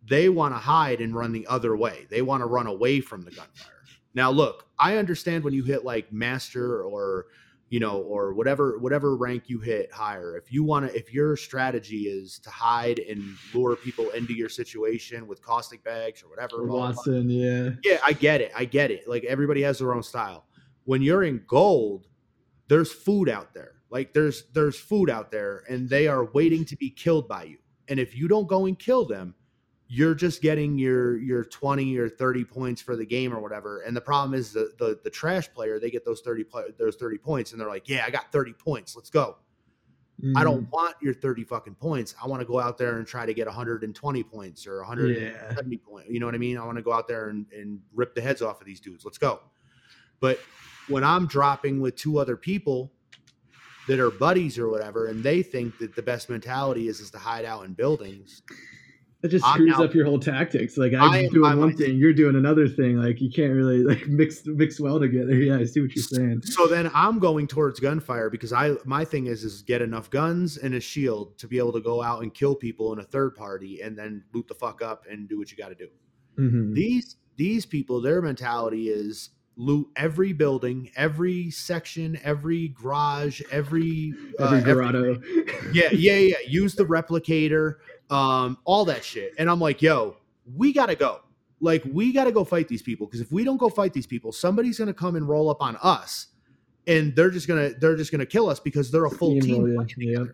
they 0.08 0.28
want 0.28 0.54
to 0.54 0.58
hide 0.58 1.00
and 1.00 1.14
run 1.14 1.32
the 1.32 1.46
other 1.46 1.76
way. 1.76 2.06
They 2.10 2.22
want 2.22 2.42
to 2.42 2.46
run 2.46 2.66
away 2.66 3.00
from 3.00 3.22
the 3.22 3.30
gunfire. 3.30 3.72
Now, 4.14 4.30
look, 4.30 4.66
I 4.78 4.96
understand 4.96 5.44
when 5.44 5.54
you 5.54 5.64
hit 5.64 5.84
like 5.84 6.12
master 6.12 6.82
or 6.82 7.26
you 7.70 7.80
know 7.80 8.02
or 8.02 8.34
whatever 8.34 8.78
whatever 8.78 9.16
rank 9.16 9.44
you 9.46 9.58
hit 9.58 9.92
higher. 9.92 10.36
If 10.36 10.52
you 10.52 10.62
want 10.62 10.88
to, 10.88 10.96
if 10.96 11.12
your 11.12 11.36
strategy 11.36 12.02
is 12.02 12.38
to 12.40 12.50
hide 12.50 12.98
and 13.00 13.22
lure 13.52 13.74
people 13.76 14.10
into 14.10 14.34
your 14.34 14.48
situation 14.48 15.26
with 15.26 15.42
caustic 15.42 15.82
bags 15.82 16.22
or 16.22 16.28
whatever, 16.28 16.62
Or 16.62 16.66
blah, 16.66 16.92
blah, 16.92 17.02
blah. 17.02 17.02
Wattson, 17.02 17.26
yeah. 17.28 17.70
Yeah, 17.82 17.98
I 18.06 18.12
get 18.12 18.40
it. 18.40 18.52
I 18.54 18.64
get 18.64 18.90
it. 18.90 19.08
Like 19.08 19.24
everybody 19.24 19.62
has 19.62 19.78
their 19.78 19.94
own 19.94 20.02
style. 20.02 20.46
When 20.84 21.02
you're 21.02 21.24
in 21.24 21.42
gold, 21.46 22.06
there's 22.68 22.92
food 22.92 23.28
out 23.28 23.54
there. 23.54 23.72
Like 23.90 24.12
there's 24.12 24.44
there's 24.52 24.78
food 24.78 25.08
out 25.08 25.30
there 25.30 25.64
and 25.68 25.88
they 25.88 26.06
are 26.06 26.26
waiting 26.26 26.64
to 26.66 26.76
be 26.76 26.90
killed 26.90 27.26
by 27.26 27.44
you. 27.44 27.58
And 27.88 27.98
if 27.98 28.14
you 28.16 28.28
don't 28.28 28.46
go 28.46 28.66
and 28.66 28.78
kill 28.78 29.04
them, 29.04 29.34
you're 29.96 30.14
just 30.14 30.42
getting 30.42 30.76
your 30.78 31.16
your 31.18 31.44
20 31.44 31.96
or 31.98 32.09
30 32.09 32.44
points 32.44 32.83
for 32.83 32.96
the 32.96 33.07
game 33.07 33.33
or 33.33 33.40
whatever. 33.40 33.80
And 33.83 33.96
the 33.96 34.00
problem 34.00 34.35
is 34.38 34.52
the 34.52 34.72
the, 34.78 34.98
the 35.04 35.11
trash 35.11 35.52
player, 35.54 35.78
they 35.78 35.90
get 35.90 36.04
those 36.04 36.20
30 36.20 36.44
pla- 36.44 36.62
those 36.78 36.96
30 36.96 37.18
points 37.18 37.52
and 37.52 37.61
they're 37.61 37.68
like, 37.68 37.88
"Yeah, 37.88 38.04
I 38.07 38.11
got 38.11 38.33
30 38.33 38.52
points. 38.54 38.96
Let's 38.96 39.11
go." 39.11 39.37
I 40.22 40.26
Mhm. 40.26 40.44
don't 40.44 40.70
want 40.70 40.94
your 41.02 41.12
30 41.12 41.42
fucking 41.44 41.74
points. 41.74 42.14
I 42.22 42.28
want 42.28 42.40
to 42.40 42.46
go 42.46 42.61
out 42.61 42.78
there 42.78 42.98
and 42.98 43.07
try 43.07 43.26
to 43.26 43.35
get 43.35 43.46
120 43.48 44.22
points 44.22 44.66
or 44.66 44.80
100 44.80 45.16
Yeah. 45.16 45.54
70 45.54 45.76
point. 45.78 46.09
You 46.09 46.20
know 46.20 46.26
what 46.26 46.37
I 46.37 46.38
mean? 46.38 46.57
I 46.57 46.64
want 46.64 46.76
to 46.78 46.83
go 46.83 46.92
out 46.92 47.09
there 47.09 47.28
and, 47.30 47.46
and 47.52 47.80
rip 47.92 48.14
the 48.14 48.20
heads 48.20 48.40
off 48.40 48.61
of 48.61 48.66
these 48.66 48.80
dudes. 48.80 49.04
Let's 49.04 49.18
go. 49.18 49.40
But 50.20 50.38
when 50.88 51.02
I'm 51.02 51.26
dropping 51.26 51.80
with 51.80 51.96
two 51.96 52.18
other 52.18 52.37
people 52.37 52.92
that 53.88 53.98
are 53.98 54.11
buddies 54.11 54.57
or 54.57 54.68
whatever, 54.68 55.07
and 55.09 55.22
they 55.22 55.42
think 55.42 55.78
that 55.78 55.94
the 55.96 56.02
best 56.02 56.30
mentality 56.30 56.87
is 56.88 57.00
is 57.00 57.11
to 57.11 57.18
hide 57.18 57.44
out 57.44 57.64
in 57.64 57.72
buildings, 57.74 58.42
It 59.24 59.28
just 59.28 59.44
I'm 59.46 59.54
screws 59.54 59.78
now- 59.78 59.84
up 59.84 59.94
your 59.94 60.04
whole 60.04 60.18
tactics. 60.20 60.76
Like 60.76 60.92
I 60.92 60.98
I'm 60.98 61.24
am- 61.24 61.30
doing 61.32 61.50
I'm- 61.50 61.58
one 61.58 61.76
thing, 61.76 61.96
you're 61.96 62.12
doing 62.12 62.37
another 62.37 62.68
thing. 62.68 62.98
Like 62.98 63.20
you 63.22 63.30
can't 63.30 63.52
really 63.54 63.78
like 63.82 64.06
mix 64.20 64.42
mix 64.44 64.78
well 64.78 65.00
together. 65.00 65.34
Yeah, 65.34 65.56
I 65.56 65.64
see 65.64 65.80
what 65.80 65.94
you're 65.96 66.02
saying. 66.04 66.42
so 66.42 66.66
then 66.66 66.90
I'm 66.94 67.18
going 67.18 67.46
towards 67.48 67.80
gunfire 67.80 68.28
because 68.30 68.52
I 68.52 68.74
my 68.84 69.04
thing 69.04 69.26
is 69.26 69.42
is 69.42 69.62
get 69.62 69.80
enough 69.82 70.10
guns 70.10 70.58
and 70.58 70.74
a 70.74 70.80
shield 70.80 71.38
to 71.38 71.48
be 71.48 71.56
able 71.58 71.72
to 71.72 71.80
go 71.80 72.02
out 72.02 72.22
and 72.22 72.32
kill 72.34 72.54
people 72.54 72.92
in 72.92 72.98
a 72.98 73.04
third 73.04 73.34
party 73.34 73.80
and 73.80 73.96
then 73.98 74.22
loot 74.34 74.46
the 74.46 74.54
fuck 74.54 74.82
up 74.82 75.04
and 75.10 75.28
do 75.28 75.38
what 75.38 75.50
you 75.50 75.56
got 75.56 75.70
to 75.70 75.74
do. 75.74 75.88
Mhm. 76.38 76.74
these 76.74 77.16
these 77.37 77.64
people 77.64 78.00
their 78.02 78.20
mentality 78.20 78.88
is 78.90 79.30
loot 79.56 79.87
every 79.94 80.32
building 80.32 80.90
every 80.96 81.48
section 81.48 82.18
every 82.24 82.68
garage 82.68 83.40
every 83.52 84.12
Every 84.40 84.58
uh, 84.58 84.74
grotto. 84.74 85.20
yeah 85.72 85.90
yeah 85.92 86.16
yeah 86.16 86.34
use 86.46 86.74
the 86.74 86.84
replicator 86.84 87.76
um 88.10 88.58
all 88.64 88.84
that 88.84 89.04
shit 89.04 89.32
and 89.38 89.50
i'm 89.50 89.60
like 89.60 89.80
yo 89.80 90.16
we 90.56 90.72
gotta 90.72 90.94
go 90.94 91.20
like 91.60 91.82
we 91.90 92.12
gotta 92.12 92.32
go 92.32 92.44
fight 92.44 92.68
these 92.68 92.82
people 92.82 93.06
because 93.06 93.20
if 93.20 93.32
we 93.32 93.44
don't 93.44 93.56
go 93.56 93.68
fight 93.68 93.92
these 93.92 94.06
people 94.06 94.30
somebody's 94.32 94.78
gonna 94.78 94.92
come 94.92 95.16
and 95.16 95.28
roll 95.28 95.48
up 95.48 95.62
on 95.62 95.76
us 95.82 96.28
and 96.86 97.16
they're 97.16 97.30
just 97.30 97.48
gonna 97.48 97.70
they're 97.80 97.96
just 97.96 98.10
gonna 98.10 98.26
kill 98.26 98.48
us 98.48 98.60
because 98.60 98.90
they're 98.90 99.06
a 99.06 99.10
full 99.10 99.40
team 99.40 99.74
playing 99.74 99.88
yeah. 99.96 100.24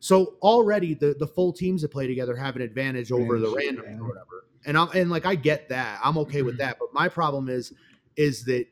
So 0.00 0.34
already 0.42 0.94
the 0.94 1.16
the 1.18 1.26
full 1.26 1.52
teams 1.52 1.82
that 1.82 1.90
play 1.90 2.06
together 2.06 2.36
have 2.36 2.56
an 2.56 2.62
advantage 2.62 3.10
over 3.10 3.38
the 3.38 3.50
random 3.50 3.84
yeah. 3.88 3.98
or 3.98 4.08
whatever. 4.08 4.44
And 4.64 4.76
I'm 4.76 4.88
and 4.94 5.10
like 5.10 5.26
I 5.26 5.34
get 5.34 5.68
that. 5.70 6.00
I'm 6.02 6.18
okay 6.18 6.42
with 6.42 6.56
Mhm. 6.56 6.58
that. 6.58 6.78
But 6.78 6.92
my 6.92 7.08
problem 7.08 7.48
is 7.48 7.72
is 8.16 8.44
that 8.44 8.66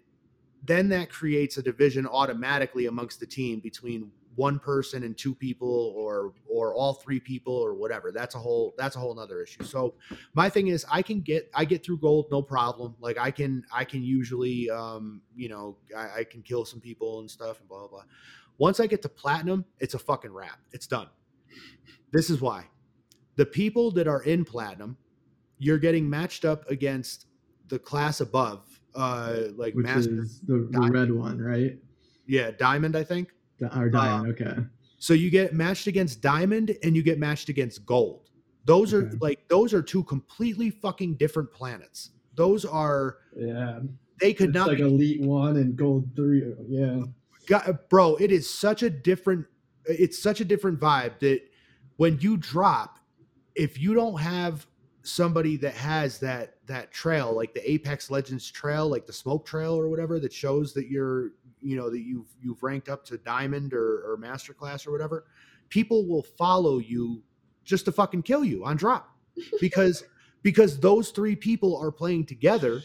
then 0.65 0.89
that 0.91 1.11
creates 1.11 1.59
a 1.59 1.63
division 1.63 2.07
automatically 2.07 2.87
amongst 2.87 3.21
the 3.21 3.27
team 3.27 3.61
between 3.61 4.11
one 4.37 4.59
person 4.59 5.03
and 5.05 5.17
two 5.17 5.35
people 5.35 5.95
or 5.97 6.33
or 6.49 6.75
all 6.75 6.95
three 6.95 7.21
people 7.21 7.55
or 7.55 7.75
whatever. 7.75 8.13
That's 8.13 8.35
a 8.35 8.39
whole 8.39 8.75
that's 8.77 8.97
a 8.97 8.99
whole 8.99 9.15
nother 9.15 9.43
issue. 9.43 9.65
So 9.65 9.95
my 10.35 10.49
thing 10.49 10.69
is 10.69 10.85
i 10.91 11.03
can 11.03 11.21
get 11.21 11.51
i 11.55 11.65
get 11.65 11.85
through 11.85 11.99
gold 11.99 12.27
no 12.31 12.43
problem. 12.43 12.95
Like 13.01 13.19
i 13.19 13.31
can 13.31 13.65
i 13.73 13.85
can 13.85 14.03
usually 14.03 14.71
um 14.71 15.23
you 15.35 15.49
know 15.49 15.77
i, 15.97 16.21
I 16.21 16.25
can 16.25 16.43
kill 16.43 16.65
some 16.65 16.81
people 16.81 17.21
and 17.21 17.31
stuff 17.31 17.61
and 17.61 17.69
blah 17.69 17.81
blah 17.81 17.89
blah. 17.89 18.05
Once 18.59 18.81
i 18.81 18.87
get 18.87 19.03
to 19.03 19.09
platinum 19.09 19.65
it's 19.79 19.95
a 19.95 19.99
fucking 19.99 20.33
wrap. 20.33 20.59
It's 20.73 20.87
done. 20.87 21.09
This 22.13 22.31
is 22.31 22.41
why. 22.41 22.67
The 23.37 23.47
people 23.47 23.91
that 23.93 24.07
are 24.09 24.23
in 24.23 24.45
platinum 24.45 24.97
you're 25.59 25.79
getting 25.79 26.09
matched 26.11 26.45
up 26.45 26.69
against 26.71 27.27
the 27.69 27.79
class 27.79 28.21
above 28.21 28.81
uh 28.95 29.37
like 29.57 29.75
Which 29.75 29.87
master 29.87 30.23
is 30.23 30.41
the, 30.41 30.69
the 30.71 30.91
red 30.91 31.11
one, 31.13 31.41
right? 31.41 31.79
yeah 32.27 32.51
diamond 32.51 32.97
i 32.97 33.05
think 33.05 33.29
Or 33.77 33.89
diamond. 33.89 34.27
Uh, 34.27 34.31
okay. 34.47 34.61
so 34.99 35.15
you 35.15 35.31
get 35.31 35.55
matched 35.55 35.87
against 35.87 36.21
diamond 36.21 36.77
and 36.83 36.95
you 36.97 37.03
get 37.03 37.19
matched 37.19 37.49
against 37.49 37.87
gold. 37.87 38.31
Those 38.65 38.93
are 38.95 39.11
like 39.21 39.47
those 39.49 39.73
are 39.75 39.83
two 39.83 40.03
completely 40.05 40.71
fucking 40.71 41.17
different 41.17 41.53
planets. 41.53 42.11
Those 42.35 42.65
are 42.65 43.19
Yeah. 43.37 43.81
they 44.21 44.33
could 44.35 44.49
It's 44.51 44.55
not 44.55 44.69
like 44.69 44.79
be, 44.79 44.85
elite 44.85 45.21
one 45.21 45.57
and 45.57 45.77
gold 45.77 46.09
three. 46.17 46.53
Yeah. 46.69 47.03
got- 47.47 47.89
bro, 47.91 48.17
it 48.17 48.33
is 48.33 48.49
such 48.49 48.83
a 48.83 48.91
different 48.91 49.47
it's 49.87 50.19
such 50.19 50.41
a 50.41 50.45
different 50.47 50.81
vibe 50.81 51.19
that 51.21 51.43
when 51.97 52.19
you 52.21 52.37
drop 52.39 52.99
if 53.55 53.79
you 53.79 53.95
don't 53.95 54.19
have 54.19 54.67
somebody 55.03 55.57
that 55.59 55.75
has 55.75 56.19
that 56.19 56.55
that 56.67 56.91
trail 56.91 57.35
like 57.37 57.53
the 57.53 57.71
Apex 57.71 58.11
Legends 58.11 58.51
trail 58.51 58.89
like 58.89 59.05
the 59.07 59.13
smoke 59.13 59.45
trail 59.45 59.75
or 59.75 59.89
whatever 59.91 60.19
that 60.19 60.33
shows 60.33 60.73
that 60.73 60.89
you're 60.89 61.33
you 61.65 61.77
know 61.77 61.91
that 61.91 62.01
you've 62.01 62.29
you've 62.43 62.63
ranked 62.63 62.89
up 62.89 63.05
to 63.05 63.19
diamond 63.19 63.73
or, 63.73 64.11
or 64.11 64.17
master 64.17 64.53
class 64.53 64.87
or 64.87 64.93
whatever 64.93 65.25
people 65.69 66.07
will 66.07 66.23
follow 66.23 66.79
you 66.79 67.23
just 67.65 67.87
to 67.87 67.93
fucking 67.93 68.23
kill 68.23 68.45
you 68.45 68.65
on 68.65 68.77
drop 68.77 69.17
because 69.61 70.05
because 70.43 70.79
those 70.79 71.11
three 71.11 71.35
people 71.35 71.77
are 71.77 71.91
playing 71.91 72.27
together 72.27 72.83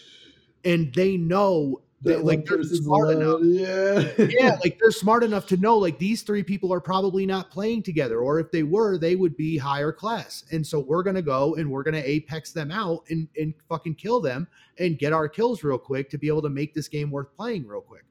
and 0.66 0.94
they 0.94 1.18
know 1.18 1.82
that, 2.02 2.24
like 2.24 2.46
they're 2.46 2.64
smart 2.64 3.10
enough 3.10 3.40
Yeah. 3.44 4.26
yeah, 4.30 4.58
like 4.64 4.80
they're 4.80 4.92
smart 4.92 5.24
enough 5.24 5.46
to 5.48 5.58
know 5.58 5.78
like 5.78 6.00
these 6.00 6.22
three 6.22 6.44
people 6.44 6.72
are 6.72 6.80
probably 6.80 7.26
not 7.26 7.52
playing 7.52 7.84
together, 7.84 8.20
or 8.20 8.40
if 8.40 8.52
they 8.52 8.64
were, 8.64 8.98
they 8.98 9.16
would 9.16 9.36
be 9.36 9.58
higher 9.58 9.92
class. 9.92 10.46
And 10.52 10.66
so 10.66 10.80
we're 10.80 11.04
gonna 11.04 11.22
go 11.22 11.56
and 11.56 11.70
we're 11.70 11.84
gonna 11.84 12.02
apex 12.04 12.52
them 12.52 12.72
out 12.72 13.04
and 13.10 13.28
and 13.38 13.54
fucking 13.68 13.96
kill 13.96 14.22
them 14.22 14.48
and 14.78 14.98
get 14.98 15.12
our 15.12 15.28
kills 15.28 15.64
real 15.64 15.78
quick 15.78 16.10
to 16.12 16.18
be 16.18 16.28
able 16.28 16.42
to 16.44 16.50
make 16.50 16.74
this 16.74 16.88
game 16.88 17.12
worth 17.12 17.36
playing 17.36 17.68
real 17.68 17.82
quick. 17.82 18.06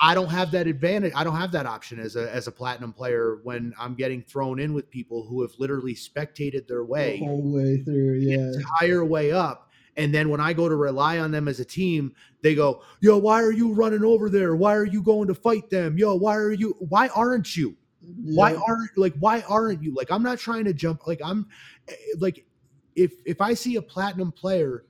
I 0.00 0.14
don't 0.14 0.28
have 0.28 0.52
that 0.52 0.66
advantage. 0.66 1.12
I 1.14 1.24
don't 1.24 1.36
have 1.36 1.52
that 1.52 1.66
option 1.66 1.98
as 1.98 2.16
a 2.16 2.32
as 2.32 2.46
a 2.46 2.52
platinum 2.52 2.92
player 2.92 3.40
when 3.42 3.74
I'm 3.78 3.94
getting 3.94 4.22
thrown 4.22 4.60
in 4.60 4.72
with 4.72 4.90
people 4.90 5.26
who 5.26 5.42
have 5.42 5.52
literally 5.58 5.94
spectated 5.94 6.68
their 6.68 6.78
the 6.78 6.84
way 6.84 7.18
whole 7.18 7.52
way 7.52 7.82
through. 7.82 8.14
Yeah. 8.14 8.52
entire 8.52 9.04
way 9.04 9.32
up. 9.32 9.70
And 9.96 10.14
then 10.14 10.28
when 10.28 10.40
I 10.40 10.52
go 10.52 10.68
to 10.68 10.76
rely 10.76 11.18
on 11.18 11.32
them 11.32 11.48
as 11.48 11.58
a 11.58 11.64
team, 11.64 12.14
they 12.42 12.54
go, 12.54 12.82
Yo, 13.00 13.18
why 13.18 13.42
are 13.42 13.50
you 13.50 13.72
running 13.72 14.04
over 14.04 14.30
there? 14.30 14.54
Why 14.54 14.76
are 14.76 14.86
you 14.86 15.02
going 15.02 15.26
to 15.28 15.34
fight 15.34 15.68
them? 15.70 15.98
Yo, 15.98 16.14
why 16.14 16.36
are 16.36 16.52
you 16.52 16.76
why 16.78 17.08
aren't 17.08 17.56
you? 17.56 17.76
Why 18.00 18.54
aren't 18.54 18.96
like 18.96 19.14
why 19.18 19.42
aren't 19.48 19.82
you? 19.82 19.94
Like 19.94 20.12
I'm 20.12 20.22
not 20.22 20.38
trying 20.38 20.64
to 20.66 20.72
jump 20.72 21.06
like 21.08 21.20
I'm 21.24 21.48
eh, 21.88 21.94
like 22.18 22.46
if 22.94 23.12
if 23.26 23.40
I 23.40 23.54
see 23.54 23.76
a 23.76 23.82
platinum 23.82 24.30
player 24.30 24.84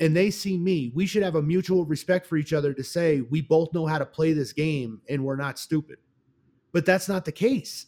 and 0.00 0.16
they 0.16 0.30
see 0.30 0.56
me, 0.56 0.92
we 0.94 1.06
should 1.06 1.22
have 1.22 1.34
a 1.34 1.42
mutual 1.42 1.84
respect 1.84 2.26
for 2.26 2.36
each 2.36 2.52
other 2.52 2.72
to 2.72 2.84
say 2.84 3.22
we 3.22 3.40
both 3.40 3.72
know 3.72 3.86
how 3.86 3.98
to 3.98 4.06
play 4.06 4.32
this 4.32 4.52
game 4.52 5.00
and 5.08 5.24
we're 5.24 5.36
not 5.36 5.58
stupid. 5.58 5.98
But 6.72 6.86
that's 6.86 7.08
not 7.08 7.24
the 7.24 7.32
case. 7.32 7.86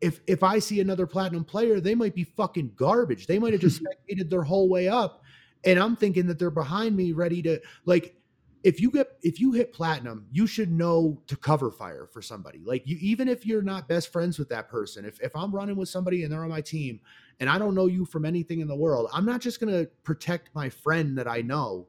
If 0.00 0.20
if 0.26 0.42
I 0.42 0.58
see 0.58 0.80
another 0.80 1.06
platinum 1.06 1.44
player, 1.44 1.80
they 1.80 1.94
might 1.94 2.14
be 2.14 2.24
fucking 2.24 2.72
garbage. 2.76 3.26
They 3.26 3.38
might 3.38 3.52
have 3.52 3.62
just 3.62 3.82
spectated 4.08 4.30
their 4.30 4.42
whole 4.42 4.68
way 4.68 4.88
up 4.88 5.22
and 5.64 5.78
I'm 5.78 5.96
thinking 5.96 6.26
that 6.26 6.38
they're 6.38 6.50
behind 6.50 6.96
me 6.96 7.12
ready 7.12 7.42
to 7.42 7.60
like 7.84 8.16
if 8.64 8.80
you 8.80 8.90
get 8.90 9.18
if 9.22 9.38
you 9.38 9.52
hit 9.52 9.72
platinum, 9.72 10.26
you 10.32 10.46
should 10.46 10.72
know 10.72 11.22
to 11.26 11.36
cover 11.36 11.70
fire 11.70 12.08
for 12.10 12.22
somebody. 12.22 12.62
Like 12.64 12.82
you, 12.86 12.96
even 13.00 13.28
if 13.28 13.44
you're 13.46 13.62
not 13.62 13.86
best 13.86 14.10
friends 14.10 14.38
with 14.38 14.48
that 14.48 14.68
person, 14.68 15.04
if 15.04 15.20
if 15.20 15.36
I'm 15.36 15.54
running 15.54 15.76
with 15.76 15.90
somebody 15.90 16.24
and 16.24 16.32
they're 16.32 16.42
on 16.42 16.48
my 16.48 16.62
team 16.62 17.00
and 17.40 17.50
I 17.50 17.58
don't 17.58 17.74
know 17.74 17.86
you 17.86 18.06
from 18.06 18.24
anything 18.24 18.60
in 18.60 18.66
the 18.66 18.74
world, 18.74 19.10
I'm 19.12 19.26
not 19.26 19.42
just 19.42 19.60
gonna 19.60 19.84
protect 20.02 20.54
my 20.54 20.70
friend 20.70 21.16
that 21.18 21.28
I 21.28 21.42
know 21.42 21.86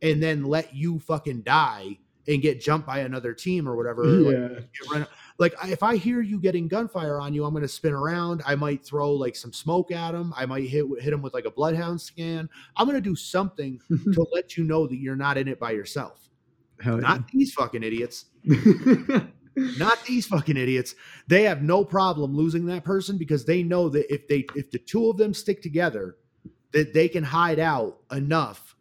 and 0.00 0.22
then 0.22 0.44
let 0.44 0.74
you 0.74 0.98
fucking 1.00 1.42
die 1.42 1.98
and 2.26 2.42
get 2.42 2.60
jumped 2.60 2.86
by 2.86 3.00
another 3.00 3.34
team 3.34 3.68
or 3.68 3.76
whatever. 3.76 4.04
Yeah. 4.04 4.60
Like, 4.90 5.08
like 5.38 5.54
if 5.64 5.82
I 5.82 5.96
hear 5.96 6.20
you 6.20 6.40
getting 6.40 6.68
gunfire 6.68 7.20
on 7.20 7.34
you, 7.34 7.44
I'm 7.44 7.52
going 7.52 7.62
to 7.62 7.68
spin 7.68 7.92
around. 7.92 8.42
I 8.46 8.54
might 8.54 8.84
throw 8.84 9.12
like 9.12 9.36
some 9.36 9.52
smoke 9.52 9.90
at 9.90 10.14
him. 10.14 10.32
I 10.36 10.46
might 10.46 10.68
hit 10.68 10.86
hit 11.00 11.12
him 11.12 11.22
with 11.22 11.34
like 11.34 11.44
a 11.44 11.50
bloodhound 11.50 12.00
scan. 12.00 12.48
I'm 12.76 12.86
going 12.86 12.96
to 12.96 13.00
do 13.00 13.16
something 13.16 13.80
to 13.90 14.26
let 14.32 14.56
you 14.56 14.64
know 14.64 14.86
that 14.86 14.96
you're 14.96 15.16
not 15.16 15.38
in 15.38 15.48
it 15.48 15.58
by 15.58 15.72
yourself. 15.72 16.30
Hell 16.80 16.98
Not 16.98 17.28
these 17.28 17.52
fucking 17.54 17.82
idiots. 17.82 18.26
Not 19.56 20.04
these 20.04 20.26
fucking 20.26 20.56
idiots. 20.56 20.94
They 21.28 21.44
have 21.44 21.62
no 21.62 21.82
problem 21.84 22.36
losing 22.36 22.66
that 22.66 22.84
person 22.84 23.16
because 23.16 23.46
they 23.46 23.62
know 23.62 23.88
that 23.88 24.12
if 24.12 24.28
they 24.28 24.44
if 24.54 24.70
the 24.70 24.78
two 24.78 25.08
of 25.08 25.16
them 25.16 25.32
stick 25.32 25.62
together, 25.62 26.16
that 26.72 26.92
they 26.92 27.08
can 27.08 27.24
hide 27.24 27.58
out 27.58 27.98
enough 28.12 28.75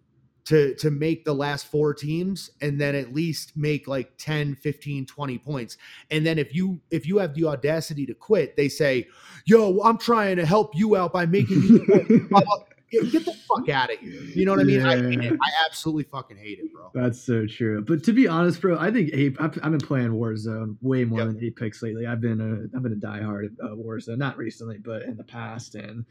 to 0.46 0.76
to 0.76 0.92
make 0.92 1.26
the 1.26 1.34
last 1.34 1.66
four 1.68 1.94
teams 1.94 2.52
and 2.62 2.80
then 2.80 2.94
at 2.96 3.14
least 3.14 3.58
make 3.58 3.88
like 3.88 4.12
10 4.18 4.56
15 4.56 5.06
20 5.06 5.38
points 5.40 5.78
and 6.12 6.26
then 6.26 6.38
if 6.38 6.54
you 6.54 6.80
if 6.92 7.08
you 7.08 7.18
have 7.18 7.34
the 7.34 7.44
audacity 7.46 8.06
to 8.06 8.14
quit 8.14 8.56
they 8.56 8.70
say 8.70 9.08
yo 9.46 9.80
i'm 9.82 9.98
trying 9.98 10.36
to 10.36 10.46
help 10.46 10.76
you 10.76 10.96
out 10.96 11.12
by 11.12 11.26
making 11.26 11.62
you 11.64 11.80
get, 12.92 13.12
get 13.12 13.26
the 13.26 13.36
fuck 13.48 13.68
out 13.70 13.92
of 13.92 13.98
here 14.00 14.22
you 14.22 14.46
know 14.46 14.52
what 14.52 14.60
i 14.60 14.64
mean 14.64 14.82
I, 14.86 14.96
Yeah. 14.96 15.32
it. 15.32 15.34
I 15.34 15.66
absolutely 15.66 16.04
fucking 16.04 16.38
hate 16.38 16.60
it 16.60 16.72
bro 16.72 16.92
That's 16.94 17.20
so 17.20 17.46
true. 17.48 17.84
But 17.84 18.04
to 18.04 18.14
be 18.14 18.28
honest, 18.28 18.62
bro, 18.62 18.78
I 18.80 18.90
think 18.92 19.10
Ape, 19.14 19.42
I've, 19.42 19.58
I've 19.64 19.72
been 19.72 19.80
playing 19.80 20.12
Warzone 20.12 20.78
way 20.82 21.04
more 21.04 21.20
Yep. 21.20 21.28
than 21.30 21.44
Apex 21.44 21.82
lately. 21.84 22.06
I've 22.06 22.22
been 22.22 22.40
a 22.40 22.78
I've 22.78 22.84
been 22.84 22.94
a 22.94 22.96
diehard 22.96 23.48
of 23.60 23.72
uh, 23.72 23.76
Warzone, 23.76 24.18
not 24.18 24.38
recently, 24.38 24.78
but 24.78 25.02
in 25.02 25.18
the 25.18 25.24
past. 25.26 25.76
And 25.76 26.06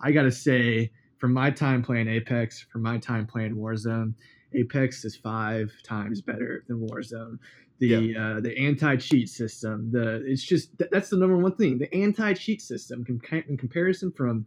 I 0.00 0.12
gotta 0.12 0.30
say, 0.30 0.92
from 1.18 1.32
my 1.32 1.50
time 1.50 1.82
playing 1.82 2.08
Apex, 2.08 2.64
from 2.72 2.82
my 2.82 2.98
time 2.98 3.26
playing 3.26 3.56
Warzone, 3.56 4.14
Apex 4.54 5.04
is 5.04 5.16
five 5.16 5.72
times 5.82 6.20
better 6.20 6.64
than 6.68 6.86
Warzone. 6.88 7.38
The 7.80 8.16
uh, 8.16 8.40
the 8.40 8.58
anti 8.58 8.96
cheat 8.96 9.28
system, 9.28 9.88
the 9.92 10.20
it's 10.26 10.42
just 10.42 10.76
that, 10.78 10.90
that's 10.90 11.10
the 11.10 11.16
number 11.16 11.36
one 11.36 11.54
thing. 11.54 11.78
The 11.78 11.92
anti 11.94 12.32
cheat 12.32 12.60
system, 12.60 13.04
com- 13.04 13.44
in 13.48 13.56
comparison 13.56 14.10
from 14.10 14.46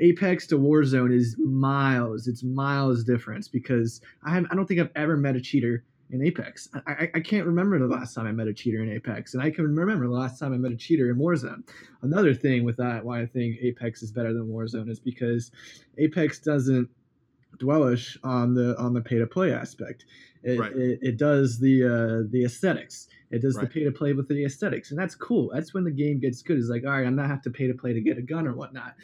Apex 0.00 0.46
to 0.46 0.58
Warzone, 0.58 1.14
is 1.14 1.36
miles. 1.38 2.26
It's 2.26 2.42
miles 2.42 3.04
difference 3.04 3.48
because 3.48 4.00
I 4.24 4.30
have, 4.30 4.46
I 4.50 4.54
don't 4.54 4.64
think 4.64 4.80
I've 4.80 4.92
ever 4.96 5.18
met 5.18 5.36
a 5.36 5.42
cheater 5.42 5.84
in 6.12 6.22
Apex. 6.22 6.68
I, 6.86 7.08
I, 7.14 7.20
can't 7.20 7.46
remember 7.46 7.78
the 7.78 7.86
last 7.86 8.14
time 8.14 8.26
I 8.26 8.32
met 8.32 8.48
a 8.48 8.54
cheater 8.54 8.82
in 8.82 8.90
Apex, 8.90 9.34
and 9.34 9.42
I 9.42 9.50
can 9.50 9.64
remember 9.64 10.06
the 10.06 10.12
last 10.12 10.38
time 10.38 10.52
I 10.52 10.56
met 10.56 10.72
a 10.72 10.76
cheater 10.76 11.10
in 11.10 11.16
Warzone. 11.16 11.62
Another 12.02 12.34
thing 12.34 12.64
with 12.64 12.76
that, 12.78 13.04
why 13.04 13.20
I 13.20 13.26
think 13.26 13.58
Apex 13.62 14.02
is 14.02 14.10
better 14.10 14.32
than 14.32 14.48
Warzone, 14.48 14.90
is 14.90 15.00
because 15.00 15.52
Apex 15.98 16.40
doesn't 16.40 16.88
dwellish 17.58 18.16
on 18.24 18.54
the 18.54 18.76
on 18.78 18.94
the 18.94 19.00
pay 19.00 19.18
to 19.18 19.26
play 19.26 19.52
aspect. 19.52 20.04
It, 20.42 20.58
Right. 20.58 20.72
it, 20.72 20.98
it 21.02 21.16
does 21.18 21.58
the 21.58 21.84
uh, 21.84 22.28
the 22.30 22.44
aesthetics. 22.44 23.08
It 23.30 23.42
does 23.42 23.56
Right. 23.56 23.68
the 23.68 23.72
pay 23.72 23.84
to 23.84 23.92
play 23.92 24.12
with 24.12 24.26
the 24.28 24.44
aesthetics, 24.44 24.90
and 24.90 24.98
that's 24.98 25.14
cool. 25.14 25.50
That's 25.52 25.74
when 25.74 25.84
the 25.84 25.90
game 25.90 26.18
gets 26.18 26.42
good. 26.42 26.58
It's 26.58 26.68
like, 26.68 26.84
all 26.84 26.90
right, 26.90 27.06
I'm 27.06 27.14
not 27.14 27.28
have 27.28 27.42
to 27.42 27.50
pay 27.50 27.66
to 27.68 27.74
play 27.74 27.92
to 27.92 28.00
get 28.00 28.18
a 28.18 28.22
gun 28.22 28.46
or 28.46 28.54
whatnot. 28.54 28.94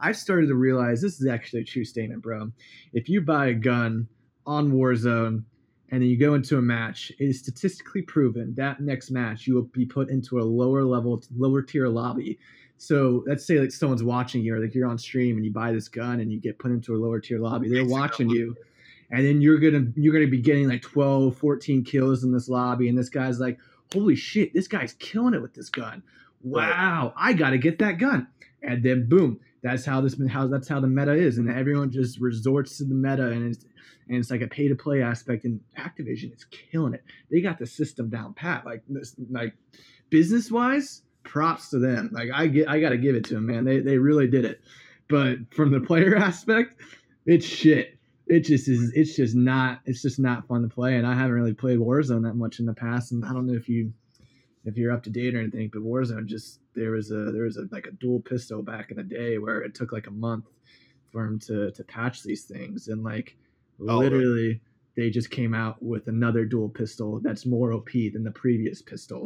I've 0.00 0.16
started 0.16 0.48
to 0.48 0.54
realize 0.54 1.00
this 1.00 1.20
is 1.20 1.28
actually 1.28 1.60
a 1.60 1.64
true 1.64 1.84
statement, 1.84 2.22
bro. 2.22 2.50
If 2.92 3.08
you 3.08 3.20
buy 3.20 3.48
a 3.48 3.54
gun 3.54 4.08
on 4.46 4.72
Warzone 4.72 5.42
and 5.90 6.02
then 6.02 6.08
you 6.08 6.18
go 6.18 6.34
into 6.34 6.58
a 6.58 6.62
match, 6.62 7.12
it 7.18 7.24
is 7.24 7.38
statistically 7.38 8.02
proven 8.02 8.54
that 8.56 8.80
next 8.80 9.10
match 9.10 9.46
you 9.46 9.54
will 9.54 9.62
be 9.62 9.86
put 9.86 10.10
into 10.10 10.40
a 10.40 10.42
lower 10.42 10.82
level, 10.84 11.22
lower 11.36 11.62
tier 11.62 11.88
lobby. 11.88 12.38
So 12.78 13.24
let's 13.26 13.46
say 13.46 13.58
like 13.58 13.70
someone's 13.70 14.02
watching 14.02 14.42
you, 14.42 14.54
or 14.54 14.60
like 14.60 14.74
you're 14.74 14.88
on 14.88 14.98
stream 14.98 15.36
and 15.36 15.44
you 15.44 15.52
buy 15.52 15.72
this 15.72 15.88
gun 15.88 16.20
and 16.20 16.30
you 16.30 16.40
get 16.40 16.58
put 16.58 16.72
into 16.72 16.94
a 16.94 16.98
lower 16.98 17.20
tier 17.20 17.38
lobby. 17.38 17.68
They're 17.68 17.86
watching 17.86 18.28
you, 18.28 18.54
and 19.10 19.24
then 19.24 19.40
you're 19.40 19.58
gonna 19.58 19.86
you're 19.96 20.12
gonna 20.12 20.26
be 20.26 20.40
getting 20.40 20.68
like 20.68 20.82
12, 20.82 21.36
14 21.36 21.84
kills 21.84 22.24
in 22.24 22.32
this 22.32 22.48
lobby, 22.48 22.88
and 22.88 22.98
this 22.98 23.08
guy's 23.08 23.40
like, 23.40 23.58
holy 23.92 24.16
shit, 24.16 24.52
this 24.52 24.68
guy's 24.68 24.92
killing 24.94 25.34
it 25.34 25.40
with 25.40 25.54
this 25.54 25.70
gun. 25.70 26.02
Wow, 26.42 27.14
I 27.16 27.32
gotta 27.32 27.58
get 27.58 27.78
that 27.78 27.98
gun. 27.98 28.28
And 28.62 28.82
then 28.82 29.08
boom, 29.08 29.40
that's 29.62 29.84
how 29.84 30.00
this 30.00 30.16
how 30.28 30.46
that's 30.46 30.68
how 30.68 30.80
the 30.80 30.88
meta 30.88 31.12
is, 31.12 31.38
and 31.38 31.50
everyone 31.50 31.90
just 31.90 32.20
resorts 32.20 32.78
to 32.78 32.84
the 32.84 32.94
meta, 32.94 33.30
and 33.30 33.54
it's 33.54 33.64
and 34.08 34.16
it's 34.16 34.30
like 34.30 34.40
a 34.40 34.46
pay 34.46 34.68
to 34.68 34.74
play 34.74 35.02
aspect. 35.02 35.44
And 35.44 35.60
Activision 35.78 36.34
is 36.34 36.44
killing 36.44 36.94
it. 36.94 37.04
They 37.30 37.40
got 37.40 37.58
the 37.58 37.66
system 37.66 38.08
down 38.08 38.34
pat. 38.34 38.64
Like 38.64 38.82
this, 38.88 39.16
like 39.30 39.54
business 40.10 40.50
wise, 40.50 41.02
props 41.24 41.70
to 41.70 41.78
them. 41.78 42.10
Like 42.12 42.28
I 42.32 42.46
get, 42.46 42.68
I 42.68 42.80
got 42.80 42.90
to 42.90 42.98
give 42.98 43.14
it 43.14 43.24
to 43.24 43.34
them, 43.34 43.46
man. 43.46 43.64
They 43.64 43.80
they 43.80 43.98
really 43.98 44.28
did 44.28 44.44
it. 44.44 44.60
But 45.08 45.38
from 45.54 45.70
the 45.70 45.80
player 45.80 46.16
aspect, 46.16 46.80
it's 47.24 47.46
shit. 47.46 47.98
It 48.26 48.40
just 48.40 48.68
is. 48.68 48.92
It's 48.94 49.14
just 49.16 49.34
not. 49.34 49.80
It's 49.84 50.02
just 50.02 50.18
not 50.18 50.46
fun 50.46 50.62
to 50.62 50.68
play. 50.68 50.96
And 50.96 51.06
I 51.06 51.14
haven't 51.14 51.32
really 51.32 51.54
played 51.54 51.78
Warzone 51.78 52.22
that 52.24 52.34
much 52.34 52.60
in 52.60 52.66
the 52.66 52.74
past. 52.74 53.12
And 53.12 53.24
I 53.24 53.32
don't 53.32 53.46
know 53.46 53.54
if 53.54 53.68
you 53.68 53.92
if 54.64 54.76
you're 54.76 54.92
up 54.92 55.04
to 55.04 55.10
date 55.10 55.34
or 55.34 55.40
anything, 55.40 55.70
but 55.72 55.82
Warzone 55.82 56.26
just 56.26 56.60
there 56.74 56.90
was 56.90 57.10
a 57.10 57.30
there 57.32 57.44
was 57.44 57.56
a 57.56 57.68
like 57.70 57.86
a 57.86 57.92
dual 57.92 58.20
pistol 58.20 58.62
back 58.62 58.90
in 58.90 58.96
the 58.96 59.02
day 59.02 59.38
where 59.38 59.62
it 59.62 59.74
took 59.74 59.92
like 59.92 60.08
a 60.08 60.12
month 60.12 60.46
for 61.12 61.24
him 61.24 61.38
to 61.38 61.70
to 61.70 61.84
patch 61.84 62.22
these 62.22 62.44
things 62.44 62.88
and 62.88 63.02
like 63.02 63.36
Oh, 63.80 63.86
right. 63.86 63.94
literally 63.96 64.60
they 64.96 65.10
just 65.10 65.30
came 65.30 65.52
out 65.54 65.80
with 65.82 66.08
another 66.08 66.46
dual 66.46 66.70
pistol 66.70 67.20
that's 67.22 67.44
more 67.44 67.72
OP 67.72 67.90
than 67.92 68.24
the 68.24 68.30
previous 68.30 68.80
pistol. 68.80 69.24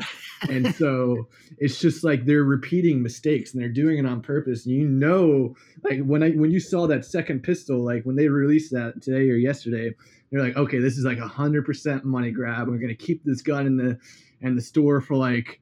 and 0.48 0.74
so 0.74 1.28
it's 1.58 1.78
just 1.78 2.02
like 2.02 2.24
they're 2.24 2.42
repeating 2.42 3.02
mistakes 3.02 3.52
and 3.52 3.62
they're 3.62 3.68
doing 3.68 3.98
it 3.98 4.06
on 4.06 4.20
purpose. 4.20 4.66
And 4.66 4.74
you 4.74 4.88
know, 4.88 5.54
like 5.84 6.00
when 6.00 6.22
I 6.22 6.30
when 6.30 6.50
you 6.50 6.58
saw 6.58 6.86
that 6.88 7.04
second 7.04 7.42
pistol, 7.42 7.84
like 7.84 8.02
when 8.02 8.16
they 8.16 8.28
released 8.28 8.72
that 8.72 9.00
today 9.00 9.30
or 9.30 9.36
yesterday, 9.36 9.94
they're 10.30 10.42
like, 10.42 10.56
okay, 10.56 10.78
this 10.78 10.98
is 10.98 11.04
like 11.04 11.18
a 11.18 11.28
hundred 11.28 11.64
percent 11.64 12.04
money 12.04 12.32
grab. 12.32 12.66
We're 12.68 12.78
gonna 12.78 12.94
keep 12.94 13.22
this 13.24 13.40
gun 13.40 13.66
in 13.66 13.76
the 13.76 13.98
in 14.40 14.56
the 14.56 14.62
store 14.62 15.00
for 15.00 15.16
like 15.16 15.60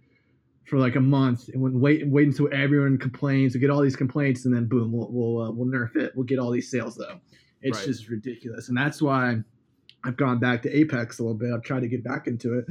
for 0.65 0.79
like 0.79 0.97
a 0.97 1.01
month 1.01 1.49
and 1.49 1.63
when 1.63 1.81
wait 1.81 2.07
wait 2.09 2.29
until 2.29 2.49
everyone 2.51 2.97
complains. 2.97 3.53
We 3.53 3.61
get 3.61 3.69
all 3.69 3.83
these 3.83 3.97
complaints 3.97 4.47
and 4.47 4.55
then 4.55 4.69
boom, 4.69 4.91
we'll 4.91 5.09
we'll 5.11 5.43
uh, 5.43 5.51
we'll 5.51 5.69
nerf 5.69 5.97
it. 5.97 6.13
We'll 6.15 6.25
get 6.25 6.39
all 6.39 6.51
these 6.51 6.71
sales 6.71 6.97
though. 6.97 7.21
It's 7.63 7.79
Right. 7.79 7.87
just 7.87 8.09
ridiculous, 8.09 8.69
and 8.69 8.77
that's 8.77 9.03
why 9.03 9.43
I've 10.05 10.17
gone 10.17 10.39
back 10.39 10.63
to 10.63 10.77
Apex 10.77 11.19
a 11.19 11.23
little 11.23 11.37
bit. 11.37 11.53
I've 11.53 11.63
tried 11.63 11.81
to 11.81 11.89
get 11.89 12.05
back 12.05 12.27
into 12.27 12.59
it 12.59 12.67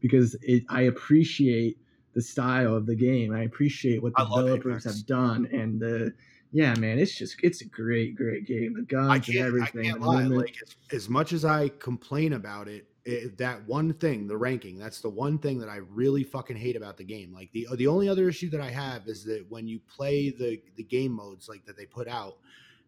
because 0.00 0.34
it, 0.42 0.64
I 0.68 0.82
appreciate 0.82 1.78
the 2.14 2.22
style 2.22 2.74
of 2.74 2.86
the 2.86 2.96
game. 2.96 3.32
I 3.34 3.42
appreciate 3.42 4.02
what 4.02 4.14
the 4.16 4.24
developers 4.24 4.84
have 4.84 5.06
done, 5.06 5.46
and 5.52 5.80
the 5.80 6.14
yeah, 6.52 6.74
man, 6.74 6.98
it's 6.98 7.14
just 7.14 7.36
it's 7.42 7.60
a 7.60 7.66
great, 7.66 8.16
great 8.16 8.46
game. 8.46 8.74
The 8.74 8.82
guns 8.82 9.12
and 9.28 9.36
can't, 9.36 9.38
I 9.38 9.46
everything. 9.46 9.84
can't 9.84 10.00
lie. 10.00 10.24
Like 10.24 10.56
as, 10.62 10.76
as 10.92 11.08
much 11.08 11.32
as 11.32 11.44
I 11.44 11.68
complain 11.68 12.32
about 12.32 12.66
it, 12.66 12.86
it, 13.04 13.38
that 13.38 13.66
one 13.68 13.92
thing, 13.94 14.26
the 14.26 14.36
ranking, 14.36 14.78
that's 14.78 15.00
the 15.00 15.08
one 15.08 15.38
thing 15.38 15.58
that 15.60 15.68
I 15.68 15.76
really 15.76 16.24
fucking 16.24 16.56
hate 16.56 16.76
about 16.76 16.96
the 16.96 17.04
game. 17.04 17.32
Like 17.32 17.52
the 17.52 17.68
the 17.76 17.86
only 17.86 18.08
other 18.08 18.28
issue 18.28 18.50
that 18.50 18.60
I 18.60 18.70
have 18.70 19.06
is 19.06 19.24
that 19.24 19.44
when 19.48 19.68
you 19.68 19.80
play 19.80 20.30
the 20.30 20.60
the 20.76 20.82
game 20.82 21.12
modes 21.12 21.48
like 21.48 21.64
that 21.66 21.76
they 21.76 21.86
put 21.86 22.08
out, 22.08 22.38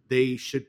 they 0.08 0.36
should 0.36 0.66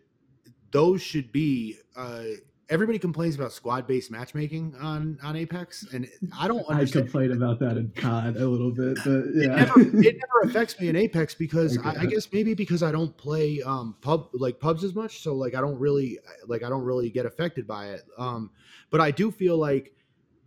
those 0.74 1.02
should 1.02 1.32
be. 1.32 1.78
uh 1.96 2.24
Everybody 2.70 2.98
complains 2.98 3.36
about 3.36 3.52
squad 3.52 3.86
based 3.86 4.10
matchmaking 4.10 4.74
on 4.80 5.20
on 5.22 5.36
Apex, 5.36 5.86
and 5.94 6.08
I 6.40 6.48
don't 6.48 6.66
I 6.70 6.76
understand. 6.76 7.06
complain 7.06 7.32
about 7.34 7.60
that 7.60 7.78
in 7.78 7.92
COD 7.96 8.38
a 8.38 8.48
little 8.48 8.72
bit, 8.72 8.98
but 9.04 9.12
It 9.36 9.50
never, 9.50 9.80
it 9.82 10.16
never 10.18 10.40
affects 10.50 10.80
me 10.80 10.88
in 10.88 10.96
Apex 10.96 11.36
because 11.36 11.78
I, 11.78 12.02
I 12.02 12.06
guess 12.06 12.28
maybe 12.32 12.54
because 12.56 12.82
I 12.82 12.92
don't 12.92 13.16
play 13.18 13.62
um 13.62 13.96
pub 14.02 14.30
like 14.34 14.60
pubs 14.62 14.84
as 14.86 14.96
much, 14.96 15.22
so 15.22 15.36
like 15.36 15.56
I 15.56 15.62
don't 15.62 15.78
really 15.78 16.20
like 16.48 16.64
I 16.64 16.70
don't 16.70 16.84
really 16.84 17.10
get 17.10 17.26
affected 17.26 17.68
by 17.68 17.90
it. 17.90 18.02
Um, 18.18 18.50
but 18.90 19.02
I 19.02 19.12
do 19.12 19.30
feel 19.30 19.58
like 19.58 19.94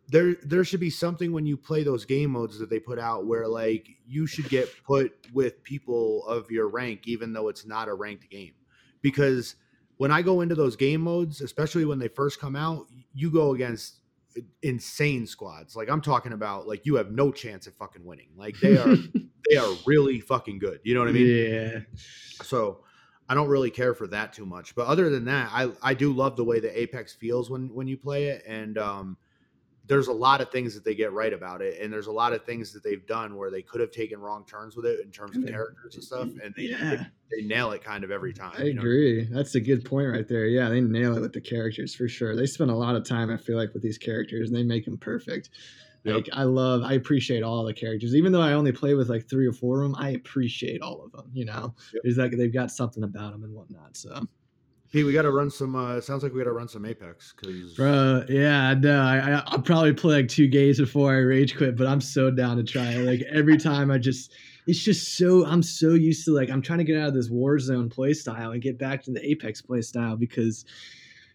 there 0.08 0.36
there 0.42 0.64
should 0.64 0.80
be 0.80 0.90
something 0.90 1.32
when 1.32 1.46
you 1.46 1.56
play 1.56 1.82
those 1.84 2.04
game 2.06 2.30
modes 2.30 2.58
that 2.58 2.70
they 2.70 2.80
put 2.80 2.98
out 2.98 3.26
where 3.26 3.46
like 3.46 3.88
you 4.06 4.26
should 4.26 4.48
get 4.48 4.68
put 4.84 5.12
with 5.34 5.62
people 5.64 6.26
of 6.26 6.50
your 6.50 6.68
rank 6.68 7.06
even 7.06 7.32
though 7.34 7.48
it's 7.48 7.66
not 7.66 7.88
a 7.88 7.94
ranked 7.94 8.30
game 8.30 8.52
because 9.02 9.56
when 9.96 10.10
I 10.10 10.22
go 10.22 10.40
into 10.40 10.54
those 10.54 10.76
game 10.76 11.00
modes, 11.00 11.40
especially 11.40 11.84
when 11.84 11.98
they 11.98 12.08
first 12.08 12.40
come 12.40 12.56
out, 12.56 12.86
you 13.14 13.30
go 13.30 13.54
against 13.54 14.00
insane 14.62 15.26
squads. 15.26 15.76
Like 15.76 15.88
I'm 15.90 16.00
talking 16.00 16.32
about 16.32 16.68
like 16.68 16.84
you 16.84 16.96
have 16.96 17.10
no 17.10 17.32
chance 17.32 17.66
at 17.66 17.74
fucking 17.74 18.04
winning. 18.04 18.28
Like 18.36 18.58
they 18.60 18.76
are 18.76 18.96
they 19.50 19.56
are 19.56 19.74
really 19.86 20.20
fucking 20.20 20.58
good. 20.58 20.80
You 20.84 20.94
know 20.94 21.00
what 21.00 21.08
I 21.08 21.12
mean? 21.12 21.26
yeah. 21.26 21.78
So 22.42 22.80
I 23.28 23.34
don't 23.34 23.48
really 23.48 23.70
care 23.70 23.94
for 23.94 24.06
that 24.08 24.32
too 24.32 24.46
much. 24.46 24.74
But 24.74 24.86
other 24.86 25.10
than 25.10 25.24
that, 25.26 25.50
I 25.52 25.70
I 25.82 25.94
do 25.94 26.12
love 26.12 26.36
the 26.36 26.44
way 26.44 26.60
the 26.60 26.78
Apex 26.78 27.14
feels 27.14 27.50
when 27.50 27.74
when 27.74 27.86
you 27.86 27.96
play 27.96 28.26
it 28.28 28.44
and 28.46 28.78
um 28.78 29.16
there's 29.86 30.08
a 30.08 30.12
lot 30.12 30.40
of 30.40 30.50
things 30.50 30.74
that 30.74 30.84
they 30.84 30.94
get 30.94 31.12
right 31.12 31.32
about 31.32 31.62
it, 31.62 31.80
and 31.80 31.92
there's 31.92 32.06
a 32.06 32.12
lot 32.12 32.32
of 32.32 32.44
things 32.44 32.72
that 32.72 32.82
they've 32.82 33.06
done 33.06 33.36
where 33.36 33.50
they 33.50 33.62
could 33.62 33.80
have 33.80 33.90
taken 33.90 34.20
wrong 34.20 34.44
turns 34.46 34.76
with 34.76 34.86
it 34.86 35.00
in 35.00 35.10
terms 35.10 35.36
of 35.36 35.42
mm. 35.42 35.48
characters 35.48 35.94
and 35.94 36.04
stuff, 36.04 36.28
and 36.42 36.54
they 36.56 36.64
yeah. 36.64 37.06
they, 37.30 37.40
they 37.40 37.46
nail 37.46 37.70
it 37.72 37.84
kind 37.84 38.04
of 38.04 38.10
every 38.10 38.32
time. 38.32 38.52
I 38.58 38.64
you 38.64 38.74
know? 38.74 38.80
agree. 38.80 39.28
That's 39.30 39.54
a 39.54 39.60
good 39.60 39.84
point 39.84 40.08
right 40.08 40.26
there. 40.26 40.46
Yeah, 40.46 40.68
they 40.68 40.80
nail 40.80 41.16
it 41.16 41.20
with 41.20 41.32
the 41.32 41.40
characters 41.40 41.94
for 41.94 42.08
sure. 42.08 42.34
They 42.34 42.46
spend 42.46 42.70
a 42.70 42.74
lot 42.76 42.96
of 42.96 43.04
time, 43.04 43.30
I 43.30 43.36
feel 43.36 43.56
like, 43.56 43.72
with 43.74 43.82
these 43.82 43.98
characters, 43.98 44.48
and 44.48 44.56
they 44.56 44.64
make 44.64 44.84
them 44.84 44.98
perfect. 44.98 45.50
Yep. 46.06 46.14
Like 46.14 46.28
I 46.32 46.44
love, 46.44 46.82
I 46.84 46.92
appreciate 46.92 47.42
all 47.42 47.64
the 47.64 47.74
characters, 47.74 48.14
even 48.14 48.30
though 48.30 48.40
I 48.40 48.52
only 48.52 48.70
play 48.70 48.94
with 48.94 49.08
like 49.08 49.28
three 49.28 49.46
or 49.46 49.52
four 49.52 49.82
of 49.82 49.90
them. 49.90 49.96
I 49.98 50.10
appreciate 50.10 50.80
all 50.80 51.04
of 51.04 51.10
them. 51.10 51.30
You 51.32 51.46
know, 51.46 51.74
Yep. 51.92 52.02
there's 52.04 52.16
like 52.16 52.30
they've 52.32 52.52
got 52.52 52.70
something 52.70 53.02
about 53.02 53.32
them 53.32 53.42
and 53.42 53.52
whatnot. 53.52 53.96
So, 53.96 54.26
Pete, 54.96 55.04
we 55.04 55.12
got 55.12 55.22
to 55.22 55.30
run 55.30 55.50
some. 55.50 55.76
Uh, 55.76 55.96
it 55.96 56.04
sounds 56.04 56.22
like 56.22 56.32
we 56.32 56.38
got 56.38 56.44
to 56.44 56.52
run 56.52 56.68
some 56.68 56.86
Apex 56.86 57.34
because 57.36 57.74
bro, 57.74 58.24
yeah, 58.30 58.72
no, 58.72 59.02
I, 59.02 59.18
I 59.18 59.42
I'll 59.48 59.60
probably 59.60 59.92
play 59.92 60.22
like 60.22 60.28
two 60.28 60.48
games 60.48 60.78
before 60.78 61.12
I 61.12 61.18
rage 61.18 61.54
quit, 61.54 61.76
but 61.76 61.86
I'm 61.86 62.00
so 62.00 62.30
down 62.30 62.56
to 62.56 62.64
try 62.64 62.92
it. 62.92 63.04
Like 63.06 63.20
every 63.30 63.58
time, 63.58 63.90
I 63.90 63.98
just. 63.98 64.32
It's 64.66 64.82
just 64.82 65.16
so 65.16 65.46
I'm 65.46 65.62
so 65.62 65.90
used 65.90 66.24
to 66.24 66.34
like 66.34 66.50
I'm 66.50 66.60
trying 66.60 66.78
to 66.78 66.84
get 66.84 66.98
out 67.00 67.08
of 67.08 67.14
this 67.14 67.28
Warzone 67.28 67.88
play 67.88 68.14
style 68.14 68.50
and 68.50 68.60
get 68.60 68.78
back 68.78 69.00
to 69.04 69.12
the 69.12 69.24
Apex 69.24 69.62
play 69.62 69.80
style 69.80 70.16
because 70.16 70.64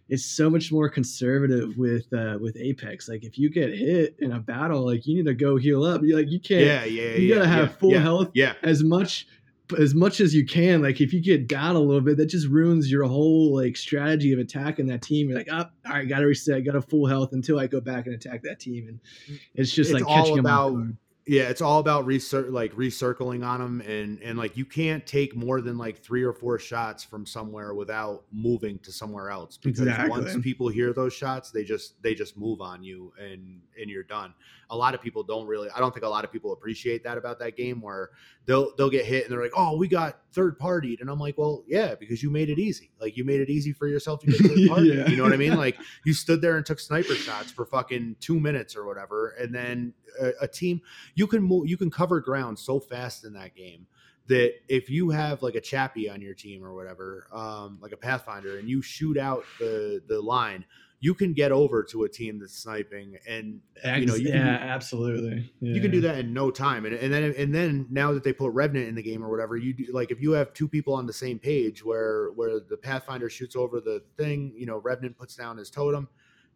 it's 0.10 0.26
so 0.26 0.50
much 0.50 0.70
more 0.70 0.90
conservative 0.90 1.78
with 1.78 2.12
uh 2.12 2.40
with 2.42 2.58
Apex. 2.58 3.08
Like 3.08 3.24
if 3.24 3.38
you 3.38 3.50
get 3.50 3.70
hit 3.70 4.18
in 4.20 4.34
a 4.34 4.40
battle, 4.42 4.86
like 4.86 5.08
you 5.08 5.16
need 5.16 5.28
to 5.28 5.34
go 5.34 5.56
heal 5.56 5.86
up. 5.86 6.02
You 6.04 6.18
like 6.18 6.30
you 6.30 6.42
can't 6.42 6.66
yeah, 6.66 6.84
yeah, 6.84 7.16
you 7.16 7.28
yeah, 7.28 7.36
gotta 7.36 7.48
have 7.48 7.70
yeah, 7.70 7.76
full 7.76 7.92
yeah, 7.92 8.00
health 8.02 8.32
Yeah, 8.34 8.54
as 8.64 8.84
much 8.84 9.28
as 9.74 9.96
much 9.96 10.20
as 10.20 10.34
you 10.34 10.46
can. 10.46 10.82
Like 10.82 11.02
if 11.02 11.14
you 11.14 11.22
get 11.22 11.48
down 11.48 11.76
a 11.76 11.80
little 11.80 12.02
bit, 12.02 12.18
that 12.18 12.28
just 12.28 12.48
ruins 12.48 12.92
your 12.92 13.04
whole 13.04 13.56
like 13.56 13.78
strategy 13.78 14.34
of 14.34 14.40
attacking 14.40 14.88
that 14.88 15.02
team. 15.02 15.30
You're 15.30 15.38
like, 15.38 15.50
oh, 15.52 15.66
all 15.86 15.92
right, 15.92 16.08
gotta 16.08 16.26
reset, 16.26 16.66
got 16.66 16.76
a 16.76 16.82
full 16.82 17.06
health 17.06 17.34
until 17.34 17.60
I 17.60 17.68
go 17.68 17.82
back 17.82 18.06
and 18.06 18.16
attack 18.16 18.44
that 18.44 18.60
team. 18.60 18.88
And 18.88 19.00
mm. 19.30 19.40
it's 19.56 19.72
just 19.72 19.92
It's 19.92 20.02
like 20.02 20.08
catching 20.08 20.36
them 20.36 20.46
about- 20.46 20.74
guard. 20.74 20.98
Yeah. 21.32 21.44
It's 21.44 21.62
all 21.62 21.80
about 21.80 22.06
recir- 22.06 22.52
like 22.52 22.74
recircling 22.74 23.46
on 23.46 23.62
them, 23.62 23.82
and 23.82 24.22
and 24.22 24.38
like 24.38 24.58
you 24.58 24.66
can't 24.66 25.08
take 25.08 25.34
more 25.34 25.62
than 25.62 25.78
like 25.78 25.98
three 25.98 26.24
or 26.24 26.34
four 26.34 26.60
shots 26.60 27.06
from 27.06 27.26
somewhere 27.26 27.74
without 27.74 28.26
moving 28.34 28.80
to 28.80 28.92
somewhere 28.92 29.30
else. 29.30 29.56
Because 29.56 29.88
once 30.10 30.36
people 30.44 30.68
hear 30.68 30.92
those 30.92 31.14
shots, 31.14 31.50
they 31.50 31.64
just 31.64 32.02
they 32.04 32.14
just 32.14 32.36
move 32.36 32.60
on 32.60 32.84
you, 32.84 33.14
and 33.18 33.62
and 33.80 33.90
you're 33.90 34.04
done. 34.04 34.34
A 34.70 34.76
lot 34.76 34.94
of 34.94 35.02
people 35.02 35.24
don't 35.24 35.48
really. 35.48 35.70
I 35.74 35.80
don't 35.80 35.94
think 35.94 36.06
a 36.06 36.10
lot 36.10 36.26
of 36.26 36.34
people 36.34 36.52
appreciate 36.52 37.04
that 37.06 37.18
about 37.18 37.40
that 37.40 37.56
game, 37.56 37.82
where 37.82 38.10
they'll 38.46 38.76
they'll 38.76 38.90
get 38.90 39.06
hit 39.06 39.24
and 39.24 39.32
they're 39.32 39.42
like, 39.42 39.54
oh, 39.56 39.78
we 39.78 39.88
got 39.88 40.20
third 40.34 40.60
partied, 40.60 41.00
and 41.00 41.10
I'm 41.10 41.20
like, 41.20 41.38
well, 41.38 41.64
yeah, 41.66 41.96
because 41.96 42.22
you 42.22 42.30
made 42.30 42.50
it 42.50 42.60
easy. 42.60 42.92
Like 43.00 43.16
you 43.16 43.24
made 43.24 43.40
it 43.40 43.50
easy 43.50 43.72
for 43.72 43.88
yourself 43.88 44.20
to 44.22 44.28
get 44.28 44.38
third 44.42 44.58
partied. 44.58 44.98
Yeah. 44.98 45.10
You 45.10 45.18
know 45.18 45.24
what 45.24 45.34
I 45.34 45.38
mean? 45.38 45.56
Like 45.56 45.78
you 46.06 46.14
stood 46.14 46.42
there 46.42 46.58
and 46.58 46.66
took 46.66 46.80
sniper 46.80 47.16
shots 47.16 47.52
for 47.52 47.66
fucking 47.66 48.18
two 48.20 48.40
minutes 48.40 48.76
or 48.76 48.86
whatever, 48.86 49.30
and 49.40 49.54
then 49.54 49.94
a, 50.20 50.32
a 50.42 50.48
team 50.48 50.82
you 51.16 51.21
can 51.28 51.42
move, 51.42 51.68
you 51.68 51.78
can 51.78 51.92
cover 51.92 52.20
ground 52.20 52.60
so 52.60 52.80
fast 52.80 53.26
in 53.26 53.34
that 53.34 53.56
game 53.56 53.88
that 54.28 54.54
if 54.68 54.90
you 54.90 55.10
have 55.10 55.42
like 55.42 55.56
a 55.56 55.62
chappie 55.62 56.10
on 56.10 56.22
your 56.22 56.34
team 56.34 56.64
or 56.64 56.74
whatever, 56.74 57.28
um, 57.34 57.80
like 57.82 57.92
a 57.92 57.98
pathfinder, 57.98 58.58
and 58.58 58.70
you 58.70 58.82
shoot 58.82 59.18
out 59.18 59.44
the 59.60 60.02
the 60.08 60.22
line, 60.22 60.66
you 61.00 61.16
can 61.16 61.34
get 61.34 61.52
over 61.52 61.84
to 61.84 62.04
a 62.04 62.10
team 62.10 62.40
that's 62.40 62.56
sniping, 62.56 63.18
and 63.28 63.60
you 63.84 64.06
know 64.06 64.16
you 64.16 64.30
yeah, 64.30 64.58
can, 64.58 64.70
absolutely. 64.70 65.52
you 65.60 65.82
can 65.82 65.90
do 65.90 66.02
that 66.02 66.20
in 66.20 66.34
no 66.34 66.52
time. 66.52 66.86
And, 66.86 66.94
and 66.96 67.12
then 67.12 67.34
and 67.38 67.54
then 67.54 67.88
now 67.90 68.14
that 68.14 68.24
they 68.24 68.32
put 68.32 68.52
Revenant 68.54 68.88
in 68.88 68.96
the 68.96 69.02
game 69.02 69.24
or 69.24 69.30
whatever, 69.30 69.58
you 69.58 69.74
do 69.74 69.88
like 69.92 70.12
if 70.12 70.22
you 70.22 70.32
have 70.34 70.54
two 70.54 70.68
people 70.68 70.94
on 70.94 71.08
the 71.08 71.14
same 71.14 71.40
page 71.40 71.84
where 71.84 72.30
where 72.36 72.60
the 72.60 72.78
Pathfinder 72.78 73.30
shoots 73.30 73.56
over 73.56 73.82
the 73.82 74.04
thing, 74.16 74.54
you 74.56 74.68
know, 74.68 74.78
Revenant 74.78 75.18
puts 75.18 75.36
down 75.36 75.58
his 75.58 75.72
totem, 75.72 76.08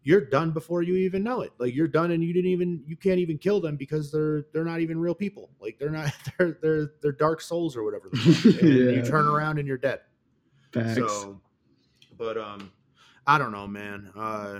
you're 0.05 0.21
done 0.21 0.51
before 0.51 0.83
you 0.83 0.95
even 0.97 1.23
know 1.23 1.41
it. 1.41 1.51
Like 1.57 1.73
you're 1.73 1.87
done 1.87 2.11
and 2.11 2.23
you 2.23 2.31
didn't 2.31 2.51
even 2.51 2.83
you 2.85 2.95
can't 2.95 3.17
even 3.17 3.39
kill 3.39 3.59
them 3.59 3.75
because 3.75 4.11
they're 4.11 4.45
they're 4.53 4.63
not 4.63 4.79
even 4.79 4.99
real 4.99 5.15
people. 5.15 5.49
Like 5.59 5.77
they're 5.79 5.89
not 5.89 6.13
they're 6.37 6.57
they're 6.61 6.91
they're 7.01 7.11
dark 7.11 7.41
souls 7.41 7.75
or 7.75 7.83
whatever. 7.83 8.09
And 8.13 8.95
you 8.95 9.03
turn 9.03 9.27
around 9.27 9.57
and 9.57 9.67
you're 9.67 9.79
dead. 9.79 10.01
Facts. 10.71 10.95
So, 10.95 11.41
but 12.17 12.37
um, 12.37 12.71
I 13.25 13.39
don't 13.39 13.51
know, 13.51 13.67
man. 13.67 14.11
Uh, 14.15 14.59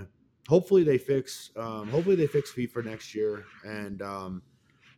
hopefully 0.49 0.83
they 0.83 0.97
fix. 0.97 1.51
Um, 1.55 1.89
hopefully 1.89 2.15
they 2.15 2.27
fix 2.27 2.51
FIFA 2.51 2.85
next 2.85 3.13
year, 3.13 3.45
and 3.63 4.01
um, 4.01 4.41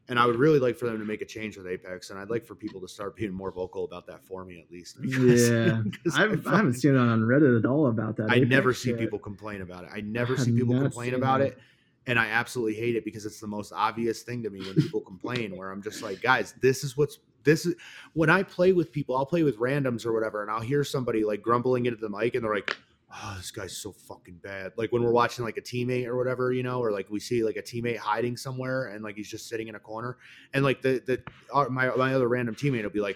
and 0.10 0.18
I 0.18 0.26
would 0.26 0.38
really 0.38 0.60
like 0.60 0.78
for 0.78 0.86
them 0.86 0.99
to 0.99 1.05
make 1.05 1.22
a 1.22 1.26
change 1.26 1.58
with 1.58 1.68
Apex, 1.68 2.10
and 2.10 2.20
I'd 2.20 2.30
like 2.30 2.45
for 2.45 2.55
people 2.55 2.80
to 2.82 2.88
start 2.88 3.16
being 3.16 3.34
more 3.34 3.51
vocal 3.51 3.84
about 3.84 4.08
that 4.08 4.26
for 4.26 4.45
me 4.45 4.60
at 4.60 4.72
least. 4.72 4.97
Yeah. 5.03 5.82
because 5.84 6.18
I've, 6.18 6.45
I 6.47 6.58
haven't 6.58 6.76
seen 6.76 6.95
it 6.95 6.97
on 6.97 7.22
Reddit 7.22 7.60
at 7.60 7.66
all 7.66 7.88
about 7.88 8.16
that. 8.18 8.30
I 8.30 8.36
Apex 8.36 8.49
never 8.49 8.74
see 8.74 8.89
shit. 8.91 8.99
people 8.99 9.20
complain 9.20 9.62
about 9.62 9.84
it. 9.84 9.89
I 9.93 10.01
never 10.01 10.34
I 10.36 10.38
see 10.38 10.51
people 10.51 10.80
complain 10.80 11.14
about 11.14 11.41
it. 11.41 11.53
it. 11.53 11.60
And 12.08 12.18
I 12.18 12.28
absolutely 12.28 12.76
hate 12.76 12.95
it 12.95 13.03
because 13.03 13.26
it's 13.26 13.41
the 13.41 13.47
most 13.47 13.74
obvious 13.74 14.22
thing 14.22 14.41
to 14.43 14.49
me 14.49 14.60
when 14.62 14.76
people 14.76 15.01
complain, 15.01 15.58
where 15.58 15.72
I'm 15.72 15.84
just 15.84 16.01
like, 16.01 16.22
guys, 16.22 16.53
this 16.62 16.86
is 16.86 16.95
what's 16.95 17.20
this 17.43 17.66
is 17.66 17.76
when 18.14 18.30
I 18.30 18.43
play 18.43 18.72
with 18.74 18.91
people, 18.93 19.16
I'll 19.18 19.26
play 19.26 19.43
with 19.43 19.58
randoms 19.58 20.05
or 20.05 20.14
whatever, 20.14 20.41
and 20.41 20.49
I'll 20.49 20.62
hear 20.62 20.84
somebody 20.86 21.26
like 21.26 21.41
grumbling 21.41 21.86
into 21.86 21.99
the 21.99 22.10
mic 22.10 22.36
and 22.36 22.43
they're 22.43 22.53
like, 22.55 22.76
Oh, 23.10 23.36
this 23.38 23.51
guy's 23.51 23.76
so 23.76 23.93
fucking 23.93 24.39
bad. 24.43 24.74
Like 24.76 24.91
when 24.91 25.01
we're 25.01 25.12
watching 25.12 25.45
like 25.45 25.55
a 25.55 25.62
teammate 25.62 26.08
or 26.08 26.18
whatever, 26.18 26.51
you 26.51 26.62
know, 26.62 26.82
or 26.82 26.91
like 26.91 27.10
we 27.10 27.22
see 27.22 27.41
like 27.43 27.55
a 27.55 27.62
teammate 27.62 27.97
hiding 27.97 28.36
somewhere 28.36 28.88
and 28.88 29.01
like 29.01 29.16
he's 29.16 29.30
just 29.30 29.47
sitting 29.47 29.70
in 29.70 29.76
a 29.76 29.80
corner. 29.80 30.18
And 30.53 30.64
like 30.64 30.82
the 30.82 31.01
the 31.05 31.24
our, 31.53 31.70
my 31.70 31.88
my 31.95 32.14
other 32.14 32.28
random 32.28 32.55
teammate 32.55 32.84
will 32.84 32.89
be 32.89 32.99
like, 32.99 33.16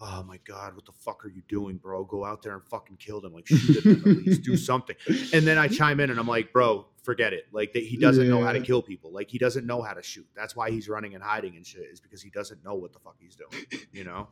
oh 0.00 0.22
my 0.22 0.38
god, 0.46 0.74
what 0.74 0.84
the 0.84 0.92
fuck 0.92 1.24
are 1.24 1.28
you 1.28 1.42
doing, 1.48 1.76
bro? 1.78 2.04
Go 2.04 2.24
out 2.24 2.42
there 2.42 2.52
and 2.52 2.62
fucking 2.64 2.96
kill 2.96 3.22
them. 3.22 3.32
Like 3.32 3.46
shoot 3.46 3.78
at 3.78 3.84
them 3.84 4.00
at 4.00 4.26
least, 4.26 4.42
do 4.42 4.56
something. 4.58 4.96
And 5.32 5.46
then 5.46 5.56
I 5.56 5.68
chime 5.68 6.00
in 6.00 6.10
and 6.10 6.20
I'm 6.20 6.28
like, 6.28 6.52
bro, 6.52 6.86
forget 7.02 7.32
it. 7.32 7.46
Like 7.50 7.72
that 7.72 7.82
he 7.82 7.96
doesn't 7.96 8.28
know 8.28 8.42
how 8.44 8.52
to 8.52 8.60
kill 8.60 8.82
people. 8.82 9.10
Like 9.10 9.30
he 9.30 9.38
doesn't 9.38 9.66
know 9.66 9.80
how 9.80 9.94
to 9.94 10.02
shoot. 10.02 10.26
That's 10.36 10.54
why 10.54 10.70
he's 10.70 10.86
running 10.86 11.14
and 11.14 11.24
hiding 11.24 11.56
and 11.56 11.66
shit. 11.66 11.86
Is 11.90 12.00
because 12.00 12.20
he 12.20 12.28
doesn't 12.28 12.62
know 12.62 12.74
what 12.74 12.92
the 12.92 12.98
fuck 12.98 13.16
he's 13.18 13.36
doing. 13.36 13.64
You 13.92 14.04
know. 14.04 14.28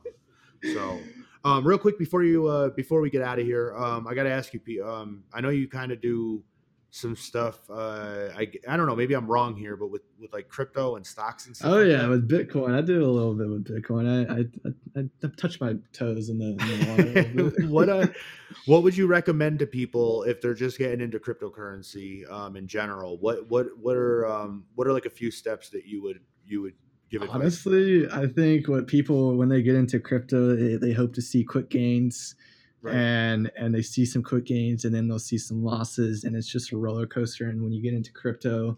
So, 0.63 0.99
um, 1.43 1.65
real 1.65 1.77
quick 1.77 1.97
before 1.97 2.23
you 2.23 2.47
uh, 2.47 2.69
before 2.69 3.01
we 3.01 3.09
get 3.09 3.21
out 3.21 3.39
of 3.39 3.45
here, 3.45 3.75
um, 3.75 4.07
I 4.07 4.13
got 4.13 4.23
to 4.23 4.31
ask 4.31 4.53
you, 4.53 4.59
Pete. 4.59 4.81
Um, 4.81 5.23
I 5.33 5.41
know 5.41 5.49
you 5.49 5.67
kind 5.67 5.91
of 5.91 6.01
do 6.01 6.43
some 6.91 7.15
stuff. 7.15 7.59
Uh, 7.69 8.29
I 8.35 8.51
I 8.67 8.75
don't 8.75 8.87
know. 8.87 8.95
Maybe 8.95 9.13
I'm 9.13 9.27
wrong 9.27 9.55
here, 9.55 9.75
but 9.77 9.91
with 9.91 10.01
with 10.19 10.33
like 10.33 10.49
crypto 10.49 10.95
and 10.95 11.05
stocks 11.05 11.45
and 11.47 11.55
stuff. 11.55 11.71
Oh 11.71 11.77
like 11.81 11.87
yeah, 11.87 11.97
that? 11.97 12.09
with 12.09 12.29
Bitcoin, 12.29 12.75
I 12.75 12.81
do 12.81 13.03
a 13.03 13.11
little 13.11 13.35
bit 13.35 13.47
with 13.47 13.65
Bitcoin. 13.65 14.07
I 14.07 14.33
I, 14.33 15.01
I, 15.01 15.05
I 15.23 15.29
touch 15.37 15.61
my 15.61 15.75
toes 15.93 16.29
in 16.29 16.39
the, 16.39 16.45
in 16.45 16.57
the 16.57 16.85
water. 16.89 17.03
a 17.03 17.33
little 17.33 17.51
bit. 17.57 17.69
what 17.69 17.89
uh 17.89 18.07
what 18.65 18.83
would 18.83 18.97
you 18.97 19.07
recommend 19.07 19.59
to 19.59 19.67
people 19.67 20.23
if 20.23 20.41
they're 20.41 20.53
just 20.55 20.77
getting 20.77 20.99
into 20.99 21.19
cryptocurrency 21.19 22.29
um 22.31 22.55
in 22.55 22.67
general 22.67 23.17
what 23.19 23.47
what 23.49 23.67
what 23.77 23.95
are 23.95 24.25
um 24.27 24.65
what 24.75 24.87
are 24.87 24.93
like 24.93 25.05
a 25.05 25.09
few 25.11 25.29
steps 25.29 25.69
that 25.69 25.85
you 25.85 26.01
would 26.01 26.19
you 26.45 26.61
would 26.63 26.73
give 27.09 27.21
advice 27.21 27.35
Honestly, 27.35 28.09
I 28.09 28.27
think 28.27 28.67
what 28.67 28.87
people 28.87 29.35
when 29.37 29.49
they 29.49 29.61
get 29.61 29.75
into 29.75 29.99
crypto, 29.99 30.55
they, 30.55 30.75
they 30.75 30.93
hope 30.93 31.13
to 31.13 31.21
see 31.21 31.43
quick 31.43 31.69
gains, 31.69 32.35
Right. 32.81 32.95
and 32.95 33.51
and 33.57 33.75
they 33.75 33.81
see 33.81 34.05
some 34.05 34.23
quick 34.23 34.45
gains, 34.45 34.85
and 34.85 34.95
then 34.95 35.07
they'll 35.07 35.19
see 35.19 35.37
some 35.37 35.63
losses, 35.63 36.23
and 36.23 36.35
it's 36.35 36.47
just 36.47 36.71
a 36.71 36.77
roller 36.77 37.05
coaster. 37.05 37.49
And 37.49 37.61
when 37.61 37.73
you 37.73 37.81
get 37.81 37.93
into 37.93 38.13
crypto, 38.13 38.77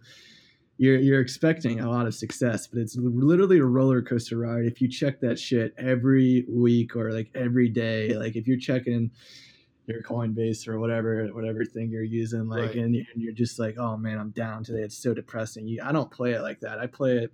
you're 0.78 0.98
you're 0.98 1.22
expecting 1.22 1.80
a 1.82 1.90
lot 1.90 2.08
of 2.08 2.16
success, 2.16 2.66
but 2.66 2.80
it's 2.80 2.96
literally 2.98 3.60
a 3.60 3.64
roller 3.66 4.02
coaster 4.02 4.38
ride. 4.40 4.66
If 4.66 4.82
you 4.82 4.88
check 4.90 5.20
that 5.22 5.38
shit 5.38 5.76
every 5.78 6.46
week 6.50 6.96
or 6.96 7.12
like 7.12 7.30
every 7.36 7.70
day, 7.70 8.16
like 8.16 8.36
if 8.36 8.48
you're 8.48 8.58
checking 8.58 9.12
your 9.88 10.02
Coinbase 10.02 10.68
or 10.68 10.80
whatever 10.80 11.28
whatever 11.28 11.64
thing 11.66 11.90
you're 11.92 12.02
using, 12.04 12.48
like 12.48 12.70
Right. 12.70 12.76
and, 12.78 12.96
and 12.96 13.06
you're 13.18 13.34
just 13.34 13.60
like, 13.60 13.78
oh 13.78 13.98
man, 13.98 14.18
I'm 14.18 14.32
down 14.32 14.64
today. 14.64 14.82
It's 14.82 14.98
so 14.98 15.14
depressing. 15.14 15.68
You, 15.68 15.82
I 15.84 15.92
don't 15.92 16.10
play 16.10 16.32
it 16.32 16.42
like 16.42 16.60
that. 16.62 16.80
I 16.80 16.88
play 16.88 17.18
it. 17.18 17.34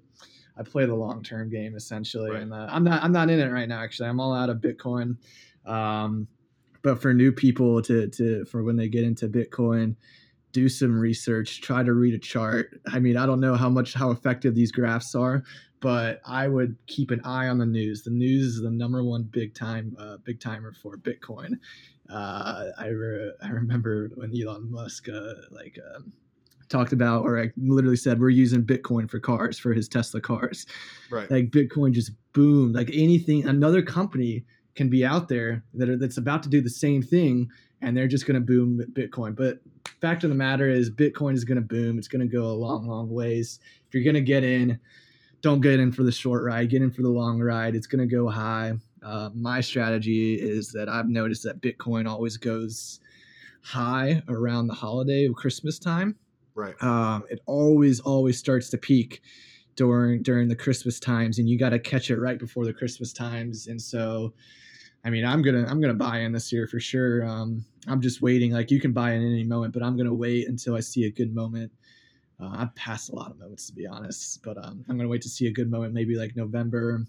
I 0.59 0.63
play 0.63 0.85
the 0.85 0.95
long 0.95 1.23
term 1.23 1.49
game 1.49 1.75
essentially, 1.75 2.31
Right. 2.31 2.41
and 2.41 2.53
uh, 2.53 2.67
I'm 2.69 2.83
not 2.83 3.03
I'm 3.03 3.11
not 3.11 3.29
in 3.29 3.39
it 3.39 3.51
right 3.51 3.67
now. 3.69 3.79
Actually, 3.81 4.09
I'm 4.09 4.19
all 4.19 4.33
out 4.33 4.49
of 4.49 4.57
Bitcoin. 4.57 5.17
Um, 5.65 6.27
but 6.81 7.01
for 7.01 7.13
new 7.13 7.31
people 7.31 7.81
to 7.83 8.07
to 8.09 8.45
for 8.45 8.63
when 8.63 8.75
they 8.75 8.87
get 8.87 9.03
into 9.03 9.27
Bitcoin, 9.27 9.95
do 10.53 10.69
some 10.69 10.97
research. 10.97 11.61
Try 11.61 11.83
to 11.83 11.93
read 11.93 12.13
a 12.13 12.19
chart. 12.19 12.79
I 12.87 12.99
mean, 12.99 13.17
I 13.17 13.25
don't 13.25 13.39
know 13.39 13.55
how 13.55 13.69
much 13.69 13.93
how 13.93 14.11
effective 14.11 14.55
these 14.55 14.71
graphs 14.71 15.13
are, 15.15 15.43
but 15.81 16.21
I 16.25 16.47
would 16.47 16.77
keep 16.87 17.11
an 17.11 17.21
eye 17.23 17.47
on 17.47 17.57
the 17.57 17.65
news. 17.65 18.03
The 18.03 18.11
news 18.11 18.55
is 18.55 18.61
the 18.61 18.71
number 18.71 19.03
one 19.03 19.23
big 19.23 19.53
time 19.53 19.95
uh, 19.99 20.17
big 20.23 20.39
timer 20.39 20.71
for 20.73 20.97
Bitcoin. 20.97 21.59
Uh, 22.09 22.67
I 22.77 22.87
re- 22.87 23.33
I 23.43 23.49
remember 23.49 24.09
when 24.15 24.31
Elon 24.39 24.71
Musk 24.71 25.09
uh, 25.09 25.33
like. 25.51 25.77
Um, 25.95 26.13
talked 26.69 26.93
about 26.93 27.23
or 27.23 27.39
like 27.39 27.53
literally 27.57 27.95
said 27.95 28.19
we're 28.19 28.29
using 28.29 28.63
bitcoin 28.63 29.09
for 29.09 29.19
cars 29.19 29.57
for 29.57 29.73
his 29.73 29.87
tesla 29.87 30.21
cars. 30.21 30.65
Right. 31.09 31.29
Like 31.29 31.49
bitcoin 31.49 31.93
just 31.93 32.11
boomed. 32.33 32.75
Like 32.75 32.89
anything 32.93 33.45
another 33.47 33.81
company 33.81 34.45
can 34.75 34.89
be 34.89 35.05
out 35.05 35.27
there 35.27 35.63
that 35.73 35.89
are, 35.89 35.97
that's 35.97 36.17
about 36.17 36.43
to 36.43 36.49
do 36.49 36.61
the 36.61 36.69
same 36.69 37.01
thing 37.01 37.49
and 37.81 37.95
they're 37.95 38.07
just 38.07 38.25
going 38.25 38.35
to 38.35 38.45
boom 38.45 38.81
bitcoin. 38.93 39.35
But 39.35 39.59
fact 40.01 40.23
of 40.23 40.29
the 40.29 40.35
matter 40.35 40.69
is 40.69 40.91
bitcoin 40.91 41.33
is 41.33 41.43
going 41.43 41.55
to 41.55 41.61
boom. 41.61 41.97
It's 41.97 42.07
going 42.07 42.27
to 42.27 42.31
go 42.31 42.43
a 42.43 42.53
long 42.53 42.87
long 42.87 43.09
ways. 43.09 43.59
If 43.87 43.93
you're 43.93 44.03
going 44.03 44.15
to 44.15 44.21
get 44.21 44.43
in 44.43 44.79
don't 45.43 45.61
get 45.61 45.79
in 45.79 45.91
for 45.91 46.01
the 46.01 46.11
short 46.11 46.43
ride. 46.43 46.69
Get 46.71 46.81
in 46.81 46.89
for 46.89 47.03
the 47.03 47.09
long 47.09 47.39
ride. 47.39 47.75
It's 47.75 47.85
going 47.85 48.07
to 48.07 48.13
go 48.13 48.27
high. 48.27 48.73
Uh, 49.03 49.29
my 49.33 49.61
strategy 49.61 50.35
is 50.35 50.71
that 50.71 50.89
i've 50.89 51.07
noticed 51.07 51.43
that 51.43 51.61
bitcoin 51.61 52.07
always 52.09 52.35
goes 52.35 52.99
high 53.63 54.21
around 54.27 54.67
the 54.67 54.73
holiday 54.73 55.25
of 55.25 55.35
christmas 55.35 55.77
time 55.77 56.15
Right. 56.57 56.73
Um, 56.81 57.23
it 57.29 57.39
always 57.45 57.99
always 57.99 58.39
starts 58.39 58.69
to 58.71 58.79
peak 58.79 59.21
during 59.75 60.23
during 60.23 60.47
the 60.47 60.55
Christmas 60.55 60.99
times, 60.99 61.37
and 61.37 61.47
you 61.47 61.55
got 61.55 61.69
to 61.69 61.77
catch 61.77 62.09
it 62.09 62.19
right 62.19 62.39
before 62.39 62.65
the 62.65 62.73
Christmas 62.73 63.13
times. 63.13 63.67
And 63.67 63.79
so, 63.79 64.33
I 65.05 65.11
mean, 65.11 65.23
I'm 65.23 65.43
gonna 65.43 65.67
I'm 65.69 65.79
gonna 65.79 65.93
buy 65.93 66.17
in 66.21 66.31
this 66.31 66.51
year 66.51 66.65
for 66.65 66.79
sure. 66.79 67.23
Um, 67.23 67.63
I'm 67.85 68.01
just 68.01 68.23
waiting. 68.23 68.53
Like 68.53 68.71
you 68.71 68.81
can 68.81 68.91
buy 68.91 69.11
in 69.11 69.21
any 69.21 69.43
moment, 69.43 69.71
but 69.71 69.83
I'm 69.83 69.95
gonna 69.95 70.15
wait 70.15 70.47
until 70.47 70.75
I 70.75 70.79
see 70.79 71.05
a 71.05 71.11
good 71.11 71.35
moment. 71.35 71.71
Uh, 72.39 72.49
I've 72.53 72.73
passed 72.73 73.11
a 73.11 73.15
lot 73.15 73.29
of 73.29 73.37
moments 73.37 73.67
to 73.67 73.73
be 73.73 73.85
honest, 73.85 74.41
but 74.41 74.57
um, 74.57 74.83
I'm 74.89 74.97
gonna 74.97 75.09
wait 75.09 75.21
to 75.21 75.29
see 75.29 75.45
a 75.45 75.53
good 75.53 75.69
moment, 75.69 75.93
maybe 75.93 76.15
like 76.15 76.35
November, 76.35 77.05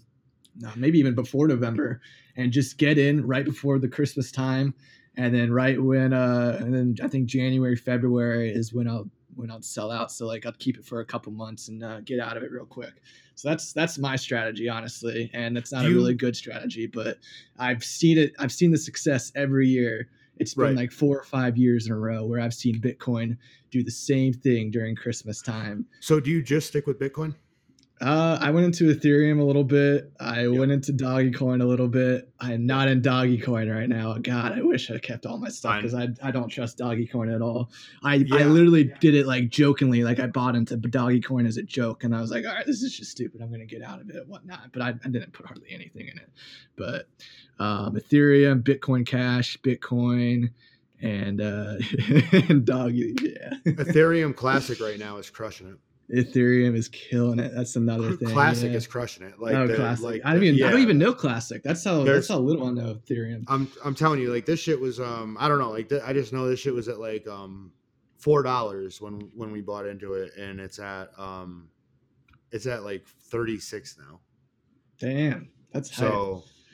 no, 0.57 0.69
maybe 0.75 0.99
even 0.99 1.15
before 1.15 1.47
November, 1.47 2.01
and 2.35 2.51
just 2.51 2.77
get 2.77 2.99
in 2.99 3.25
right 3.25 3.45
before 3.45 3.79
the 3.79 3.87
Christmas 3.87 4.31
time, 4.31 4.75
and 5.17 5.33
then 5.33 5.51
right 5.51 5.81
when 5.81 6.13
uh, 6.13 6.59
and 6.59 6.71
then 6.71 6.95
I 7.01 7.07
think 7.07 7.25
January 7.27 7.75
February 7.75 8.51
is 8.51 8.75
when 8.75 8.87
I'll 8.87 9.09
when 9.39 9.49
I'll 9.49 9.61
sell 9.61 9.91
out. 9.91 10.11
So 10.11 10.27
like 10.27 10.45
I'll 10.45 10.51
keep 10.53 10.77
it 10.77 10.85
for 10.85 10.99
a 10.99 11.05
couple 11.05 11.31
months 11.31 11.69
and 11.69 11.83
uh, 11.83 12.01
get 12.01 12.19
out 12.19 12.37
of 12.37 12.43
it 12.43 12.51
real 12.51 12.65
quick. 12.65 13.01
So 13.35 13.47
that's 13.49 13.71
that's 13.73 13.97
my 13.97 14.15
strategy, 14.15 14.67
honestly, 14.69 15.29
and 15.33 15.57
it's 15.57 15.71
not 15.71 15.85
You- 15.85 15.91
a 15.91 15.93
really 15.95 16.13
good 16.13 16.35
strategy, 16.35 16.85
but 16.87 17.17
I've 17.57 17.83
seen 17.83 18.17
it. 18.17 18.33
I've 18.37 18.51
seen 18.51 18.71
the 18.71 18.77
success 18.77 19.31
every 19.35 19.67
year. 19.67 20.09
It's 20.37 20.53
been 20.53 20.63
Right. 20.67 20.75
like 20.75 20.91
four 20.91 21.17
or 21.19 21.23
five 21.23 21.57
years 21.57 21.85
in 21.87 21.91
a 21.91 21.97
row 21.99 22.25
where 22.25 22.39
I've 22.39 22.53
seen 22.53 22.79
Bitcoin 22.79 23.37
do 23.71 23.83
the 23.83 23.91
same 23.91 24.33
thing 24.33 24.71
during 24.71 24.95
Christmas 24.95 25.41
time. 25.41 25.85
So 25.99 26.19
do 26.19 26.29
you 26.31 26.41
just 26.41 26.67
stick 26.67 26.87
with 26.87 26.97
Bitcoin? 26.99 27.35
Uh, 28.01 28.37
I 28.39 28.51
went 28.51 28.65
into 28.65 28.85
Ethereum 28.95 29.41
a 29.41 29.43
little 29.43 29.65
bit. 29.65 30.11
I 30.21 30.43
Yep. 30.47 30.57
went 30.57 30.71
into 30.71 30.93
Dogecoin 30.93 31.61
a 31.61 31.65
little 31.65 31.89
bit. 31.89 32.29
I'm 32.39 32.65
not 32.65 32.87
in 32.87 33.01
Dogecoin 33.01 33.69
right 33.73 33.89
now. 33.89 34.17
God, 34.19 34.53
I 34.57 34.61
wish 34.61 34.89
I 34.89 34.99
kept 34.99 35.25
all 35.25 35.37
my 35.37 35.49
stuff 35.49 35.75
because 35.81 35.93
I, 35.93 36.07
I 36.23 36.31
don't 36.31 36.47
trust 36.47 36.77
Dogecoin 36.77 37.33
at 37.35 37.41
all. 37.41 37.71
I, 38.01 38.13
I 38.13 38.17
Yeah. 38.17 38.45
literally 38.45 38.85
did 39.01 39.15
it 39.15 39.27
like 39.27 39.49
jokingly, 39.49 40.03
like 40.05 40.19
I 40.19 40.27
bought 40.27 40.55
into 40.55 40.77
Dogecoin 40.77 41.45
as 41.45 41.57
a 41.57 41.63
joke, 41.63 42.05
and 42.05 42.15
I 42.15 42.21
was 42.21 42.31
like, 42.31 42.45
all 42.45 42.53
right, 42.53 42.65
this 42.65 42.81
is 42.81 42.95
just 42.95 43.11
stupid. 43.11 43.41
I'm 43.41 43.51
gonna 43.51 43.65
get 43.65 43.81
out 43.81 43.99
of 43.99 44.09
it, 44.09 44.25
whatnot. 44.27 44.71
But 44.71 44.81
I, 44.81 44.89
I 45.03 45.09
didn't 45.09 45.33
put 45.33 45.45
hardly 45.45 45.67
anything 45.69 46.07
in 46.07 46.17
it. 46.17 46.29
But 46.77 47.07
um, 47.59 47.95
Ethereum, 47.95 48.63
Bitcoin 48.63 49.05
Cash, 49.05 49.57
Bitcoin, 49.61 50.51
and 51.01 51.41
uh, 51.41 51.75
and 52.49 52.63
Dog, 52.63 52.93
yeah. 52.93 53.55
Ethereum 53.65 54.33
Classic 54.33 54.79
right 54.79 54.97
now 54.97 55.17
is 55.17 55.29
crushing 55.29 55.67
it. 55.67 55.75
Ethereum 56.13 56.75
is 56.75 56.87
killing 56.87 57.39
it. 57.39 57.51
That's 57.53 57.75
another 57.75 58.15
thing. 58.15 58.29
Classic 58.29 58.71
yeah. 58.71 58.77
is 58.77 58.87
crushing 58.87 59.25
it. 59.25 59.39
Like 59.39 59.53
oh, 59.55 59.67
the- 59.67 59.75
classic. 59.75 60.03
like 60.03 60.21
I 60.25 60.31
don't 60.31 60.41
the- 60.41 60.47
even. 60.47 60.67
I 60.67 60.71
don't 60.71 60.81
even 60.81 60.97
know 60.97 61.13
classic. 61.13 61.61
That's 61.63 61.83
how. 61.83 62.03
There's- 62.03 62.21
that's 62.21 62.29
how 62.29 62.39
little 62.39 62.67
I 62.67 62.71
know 62.71 62.95
Ethereum. 62.95 63.43
I'm 63.47 63.71
I'm 63.85 63.93
telling 63.93 64.19
you, 64.19 64.33
like 64.33 64.45
this 64.45 64.59
shit 64.59 64.79
was 64.79 64.99
um 64.99 65.37
I 65.39 65.47
don't 65.47 65.59
know, 65.59 65.69
like 65.69 65.89
th- 65.89 66.01
I 66.03 66.13
just 66.13 66.33
know 66.33 66.47
this 66.47 66.59
shit 66.59 66.73
was 66.73 66.87
at 66.87 66.99
like 66.99 67.27
um 67.27 67.71
four 68.17 68.43
dollars 68.43 68.99
when 68.99 69.29
when 69.35 69.51
we 69.51 69.61
bought 69.61 69.85
into 69.85 70.13
it, 70.13 70.35
and 70.37 70.59
it's 70.59 70.79
at 70.79 71.09
um 71.17 71.69
it's 72.51 72.65
at 72.65 72.83
like 72.83 73.05
thirty 73.07 73.59
six 73.59 73.97
now. 73.97 74.19
Damn, 74.99 75.49
that's 75.71 75.89
hype. 75.95 76.09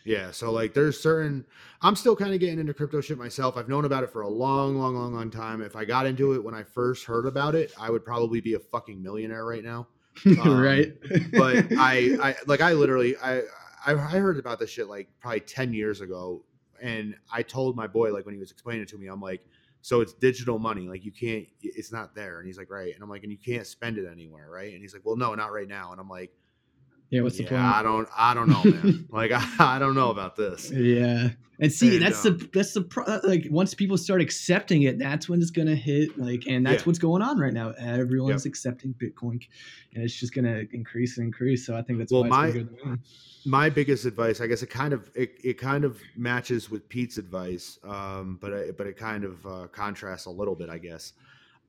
Yeah, 0.06 0.30
so 0.30 0.52
like 0.52 0.76
there's 0.76 1.00
certain 1.00 1.46
I'm 1.82 1.96
still 1.96 2.16
kind 2.16 2.34
of 2.34 2.40
getting 2.40 2.60
into 2.60 2.74
crypto 2.76 3.02
shit 3.02 3.18
myself. 3.18 3.58
I've 3.58 3.68
known 3.68 3.86
about 3.86 4.04
it 4.04 4.12
for 4.12 4.22
a 4.22 4.30
long, 4.30 4.78
long, 4.78 4.96
long, 4.96 5.14
long 5.14 5.32
time. 5.32 5.62
If 5.62 5.76
I 5.76 5.84
got 5.84 6.06
into 6.06 6.34
it 6.34 6.44
when 6.44 6.54
I 6.54 6.64
first 6.64 7.06
heard 7.06 7.26
about 7.26 7.56
it, 7.56 7.74
I 7.80 7.90
would 7.90 8.06
probably 8.06 8.40
be 8.40 8.54
a 8.54 8.60
fucking 8.60 9.02
millionaire 9.02 9.46
right 9.46 9.64
now. 9.64 9.88
um, 10.44 10.62
right. 10.62 10.94
But 11.34 11.66
I, 11.78 12.18
I 12.22 12.36
like 12.46 12.62
I 12.62 12.74
literally 12.74 13.18
I 13.18 13.40
I 13.86 13.94
I 13.94 14.20
heard 14.20 14.38
about 14.38 14.60
this 14.60 14.70
shit 14.70 14.88
like 14.88 15.10
probably 15.20 15.42
10 15.42 15.74
years 15.74 16.02
ago. 16.02 16.44
And 16.82 17.16
I 17.32 17.42
told 17.42 17.76
my 17.76 17.88
boy, 17.88 18.14
like 18.14 18.26
when 18.26 18.36
he 18.36 18.40
was 18.40 18.52
explaining 18.52 18.84
it 18.84 18.90
to 18.90 18.98
me, 18.98 19.08
I'm 19.08 19.22
like, 19.22 19.42
so 19.82 20.02
it's 20.02 20.14
digital 20.14 20.60
money. 20.60 20.88
Like 20.88 21.04
you 21.04 21.12
can't, 21.12 21.48
it's 21.62 21.92
not 21.92 22.14
there. 22.14 22.40
And 22.40 22.48
he's 22.48 22.58
like, 22.58 22.70
right. 22.70 22.94
And 22.94 23.02
I'm 23.04 23.10
like, 23.10 23.24
and 23.24 23.32
you 23.32 23.38
can't 23.38 23.66
spend 23.66 23.98
it 23.98 24.08
anywhere, 24.12 24.50
right? 24.50 24.72
And 24.74 24.82
he's 24.82 24.94
like, 24.94 25.04
well, 25.06 25.16
no, 25.16 25.34
not 25.36 25.52
right 25.52 25.68
now. 25.68 25.92
And 25.92 26.02
I'm 26.02 26.10
like, 26.10 26.32
yeah. 27.10 27.22
What's 27.22 27.38
the 27.38 27.44
yeah, 27.44 27.50
point? 27.50 27.62
I 27.62 27.84
don't, 27.84 28.10
I 28.18 28.34
don't 28.34 28.50
know, 28.50 28.64
man. 28.64 29.08
like 29.12 29.32
I, 29.32 29.46
I 29.60 29.80
don't 29.80 29.96
know 29.96 30.10
about 30.12 30.36
this. 30.36 30.72
Yeah, 30.72 31.30
and 31.60 31.72
see, 31.72 31.96
And, 31.98 32.06
that's 32.06 32.26
um, 32.26 32.38
the 32.38 32.50
that's 32.54 32.74
the 32.74 32.82
pro- 32.82 33.20
like 33.24 33.46
once 33.50 33.74
people 33.74 33.98
start 33.98 34.22
accepting 34.22 34.84
it, 34.84 34.98
that's 35.00 35.30
when 35.30 35.42
it's 35.42 35.52
gonna 35.52 35.76
hit. 35.76 36.18
Like, 36.18 36.44
and 36.48 36.66
that's 36.66 36.82
Yeah. 36.82 36.86
what's 36.88 37.00
going 37.00 37.22
on 37.22 37.38
right 37.40 37.54
now. 37.54 37.72
Everyone's 37.72 38.46
accepting 38.46 38.94
Bitcoin, 38.96 39.40
and 39.94 40.04
it's 40.04 40.14
just 40.16 40.34
gonna 40.34 40.64
increase 40.74 41.18
and 41.18 41.26
increase. 41.28 41.66
So 41.66 41.76
I 41.76 41.82
think 41.82 42.00
that's 42.00 42.12
Well, 42.12 42.24
my- 42.26 42.48
it's 42.48 42.54
bigger 42.58 42.70
than 42.84 42.92
me. 42.94 42.98
my 43.46 43.70
biggest 43.70 44.06
advice, 44.06 44.42
I 44.42 44.48
guess 44.48 44.64
it 44.64 44.70
kind 44.70 44.94
of 44.94 45.10
it, 45.16 45.38
it 45.44 45.58
kind 45.58 45.86
of 45.86 46.02
matches 46.18 46.70
with 46.70 46.90
Pete's 46.90 47.18
advice, 47.18 47.80
um, 47.84 48.38
but 48.42 48.52
it, 48.52 48.78
but 48.78 48.88
it 48.88 48.98
kind 48.98 49.24
of 49.24 49.46
uh, 49.46 49.68
contrasts 49.72 50.26
a 50.26 50.32
little 50.32 50.56
bit, 50.56 50.70
I 50.70 50.78
guess. 50.80 51.14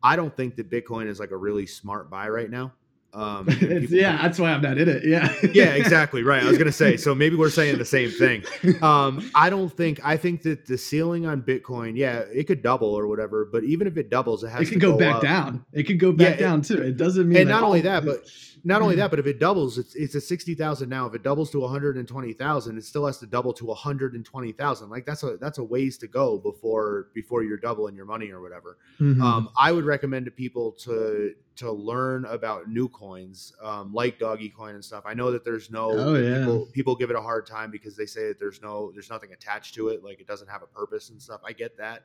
I 0.03 0.17
don't 0.17 0.35
think 0.37 0.57
that 0.57 0.71
Bitcoin 0.71 1.07
is 1.07 1.19
like 1.21 1.31
a 1.31 1.37
really 1.37 1.67
smart 1.67 2.11
buy 2.11 2.29
right 2.29 2.51
now. 2.51 2.73
Um, 3.17 3.49
yeah, 3.89 4.21
that's 4.21 4.39
why 4.39 4.53
I'm 4.53 4.61
not 4.61 4.77
in 4.77 4.89
it. 4.89 5.05
Yeah. 5.07 5.33
yeah, 5.55 5.73
exactly 5.75 6.23
right. 6.23 6.43
I 6.43 6.47
was 6.47 6.59
gonna 6.59 6.71
say, 6.71 6.99
so 6.99 7.15
maybe 7.15 7.35
we're 7.35 7.49
saying 7.51 7.79
the 7.79 7.85
same 7.85 8.11
thing. 8.11 8.45
Um, 8.83 9.31
I 9.35 9.49
don't 9.49 9.73
think 9.75 10.01
I 10.05 10.19
think 10.19 10.43
that 10.43 10.67
the 10.67 10.77
ceiling 10.77 11.25
on 11.25 11.41
Bitcoin, 11.43 11.97
yeah, 11.97 12.25
it 12.33 12.45
could 12.47 12.63
double 12.63 12.89
or 12.95 13.07
whatever, 13.07 13.49
but 13.51 13.65
even 13.65 13.87
if 13.87 13.97
it 13.97 14.11
doubles, 14.11 14.45
it 14.45 14.49
has 14.49 14.61
it 14.61 14.65
to 14.67 14.71
could 14.73 14.81
go, 14.83 14.99
back 14.99 15.17
up. 15.17 15.23
down. 15.23 15.65
It 15.73 15.85
could 15.85 15.99
go 15.99 16.13
back 16.13 16.29
Yeah, 16.29 16.35
it- 16.35 16.41
down 16.41 16.61
too. 16.63 16.83
It 16.83 16.99
doesn't 16.99 17.27
mean 17.27 17.39
And 17.39 17.49
not 17.49 17.63
only 17.63 17.81
oh, 17.81 17.85
that, 17.85 18.05
but 18.05 18.29
not 18.67 18.83
only 18.83 18.97
that, 18.97 19.11
but 19.11 19.19
if 19.21 19.27
it 19.27 19.39
doubles, 19.39 19.79
it's 19.79 19.95
it's 19.95 20.15
a 20.17 20.21
sixty 20.21 20.55
thousand 20.55 20.89
now. 20.89 21.07
If 21.07 21.15
it 21.15 21.23
doubles 21.23 21.51
to 21.53 21.61
one 21.61 21.71
hundred 21.71 21.97
and 21.97 22.07
twenty 22.07 22.33
thousand, 22.33 22.77
it 22.77 22.85
still 22.85 23.07
has 23.07 23.19
to 23.19 23.27
double 23.27 23.53
to 23.55 23.67
one 23.67 23.77
hundred 23.77 24.15
and 24.15 24.25
twenty 24.25 24.51
thousand. 24.53 24.91
Like 24.91 25.07
that's 25.07 25.23
a 25.23 25.37
that's 25.37 25.59
a 25.59 25.65
ways 25.65 25.97
to 25.99 26.09
go 26.09 26.37
before 26.39 27.09
before 27.15 27.45
you're 27.45 27.59
doubling 27.59 27.95
your 27.95 28.07
money 28.07 28.31
or 28.31 28.43
whatever. 28.43 28.77
Mhm. 29.01 29.21
Um, 29.23 29.49
I 29.57 29.71
would 29.71 29.85
recommend 29.85 30.25
to 30.27 30.33
people 30.33 30.73
to 30.83 31.35
to 31.57 31.71
learn 31.73 32.25
about 32.27 32.69
new 32.69 32.87
coins 32.89 33.55
um, 33.63 33.95
like 33.95 34.19
Doggy 34.19 34.51
Coin 34.51 34.75
and 34.75 34.85
stuff. 34.85 35.05
I 35.07 35.15
know 35.15 35.31
that 35.31 35.43
there's 35.43 35.71
no 35.71 35.91
Oh, 35.93 36.15
yeah. 36.15 36.39
people 36.41 36.69
people 36.73 36.97
give 36.97 37.11
it 37.11 37.17
a 37.17 37.21
hard 37.23 37.47
time 37.47 37.71
because 37.71 37.97
they 37.97 38.05
say 38.05 38.27
that 38.29 38.39
there's 38.41 38.61
no 38.61 38.91
there's 38.93 39.09
nothing 39.11 39.33
attached 39.33 39.75
to 39.77 39.89
it, 39.89 40.03
like 40.05 40.21
it 40.21 40.27
doesn't 40.27 40.49
have 40.49 40.63
a 40.63 40.67
purpose 40.67 41.09
and 41.11 41.23
stuff. 41.23 41.41
I 41.47 41.53
get 41.53 41.79
that. 41.79 42.03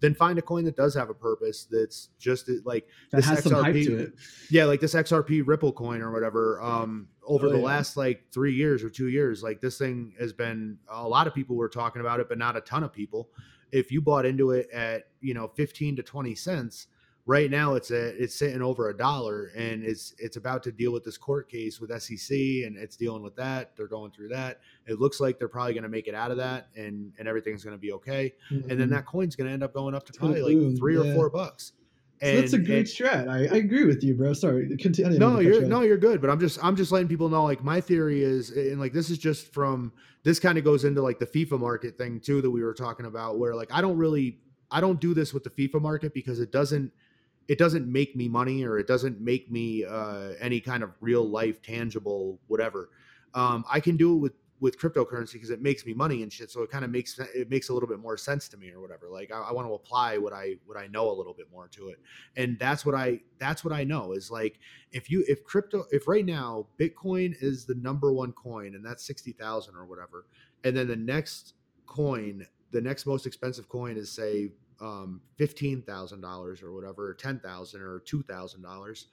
Then 0.00 0.14
find 0.14 0.38
a 0.38 0.42
coin 0.42 0.64
that 0.66 0.76
does 0.76 0.94
have 0.94 1.08
a 1.08 1.14
purpose. 1.14 1.66
That's 1.70 2.10
just 2.18 2.50
like 2.64 2.86
that 3.10 3.18
this 3.18 3.26
has 3.26 3.42
some 3.44 3.52
hype 3.54 3.74
XRP 3.74 3.84
to 3.86 3.98
it. 3.98 4.12
yeah, 4.50 4.64
like 4.64 4.80
this 4.80 4.94
XRP 4.94 5.42
Ripple 5.46 5.72
coin 5.72 6.02
or 6.02 6.12
whatever. 6.12 6.60
Um, 6.60 7.08
over 7.26 7.46
Oh, 7.46 7.50
the 7.50 7.58
yeah. 7.58 7.64
last 7.64 7.96
like 7.96 8.24
three 8.32 8.52
years 8.54 8.84
or 8.84 8.90
two 8.90 9.08
years, 9.08 9.42
like 9.42 9.60
this 9.60 9.78
thing 9.78 10.12
has 10.20 10.32
been 10.32 10.78
a 10.88 11.08
lot 11.08 11.26
of 11.26 11.34
people 11.34 11.56
were 11.56 11.68
talking 11.68 12.00
about 12.00 12.20
it, 12.20 12.28
but 12.28 12.36
not 12.38 12.56
a 12.56 12.60
ton 12.60 12.82
of 12.84 12.92
people. 12.92 13.30
If 13.72 13.90
you 13.90 14.00
bought 14.02 14.26
into 14.26 14.50
it 14.52 14.68
at 14.70 15.08
you 15.20 15.34
know 15.34 15.48
fifteen 15.56 15.96
to 15.96 16.02
twenty 16.02 16.34
cents, 16.34 16.86
right 17.26 17.50
now 17.50 17.74
it's 17.74 17.90
at 17.90 18.14
it's 18.14 18.34
sitting 18.34 18.62
over 18.62 18.88
a 18.88 18.96
dollar, 18.96 19.50
and 19.56 19.82
it's 19.84 20.14
it's 20.18 20.36
about 20.36 20.62
to 20.62 20.72
deal 20.72 20.92
with 20.92 21.04
this 21.04 21.18
court 21.18 21.48
case 21.50 21.80
with 21.80 21.90
SEC, 22.00 22.30
and 22.64 22.76
it's 22.76 22.96
dealing 22.96 23.22
with 23.22 23.36
that. 23.36 23.76
They're 23.76 23.88
going 23.88 24.12
through 24.12 24.28
that. 24.28 24.60
It 24.86 25.00
looks 25.00 25.20
like 25.20 25.38
they're 25.38 25.48
probably 25.48 25.74
going 25.74 25.82
to 25.82 25.88
make 25.88 26.06
it 26.06 26.14
out 26.14 26.30
of 26.30 26.36
that, 26.38 26.68
and 26.76 27.12
and 27.18 27.28
everything's 27.28 27.64
going 27.64 27.76
to 27.76 27.80
be 27.80 27.92
okay. 27.92 28.32
And 28.50 28.64
then 28.70 28.88
Mhm. 28.88 28.90
that 28.90 29.06
coin's 29.06 29.36
going 29.36 29.48
to 29.48 29.52
end 29.52 29.62
up 29.62 29.74
going 29.74 29.94
up 29.94 30.06
to 30.06 30.12
gonna 30.12 30.34
probably 30.34 30.54
like 30.54 30.78
three 30.78 30.96
or 30.96 31.12
four 31.14 31.28
bucks. 31.30 31.72
So 32.22 32.34
that's 32.34 32.54
a 32.54 32.58
great 32.58 32.78
and- 32.78 32.86
strat. 32.86 33.28
I, 33.28 33.40
I 33.54 33.58
agree 33.58 33.84
with 33.84 34.02
you, 34.02 34.14
bro. 34.14 34.32
Sorry, 34.32 34.74
continue. 34.78 35.18
no 35.18 35.38
you're 35.40 35.60
no 35.66 35.82
you're 35.82 35.98
good 35.98 36.22
but 36.22 36.30
i'm 36.30 36.40
just 36.40 36.58
i'm 36.64 36.74
just 36.74 36.90
letting 36.90 37.08
people 37.08 37.28
know 37.28 37.44
like 37.44 37.62
my 37.62 37.78
theory 37.78 38.22
is 38.22 38.48
and 38.52 38.80
like 38.80 38.94
this 38.94 39.10
is 39.10 39.18
just 39.18 39.52
from 39.52 39.92
this 40.22 40.40
kind 40.40 40.56
of 40.56 40.64
goes 40.64 40.86
into 40.86 41.02
like 41.02 41.18
the 41.18 41.26
fifa 41.26 41.60
market 41.60 41.98
thing 41.98 42.18
too 42.18 42.40
that 42.40 42.50
we 42.50 42.62
were 42.62 42.72
talking 42.72 43.04
about 43.04 43.38
where 43.38 43.54
like 43.54 43.68
i 43.70 43.82
don't 43.82 43.98
really 43.98 44.38
i 44.70 44.80
don't 44.80 44.98
do 44.98 45.12
this 45.12 45.34
with 45.34 45.44
the 45.44 45.50
fifa 45.50 45.78
market 45.78 46.14
because 46.14 46.40
it 46.40 46.50
doesn't 46.50 46.90
it 47.48 47.58
doesn't 47.58 47.90
make 47.90 48.16
me 48.16 48.28
money 48.28 48.64
or 48.64 48.78
it 48.78 48.86
doesn't 48.86 49.20
make 49.20 49.50
me 49.50 49.84
uh 49.84 50.32
any 50.40 50.60
kind 50.60 50.82
of 50.82 50.90
real 51.00 51.28
life 51.28 51.62
tangible 51.62 52.38
whatever. 52.46 52.90
Um 53.34 53.64
i 53.70 53.80
can 53.80 53.96
do 53.96 54.14
it 54.14 54.18
with 54.18 54.32
with 54.60 54.78
cryptocurrency 54.78 55.34
because 55.34 55.50
it 55.50 55.60
makes 55.60 55.84
me 55.84 55.92
money 55.92 56.22
and 56.22 56.32
shit 56.32 56.50
so 56.50 56.62
it 56.62 56.70
kind 56.70 56.84
of 56.84 56.90
makes 56.90 57.18
it 57.18 57.50
makes 57.50 57.68
a 57.68 57.74
little 57.74 57.88
bit 57.88 57.98
more 57.98 58.16
sense 58.16 58.48
to 58.48 58.56
me 58.56 58.70
or 58.70 58.80
whatever 58.80 59.08
like 59.10 59.30
i, 59.30 59.38
I 59.38 59.52
want 59.52 59.68
to 59.68 59.74
apply 59.74 60.16
what 60.18 60.32
i 60.32 60.54
what 60.64 60.78
i 60.78 60.86
know 60.86 61.10
a 61.10 61.12
little 61.12 61.34
bit 61.34 61.46
more 61.52 61.68
to 61.68 61.88
it. 61.88 61.98
And 62.36 62.58
that's 62.58 62.86
what 62.86 62.94
i 62.94 63.20
that's 63.38 63.64
what 63.64 63.74
i 63.74 63.84
know 63.84 64.12
is 64.12 64.30
like 64.30 64.58
if 64.92 65.10
you 65.10 65.24
if 65.28 65.44
crypto 65.44 65.84
if 65.90 66.08
right 66.08 66.24
now 66.24 66.66
bitcoin 66.78 67.34
is 67.40 67.66
the 67.66 67.74
number 67.74 68.12
one 68.12 68.32
coin 68.32 68.74
and 68.74 68.84
that's 68.84 69.06
60,000 69.06 69.74
or 69.76 69.84
whatever 69.84 70.26
and 70.64 70.76
then 70.76 70.88
the 70.88 70.96
next 70.96 71.54
coin 71.86 72.46
the 72.72 72.80
next 72.80 73.06
most 73.06 73.26
expensive 73.26 73.68
coin 73.68 73.96
is 73.96 74.10
say 74.10 74.50
um 74.80 75.20
$15,000 75.38 76.62
or 76.62 76.72
whatever 76.74 77.08
or 77.10 77.14
10,000 77.14 77.80
or 77.80 78.00
$2,000 78.00 79.04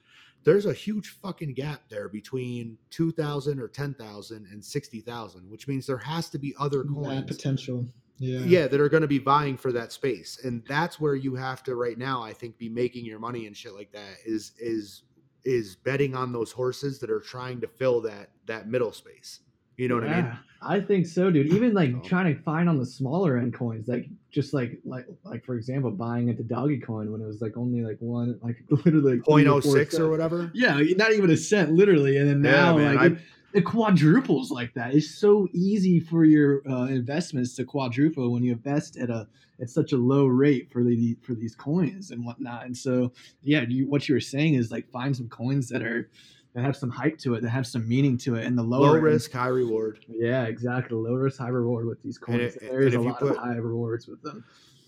there's 0.44 0.66
a 0.66 0.74
huge 0.74 1.08
fucking 1.22 1.54
gap 1.54 1.80
there 1.88 2.08
between 2.08 2.76
2,000 2.90 3.58
or 3.58 3.68
10,000 3.68 4.46
and 4.50 4.64
60,000 4.64 5.50
which 5.50 5.66
means 5.68 5.86
there 5.86 5.96
has 5.98 6.28
to 6.30 6.38
be 6.38 6.54
other 6.58 6.82
that 6.82 6.92
coins 6.94 7.24
potential. 7.26 7.86
Yeah. 8.18 8.40
yeah 8.40 8.66
that 8.68 8.80
are 8.80 8.88
going 8.88 9.00
to 9.02 9.08
be 9.08 9.18
vying 9.18 9.56
for 9.56 9.72
that 9.72 9.90
space 9.92 10.38
and 10.44 10.62
that's 10.68 11.00
where 11.00 11.14
you 11.16 11.34
have 11.34 11.62
to 11.64 11.74
right 11.74 11.98
now 11.98 12.22
i 12.22 12.32
think 12.32 12.58
be 12.58 12.68
making 12.68 13.04
your 13.04 13.18
money 13.18 13.46
and 13.46 13.56
shit 13.56 13.74
like 13.74 13.90
that 13.92 14.16
is 14.24 14.52
is 14.58 15.02
is 15.44 15.76
betting 15.76 16.14
on 16.14 16.32
those 16.32 16.52
horses 16.52 16.98
that 17.00 17.10
are 17.10 17.20
trying 17.20 17.60
to 17.60 17.66
fill 17.66 18.00
that 18.02 18.30
that 18.46 18.68
middle 18.68 18.92
space 18.92 19.40
you 19.76 19.88
know 19.88 19.96
what 19.96 20.04
i 20.04 20.20
mean 20.22 20.38
I 20.66 20.80
think 20.80 21.06
so, 21.06 21.30
dude. 21.30 21.48
Even 21.52 21.74
like 21.74 21.90
So- 21.92 22.00
trying 22.08 22.34
to 22.34 22.40
find 22.42 22.70
on 22.70 22.78
the 22.78 22.86
smaller 22.86 23.36
end 23.36 23.52
coins, 23.52 23.86
like 23.86 24.08
just 24.34 24.52
like 24.52 24.80
like 24.84 25.06
like 25.24 25.44
for 25.44 25.54
example, 25.54 25.90
buying 25.90 26.28
into 26.28 26.42
Dogecoin 26.42 27.10
when 27.10 27.20
it 27.20 27.26
was 27.26 27.40
like 27.40 27.56
only 27.56 27.82
like 27.82 27.96
one 28.00 28.38
like 28.42 28.56
literally 28.70 29.16
like 29.16 29.24
Point 29.24 29.44
three 29.44 29.52
oh 29.52 29.56
or 29.58 29.62
four 29.62 29.72
six 29.76 29.94
or 29.94 29.96
cents. 29.98 30.10
whatever. 30.10 30.50
Yeah, 30.52 30.80
not 30.96 31.12
even 31.12 31.30
a 31.30 31.36
cent, 31.36 31.72
literally. 31.72 32.16
And 32.18 32.28
then 32.28 32.44
Yeah, 32.44 32.50
now, 32.72 32.76
man, 32.76 32.94
like 32.96 32.98
I- 33.12 33.14
it, 33.14 33.18
it 33.54 33.64
quadruples 33.64 34.50
like 34.50 34.74
that. 34.74 34.94
It's 34.94 35.14
so 35.14 35.46
easy 35.52 36.00
for 36.00 36.24
your 36.24 36.62
uh, 36.68 36.86
investments 36.86 37.54
to 37.56 37.64
quadruple 37.64 38.32
when 38.32 38.42
you 38.42 38.52
invest 38.52 38.96
at 38.98 39.10
a 39.10 39.28
at 39.60 39.70
such 39.70 39.92
a 39.92 39.96
low 39.96 40.26
rate 40.26 40.68
for 40.72 40.82
the 40.82 41.16
for 41.22 41.34
these 41.34 41.54
coins 41.54 42.10
and 42.10 42.26
whatnot. 42.26 42.64
And 42.66 42.76
so, 42.76 43.12
yeah, 43.44 43.64
you, 43.68 43.88
what 43.88 44.08
you 44.08 44.16
were 44.16 44.20
saying 44.20 44.54
is 44.54 44.72
like 44.72 44.90
find 44.90 45.16
some 45.16 45.28
coins 45.28 45.68
that 45.68 45.82
are 45.84 46.10
that 46.54 46.62
have 46.62 46.76
some 46.76 46.90
hype 46.90 47.18
to 47.18 47.34
it, 47.34 47.42
that 47.42 47.50
have 47.50 47.66
some 47.66 47.86
meaning 47.88 48.16
to 48.18 48.36
it, 48.36 48.46
and 48.46 48.56
the 48.56 48.62
lower 48.62 48.86
Low 48.88 48.94
end- 48.94 49.02
risk, 49.04 49.32
high 49.32 49.48
reward. 49.48 50.04
yeah, 50.08 50.44
exactly. 50.44 50.96
Low 50.96 51.14
risk, 51.14 51.38
high 51.38 51.48
reward 51.48 51.86
with 51.86 52.02
these 52.02 52.16
coins. 52.18 52.56
And 52.56 52.70
there 52.70 52.80
is 52.82 52.94
and 52.94 53.04
a 53.04 53.08
lot 53.08 53.18
put- 53.18 53.32
of 53.32 53.36
high 53.38 53.56
rewards 53.56 54.06
with 54.06 54.22
them. 54.22 54.44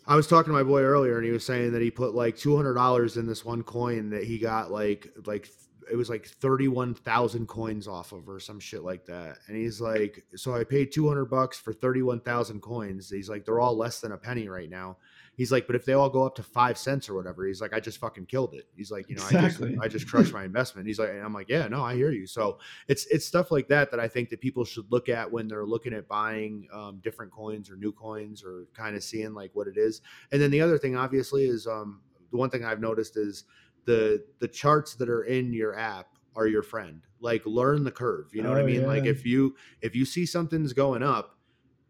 I 0.09 0.15
was 0.15 0.29
talking 0.29 0.53
to 0.53 0.57
my 0.57 0.63
boy 0.63 0.83
earlier, 0.83 1.17
and 1.17 1.27
he 1.27 1.33
was 1.33 1.45
saying 1.45 1.73
that 1.73 1.83
he 1.83 1.91
put 1.91 2.15
like 2.15 2.37
two 2.37 2.55
hundred 2.55 2.75
dollars 2.75 3.17
in 3.17 3.27
this 3.27 3.45
one 3.45 3.65
coin 3.65 4.11
that 4.11 4.23
he 4.23 4.39
got 4.39 4.71
like 4.71 5.09
like 5.27 5.49
it 5.91 5.97
was 5.97 6.09
like 6.09 6.27
thirty 6.27 6.69
one 6.69 6.95
thousand 6.95 7.49
coins 7.49 7.89
off 7.89 8.13
of 8.13 8.29
or 8.29 8.39
some 8.39 8.61
shit 8.61 8.85
like 8.85 9.05
that. 9.07 9.39
And 9.49 9.57
he's 9.57 9.81
like, 9.81 10.25
so 10.37 10.55
I 10.55 10.63
paid 10.63 10.93
two 10.93 11.09
hundred 11.09 11.25
bucks 11.25 11.59
for 11.59 11.73
thirty 11.73 12.03
one 12.03 12.21
thousand 12.21 12.63
coins. 12.63 13.11
He's 13.11 13.29
like, 13.29 13.45
they're 13.45 13.59
all 13.59 13.77
less 13.77 13.99
than 14.01 14.13
a 14.13 14.17
penny 14.17 14.49
right 14.49 14.71
now. 14.71 14.97
He's 15.37 15.53
like, 15.53 15.67
but 15.67 15.77
if 15.77 15.85
they 15.85 15.93
all 15.93 16.09
go 16.11 16.25
up 16.25 16.35
to 16.37 16.43
five 16.43 16.79
cents 16.79 17.09
or 17.09 17.15
whatever, 17.15 17.47
he's 17.47 17.61
like, 17.61 17.73
I 17.75 17.81
just 17.81 17.99
fucking 17.99 18.27
killed 18.27 18.55
it. 18.55 18.69
He's 18.75 18.91
like, 18.91 19.09
you 19.09 19.17
know, 19.17 19.23
Exactly. 19.23 19.69
I 19.69 19.71
just 19.71 19.83
I 19.85 19.89
just 19.89 20.09
crushed 20.09 20.33
my 20.33 20.45
investment. 20.45 20.87
He's 20.87 20.99
like, 20.99 21.11
and 21.11 21.23
I'm 21.23 21.35
like, 21.35 21.49
yeah, 21.49 21.69
no, 21.69 21.83
I 21.85 21.95
hear 21.95 22.11
you. 22.11 22.27
So 22.27 22.59
it's 22.89 23.07
it's 23.07 23.27
stuff 23.27 23.51
like 23.51 23.69
that 23.69 23.91
that 23.91 24.01
I 24.01 24.09
think 24.09 24.31
that 24.31 24.41
people 24.41 24.65
should 24.65 24.91
look 24.91 25.09
at 25.09 25.31
when 25.31 25.47
they're 25.47 25.67
looking 25.67 25.93
at 25.93 26.09
buying 26.09 26.67
um, 26.73 27.01
different 27.05 27.33
coins 27.33 27.71
or 27.71 27.77
new 27.77 27.93
coins 27.93 28.43
or 28.43 28.67
kind 28.75 28.97
of 28.97 29.05
seeing 29.05 29.35
like 29.35 29.51
what 29.55 29.69
it 29.69 29.77
is. 29.77 30.01
And 30.33 30.41
then 30.41 30.51
the 30.51 30.61
other 30.63 30.79
thing, 30.79 30.97
obviously, 30.97 31.47
is 31.47 31.67
um, 31.67 32.01
the 32.31 32.37
one 32.39 32.51
thing 32.51 32.65
I've 32.65 32.81
noticed 32.81 33.17
is 33.17 33.45
the 33.85 34.25
the 34.39 34.49
charts 34.49 34.95
that 34.97 35.09
are 35.09 35.25
in 35.25 35.53
your 35.53 35.79
app 35.79 36.09
are 36.35 36.47
your 36.47 36.63
friend. 36.63 37.03
Like 37.21 37.45
learn 37.47 37.85
the 37.85 37.91
curve. 37.93 38.35
You 38.35 38.43
know 38.43 38.51
what 38.51 38.59
I 38.59 38.63
Oh, 38.63 38.67
mean? 38.67 38.87
Like 38.87 39.05
if 39.07 39.25
you 39.25 39.55
if 39.81 39.95
you 39.95 40.05
see 40.05 40.27
something's 40.27 40.73
going 40.73 41.03
up, 41.03 41.36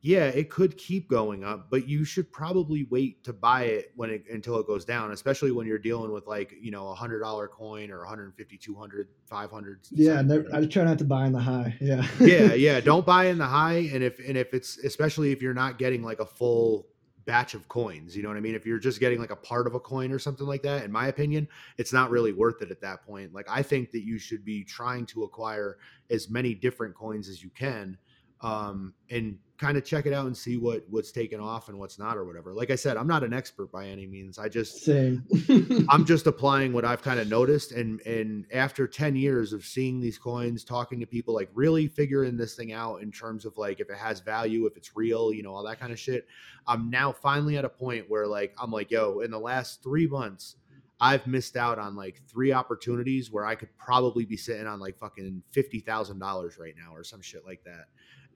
yeah, 0.07 0.27
it 0.27 0.51
could 0.51 0.79
keep 0.79 1.09
going 1.09 1.43
up, 1.43 1.69
but 1.69 1.89
you 1.89 2.05
should 2.05 2.31
probably 2.31 2.87
wait 2.91 3.25
to 3.25 3.33
buy 3.33 3.65
it 3.65 3.91
when 3.97 4.09
it 4.09 4.23
until 4.31 4.57
it 4.61 4.67
goes 4.69 4.85
down, 4.85 5.11
especially 5.11 5.51
when 5.51 5.67
you're 5.67 5.81
dealing 5.81 6.13
with 6.13 6.29
like, 6.29 6.55
you 6.61 6.71
know, 6.71 6.87
a 6.91 6.95
hundred 6.95 7.19
dollar 7.19 7.49
coin 7.49 7.91
or 7.91 7.99
150, 7.99 8.57
200, 8.57 9.09
500. 9.25 9.81
Yeah, 9.91 10.23
I 10.55 10.65
try 10.67 10.85
not 10.85 10.99
to 10.99 11.05
buy 11.05 11.27
in 11.27 11.33
the 11.33 11.41
high. 11.41 11.75
Yeah. 11.81 12.07
yeah, 12.21 12.55
yeah. 12.55 12.79
Don't 12.79 13.05
buy 13.05 13.25
in 13.25 13.39
the 13.39 13.47
high. 13.47 13.91
And 13.93 14.05
if 14.05 14.21
and 14.21 14.37
if 14.39 14.55
it's 14.55 14.79
especially 14.79 15.33
if 15.33 15.43
you're 15.43 15.53
not 15.53 15.77
getting 15.77 16.05
like 16.05 16.21
a 16.21 16.27
full 16.27 16.87
batch 17.25 17.55
of 17.55 17.67
coins, 17.67 18.17
you 18.17 18.23
know 18.23 18.29
what 18.29 18.39
I 18.39 18.41
mean? 18.41 18.55
If 18.55 18.65
you're 18.65 18.79
just 18.79 19.01
getting 19.01 19.19
like 19.19 19.33
a 19.33 19.37
part 19.37 19.67
of 19.67 19.75
a 19.75 19.81
coin 19.81 20.13
or 20.13 20.21
something 20.21 20.47
like 20.47 20.63
that, 20.63 20.85
in 20.85 20.93
my 20.93 21.09
opinion, 21.09 21.49
it's 21.79 21.93
not 21.93 22.11
really 22.11 22.33
worth 22.33 22.63
it 22.63 22.71
at 22.71 22.81
that 22.83 23.05
point. 23.05 23.35
Like 23.35 23.47
I 23.51 23.61
think 23.61 23.91
that 23.91 24.05
you 24.05 24.21
should 24.21 24.45
be 24.45 24.63
trying 24.63 25.05
to 25.07 25.25
acquire 25.25 25.79
as 26.11 26.31
many 26.31 26.55
different 26.55 26.95
coins 26.95 27.29
as 27.29 27.43
you 27.43 27.51
can 27.51 27.99
um 28.43 28.93
and 29.11 29.39
kind 29.59 29.77
of 29.77 29.85
check 29.85 30.07
it 30.07 30.13
out 30.13 30.27
and 30.27 30.37
see 30.37 30.57
what 30.57 30.85
what's 30.89 31.11
taken 31.13 31.41
off 31.41 31.69
and 31.69 31.79
what's 31.79 31.99
not 31.99 32.17
or 32.17 32.25
whatever 32.25 32.53
like 32.53 32.71
i 32.71 32.75
said 32.75 32.97
i'm 32.97 33.07
not 33.07 33.25
an 33.25 33.33
expert 33.33 33.71
by 33.73 33.87
any 33.87 34.07
means 34.07 34.39
i 34.39 34.49
just 34.49 34.85
Same. 34.85 35.25
I'm 35.89 36.05
just 36.05 36.27
applying 36.27 36.73
what 36.73 36.85
I've 36.85 37.03
kind 37.03 37.19
of 37.21 37.29
noticed, 37.29 37.73
and 37.73 38.01
and 38.03 38.47
after 38.53 38.87
ten 38.87 39.17
years 39.17 39.53
of 39.53 39.65
seeing 39.65 40.01
these 40.01 40.19
coins, 40.19 40.65
talking 40.65 41.01
to 41.01 41.07
people, 41.07 41.35
like 41.35 41.49
really 41.55 41.89
figuring 41.89 42.37
this 42.37 42.55
thing 42.55 42.73
out 42.73 43.03
in 43.03 43.11
terms 43.11 43.45
of 43.45 43.57
like 43.57 43.81
if 43.81 43.91
it 43.91 43.97
has 43.97 44.21
value, 44.21 44.67
if 44.67 44.77
it's 44.77 44.97
real, 44.97 45.33
you 45.33 45.43
know, 45.43 45.55
all 45.55 45.65
that 45.65 45.81
kind 45.81 45.93
of 45.93 45.99
shit. 45.99 46.27
I'm 46.67 46.91
now 46.91 47.13
finally 47.13 47.57
at 47.57 47.65
a 47.65 47.69
point 47.69 48.09
where 48.09 48.27
like 48.27 48.55
I'm 48.59 48.71
like, 48.71 48.91
yo, 48.91 49.21
in 49.21 49.31
the 49.31 49.39
last 49.39 49.83
three 49.83 50.07
months, 50.07 50.57
I've 51.01 51.27
missed 51.27 51.57
out 51.57 51.79
on 51.79 51.97
like 51.97 52.23
three 52.29 52.53
opportunities 52.53 53.31
where 53.31 53.45
I 53.45 53.55
could 53.55 53.77
probably 53.79 54.25
be 54.25 54.37
sitting 54.37 54.67
on 54.67 54.81
like 54.81 54.99
fucking 54.99 55.43
fifty 55.51 55.81
thousand 55.81 56.19
dollars 56.19 56.59
right 56.59 56.75
now 56.77 56.95
or 56.95 57.05
some 57.05 57.21
shit 57.23 57.45
like 57.45 57.63
that. 57.65 57.87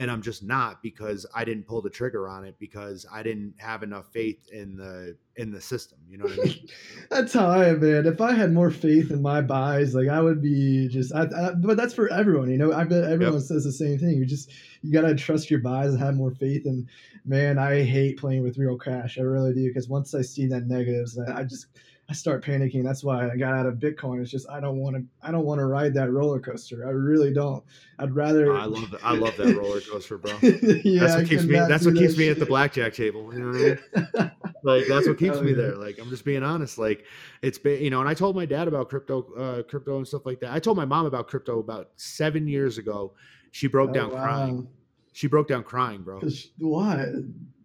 And 0.01 0.11
I'm 0.11 0.23
just 0.23 0.43
not 0.43 0.83
because 0.83 1.27
I 1.35 1.45
didn't 1.45 1.67
pull 1.67 1.83
the 1.83 1.91
trigger 1.91 2.27
on 2.27 2.45
it 2.45 2.57
because 2.59 3.07
I 3.13 3.23
didn't 3.23 3.55
have 3.59 3.83
enough 3.83 4.11
faith 4.13 4.49
in 4.51 4.77
the 4.77 5.17
in 5.37 5.53
the 5.53 5.61
system. 5.61 5.99
You 6.09 6.19
know 6.19 6.25
what 6.25 6.41
I 6.41 6.45
mean? 6.45 6.69
That's 7.11 7.33
how 7.35 7.47
I 7.47 7.67
am, 7.69 7.81
man. 7.81 8.07
If 8.07 8.21
I 8.21 8.33
had 8.33 8.53
more 8.53 8.71
faith 8.71 9.11
in 9.11 9.23
my 9.23 9.43
buys, 9.43 9.95
like 9.95 10.09
I 10.09 10.21
would 10.21 10.43
be 10.43 10.89
just. 10.89 11.15
I, 11.15 11.25
I, 11.25 11.53
but 11.53 11.77
that's 11.77 11.95
for 11.95 12.13
everyone, 12.13 12.51
you 12.51 12.59
know. 12.59 12.73
I 12.73 12.85
bet 12.85 13.05
everyone 13.05 13.41
says 13.41 13.65
the 13.65 13.73
same 13.73 13.99
thing. 13.99 14.17
You 14.17 14.27
just 14.27 14.51
you 14.83 14.93
gotta 14.93 15.15
trust 15.15 15.51
your 15.51 15.61
buys 15.61 15.91
and 15.91 16.01
have 16.01 16.15
more 16.15 16.33
faith. 16.33 16.65
And 16.65 16.89
man, 17.25 17.59
I 17.59 17.83
hate 17.83 18.19
playing 18.19 18.43
with 18.43 18.59
real 18.59 18.79
cash. 18.79 19.19
I 19.19 19.23
really 19.23 19.55
do 19.55 19.69
because 19.69 19.89
once 19.89 20.15
I 20.15 20.23
see 20.23 20.47
that 20.49 20.67
negatives, 20.67 21.19
I 21.19 21.45
just 21.45 21.67
I 22.11 22.13
start 22.13 22.45
panicking. 22.45 22.83
That's 22.83 23.05
why 23.05 23.31
I 23.31 23.37
got 23.37 23.55
out 23.55 23.67
of 23.67 23.77
Bitcoin. 23.77 24.21
It's 24.21 24.33
just 24.33 24.51
I 24.51 24.59
don't 24.59 24.79
want 24.79 24.97
to. 24.97 25.05
I 25.23 25.31
don't 25.31 25.45
want 25.45 25.61
to 25.61 25.67
ride 25.67 25.95
that 25.95 26.11
roller 26.11 26.41
coaster. 26.41 26.85
I 26.85 26.91
really 26.91 27.33
don't. 27.33 27.63
I'd 28.01 28.13
rather. 28.17 28.53
I 28.53 28.65
love 28.65 28.91
that. 28.91 29.01
I 29.05 29.15
love 29.15 29.37
that 29.37 29.57
roller 29.57 29.81
coaster, 29.81 30.19
bro. 30.19 30.33
yeah, 30.43 31.01
that's 31.01 31.15
I 31.15 31.19
what 31.19 31.29
keeps 31.29 31.45
me. 31.45 31.55
That's 31.55 31.85
what 31.85 31.95
that 31.95 32.01
keeps 32.01 32.17
me 32.19 32.29
at 32.29 32.41
the 32.41 32.47
blackjack 32.47 32.95
table. 32.95 33.33
You 33.33 33.39
know 33.41 33.47
what 33.47 33.79
I 34.17 34.23
mean? 34.23 34.31
Like 34.65 34.87
that's 34.89 35.07
what 35.07 35.19
keeps 35.19 35.37
Oh, 35.39 35.43
me 35.43 35.51
yeah. 35.51 35.57
there. 35.57 35.77
Like 35.77 36.01
I'm 36.01 36.11
just 36.11 36.25
being 36.25 36.43
honest. 36.43 36.79
Like 36.79 37.05
it's 37.43 37.59
been, 37.59 37.81
you 37.81 37.91
know. 37.91 38.01
And 38.01 38.09
I 38.09 38.15
told 38.15 38.35
my 38.35 38.45
dad 38.45 38.67
about 38.67 38.89
crypto, 38.89 39.33
uh, 39.35 39.63
crypto 39.63 39.99
and 39.99 40.07
stuff 40.09 40.27
like 40.27 40.41
that. 40.41 40.53
I 40.53 40.59
told 40.59 40.77
my 40.77 40.85
mom 40.85 41.07
about 41.07 41.29
crypto 41.29 41.61
about 41.61 41.91
seven 41.95 42.49
years 42.49 42.77
ago. 42.77 43.13
She 43.53 43.69
broke 43.69 43.91
Oh, 43.91 43.95
down 43.95 44.11
crying. 44.11 44.69
She 45.13 45.29
broke 45.29 45.47
down 45.49 45.63
crying, 45.63 46.03
bro, 46.03 46.19
Because 46.21 46.51
what? 46.59 47.09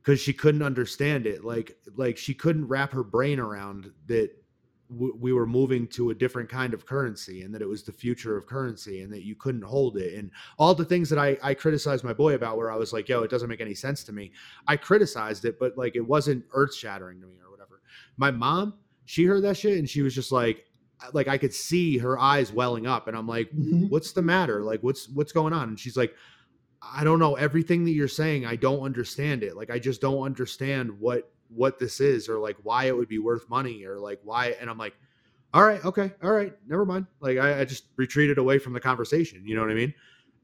Because 0.06 0.22
she 0.22 0.34
couldn't 0.34 0.62
understand 0.62 1.26
it. 1.26 1.43
Like 1.43 1.76
like 1.95 2.18
she 2.18 2.34
couldn't 2.36 2.68
wrap 2.68 2.91
her 2.93 3.03
brain 3.03 3.39
around 3.39 3.91
that. 4.08 4.30
w- 4.91 5.18
We 5.20 5.34
were 5.34 5.47
moving 5.47 5.88
to 5.97 6.12
a 6.12 6.14
different 6.14 6.47
kind 6.47 6.74
of 6.76 6.86
currency, 6.86 7.41
and 7.41 7.51
that 7.56 7.62
it 7.64 7.68
was 7.68 7.84
the 7.84 7.91
future 7.91 8.38
of 8.38 8.45
currency, 8.45 9.01
and 9.01 9.12
that 9.12 9.24
you 9.26 9.36
couldn't 9.36 9.64
hold 9.64 9.97
it, 9.97 10.14
and 10.14 10.30
all 10.60 10.76
the 10.76 10.86
things 10.86 11.10
that 11.10 11.18
I, 11.18 11.38
I 11.41 11.53
criticized 11.56 12.03
my 12.03 12.14
boy 12.14 12.36
about 12.36 12.56
where 12.58 12.72
I 12.72 12.76
was 12.76 12.93
like, 12.93 13.10
yo, 13.10 13.24
it 13.24 13.32
doesn't 13.32 13.49
make 13.49 13.62
any 13.62 13.74
sense 13.74 14.03
to 14.03 14.14
me. 14.14 14.32
I 14.68 14.78
criticized 14.78 15.43
it, 15.45 15.58
but 15.60 15.76
like 15.76 15.95
it 15.95 16.06
wasn't 16.08 16.45
earth 16.53 16.76
shattering 16.76 17.20
to 17.22 17.26
me 17.28 17.38
or 17.43 17.49
whatever. 17.49 17.82
My 18.18 18.30
mom, 18.30 18.76
she 19.06 19.26
heard 19.26 19.43
that 19.43 19.58
shit 19.58 19.80
and 19.80 19.89
she 19.89 20.03
was 20.03 20.14
just 20.14 20.32
like, 20.32 20.66
like 21.14 21.28
I 21.28 21.38
could 21.39 21.53
see 21.53 21.97
her 21.97 22.20
eyes 22.20 22.53
welling 22.53 22.86
up, 22.86 23.08
and 23.08 23.18
I'm 23.18 23.28
like, 23.28 23.49
Mhm. 23.51 23.89
what's 23.89 24.12
the 24.14 24.22
matter? 24.22 24.62
Like, 24.64 24.82
what's 24.84 25.10
what's 25.10 25.32
going 25.32 25.53
on? 25.53 25.70
And 25.70 25.80
she's 25.80 25.97
like, 25.97 26.14
I 26.93 27.03
don't 27.03 27.19
know. 27.19 27.36
Everything 27.36 27.86
that 27.86 27.91
you're 27.91 28.07
saying, 28.07 28.45
I 28.45 28.55
don't 28.55 28.81
understand 28.81 29.43
it. 29.43 29.55
Like, 29.55 29.69
I 29.69 29.79
just 29.79 30.01
don't 30.01 30.23
understand 30.23 30.99
what 30.99 31.31
what 31.49 31.79
this 31.79 32.01
is, 32.01 32.27
or 32.27 32.39
like 32.39 32.57
why 32.63 32.86
it 32.86 32.97
would 32.97 33.07
be 33.07 33.19
worth 33.19 33.49
money, 33.49 33.86
or 33.86 33.99
like 33.99 34.19
why. 34.23 34.55
And 34.59 34.69
I'm 34.69 34.77
like, 34.77 34.93
all 35.53 35.63
right, 35.63 35.83
okay, 35.86 36.11
all 36.23 36.31
right, 36.31 36.53
never 36.67 36.86
mind. 36.86 37.07
Like, 37.19 37.38
I, 37.38 37.61
I 37.61 37.65
just 37.65 37.86
retreated 37.95 38.38
away 38.38 38.59
from 38.59 38.73
the 38.73 38.79
conversation. 38.79 39.43
You 39.45 39.55
know 39.55 39.61
what 39.61 39.71
I 39.71 39.75
mean? 39.75 39.93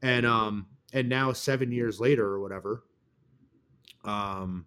And 0.01 0.25
um, 0.25 0.67
and 0.93 1.09
now 1.09 1.33
seven 1.33 1.71
years 1.71 1.99
later 1.99 2.25
or 2.25 2.39
whatever, 2.39 2.83
um, 4.03 4.65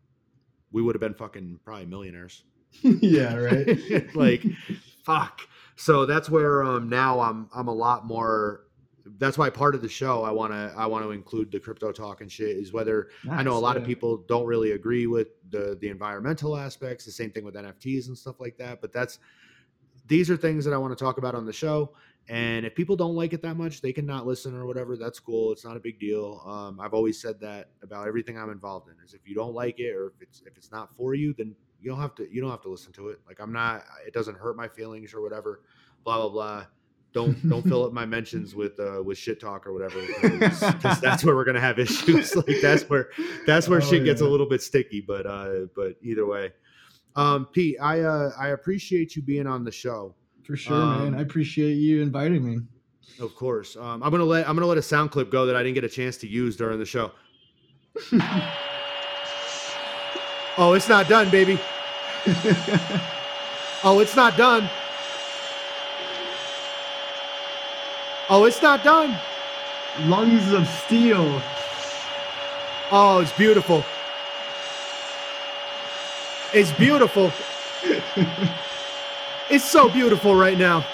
we 0.72 0.82
would 0.82 0.94
have 0.94 1.00
been 1.00 1.14
fucking 1.14 1.60
probably 1.64 1.86
millionaires. 1.86 2.44
yeah, 2.82 3.34
right. 3.34 4.14
like 4.16 4.42
fuck 5.04 5.42
so 5.76 6.06
that's 6.06 6.30
where 6.30 6.62
um 6.62 6.88
now 6.88 7.20
i'm 7.20 7.48
i'm 7.54 7.68
a 7.68 7.74
lot 7.74 8.06
more 8.06 8.63
that's 9.18 9.36
why 9.36 9.50
part 9.50 9.74
of 9.74 9.82
the 9.82 9.88
show 9.88 10.22
i 10.22 10.30
want 10.30 10.52
to 10.52 10.72
i 10.76 10.86
want 10.86 11.04
to 11.04 11.10
include 11.10 11.50
the 11.50 11.60
crypto 11.60 11.92
talk 11.92 12.20
and 12.20 12.30
shit 12.30 12.56
is 12.56 12.72
whether 12.72 13.08
i 13.30 13.42
know 13.42 13.52
a 13.52 13.54
Nice, 13.54 13.62
lot 13.62 13.76
of 13.76 13.84
people 13.84 14.18
don't 14.28 14.46
really 14.46 14.72
agree 14.72 15.06
with 15.06 15.28
the 15.50 15.76
the 15.80 15.88
environmental 15.88 16.56
aspects 16.56 17.04
the 17.04 17.12
same 17.12 17.30
thing 17.30 17.44
with 17.44 17.54
nfts 17.54 18.08
and 18.08 18.16
stuff 18.16 18.40
like 18.40 18.56
that 18.56 18.80
but 18.80 18.92
that's 18.92 19.18
these 20.06 20.30
are 20.30 20.36
things 20.36 20.64
that 20.64 20.72
i 20.72 20.78
want 20.78 20.96
to 20.96 21.02
talk 21.02 21.18
about 21.18 21.34
on 21.34 21.44
the 21.44 21.52
show 21.52 21.92
and 22.30 22.64
if 22.64 22.74
people 22.74 22.96
don't 22.96 23.14
like 23.14 23.34
it 23.34 23.42
that 23.42 23.56
much 23.56 23.82
they 23.82 23.92
can 23.92 24.06
not 24.06 24.26
listen 24.26 24.54
or 24.54 24.64
whatever 24.64 24.96
that's 24.96 25.20
cool 25.20 25.52
it's 25.52 25.64
not 25.64 25.76
a 25.76 25.80
big 25.80 25.98
deal 25.98 26.42
um, 26.46 26.80
i've 26.80 26.94
always 26.94 27.20
said 27.20 27.38
that 27.38 27.68
about 27.82 28.08
everything 28.08 28.38
i'm 28.38 28.50
involved 28.50 28.88
in 28.88 28.94
is 29.04 29.12
if 29.12 29.20
you 29.26 29.34
don't 29.34 29.54
like 29.54 29.78
it 29.78 29.94
or 29.94 30.06
if 30.06 30.22
it's 30.22 30.42
if 30.46 30.56
it's 30.56 30.72
not 30.72 30.94
for 30.94 31.14
you 31.14 31.34
then 31.36 31.54
you 31.80 31.90
don't 31.90 32.00
have 32.00 32.14
to 32.14 32.26
you 32.32 32.40
don't 32.40 32.50
have 32.50 32.62
to 32.62 32.70
listen 32.70 32.92
to 32.92 33.08
it 33.08 33.20
like 33.26 33.38
i'm 33.40 33.52
not 33.52 33.84
it 34.06 34.14
doesn't 34.14 34.38
hurt 34.38 34.56
my 34.56 34.66
feelings 34.66 35.12
or 35.12 35.20
whatever 35.20 35.60
blah 36.02 36.18
blah 36.18 36.30
blah 36.30 36.66
don't 37.14 37.48
don't 37.48 37.62
fill 37.62 37.84
up 37.86 37.92
my 37.92 38.04
mentions 38.04 38.54
with 38.54 38.78
uh 38.80 39.02
with 39.02 39.16
shit 39.16 39.40
talk 39.40 39.66
or 39.66 39.72
whatever 39.72 40.00
because 40.20 41.00
that's 41.00 41.24
where 41.24 41.34
we're 41.36 41.44
gonna 41.44 41.60
have 41.60 41.78
issues. 41.78 42.34
Like 42.36 42.60
that's 42.60 42.82
where 42.90 43.08
that's 43.46 43.68
where 43.68 43.78
Oh, 43.80 43.84
shit 43.84 44.04
gets 44.04 44.20
a 44.20 44.26
little 44.28 44.48
bit 44.48 44.60
sticky 44.62 45.00
but 45.00 45.24
uh 45.24 45.66
but 45.76 45.94
either 46.02 46.26
way. 46.26 46.52
Um 47.16 47.46
pete 47.46 47.76
i 47.80 48.00
uh 48.00 48.30
i 48.38 48.48
appreciate 48.48 49.14
you 49.16 49.22
being 49.22 49.46
on 49.46 49.64
the 49.64 49.70
show. 49.72 50.14
For 50.42 50.56
sure, 50.56 50.74
Um, 50.74 51.12
man. 51.12 51.14
I 51.20 51.22
appreciate 51.22 51.74
you 51.74 52.02
inviting 52.02 52.44
me. 52.44 52.58
of 53.20 53.34
course. 53.36 53.76
Um 53.76 54.02
i'm 54.02 54.10
gonna 54.10 54.24
let 54.24 54.48
i'm 54.48 54.56
gonna 54.56 54.66
let 54.66 54.78
a 54.78 54.82
sound 54.82 55.10
clip 55.12 55.30
go 55.30 55.46
that 55.46 55.54
i 55.56 55.62
didn't 55.62 55.74
get 55.76 55.84
a 55.84 55.88
chance 55.88 56.16
to 56.18 56.26
use 56.26 56.56
during 56.56 56.78
the 56.78 56.84
show. 56.86 57.12
Oh 60.56 60.74
it's 60.74 60.88
not 60.88 61.08
done 61.08 61.30
baby. 61.30 61.58
Oh 63.86 63.98
it's 64.00 64.16
not 64.16 64.36
done 64.38 64.68
oh 68.30 68.44
it's 68.44 68.62
not 68.62 68.84
done 68.84 69.18
Lungs 70.02 70.52
of 70.52 70.68
steel. 70.68 71.40
oh 72.90 73.20
it's 73.20 73.32
beautiful 73.32 73.84
It's 76.54 76.72
beautiful. 76.72 77.32
it's 79.50 79.64
so 79.64 79.88
beautiful 79.88 80.36
right 80.36 80.56
now. 80.56 80.86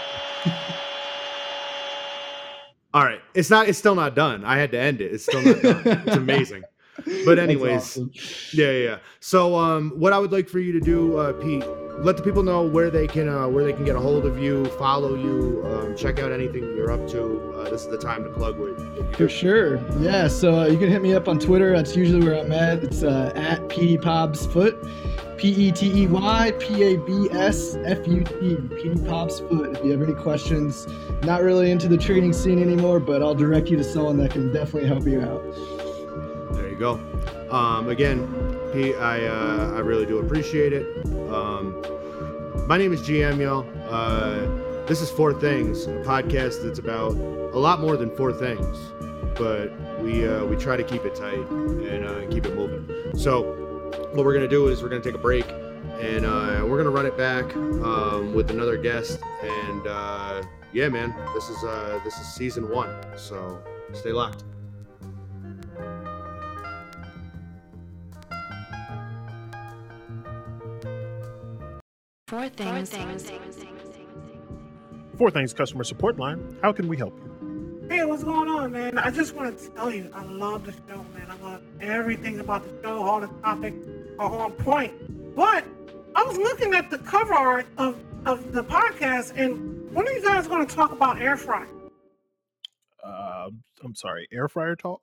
All 2.94 3.04
right, 3.04 3.20
it's 3.34 3.50
not. 3.50 3.68
It's 3.68 3.78
still 3.78 3.94
not 3.94 4.14
done. 4.14 4.42
I 4.44 4.56
had 4.56 4.70
to 4.72 4.78
end 4.78 5.02
it. 5.02 5.12
It's 5.12 5.24
still 5.24 5.42
not 5.42 5.62
done. 5.62 5.82
It's 6.06 6.16
amazing. 6.16 6.62
But 7.24 7.38
anyways, 7.38 7.82
awesome. 7.82 8.10
yeah, 8.52 8.70
yeah. 8.72 8.98
So, 9.20 9.56
um, 9.56 9.92
what 9.96 10.12
I 10.12 10.18
would 10.18 10.32
like 10.32 10.48
for 10.48 10.58
you 10.58 10.72
to 10.72 10.80
do, 10.80 11.16
uh, 11.18 11.32
Pete, 11.34 11.64
let 11.98 12.16
the 12.16 12.22
people 12.22 12.42
know 12.42 12.62
where 12.62 12.90
they 12.90 13.06
can 13.06 13.28
uh, 13.28 13.46
where 13.48 13.62
they 13.64 13.72
can 13.72 13.84
get 13.84 13.94
a 13.96 14.00
hold 14.00 14.24
of 14.24 14.38
you, 14.38 14.64
follow 14.78 15.14
you, 15.14 15.62
um, 15.66 15.96
check 15.96 16.18
out 16.18 16.32
anything 16.32 16.62
you're 16.76 16.90
up 16.90 17.06
to. 17.10 17.52
Uh, 17.58 17.68
this 17.70 17.82
is 17.82 17.88
the 17.88 17.98
time 17.98 18.24
to 18.24 18.30
plug 18.30 18.58
with. 18.58 18.76
For 19.16 19.28
sure, 19.28 19.76
yeah. 20.00 20.26
So 20.28 20.60
uh, 20.60 20.66
you 20.66 20.78
can 20.78 20.88
hit 20.88 21.02
me 21.02 21.14
up 21.14 21.28
on 21.28 21.38
Twitter. 21.38 21.76
That's 21.76 21.94
usually 21.94 22.24
where 22.24 22.38
I'm 22.42 22.52
at. 22.52 22.82
It's 22.82 23.02
uh, 23.02 23.32
at 23.34 23.68
Petey 23.68 23.98
Pabs 23.98 24.46
Fut, 24.50 24.82
P 25.36 25.48
E 25.50 25.72
T 25.72 26.02
E 26.04 26.06
Y 26.06 26.52
P 26.58 26.82
A 26.82 26.96
B 26.96 27.28
S 27.32 27.76
F 27.84 28.06
U 28.06 28.24
T, 28.24 28.56
Petey 28.76 28.94
Pabs 29.04 29.40
Fut. 29.48 29.76
If 29.76 29.84
you 29.84 29.90
have 29.90 30.02
any 30.02 30.14
questions, 30.14 30.86
not 31.22 31.42
really 31.42 31.70
into 31.70 31.86
the 31.88 31.98
trading 31.98 32.32
scene 32.32 32.62
anymore, 32.62 32.98
but 33.00 33.22
I'll 33.22 33.34
direct 33.34 33.68
you 33.68 33.76
to 33.76 33.84
someone 33.84 34.16
that 34.18 34.30
can 34.30 34.52
definitely 34.52 34.88
help 34.88 35.04
you 35.06 35.20
out. 35.20 35.42
Go. 36.80 36.98
Um, 37.50 37.90
again, 37.90 38.26
Pete, 38.72 38.96
I 38.96 39.26
uh, 39.26 39.74
I 39.74 39.80
really 39.80 40.06
do 40.06 40.18
appreciate 40.18 40.72
it. 40.72 40.86
Um, 41.30 41.84
my 42.66 42.78
name 42.78 42.94
is 42.94 43.02
GM, 43.02 43.38
y'all. 43.38 43.66
Uh, 43.86 44.46
this 44.86 45.02
is 45.02 45.10
Four 45.10 45.34
Things, 45.34 45.84
a 45.84 46.02
podcast 46.06 46.62
that's 46.62 46.78
about 46.78 47.12
a 47.12 47.58
lot 47.58 47.80
more 47.80 47.98
than 47.98 48.16
four 48.16 48.32
things, 48.32 48.78
but 49.36 49.70
we 50.00 50.26
uh, 50.26 50.46
we 50.46 50.56
try 50.56 50.74
to 50.74 50.82
keep 50.82 51.04
it 51.04 51.14
tight 51.14 51.46
and 51.50 52.06
uh, 52.06 52.26
keep 52.30 52.46
it 52.46 52.56
moving. 52.56 52.88
So, 53.14 53.42
what 54.14 54.24
we're 54.24 54.32
gonna 54.32 54.48
do 54.48 54.68
is 54.68 54.82
we're 54.82 54.88
gonna 54.88 55.02
take 55.02 55.14
a 55.14 55.18
break 55.18 55.50
and 56.00 56.24
uh, 56.24 56.64
we're 56.66 56.78
gonna 56.78 56.88
run 56.88 57.04
it 57.04 57.14
back 57.18 57.44
um, 57.84 58.32
with 58.32 58.50
another 58.50 58.78
guest. 58.78 59.20
And 59.42 59.86
uh, 59.86 60.42
yeah, 60.72 60.88
man, 60.88 61.14
this 61.34 61.50
is 61.50 61.60
this 62.04 62.18
is 62.18 62.26
season 62.26 62.70
one. 62.70 62.88
So 63.18 63.62
stay 63.92 64.12
locked. 64.12 64.44
Four 72.30 72.48
things. 72.48 72.94
Four 75.18 75.32
things. 75.32 75.52
customer 75.52 75.82
support 75.82 76.16
line. 76.16 76.56
How 76.62 76.70
can 76.70 76.86
we 76.86 76.96
help 76.96 77.18
you? 77.18 77.88
Hey, 77.90 78.04
what's 78.04 78.22
going 78.22 78.48
on, 78.48 78.70
man? 78.70 78.98
I 78.98 79.10
just 79.10 79.34
want 79.34 79.58
to 79.58 79.68
tell 79.70 79.90
you, 79.90 80.08
I 80.14 80.22
love 80.22 80.64
the 80.64 80.70
show, 80.70 81.04
man. 81.12 81.26
I 81.28 81.44
love 81.44 81.62
everything 81.80 82.38
about 82.38 82.62
the 82.62 82.82
show. 82.84 83.02
All 83.02 83.20
the 83.20 83.26
topics 83.42 83.84
are 84.20 84.30
on 84.30 84.52
point. 84.52 85.34
But 85.34 85.64
I 86.14 86.22
was 86.22 86.38
looking 86.38 86.72
at 86.74 86.88
the 86.88 86.98
cover 86.98 87.34
art 87.34 87.66
of, 87.78 88.00
of 88.24 88.52
the 88.52 88.62
podcast, 88.62 89.32
and 89.36 89.92
when 89.92 90.06
are 90.06 90.12
you 90.12 90.22
guys 90.22 90.46
going 90.46 90.64
to 90.64 90.72
talk 90.72 90.92
about 90.92 91.20
air 91.20 91.36
fryer? 91.36 91.66
Uh, 93.02 93.50
I'm 93.82 93.96
sorry, 93.96 94.28
air 94.30 94.46
fryer 94.46 94.76
talk? 94.76 95.02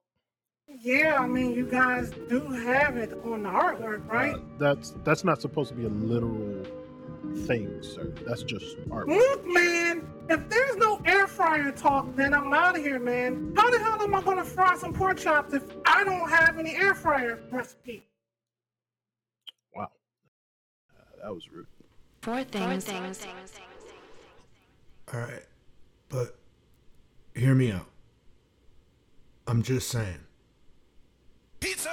Yeah, 0.70 1.18
I 1.20 1.28
mean, 1.28 1.54
you 1.54 1.66
guys 1.66 2.10
do 2.30 2.40
have 2.40 2.96
it 2.96 3.12
on 3.26 3.44
the 3.44 3.50
artwork, 3.50 4.08
right? 4.08 4.36
Uh, 4.36 4.40
that's 4.58 4.96
that's 5.04 5.26
not 5.26 5.42
supposed 5.42 5.72
to 5.72 5.76
be 5.76 5.84
a 5.84 5.90
literal 5.90 6.64
things. 7.36 7.94
sir. 7.94 8.14
that's 8.26 8.44
just 8.44 8.78
art. 8.92 9.08
Look, 9.08 9.46
man, 9.46 10.08
if 10.30 10.50
there's 10.50 10.76
no 10.78 11.02
air 11.06 11.28
fryer 11.28 11.72
talk, 11.72 12.16
then 12.16 12.34
I'm 12.34 12.54
out 12.54 12.78
of 12.78 12.84
here, 12.84 13.00
man. 13.00 13.54
How 13.56 13.70
the 13.70 13.80
hell 13.80 14.02
am 14.02 14.16
I 14.16 14.22
gonna 14.22 14.44
fry 14.44 14.76
some 14.78 14.94
pork 14.94 15.18
chops 15.18 15.54
if 15.54 15.64
I 15.86 16.04
don't 16.04 16.30
have 16.30 16.58
any 16.58 16.76
air 16.76 16.94
fryer 16.94 17.40
recipe? 17.52 18.04
Wow, 19.76 19.90
uh, 20.96 21.24
that 21.24 21.34
was 21.34 21.50
rude. 21.52 21.68
Four 22.22 22.44
things. 22.44 22.86
Four 22.86 22.94
things. 23.14 23.28
All 25.14 25.20
right, 25.22 25.46
but 26.10 26.38
hear 27.36 27.56
me 27.56 27.72
out. 27.72 27.88
I'm 29.48 29.62
just 29.62 29.88
saying. 29.88 30.20
Pizza. 31.60 31.90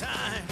Time. 0.00 0.42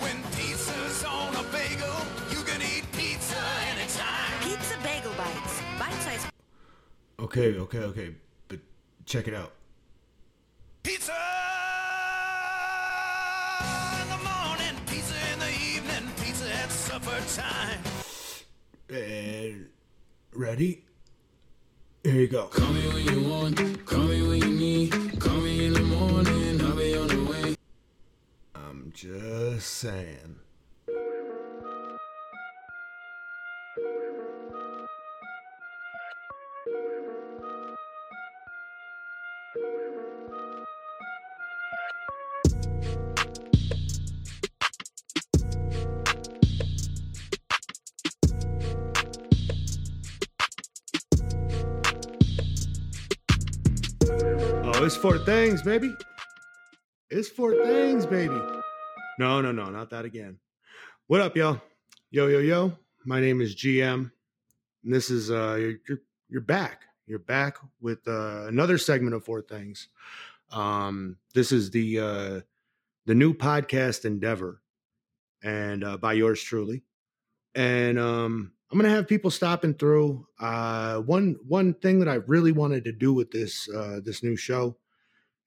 When 0.00 0.16
pizza's 0.34 1.04
on 1.04 1.34
a 1.36 1.44
bagel, 1.52 1.94
you 2.30 2.42
can 2.44 2.60
eat 2.62 2.84
pizza 2.92 3.38
anytime. 3.70 4.32
Pizza 4.42 4.76
Bagel 4.82 5.12
Bites. 5.16 5.62
Bite 5.78 6.02
size. 6.02 6.26
Okay, 7.20 7.58
okay, 7.58 7.78
okay. 7.78 8.14
But 8.48 8.58
check 9.06 9.28
it 9.28 9.34
out. 9.34 9.52
Pizza 10.82 11.12
in 14.02 14.08
the 14.08 14.20
morning, 14.24 14.76
pizza 14.86 15.14
in 15.32 15.38
the 15.38 15.50
evening, 15.50 16.10
pizza 16.20 16.52
at 16.52 16.70
supper 16.70 17.20
time. 17.36 17.78
And 18.90 19.68
ready? 20.34 20.84
Here 22.02 22.14
you 22.14 22.26
go. 22.26 22.46
Call 22.46 22.72
me 22.72 22.88
when 22.88 23.04
you 23.04 23.30
want, 23.30 23.86
call 23.86 24.00
me 24.00 24.26
when 24.26 24.40
you 24.40 24.58
need, 24.58 25.20
call 25.20 25.36
me 25.36 25.66
in 25.66 25.72
the 25.72 25.82
morning, 25.82 26.51
Just 28.94 29.68
saying. 29.68 30.36
Oh, 54.64 54.84
it's 54.84 54.96
four 54.96 55.18
things, 55.18 55.62
baby. 55.62 55.92
It's 57.10 57.28
four 57.28 57.54
things, 57.64 58.06
baby. 58.06 58.40
No, 59.18 59.42
no, 59.42 59.52
no, 59.52 59.66
not 59.66 59.90
that 59.90 60.06
again. 60.06 60.38
What 61.06 61.20
up, 61.20 61.36
y'all? 61.36 61.60
Yo, 62.10 62.28
yo, 62.28 62.38
yo. 62.38 62.72
My 63.04 63.20
name 63.20 63.42
is 63.42 63.54
GM. 63.54 64.10
And 64.84 64.94
this 64.94 65.10
is 65.10 65.30
uh 65.30 65.54
you're 65.58 66.00
you're 66.30 66.40
back. 66.40 66.84
You're 67.06 67.18
back 67.18 67.58
with 67.80 68.06
uh, 68.08 68.46
another 68.46 68.78
segment 68.78 69.14
of 69.14 69.24
Four 69.24 69.42
Things. 69.42 69.88
Um, 70.50 71.18
this 71.34 71.52
is 71.52 71.70
the 71.70 71.98
uh 71.98 72.40
the 73.04 73.14
new 73.14 73.34
podcast 73.34 74.06
endeavor, 74.06 74.62
and 75.42 75.84
uh, 75.84 75.98
by 75.98 76.14
yours 76.14 76.42
truly. 76.42 76.82
And 77.54 77.98
um, 77.98 78.52
I'm 78.70 78.78
gonna 78.78 78.94
have 78.94 79.08
people 79.08 79.30
stopping 79.30 79.74
through. 79.74 80.26
Uh, 80.40 81.00
one 81.00 81.36
one 81.46 81.74
thing 81.74 81.98
that 81.98 82.08
I 82.08 82.14
really 82.14 82.52
wanted 82.52 82.84
to 82.84 82.92
do 82.92 83.12
with 83.12 83.30
this 83.30 83.68
uh, 83.68 84.00
this 84.02 84.22
new 84.22 84.36
show 84.36 84.78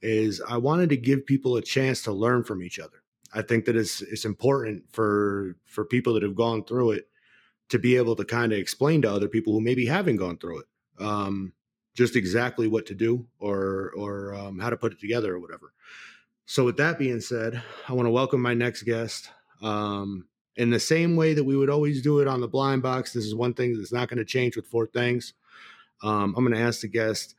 is 0.03 0.39
I 0.47 0.57
wanted 0.57 0.89
to 0.89 0.97
give 0.97 1.25
people 1.25 1.57
a 1.57 1.63
chance 1.63 2.03
to 2.03 2.11
learn 2.11 2.43
from 2.43 2.61
each 2.61 2.77
other. 2.77 3.01
I 3.35 3.41
think 3.41 3.65
that 3.65 3.75
it's 3.75 4.01
it's 4.01 4.25
important 4.25 4.83
for 4.91 5.57
for 5.65 5.83
people 5.83 6.13
that 6.13 6.23
have 6.23 6.35
gone 6.35 6.63
through 6.63 6.91
it 6.91 7.09
to 7.69 7.77
be 7.77 7.97
able 7.97 8.15
to 8.15 8.23
kind 8.23 8.53
of 8.53 8.59
explain 8.59 9.01
to 9.01 9.11
other 9.11 9.27
people 9.27 9.51
who 9.51 9.59
maybe 9.59 9.85
haven't 9.85 10.17
gone 10.17 10.37
through 10.37 10.59
it 10.59 10.65
um, 10.99 11.53
just 11.93 12.15
exactly 12.15 12.67
what 12.67 12.85
to 12.87 12.95
do 12.95 13.27
or 13.39 13.91
or 13.95 14.33
um, 14.33 14.59
how 14.59 14.69
to 14.69 14.77
put 14.77 14.93
it 14.93 14.99
together 14.99 15.35
or 15.35 15.39
whatever. 15.39 15.73
So 16.45 16.63
with 16.63 16.77
that 16.77 16.99
being 16.99 17.21
said, 17.21 17.61
I 17.89 17.93
want 17.93 18.05
to 18.05 18.11
welcome 18.11 18.41
my 18.41 18.53
next 18.53 18.83
guest. 18.83 19.29
Um, 19.61 20.27
in 20.55 20.69
the 20.69 20.79
same 20.79 21.15
way 21.15 21.33
that 21.33 21.43
we 21.43 21.57
would 21.57 21.69
always 21.69 22.01
do 22.01 22.19
it 22.19 22.27
on 22.27 22.39
the 22.39 22.47
blind 22.47 22.83
box, 22.83 23.11
this 23.11 23.25
is 23.25 23.35
one 23.35 23.53
thing 23.53 23.75
that's 23.75 23.91
not 23.91 24.07
going 24.07 24.19
to 24.19 24.25
change 24.25 24.55
with 24.55 24.67
four 24.67 24.87
things. 24.87 25.33
Um, 26.03 26.33
I'm 26.37 26.45
going 26.45 26.53
to 26.55 26.61
ask 26.61 26.81
the 26.81 26.87
guest, 26.87 27.35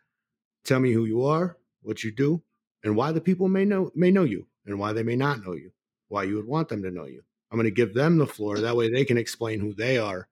tell 0.64 0.80
me 0.80 0.92
who 0.92 1.04
you 1.04 1.24
are, 1.24 1.56
what 1.82 2.02
you 2.04 2.10
do, 2.10 2.42
and 2.82 2.96
why 2.96 3.12
the 3.12 3.20
people 3.20 3.48
may 3.48 3.64
know 3.64 3.90
may 3.94 4.10
know 4.10 4.24
you 4.24 4.48
and 4.66 4.78
why 4.78 4.92
they 4.92 5.02
may 5.02 5.16
not 5.16 5.44
know 5.44 5.52
you 5.52 5.70
why 6.08 6.24
you 6.24 6.36
would 6.36 6.46
want 6.46 6.68
them 6.68 6.82
to 6.82 6.90
know 6.90 7.06
you. 7.06 7.22
I'm 7.50 7.58
going 7.58 7.64
to 7.64 7.70
give 7.70 7.94
them 7.94 8.18
the 8.18 8.26
floor. 8.26 8.58
That 8.58 8.76
way 8.76 8.90
they 8.90 9.04
can 9.04 9.18
explain 9.18 9.60
who 9.60 9.72
they 9.72 9.98
are. 9.98 10.28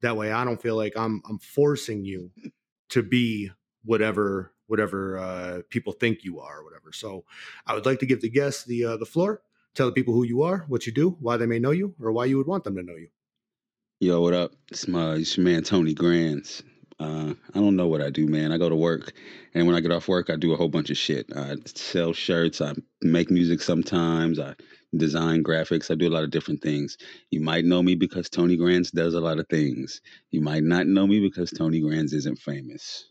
That 0.00 0.16
way 0.16 0.32
I 0.32 0.44
don't 0.44 0.60
feel 0.60 0.76
like 0.76 0.94
I'm 0.96 1.22
I'm 1.28 1.38
forcing 1.38 2.04
you 2.04 2.30
to 2.90 3.02
be 3.02 3.50
whatever 3.84 4.52
whatever 4.66 5.18
uh, 5.18 5.62
people 5.68 5.92
think 5.92 6.24
you 6.24 6.40
are 6.40 6.60
or 6.60 6.64
whatever. 6.64 6.92
So 6.92 7.24
I 7.66 7.74
would 7.74 7.86
like 7.86 7.98
to 8.00 8.06
give 8.06 8.20
the 8.20 8.30
guests 8.30 8.64
the 8.64 8.84
uh, 8.84 8.96
the 8.96 9.06
floor. 9.06 9.42
Tell 9.74 9.86
the 9.86 9.92
people 9.92 10.14
who 10.14 10.24
you 10.24 10.42
are, 10.42 10.64
what 10.68 10.86
you 10.86 10.92
do, 10.92 11.16
why 11.20 11.36
they 11.36 11.46
may 11.46 11.58
know 11.58 11.70
you, 11.70 11.94
or 12.00 12.12
why 12.12 12.26
you 12.26 12.36
would 12.36 12.46
want 12.46 12.64
them 12.64 12.76
to 12.76 12.82
know 12.82 12.96
you. 12.96 13.08
Yo, 14.00 14.20
what 14.20 14.34
up? 14.34 14.52
It's 14.70 14.88
my 14.88 15.14
it's 15.14 15.36
your 15.36 15.44
man 15.44 15.62
Tony 15.62 15.94
Grands. 15.94 16.62
Uh, 17.02 17.34
I 17.54 17.58
don't 17.58 17.76
know 17.76 17.88
what 17.88 18.02
I 18.02 18.10
do, 18.10 18.26
man. 18.26 18.52
I 18.52 18.58
go 18.58 18.68
to 18.68 18.76
work, 18.76 19.12
and 19.54 19.66
when 19.66 19.74
I 19.76 19.80
get 19.80 19.92
off 19.92 20.08
work, 20.08 20.30
I 20.30 20.36
do 20.36 20.52
a 20.52 20.56
whole 20.56 20.68
bunch 20.68 20.90
of 20.90 20.96
shit. 20.96 21.26
I 21.36 21.56
sell 21.66 22.12
shirts. 22.12 22.60
I 22.60 22.74
make 23.02 23.30
music 23.30 23.60
sometimes. 23.62 24.38
I 24.38 24.54
design 24.96 25.42
graphics. 25.42 25.90
I 25.90 25.94
do 25.96 26.08
a 26.08 26.14
lot 26.14 26.24
of 26.24 26.30
different 26.30 26.62
things. 26.62 26.98
You 27.30 27.40
might 27.40 27.64
know 27.64 27.82
me 27.82 27.94
because 27.96 28.28
Tony 28.30 28.56
Grants 28.56 28.90
does 28.90 29.14
a 29.14 29.20
lot 29.20 29.38
of 29.38 29.48
things. 29.48 30.00
You 30.30 30.40
might 30.42 30.64
not 30.64 30.86
know 30.86 31.06
me 31.06 31.20
because 31.20 31.50
Tony 31.50 31.80
Grants 31.80 32.12
isn't 32.12 32.38
famous. 32.38 33.06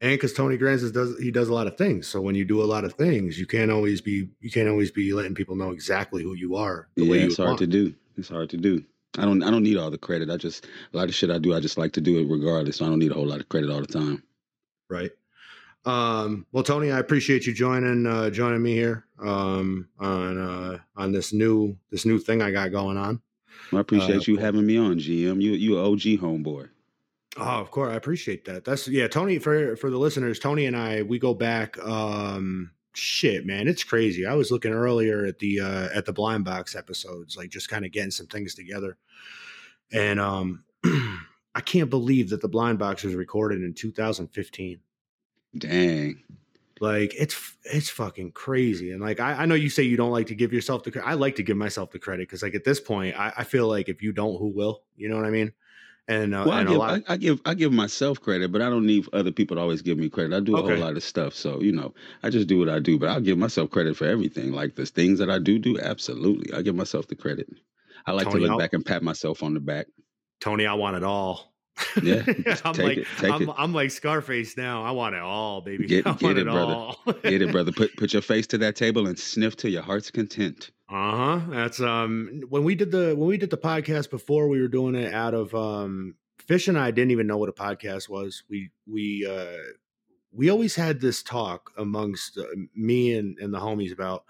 and 0.00 0.12
because 0.12 0.32
Tony 0.32 0.56
Granz 0.56 0.90
does 0.92 1.18
he 1.18 1.30
does 1.30 1.48
a 1.48 1.54
lot 1.54 1.66
of 1.66 1.76
things. 1.76 2.06
So 2.06 2.20
when 2.20 2.34
you 2.36 2.44
do 2.44 2.62
a 2.62 2.66
lot 2.66 2.84
of 2.84 2.94
things, 2.94 3.38
you 3.38 3.46
can't 3.46 3.70
always 3.70 4.00
be 4.00 4.28
you 4.40 4.50
can't 4.50 4.68
always 4.68 4.90
be 4.92 5.12
letting 5.12 5.34
people 5.34 5.56
know 5.56 5.70
exactly 5.72 6.22
who 6.22 6.34
you 6.34 6.56
are. 6.56 6.88
The 6.96 7.04
yeah, 7.04 7.10
way 7.10 7.18
you 7.22 7.26
it's 7.26 7.36
hard 7.38 7.48
want. 7.50 7.58
to 7.58 7.66
do. 7.66 7.94
It's 8.16 8.28
hard 8.28 8.50
to 8.50 8.56
do. 8.56 8.84
I 9.16 9.22
don't 9.22 9.42
I 9.42 9.50
don't 9.50 9.62
need 9.62 9.76
all 9.78 9.90
the 9.90 9.98
credit. 9.98 10.30
I 10.30 10.36
just 10.36 10.66
a 10.92 10.96
lot 10.96 11.08
of 11.08 11.14
shit 11.14 11.30
I 11.30 11.38
do. 11.38 11.54
I 11.54 11.60
just 11.60 11.78
like 11.78 11.92
to 11.92 12.00
do 12.00 12.18
it 12.18 12.28
regardless. 12.30 12.76
So 12.76 12.84
I 12.86 12.88
don't 12.88 12.98
need 12.98 13.10
a 13.10 13.14
whole 13.14 13.26
lot 13.26 13.40
of 13.40 13.48
credit 13.48 13.70
all 13.70 13.80
the 13.80 13.86
time. 13.86 14.22
right? 14.90 15.10
Um, 15.84 16.44
well, 16.52 16.64
Tony, 16.64 16.90
I 16.92 16.98
appreciate 16.98 17.46
you 17.46 17.54
joining 17.54 18.06
uh, 18.06 18.28
joining 18.30 18.62
me 18.62 18.72
here 18.74 19.06
um, 19.20 19.88
on 19.98 20.38
uh, 20.38 20.78
on 20.96 21.12
this 21.12 21.32
new 21.32 21.76
this 21.90 22.04
new 22.04 22.18
thing 22.18 22.42
I 22.42 22.50
got 22.50 22.70
going 22.72 22.96
on. 22.98 23.20
I 23.72 23.80
appreciate 23.80 24.28
Uh, 24.28 24.32
you 24.32 24.36
having 24.36 24.66
me 24.66 24.76
on, 24.76 24.98
GM. 24.98 25.40
You 25.40 25.52
you 25.52 25.78
OG 25.78 26.20
homeboy. 26.20 26.68
Oh, 27.36 27.42
of 27.60 27.70
course, 27.70 27.92
I 27.92 27.96
appreciate 27.96 28.44
that. 28.46 28.64
That's 28.64 28.88
yeah, 28.88 29.08
Tony. 29.08 29.38
For 29.38 29.76
for 29.76 29.90
the 29.90 29.98
listeners, 29.98 30.38
Tony 30.38 30.66
and 30.66 30.76
I 30.76 31.02
we 31.02 31.18
go 31.18 31.32
back. 31.34 31.78
Um, 31.78 32.72
shit, 32.98 33.46
man, 33.46 33.68
it's 33.68 33.84
crazy. 33.84 34.26
I 34.26 34.34
was 34.34 34.50
looking 34.50 34.72
earlier 34.72 35.24
at 35.24 35.38
the 35.38 35.60
uh, 35.60 35.88
at 35.94 36.04
the 36.04 36.12
blind 36.12 36.44
box 36.44 36.74
episodes, 36.74 37.36
like 37.36 37.50
just 37.50 37.68
kind 37.68 37.84
of 37.84 37.92
getting 37.92 38.10
some 38.10 38.26
things 38.26 38.54
together, 38.54 38.96
and 39.92 40.20
um, 40.20 40.64
I 40.84 41.60
can't 41.60 41.90
believe 41.90 42.30
that 42.30 42.40
the 42.40 42.48
blind 42.48 42.78
box 42.78 43.02
was 43.04 43.14
recorded 43.14 43.62
in 43.62 43.74
2015. 43.74 44.80
Dang. 45.56 46.22
Like 46.80 47.14
it's 47.18 47.56
it's 47.64 47.90
fucking 47.90 48.32
crazy, 48.32 48.92
and 48.92 49.00
like 49.00 49.18
I, 49.18 49.32
I 49.32 49.46
know 49.46 49.56
you 49.56 49.70
say 49.70 49.82
you 49.82 49.96
don't 49.96 50.12
like 50.12 50.28
to 50.28 50.34
give 50.34 50.52
yourself 50.52 50.84
the 50.84 50.92
credit. 50.92 51.08
I 51.08 51.14
like 51.14 51.34
to 51.36 51.42
give 51.42 51.56
myself 51.56 51.90
the 51.90 51.98
credit 51.98 52.28
because 52.28 52.42
like 52.42 52.54
at 52.54 52.64
this 52.64 52.78
point, 52.80 53.18
I, 53.18 53.32
I 53.38 53.44
feel 53.44 53.66
like 53.66 53.88
if 53.88 54.02
you 54.02 54.12
don't, 54.12 54.38
who 54.38 54.48
will? 54.48 54.82
You 54.96 55.08
know 55.08 55.16
what 55.16 55.24
I 55.24 55.30
mean? 55.30 55.52
And 56.10 56.34
uh, 56.34 56.44
Well, 56.46 56.54
I 56.56 56.60
and 56.60 56.68
a 56.68 56.72
give, 56.72 56.78
lot. 56.78 57.02
I, 57.08 57.12
I 57.12 57.16
give 57.18 57.40
I 57.44 57.54
give 57.54 57.72
myself 57.72 58.18
credit, 58.20 58.50
but 58.50 58.62
I 58.62 58.70
don't 58.70 58.86
need 58.86 59.06
other 59.12 59.30
people 59.30 59.56
to 59.56 59.60
always 59.60 59.82
give 59.82 59.98
me 59.98 60.08
credit. 60.08 60.34
I 60.34 60.40
do 60.40 60.56
a 60.56 60.60
Okay. 60.60 60.74
whole 60.74 60.84
lot 60.84 60.96
of 60.96 61.02
stuff, 61.02 61.34
so 61.34 61.60
you 61.60 61.70
know, 61.72 61.92
I 62.22 62.30
just 62.30 62.48
do 62.48 62.58
what 62.58 62.70
I 62.70 62.78
do. 62.78 62.98
But 62.98 63.10
I'll 63.10 63.20
give 63.20 63.36
myself 63.36 63.70
credit 63.70 63.94
for 63.96 64.06
everything. 64.06 64.52
Like 64.52 64.74
the 64.74 64.86
things 64.86 65.18
that 65.18 65.28
I 65.30 65.38
do 65.38 65.58
do, 65.58 65.78
absolutely, 65.78 66.52
I 66.54 66.62
give 66.62 66.74
myself 66.74 67.08
the 67.08 67.14
credit. 67.14 67.48
I 68.06 68.12
like 68.12 68.24
Tony, 68.24 68.36
to 68.36 68.42
look 68.42 68.50
I'll- 68.52 68.58
back 68.58 68.72
and 68.72 68.84
pat 68.86 69.02
myself 69.02 69.42
on 69.42 69.52
the 69.54 69.60
back. 69.60 69.86
Tony, 70.40 70.66
I 70.66 70.74
want 70.74 70.96
it 70.96 71.04
all. 71.04 71.52
Yeah, 72.02 72.22
I'm 72.64 72.72
like 72.74 72.98
it, 72.98 73.06
I'm. 73.22 73.50
I'm 73.50 73.72
like 73.74 73.90
Scarface 73.90 74.56
now. 74.56 74.82
I 74.84 74.92
want 74.92 75.14
it 75.14 75.20
all, 75.20 75.60
baby. 75.60 75.86
Get- 75.88 76.06
I 76.06 76.12
get 76.12 76.22
want 76.22 76.38
it, 76.38 76.46
it, 76.46 76.50
brother. 76.50 77.20
Get 77.22 77.42
it, 77.42 77.52
brother. 77.52 77.70
Put 77.72 77.94
put 77.98 78.14
your 78.14 78.22
face 78.22 78.46
to 78.48 78.58
that 78.58 78.76
table 78.76 79.06
and 79.06 79.18
sniff 79.18 79.56
to 79.58 79.68
your 79.68 79.82
heart's 79.82 80.10
content. 80.10 80.70
Uh 80.88 81.16
huh. 81.16 81.40
That's 81.50 81.80
um 81.80 82.42
when 82.48 82.64
we 82.64 82.74
did 82.74 82.90
the 82.90 83.14
when 83.14 83.28
we 83.28 83.36
did 83.36 83.50
the 83.50 83.58
podcast 83.58 84.10
before 84.10 84.48
we 84.48 84.60
were 84.60 84.68
doing 84.68 84.94
it 84.94 85.12
out 85.12 85.34
of 85.34 85.54
um 85.54 86.14
Fish 86.38 86.68
and 86.68 86.78
I 86.78 86.90
didn't 86.90 87.10
even 87.10 87.26
know 87.26 87.36
what 87.36 87.50
a 87.50 87.52
podcast 87.52 88.08
was. 88.08 88.42
We 88.48 88.70
we 88.86 89.26
uh 89.28 89.72
we 90.32 90.48
always 90.48 90.74
had 90.74 91.00
this 91.00 91.22
talk 91.22 91.72
amongst 91.76 92.38
uh, 92.38 92.44
me 92.74 93.14
and 93.14 93.38
and 93.38 93.52
the 93.52 93.58
homies 93.58 93.92
about 93.92 94.24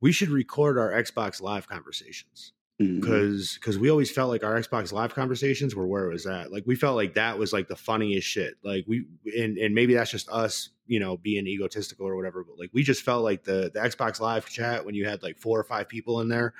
we 0.00 0.12
should 0.12 0.30
record 0.30 0.78
our 0.78 0.90
Xbox 0.92 1.40
live 1.40 1.68
conversations 1.68 2.52
because 2.78 3.54
because 3.54 3.78
we 3.78 3.90
always 3.90 4.10
felt 4.10 4.30
like 4.30 4.44
our 4.44 4.54
Xbox 4.60 4.92
Live 4.92 5.14
conversations 5.14 5.74
were 5.74 5.86
where 5.86 6.06
it 6.06 6.12
was 6.12 6.26
at. 6.26 6.52
Like 6.52 6.64
we 6.64 6.76
felt 6.76 6.94
like 6.94 7.14
that 7.14 7.38
was 7.38 7.52
like 7.52 7.66
the 7.66 7.76
funniest 7.76 8.28
shit. 8.28 8.54
Like 8.62 8.84
we 8.86 9.06
and 9.36 9.58
and 9.58 9.74
maybe 9.74 9.94
that's 9.94 10.10
just 10.10 10.28
us, 10.28 10.70
you 10.88 10.98
know, 10.98 11.16
being 11.16 11.46
egotistical 11.46 12.06
or 12.06 12.16
whatever. 12.16 12.42
But 12.42 12.58
like 12.58 12.70
we 12.72 12.82
just 12.82 13.02
felt 13.02 13.22
like 13.22 13.44
the 13.44 13.70
the 13.72 13.78
Xbox 13.80 14.18
Live 14.18 14.48
chat 14.48 14.84
when 14.84 14.96
you 14.96 15.04
had 15.06 15.22
like 15.22 15.38
four 15.38 15.60
or 15.60 15.64
five 15.64 15.88
people 15.88 16.20
in 16.20 16.28
there, 16.28 16.54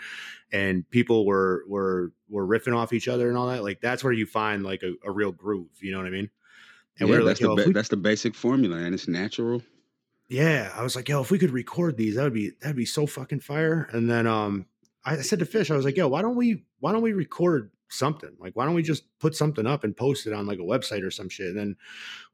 and 0.52 0.88
people 0.90 1.26
were 1.26 1.64
were 1.66 2.12
were 2.28 2.46
riffing 2.46 2.76
off 2.76 2.92
each 2.92 3.08
other 3.08 3.28
and 3.28 3.36
all 3.36 3.48
that. 3.48 3.64
Like 3.64 3.80
that's 3.80 4.04
where 4.04 4.12
you 4.12 4.26
find 4.26 4.62
like 4.62 4.82
a, 4.84 4.92
a 5.04 5.10
real 5.10 5.32
groove. 5.32 5.70
You 5.80 5.90
know 5.90 5.98
what 5.98 6.06
I 6.06 6.10
mean? 6.10 6.30
And 7.00 7.08
yeah, 7.08 7.14
we 7.14 7.18
were 7.18 7.24
that's 7.24 7.40
like, 7.40 7.56
the 7.56 7.62
ba- 7.62 7.66
we- 7.68 7.72
that's 7.72 7.88
the 7.88 7.96
basic 7.96 8.34
formula, 8.34 8.76
and 8.76 8.94
it's 8.94 9.08
natural. 9.08 9.62
yeah, 10.28 10.70
I 10.76 10.82
was 10.82 10.94
like, 10.94 11.08
yo, 11.08 11.20
if 11.22 11.30
we 11.30 11.38
could 11.38 11.50
record 11.50 11.96
these, 11.96 12.16
that 12.16 12.24
would 12.24 12.34
be 12.34 12.52
that'd 12.60 12.76
be 12.76 12.84
so 12.84 13.06
fucking 13.06 13.40
fire. 13.40 13.88
And 13.92 14.10
then 14.10 14.26
um 14.26 14.66
I 15.04 15.16
said 15.22 15.38
to 15.38 15.46
Fish, 15.46 15.70
I 15.70 15.76
was 15.76 15.84
like, 15.86 15.96
yo, 15.96 16.08
why 16.08 16.20
don't 16.22 16.36
we 16.36 16.64
why 16.80 16.92
don't 16.92 17.02
we 17.02 17.12
record 17.12 17.70
something? 17.88 18.30
Like, 18.38 18.54
why 18.54 18.64
don't 18.64 18.74
we 18.74 18.82
just 18.82 19.04
put 19.18 19.34
something 19.34 19.66
up 19.66 19.84
and 19.84 19.96
post 19.96 20.26
it 20.26 20.32
on 20.32 20.46
like 20.46 20.58
a 20.58 20.62
website 20.62 21.04
or 21.04 21.10
some 21.10 21.28
shit? 21.28 21.48
And 21.48 21.58
then 21.58 21.76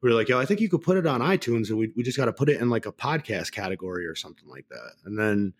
we 0.01 0.09
were 0.09 0.15
like, 0.15 0.29
yo, 0.29 0.39
I 0.39 0.45
think 0.45 0.59
you 0.59 0.69
could 0.69 0.81
put 0.81 0.97
it 0.97 1.07
on 1.07 1.21
iTunes 1.21 1.69
and 1.69 1.77
we 1.77 1.91
we 1.95 2.03
just 2.03 2.17
gotta 2.17 2.33
put 2.33 2.49
it 2.49 2.61
in 2.61 2.69
like 2.69 2.85
a 2.85 2.91
podcast 2.91 3.51
category 3.51 4.05
or 4.05 4.15
something 4.15 4.47
like 4.47 4.67
that. 4.69 4.93
And 5.05 5.17
then 5.17 5.53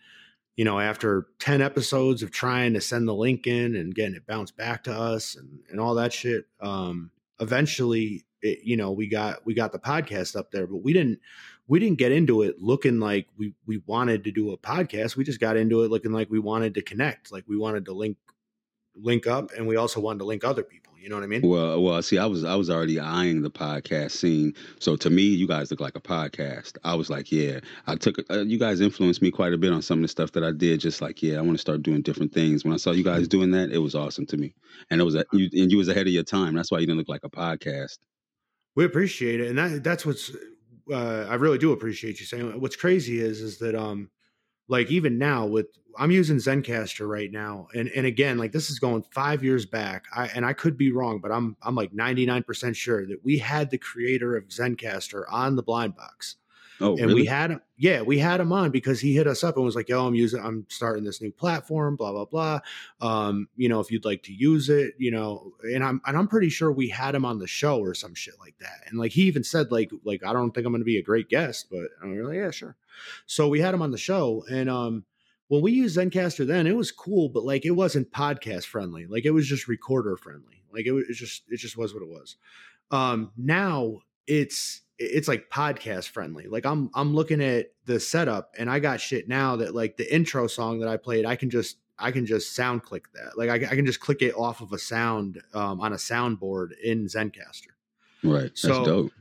you 0.55 0.63
know, 0.63 0.79
after 0.79 1.27
10 1.39 1.61
episodes 1.61 2.23
of 2.23 2.31
trying 2.31 2.73
to 2.73 2.81
send 2.81 3.07
the 3.07 3.13
link 3.13 3.45
in 3.45 3.75
and 3.75 3.93
getting 3.93 4.15
it 4.15 4.25
bounced 4.25 4.55
back 4.55 4.83
to 4.85 4.93
us 4.93 5.35
and, 5.35 5.59
and 5.69 5.79
all 5.79 5.95
that 5.95 6.13
shit, 6.13 6.45
um, 6.61 7.11
eventually, 7.39 8.25
it, 8.41 8.59
you 8.63 8.77
know, 8.77 8.91
we 8.91 9.07
got, 9.07 9.45
we 9.45 9.53
got 9.53 9.73
the 9.73 9.79
podcast 9.79 10.35
up 10.35 10.51
there, 10.51 10.65
but 10.65 10.77
we 10.77 10.93
didn't, 10.93 11.19
we 11.67 11.79
didn't 11.79 11.97
get 11.97 12.11
into 12.11 12.43
it 12.43 12.61
looking 12.61 12.99
like 12.99 13.27
we, 13.37 13.53
we 13.65 13.81
wanted 13.85 14.23
to 14.23 14.31
do 14.31 14.51
a 14.51 14.57
podcast. 14.57 15.17
We 15.17 15.25
just 15.25 15.41
got 15.41 15.57
into 15.57 15.83
it 15.83 15.91
looking 15.91 16.13
like 16.13 16.29
we 16.29 16.39
wanted 16.39 16.75
to 16.75 16.81
connect, 16.81 17.31
like 17.31 17.43
we 17.47 17.57
wanted 17.57 17.85
to 17.85 17.93
link, 17.93 18.17
link 18.95 19.27
up. 19.27 19.51
And 19.57 19.67
we 19.67 19.75
also 19.75 19.99
wanted 19.99 20.19
to 20.19 20.25
link 20.25 20.43
other 20.43 20.63
people. 20.63 20.85
You 21.05 21.09
know 21.09 21.17
what 21.17 21.23
I 21.23 21.27
mean? 21.27 21.41
Well, 21.43 21.83
well, 21.83 22.01
see, 22.01 22.17
I 22.17 22.25
was 22.25 22.43
I 22.43 22.55
was 22.55 22.67
already 22.67 22.99
eyeing 22.99 23.43
the 23.43 23.51
podcast 23.51 24.09
scene. 24.09 24.55
So 24.79 24.95
to 24.95 25.11
me, 25.11 25.21
you 25.21 25.47
guys 25.47 25.69
look 25.69 25.79
like 25.79 25.95
a 25.95 26.01
podcast. 26.01 26.77
I 26.83 26.95
was 26.95 27.11
like, 27.11 27.31
yeah, 27.31 27.59
I 27.85 27.95
took 27.95 28.17
uh, 28.31 28.39
you 28.39 28.57
guys 28.57 28.81
influenced 28.81 29.21
me 29.21 29.29
quite 29.29 29.53
a 29.53 29.57
bit 29.59 29.71
on 29.71 29.83
some 29.83 29.99
of 29.99 30.01
the 30.01 30.07
stuff 30.07 30.31
that 30.31 30.43
I 30.43 30.51
did. 30.51 30.79
Just 30.79 31.03
like, 31.03 31.21
yeah, 31.21 31.37
I 31.37 31.41
want 31.41 31.59
to 31.59 31.61
start 31.61 31.83
doing 31.83 32.01
different 32.01 32.33
things. 32.33 32.65
When 32.65 32.73
I 32.73 32.77
saw 32.77 32.89
you 32.89 33.03
guys 33.03 33.27
doing 33.27 33.51
that, 33.51 33.71
it 33.71 33.77
was 33.77 33.93
awesome 33.93 34.25
to 34.25 34.37
me, 34.37 34.55
and 34.89 34.99
it 34.99 35.03
was 35.03 35.13
a, 35.13 35.23
you 35.31 35.47
and 35.53 35.71
you 35.71 35.77
was 35.77 35.89
ahead 35.89 36.07
of 36.07 36.13
your 36.13 36.23
time. 36.23 36.55
That's 36.55 36.71
why 36.71 36.79
you 36.79 36.87
didn't 36.87 36.97
look 36.97 37.09
like 37.09 37.23
a 37.23 37.29
podcast. 37.29 37.99
We 38.73 38.83
appreciate 38.83 39.41
it, 39.41 39.49
and 39.49 39.59
that 39.59 39.83
that's 39.83 40.07
what's. 40.07 40.31
Uh, 40.91 41.27
I 41.29 41.35
really 41.35 41.59
do 41.59 41.71
appreciate 41.71 42.19
you 42.19 42.25
saying. 42.25 42.59
What's 42.59 42.75
crazy 42.75 43.19
is 43.19 43.41
is 43.41 43.59
that 43.59 43.75
um, 43.75 44.09
like 44.67 44.91
even 44.91 45.17
now 45.17 45.45
with 45.45 45.67
I'm 45.97 46.11
using 46.11 46.37
Zencastr 46.37 47.07
right 47.07 47.31
now, 47.31 47.67
and 47.73 47.89
and 47.89 48.05
again 48.05 48.37
like 48.37 48.51
this 48.51 48.69
is 48.69 48.79
going 48.79 49.03
five 49.11 49.43
years 49.43 49.65
back. 49.65 50.05
I 50.13 50.27
and 50.27 50.45
I 50.45 50.53
could 50.53 50.77
be 50.77 50.91
wrong, 50.91 51.19
but 51.19 51.31
I'm 51.31 51.55
I'm 51.61 51.75
like 51.75 51.93
99 51.93 52.43
percent 52.43 52.75
sure 52.75 53.05
that 53.07 53.23
we 53.23 53.37
had 53.37 53.69
the 53.69 53.77
creator 53.77 54.35
of 54.35 54.45
Zencastr 54.45 55.23
on 55.29 55.55
the 55.55 55.63
blind 55.63 55.95
box 55.95 56.35
Oh, 56.81 56.97
and 56.97 57.07
really? 57.07 57.21
we 57.21 57.25
had 57.25 57.51
him 57.51 57.61
yeah 57.77 58.01
we 58.01 58.17
had 58.17 58.41
him 58.41 58.51
on 58.51 58.69
because 58.69 58.99
he 58.99 59.15
hit 59.15 59.27
us 59.27 59.43
up 59.43 59.55
and 59.55 59.63
was 59.63 59.75
like 59.75 59.87
yo 59.87 60.05
i'm 60.05 60.15
using 60.15 60.43
i'm 60.43 60.65
starting 60.69 61.05
this 61.05 61.21
new 61.21 61.31
platform 61.31 61.95
blah 61.95 62.11
blah 62.11 62.25
blah. 62.25 62.59
Um 63.01 63.47
you 63.55 63.69
know 63.69 63.79
if 63.79 63.91
you'd 63.91 64.03
like 64.03 64.23
to 64.23 64.33
use 64.33 64.69
it 64.69 64.93
you 64.97 65.11
know 65.11 65.53
and 65.63 65.83
i'm 65.83 66.01
and 66.05 66.17
i'm 66.17 66.27
pretty 66.27 66.49
sure 66.49 66.71
we 66.71 66.89
had 66.89 67.15
him 67.15 67.23
on 67.23 67.39
the 67.39 67.47
show 67.47 67.79
or 67.79 67.93
some 67.93 68.13
shit 68.13 68.35
like 68.39 68.57
that. 68.59 68.81
And 68.87 68.99
like 68.99 69.11
he 69.11 69.23
even 69.23 69.43
said 69.43 69.71
like 69.71 69.91
like 70.03 70.23
i 70.25 70.33
don't 70.33 70.51
think 70.51 70.67
i'm 70.67 70.73
gonna 70.73 70.83
be 70.83 70.97
a 70.97 71.03
great 71.03 71.29
guest 71.29 71.67
but 71.71 71.87
i'm 72.03 72.21
like 72.23 72.35
yeah 72.35 72.51
sure. 72.51 72.75
So 73.25 73.47
we 73.47 73.61
had 73.61 73.73
him 73.73 73.81
on 73.81 73.91
the 73.91 73.97
show 73.97 74.43
and 74.49 74.69
um 74.69 75.05
when 75.47 75.61
we 75.61 75.71
used 75.71 75.97
Zencastr 75.97 76.45
then 76.45 76.67
it 76.67 76.75
was 76.75 76.91
cool 76.91 77.29
but 77.29 77.45
like 77.45 77.65
it 77.65 77.71
wasn't 77.71 78.11
podcast 78.11 78.65
friendly. 78.65 79.05
Like 79.05 79.25
it 79.25 79.31
was 79.31 79.47
just 79.47 79.67
recorder 79.67 80.17
friendly. 80.17 80.63
Like 80.73 80.87
it 80.87 80.91
was 80.91 81.05
just 81.13 81.43
it 81.49 81.57
just 81.57 81.77
was 81.77 81.93
what 81.93 82.03
it 82.03 82.09
was. 82.09 82.35
Um 82.91 83.31
now 83.37 83.99
it's 84.27 84.81
it's 84.97 85.27
like 85.27 85.49
podcast 85.49 86.09
friendly 86.09 86.47
like 86.47 86.65
i'm 86.65 86.89
i'm 86.93 87.13
looking 87.13 87.41
at 87.41 87.67
the 87.85 87.99
setup 87.99 88.53
and 88.57 88.69
i 88.69 88.79
got 88.79 88.99
shit 89.01 89.27
now 89.27 89.55
that 89.55 89.75
like 89.75 89.97
the 89.97 90.13
intro 90.13 90.47
song 90.47 90.79
that 90.79 90.87
i 90.87 90.95
played 90.95 91.25
i 91.25 91.35
can 91.35 91.49
just 91.49 91.77
i 91.99 92.11
can 92.11 92.25
just 92.25 92.55
sound 92.55 92.81
click 92.81 93.11
that 93.13 93.37
like 93.37 93.49
i, 93.49 93.55
I 93.55 93.75
can 93.75 93.85
just 93.85 93.99
click 93.99 94.21
it 94.21 94.33
off 94.33 94.61
of 94.61 94.71
a 94.71 94.79
sound 94.79 95.41
um, 95.53 95.81
on 95.81 95.93
a 95.93 95.97
soundboard 95.97 96.69
in 96.81 97.05
Zencastr 97.05 97.67
right. 98.23 98.43
That's 98.43 98.85
dope. 98.85 99.11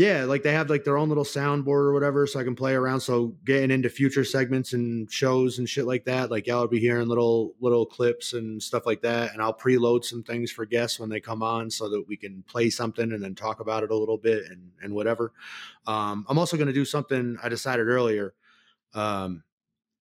Yeah, 0.00 0.24
like 0.24 0.42
they 0.42 0.52
have 0.54 0.70
like 0.70 0.84
their 0.84 0.96
own 0.96 1.10
little 1.10 1.24
soundboard 1.24 1.84
or 1.84 1.92
whatever, 1.92 2.26
so 2.26 2.40
I 2.40 2.44
can 2.44 2.54
play 2.54 2.72
around. 2.72 3.00
So 3.00 3.36
getting 3.44 3.70
into 3.70 3.90
future 3.90 4.24
segments 4.24 4.72
and 4.72 5.12
shows 5.12 5.58
and 5.58 5.68
shit 5.68 5.84
like 5.84 6.06
that, 6.06 6.30
like 6.30 6.46
y'all 6.46 6.62
will 6.62 6.68
be 6.68 6.80
hearing 6.80 7.06
little 7.06 7.52
little 7.60 7.84
clips 7.84 8.32
and 8.32 8.62
stuff 8.62 8.86
like 8.86 9.02
that, 9.02 9.34
and 9.34 9.42
I'll 9.42 9.52
preload 9.52 10.06
some 10.06 10.22
things 10.22 10.50
for 10.50 10.64
guests 10.64 10.98
when 10.98 11.10
they 11.10 11.20
come 11.20 11.42
on, 11.42 11.68
so 11.68 11.90
that 11.90 12.08
we 12.08 12.16
can 12.16 12.42
play 12.44 12.70
something 12.70 13.12
and 13.12 13.22
then 13.22 13.34
talk 13.34 13.60
about 13.60 13.82
it 13.84 13.90
a 13.90 13.94
little 13.94 14.16
bit 14.16 14.46
and 14.46 14.70
and 14.82 14.94
whatever. 14.94 15.34
Um, 15.86 16.24
I'm 16.30 16.38
also 16.38 16.56
going 16.56 16.68
to 16.68 16.72
do 16.72 16.86
something 16.86 17.36
I 17.42 17.50
decided 17.50 17.86
earlier. 17.86 18.32
Um, 18.94 19.42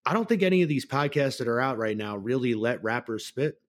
I 0.06 0.12
don't 0.12 0.28
think 0.28 0.44
any 0.44 0.62
of 0.62 0.68
these 0.68 0.86
podcasts 0.86 1.38
that 1.38 1.48
are 1.48 1.60
out 1.60 1.76
right 1.76 1.96
now 1.96 2.16
really 2.16 2.54
let 2.54 2.84
rappers 2.84 3.26
spit. 3.26 3.60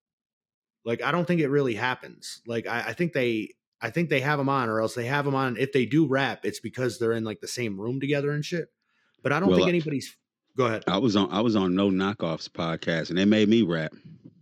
Like 0.86 1.02
I 1.02 1.12
don't 1.12 1.26
think 1.26 1.42
it 1.42 1.50
really 1.50 1.74
happens. 1.74 2.44
Like 2.46 2.68
I, 2.68 2.90
I 2.90 2.94
think 2.94 3.14
they 3.14 3.56
I 3.82 3.90
think 3.90 4.10
they 4.10 4.20
have 4.20 4.38
them 4.40 4.50
on, 4.50 4.70
or 4.70 4.82
else 4.82 4.94
they 4.96 5.06
have 5.06 5.26
them 5.26 5.36
on. 5.36 5.58
If 5.58 5.72
they 5.72 5.86
do 5.86 6.06
rap, 6.08 6.46
it's 6.46 6.60
because 6.60 7.00
they're 7.00 7.14
in 7.14 7.24
like 7.24 7.40
the 7.40 7.48
same 7.48 7.80
room 7.80 8.00
together 8.00 8.32
and 8.32 8.44
shit. 8.44 8.68
But 9.24 9.32
I 9.32 9.40
don't 9.40 9.50
Well, 9.50 9.58
think 9.58 9.68
uh 9.68 9.70
anybody's. 9.70 10.16
Go 10.58 10.66
ahead. 10.66 10.84
I 10.88 10.98
was 10.98 11.16
on 11.16 11.32
I 11.32 11.42
was 11.42 11.56
on 11.56 11.76
No 11.76 11.90
Knockoffs 11.90 12.50
podcast, 12.50 13.10
and 13.10 13.18
they 13.18 13.26
made 13.26 13.48
me 13.48 13.62
rap. 13.62 13.94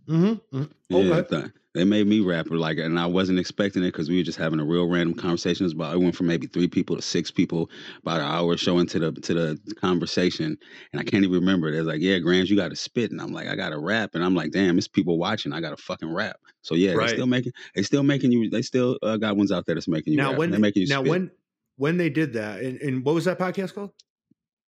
Mm-hmm. 0.08 0.62
Yeah, 0.88 0.98
Okay. 0.98 1.28
th- 1.28 1.52
they 1.74 1.84
made 1.84 2.06
me 2.06 2.20
rap 2.20 2.46
like, 2.50 2.78
and 2.78 2.98
I 2.98 3.06
wasn't 3.06 3.38
expecting 3.38 3.82
it 3.82 3.88
because 3.92 4.08
we 4.08 4.16
were 4.16 4.22
just 4.22 4.38
having 4.38 4.58
a 4.58 4.64
real 4.64 4.88
random 4.88 5.14
conversation. 5.14 5.64
It 5.64 5.66
was 5.66 5.72
about 5.74 5.94
it 5.94 5.98
went 5.98 6.16
from 6.16 6.26
maybe 6.26 6.46
three 6.46 6.66
people 6.66 6.96
to 6.96 7.02
six 7.02 7.30
people, 7.30 7.70
about 8.02 8.20
an 8.20 8.26
hour 8.26 8.56
show 8.56 8.78
into 8.78 8.98
the 8.98 9.12
to 9.12 9.34
the 9.34 9.74
conversation, 9.74 10.56
and 10.92 11.00
I 11.00 11.04
can't 11.04 11.24
even 11.24 11.34
remember 11.38 11.68
it. 11.68 11.74
It's 11.74 11.86
like, 11.86 12.00
yeah, 12.00 12.18
Grams, 12.18 12.50
you 12.50 12.56
got 12.56 12.70
to 12.70 12.76
spit, 12.76 13.10
and 13.10 13.20
I'm 13.20 13.32
like, 13.32 13.48
I 13.48 13.54
got 13.54 13.68
to 13.70 13.78
rap, 13.78 14.10
and 14.14 14.24
I'm 14.24 14.34
like, 14.34 14.50
damn, 14.52 14.78
it's 14.78 14.88
people 14.88 15.18
watching, 15.18 15.52
I 15.52 15.60
got 15.60 15.76
to 15.76 15.82
fucking 15.82 16.12
rap. 16.12 16.38
So 16.62 16.74
yeah, 16.74 16.94
Right. 16.94 17.08
they 17.08 17.14
still 17.14 17.26
making, 17.26 17.52
they 17.74 17.82
still 17.82 18.02
making 18.02 18.32
you, 18.32 18.48
they 18.50 18.62
still 18.62 18.98
uh, 19.02 19.18
got 19.18 19.36
ones 19.36 19.52
out 19.52 19.66
there 19.66 19.74
that's 19.74 19.88
making 19.88 20.14
you 20.14 20.16
Now 20.16 20.30
rap. 20.30 20.38
when 20.38 20.50
they 20.50 20.58
making 20.58 20.82
you 20.82 20.88
now 20.88 21.00
spit. 21.02 21.10
when 21.10 21.30
when 21.76 21.96
they 21.98 22.08
did 22.08 22.32
that, 22.32 22.60
and, 22.62 22.80
and 22.80 23.04
what 23.04 23.14
was 23.14 23.26
that 23.26 23.38
podcast 23.38 23.74
called? 23.74 23.90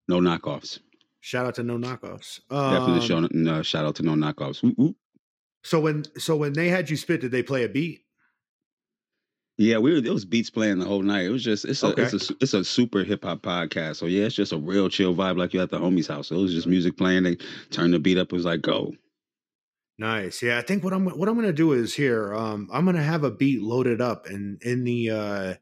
No 0.07 0.19
knockoffs. 0.19 0.79
Shout 1.19 1.45
out 1.45 1.55
to 1.55 1.63
No 1.63 1.77
Knockoffs. 1.77 2.39
Definitely 2.49 2.95
Um, 2.95 3.01
show, 3.01 3.27
no, 3.31 3.61
shout 3.61 3.85
out 3.85 3.95
to 3.95 4.03
no 4.03 4.13
knockoffs. 4.13 4.63
Whoop, 4.63 4.75
whoop. 4.77 4.95
So 5.64 5.80
when 5.80 6.05
so 6.20 6.36
when 6.36 6.53
they 6.53 6.70
had 6.70 6.89
you 6.89 6.97
spit, 6.97 7.22
did 7.22 7.32
they 7.32 7.43
play 7.43 7.64
a 7.64 7.70
beat? 7.70 8.01
Yeah, 9.58 9.80
we 9.80 9.91
were. 9.91 9.97
It 9.97 10.14
was 10.14 10.24
beats 10.26 10.51
playing 10.51 10.78
the 10.80 10.86
whole 10.86 11.01
night. 11.01 11.26
It 11.26 11.30
was 11.32 11.43
just 11.43 11.66
it's 11.66 11.82
a 11.84 11.88
Okay. 11.88 12.03
it's 12.03 12.30
a 12.30 12.34
it's 12.39 12.53
a 12.53 12.64
super 12.64 13.03
hip 13.03 13.24
hop 13.24 13.41
podcast. 13.41 13.95
So 13.97 14.05
yeah, 14.05 14.26
it's 14.26 14.36
just 14.36 14.51
a 14.51 14.58
real 14.58 14.88
chill 14.88 15.16
vibe 15.16 15.38
like 15.38 15.53
you 15.53 15.62
at 15.62 15.72
the 15.72 15.80
homie's 15.80 16.08
house. 16.08 16.28
So 16.28 16.36
it 16.36 16.41
was 16.41 16.53
just 16.53 16.68
music 16.68 16.95
playing. 16.95 17.24
They 17.24 17.36
turned 17.72 17.93
the 17.93 17.99
beat 17.99 18.18
up. 18.20 18.32
It 18.32 18.36
was 18.36 18.45
like 18.45 18.62
go. 18.62 18.93
Nice. 19.97 20.43
Yeah, 20.43 20.60
I 20.60 20.62
think 20.62 20.84
what 20.84 20.93
I'm 20.93 21.08
what 21.08 21.28
I'm 21.28 21.36
gonna 21.36 21.51
do 21.51 21.74
is 21.74 21.95
here. 21.95 22.34
Um, 22.36 22.70
I'm 22.72 22.86
gonna 22.86 23.01
have 23.01 23.24
a 23.24 23.32
beat 23.32 23.62
loaded 23.62 23.99
up 23.99 24.30
in 24.30 24.60
in 24.62 24.84
the 24.84 25.10
uh 25.10 25.53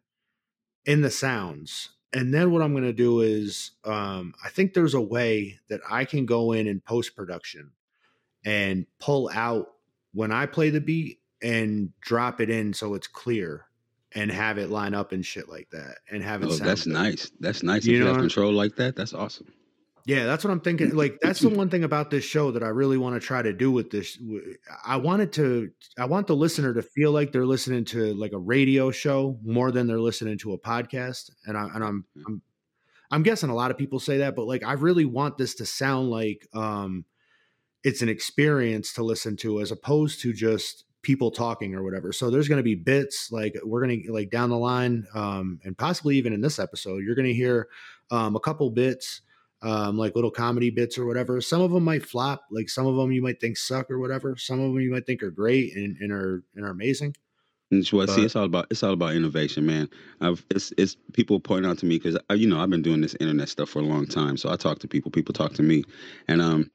in 0.86 1.02
the 1.02 1.10
sounds, 1.10 1.92
and 2.12 2.34
then 2.34 2.52
what 2.52 2.62
I'm 2.62 2.74
gonna 2.74 2.92
do 2.94 3.22
is 3.22 3.72
um, 3.86 4.34
I 4.44 4.50
think 4.50 4.74
there's 4.74 4.94
a 4.94 5.02
way 5.02 5.60
that 5.70 5.82
I 5.90 6.04
can 6.06 6.26
go 6.26 6.52
in 6.52 6.68
in 6.68 6.82
post 6.82 7.16
production 7.16 7.72
and 8.44 8.88
pull 9.00 9.30
out 9.34 9.68
when 10.16 10.32
I 10.32 10.48
play 10.48 10.72
the 10.72 10.82
beat 10.82 11.20
and 11.42 11.92
drop 12.02 12.42
it 12.42 12.50
in 12.50 12.74
so 12.74 12.96
it's 12.96 13.08
clear 13.08 13.66
and 14.16 14.32
have 14.32 14.58
it 14.58 14.70
line 14.70 14.94
up 14.94 15.12
and 15.12 15.26
shit 15.26 15.50
like 15.50 15.70
that 15.72 15.98
and 16.10 16.24
have 16.24 16.42
it. 16.42 16.48
Oh, 16.48 16.52
sound 16.52 16.70
that's 16.70 16.86
good. 16.86 16.94
nice. 16.94 17.32
That's 17.40 17.62
nice. 17.62 17.86
You 17.86 17.96
if 17.96 18.00
you 18.00 18.06
have 18.08 18.16
know? 18.16 18.22
control 18.22 18.54
like 18.54 18.78
that, 18.78 18.96
that's 18.96 19.14
awesome. 19.14 19.54
Yeah, 20.08 20.26
that's 20.26 20.44
what 20.44 20.52
I'm 20.52 20.62
thinking. 20.62 20.96
Like 20.96 21.18
that's 21.20 21.40
the 21.40 21.50
one 21.50 21.70
thing 21.70 21.84
about 21.84 22.12
this 22.12 22.24
show 22.24 22.52
that 22.52 22.62
I 22.62 22.68
really 22.68 22.98
want 22.98 23.20
to 23.20 23.20
try 23.20 23.42
to 23.42 23.52
do 23.52 23.72
with 23.72 23.90
this. 23.90 24.20
I 24.86 24.98
wanted 24.98 25.34
to 25.34 25.72
I 25.98 26.06
want 26.06 26.28
the 26.28 26.36
listener 26.36 26.76
to 26.76 26.84
feel 26.84 27.12
like 27.12 27.32
they're 27.32 27.46
listening 27.46 27.86
to 27.86 28.14
like 28.14 28.32
a 28.32 28.38
radio 28.38 28.92
show 28.92 29.40
more 29.44 29.72
than 29.72 29.88
they're 29.88 30.00
listening 30.00 30.38
to 30.40 30.54
a 30.54 30.60
podcast. 30.60 31.32
And 31.48 31.58
I 31.58 31.70
and 31.74 31.84
I'm 31.84 32.06
I'm 32.28 32.42
I'm 33.10 33.24
guessing 33.24 33.50
a 33.50 33.56
lot 33.56 33.72
of 33.72 33.80
people 33.80 34.00
say 34.00 34.20
that, 34.20 34.36
but 34.36 34.46
like 34.46 34.64
I 34.64 34.74
really 34.74 35.06
want 35.06 35.40
this 35.40 35.56
to 35.56 35.66
sound 35.66 36.12
like 36.12 36.48
um 36.54 37.06
it's 37.86 38.02
an 38.02 38.10
experience 38.10 38.92
to 38.94 39.04
listen 39.04 39.38
to 39.38 39.62
as 39.62 39.72
opposed 39.72 40.20
to 40.22 40.34
just 40.34 40.86
people 41.02 41.30
talking 41.30 41.76
or 41.76 41.84
whatever. 41.84 42.12
So 42.12 42.32
there's 42.32 42.48
going 42.48 42.58
to 42.58 42.64
be 42.64 42.76
bits 42.76 43.32
like 43.32 43.56
we're 43.64 43.86
going 43.86 44.04
to 44.04 44.12
like 44.12 44.32
down 44.32 44.50
the 44.50 44.58
line 44.58 45.06
um 45.14 45.60
and 45.64 45.78
possibly 45.78 46.18
even 46.18 46.34
in 46.34 46.42
this 46.42 46.58
episode 46.58 47.04
you're 47.04 47.16
going 47.16 47.28
to 47.28 47.34
hear 47.34 47.68
um 48.10 48.36
a 48.36 48.40
couple 48.40 48.70
bits 48.72 49.22
um, 49.62 49.98
like 49.98 50.16
little 50.16 50.32
comedy 50.32 50.70
bits 50.70 50.98
or 50.98 51.06
whatever. 51.06 51.42
Some 51.42 51.62
of 51.62 51.72
them 51.72 51.84
might 51.84 52.06
flop, 52.06 52.46
like 52.52 52.70
some 52.70 52.86
of 52.86 52.96
them 52.96 53.12
you 53.12 53.22
might 53.22 53.42
think 53.42 53.58
suck 53.58 53.90
or 53.90 54.00
whatever. 54.00 54.36
Some 54.38 54.60
of 54.60 54.72
them 54.72 54.80
you 54.80 54.92
might 54.92 55.08
think 55.08 55.24
are 55.24 55.32
great 55.32 55.76
and, 55.76 55.98
and 56.00 56.12
are 56.12 56.44
and 56.56 56.66
are 56.66 56.70
amazing. 56.70 57.16
And 57.72 57.88
what 57.88 58.12
see, 58.12 58.24
it's 58.24 58.36
all 58.36 58.46
about 58.46 58.68
it's 58.70 58.84
all 58.84 58.94
about 58.94 59.16
innovation, 59.16 59.66
man. 59.66 59.90
I've 60.22 60.46
it's 60.52 60.72
it's 60.78 60.96
people 61.14 61.40
point 61.40 61.66
out 61.66 61.80
to 61.80 61.88
me 61.88 61.98
because 61.98 62.18
you 62.40 62.48
know 62.48 62.60
I've 62.60 62.70
been 62.70 62.84
doing 62.84 63.02
this 63.02 63.16
internet 63.20 63.50
stuff 63.50 63.70
for 63.70 63.80
a 63.80 63.84
long 63.84 64.06
time, 64.06 64.38
so 64.38 64.52
I 64.52 64.56
talk 64.56 64.80
to 64.80 64.88
people, 64.88 65.10
people 65.10 65.34
talk 65.34 65.54
to 65.54 65.64
me, 65.64 65.84
and 66.28 66.42
um, 66.42 66.70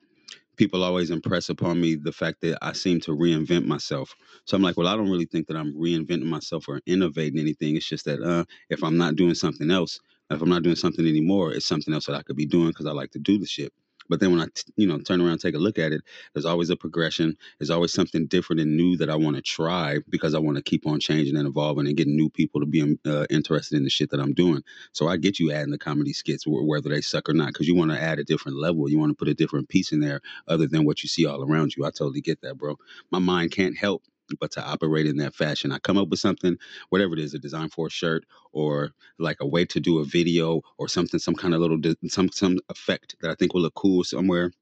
people 0.61 0.85
always 0.85 1.11
impress 1.11 1.49
upon 1.49 1.81
me 1.81 1.95
the 1.97 2.13
fact 2.13 2.43
that 2.43 2.59
I 2.63 2.75
seem 2.75 3.01
to 3.03 3.13
reinvent 3.17 3.65
myself. 3.67 4.15
So 4.45 4.59
I'm 4.59 4.63
like, 4.63 4.77
well, 4.77 4.89
I 4.89 4.95
don't 4.95 5.11
really 5.11 5.25
think 5.25 5.47
that 5.49 5.57
I'm 5.57 5.75
reinventing 5.75 6.25
myself 6.27 6.69
or 6.69 6.83
innovating 6.87 7.41
anything. 7.41 7.77
It's 7.77 7.89
just 7.89 8.05
that 8.05 8.23
uh, 8.23 8.45
if 8.69 8.85
I'm 8.85 8.99
not 8.99 9.17
doing 9.17 9.35
something 9.35 9.73
else, 9.73 9.99
if 10.31 10.43
I'm 10.43 10.51
not 10.51 10.63
doing 10.63 10.77
something 10.77 11.09
anymore, 11.09 11.55
it's 11.55 11.65
something 11.67 11.95
else 11.95 12.05
that 12.09 12.17
I 12.17 12.23
could 12.25 12.37
be 12.37 12.47
doing 12.47 12.69
because 12.69 12.85
I 12.85 12.93
like 12.93 13.11
to 13.13 13.19
do 13.19 13.39
the 13.39 13.47
shit. 13.47 13.73
But 14.11 14.21
then 14.21 14.33
when 14.33 14.43
I, 14.43 14.47
t- 14.55 14.73
you 14.77 14.89
know, 14.89 15.01
turn 15.01 15.23
around 15.23 15.41
take 15.41 15.57
a 15.57 15.61
look 15.61 15.79
at 15.79 15.93
it, 15.93 16.03
there's 16.35 16.47
always 16.47 16.71
a 16.71 16.77
progression. 16.77 17.39
There's 17.61 17.71
always 17.71 17.95
something 17.95 18.27
different 18.29 18.61
and 18.63 18.77
new 18.77 18.99
that 18.99 19.11
I 19.11 19.17
want 19.17 19.37
to 19.37 19.43
try 19.43 20.01
because 20.11 20.35
I 20.35 20.41
want 20.41 20.59
to 20.59 20.65
keep 20.65 20.87
on 20.87 21.01
changing 21.01 21.37
and 21.37 21.49
evolving 21.49 21.89
and 21.89 21.97
getting 21.97 22.17
new 22.17 22.31
people 22.31 22.61
to 22.61 22.67
be 22.67 22.83
um, 22.83 23.01
uh, 23.07 23.27
interested 23.31 23.79
in 23.79 23.85
the 23.85 23.91
shit 23.91 24.11
that 24.13 24.21
I'm 24.21 24.35
doing. 24.35 24.63
So 24.93 25.09
I 25.09 25.19
get 25.19 25.41
you 25.41 25.53
adding 25.53 25.73
the 25.73 25.79
comedy 25.79 26.15
skits, 26.15 26.45
wh- 26.45 26.69
whether 26.69 26.91
they 26.91 27.03
suck 27.03 27.31
or 27.31 27.35
not, 27.35 27.49
because 27.49 27.69
you 27.69 27.77
want 27.77 27.93
to 27.93 28.03
add 28.03 28.21
a 28.21 28.25
different 28.25 28.59
level. 28.59 28.91
You 28.91 29.01
want 29.01 29.13
to 29.13 29.17
put 29.17 29.29
a 29.29 29.35
different 29.35 29.71
piece 29.71 29.93
in 29.93 30.01
there 30.01 30.21
other 30.49 30.69
than 30.69 30.85
what 30.87 31.03
you 31.05 31.11
see 31.11 31.27
all 31.27 31.43
around 31.45 31.77
you. 31.77 31.87
I 31.87 31.91
totally 31.91 32.23
get 32.23 32.43
that, 32.43 32.59
bro. 32.59 32.79
My 33.13 33.21
mind 33.21 33.53
can't 33.53 33.79
help 33.79 34.05
but 34.39 34.51
to 34.53 34.63
operate 34.63 35.07
in 35.07 35.17
that 35.19 35.35
fashion. 35.35 35.73
I 35.73 35.79
come 35.79 35.99
up 35.99 36.09
with 36.09 36.21
something, 36.21 36.57
whatever 36.91 37.15
it 37.15 37.19
is, 37.19 37.35
a 37.35 37.39
design 37.39 37.69
for 37.71 37.87
a 37.87 37.91
shirt 37.91 38.25
or 38.53 38.93
like 39.19 39.39
a 39.41 39.47
way 39.47 39.65
to 39.67 39.81
do 39.81 39.99
a 39.99 40.05
video 40.05 40.63
or 40.79 40.89
something, 40.89 41.19
some 41.19 41.35
kind 41.35 41.55
of 41.55 41.61
little, 41.61 41.79
di- 41.79 41.97
some 42.09 42.31
some 42.31 42.59
effect 42.69 43.17
that 43.21 43.31
I 43.31 43.35
think 43.35 43.55
will 43.55 43.63
look 43.63 43.75
cool 43.75 44.05
somewhere. 44.05 44.53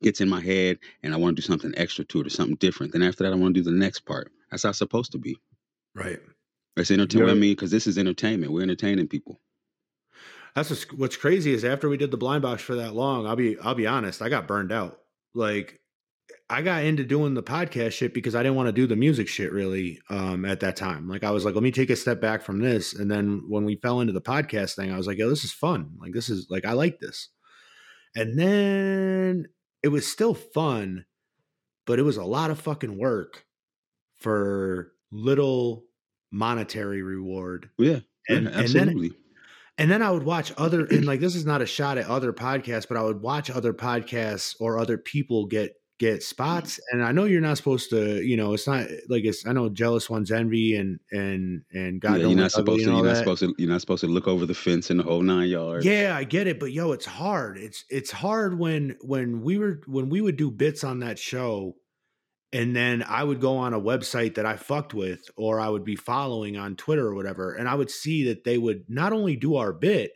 Gets 0.00 0.20
in 0.20 0.28
my 0.28 0.40
head, 0.40 0.78
and 1.02 1.12
I 1.12 1.16
want 1.16 1.34
to 1.36 1.42
do 1.42 1.46
something 1.46 1.74
extra 1.76 2.04
to 2.04 2.20
it 2.20 2.26
or 2.28 2.30
something 2.30 2.54
different. 2.56 2.92
Then 2.92 3.02
after 3.02 3.24
that, 3.24 3.32
I 3.32 3.36
want 3.36 3.54
to 3.54 3.60
do 3.60 3.68
the 3.68 3.76
next 3.76 4.00
part. 4.00 4.30
That's 4.50 4.62
how 4.62 4.68
it's 4.68 4.78
supposed 4.78 5.10
to 5.12 5.18
be. 5.18 5.36
Right. 5.94 6.20
That's 6.76 6.92
entertainment. 6.92 7.32
I 7.32 7.34
mean, 7.34 7.52
because 7.52 7.72
this 7.72 7.88
is 7.88 7.98
entertainment. 7.98 8.52
We're 8.52 8.62
entertaining 8.62 9.08
people. 9.08 9.40
That's 10.54 10.70
what's, 10.70 10.92
what's 10.92 11.16
crazy 11.16 11.52
is 11.52 11.64
after 11.64 11.88
we 11.88 11.96
did 11.96 12.12
the 12.12 12.16
blind 12.16 12.42
box 12.42 12.62
for 12.62 12.76
that 12.76 12.94
long, 12.94 13.26
I'll 13.26 13.36
be 13.36 13.58
I'll 13.58 13.74
be 13.74 13.86
honest, 13.86 14.22
I 14.22 14.28
got 14.28 14.46
burned 14.46 14.70
out. 14.70 15.00
Like 15.34 15.80
I 16.50 16.62
got 16.62 16.82
into 16.84 17.04
doing 17.04 17.34
the 17.34 17.42
podcast 17.42 17.92
shit 17.92 18.14
because 18.14 18.34
I 18.34 18.42
didn't 18.42 18.56
want 18.56 18.68
to 18.68 18.72
do 18.72 18.86
the 18.86 18.96
music 18.96 19.28
shit 19.28 19.52
really 19.52 20.00
um, 20.08 20.44
at 20.46 20.60
that 20.60 20.76
time. 20.76 21.06
Like 21.06 21.22
I 21.22 21.30
was 21.30 21.44
like, 21.44 21.54
let 21.54 21.62
me 21.62 21.70
take 21.70 21.90
a 21.90 21.96
step 21.96 22.20
back 22.22 22.42
from 22.42 22.58
this. 22.60 22.94
And 22.94 23.10
then 23.10 23.42
when 23.48 23.64
we 23.66 23.76
fell 23.76 24.00
into 24.00 24.14
the 24.14 24.22
podcast 24.22 24.74
thing, 24.74 24.90
I 24.90 24.96
was 24.96 25.06
like, 25.06 25.18
yo, 25.18 25.28
this 25.28 25.44
is 25.44 25.52
fun. 25.52 25.90
Like 25.98 26.12
this 26.14 26.30
is 26.30 26.46
like 26.48 26.64
I 26.64 26.72
like 26.72 27.00
this. 27.00 27.28
And 28.16 28.38
then 28.38 29.46
it 29.82 29.88
was 29.88 30.10
still 30.10 30.32
fun, 30.32 31.04
but 31.86 31.98
it 31.98 32.02
was 32.02 32.16
a 32.16 32.24
lot 32.24 32.50
of 32.50 32.58
fucking 32.58 32.98
work 32.98 33.44
for 34.16 34.92
little 35.12 35.84
monetary 36.32 37.02
reward. 37.02 37.68
Yeah, 37.78 38.00
And- 38.28 38.44
yeah, 38.44 38.58
and 38.60 38.68
then- 38.68 38.88
absolutely. 38.88 39.12
And 39.80 39.88
then 39.88 40.02
I 40.02 40.10
would 40.10 40.24
watch 40.24 40.52
other, 40.58 40.86
and 40.86 41.04
like 41.04 41.20
this 41.20 41.36
is 41.36 41.46
not 41.46 41.62
a 41.62 41.66
shot 41.66 41.98
at 41.98 42.06
other 42.08 42.32
podcasts, 42.32 42.88
but 42.88 42.96
I 42.96 43.02
would 43.02 43.20
watch 43.22 43.48
other 43.48 43.72
podcasts 43.72 44.56
or 44.58 44.76
other 44.80 44.98
people 44.98 45.46
get 45.46 45.74
get 45.98 46.14
mm-hmm. 46.14 46.20
spots. 46.22 46.80
And 46.90 47.02
I 47.02 47.12
know 47.12 47.24
you're 47.24 47.40
not 47.40 47.56
supposed 47.56 47.90
to, 47.90 48.22
you 48.22 48.36
know, 48.36 48.54
it's 48.54 48.66
not 48.66 48.82
eh, 48.82 48.96
like 49.08 49.24
it's. 49.24 49.46
I 49.46 49.52
know 49.52 49.68
jealous 49.68 50.08
ones 50.08 50.30
envy 50.30 50.76
and 50.76 51.00
and 51.10 51.62
and 51.72 52.00
God 52.00 52.20
yeah, 52.20 52.26
you're 52.28 52.36
not 52.36 52.52
supposed 52.52 52.84
to. 52.84 52.92
You're 52.92 53.04
not 53.04 53.16
supposed 53.16 53.40
to. 53.40 53.54
You're 53.58 53.70
not 53.70 53.80
supposed 53.80 54.00
to 54.02 54.06
look 54.06 54.28
over 54.28 54.46
the 54.46 54.54
fence 54.54 54.90
in 54.90 54.96
the 54.96 55.02
whole 55.02 55.22
nine 55.22 55.48
yards. 55.48 55.84
Yeah, 55.84 56.14
I 56.16 56.24
get 56.24 56.46
it, 56.46 56.58
but 56.60 56.72
yo, 56.72 56.92
it's 56.92 57.06
hard. 57.06 57.58
It's 57.58 57.84
it's 57.90 58.10
hard 58.10 58.58
when 58.58 58.96
when 59.00 59.42
we 59.42 59.58
were 59.58 59.80
when 59.86 60.08
we 60.08 60.20
would 60.20 60.36
do 60.36 60.50
bits 60.50 60.84
on 60.84 61.00
that 61.00 61.18
show, 61.18 61.76
and 62.52 62.74
then 62.74 63.02
I 63.02 63.24
would 63.24 63.40
go 63.40 63.56
on 63.56 63.74
a 63.74 63.80
website 63.80 64.36
that 64.36 64.46
I 64.46 64.56
fucked 64.56 64.94
with, 64.94 65.28
or 65.36 65.60
I 65.60 65.68
would 65.68 65.84
be 65.84 65.96
following 65.96 66.56
on 66.56 66.76
Twitter 66.76 67.06
or 67.06 67.14
whatever, 67.14 67.54
and 67.54 67.68
I 67.68 67.74
would 67.74 67.90
see 67.90 68.24
that 68.24 68.44
they 68.44 68.58
would 68.58 68.84
not 68.88 69.12
only 69.12 69.36
do 69.36 69.56
our 69.56 69.72
bit, 69.72 70.12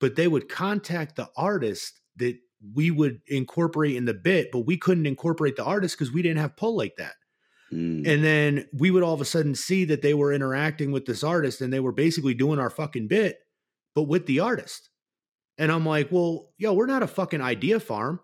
but 0.00 0.16
they 0.16 0.28
would 0.28 0.48
contact 0.48 1.16
the 1.16 1.28
artist 1.36 2.00
that 2.16 2.38
we 2.74 2.90
would 2.90 3.20
incorporate 3.26 3.96
in 3.96 4.04
the 4.04 4.14
bit, 4.14 4.50
but 4.52 4.60
we 4.60 4.76
couldn't 4.76 5.06
incorporate 5.06 5.56
the 5.56 5.64
artist 5.64 5.98
because 5.98 6.12
we 6.12 6.22
didn't 6.22 6.38
have 6.38 6.56
pull 6.56 6.76
like 6.76 6.96
that. 6.96 7.14
Mm. 7.72 8.06
And 8.06 8.24
then 8.24 8.68
we 8.72 8.90
would 8.90 9.02
all 9.02 9.14
of 9.14 9.20
a 9.20 9.24
sudden 9.24 9.54
see 9.54 9.84
that 9.86 10.02
they 10.02 10.14
were 10.14 10.32
interacting 10.32 10.92
with 10.92 11.06
this 11.06 11.24
artist 11.24 11.60
and 11.60 11.72
they 11.72 11.80
were 11.80 11.92
basically 11.92 12.34
doing 12.34 12.58
our 12.58 12.70
fucking 12.70 13.08
bit, 13.08 13.38
but 13.94 14.04
with 14.04 14.26
the 14.26 14.40
artist. 14.40 14.90
And 15.58 15.72
I'm 15.72 15.86
like, 15.86 16.12
well, 16.12 16.50
yo, 16.58 16.74
we're 16.74 16.86
not 16.86 17.02
a 17.02 17.08
fucking 17.08 17.40
idea 17.40 17.80
farm. 17.80 18.20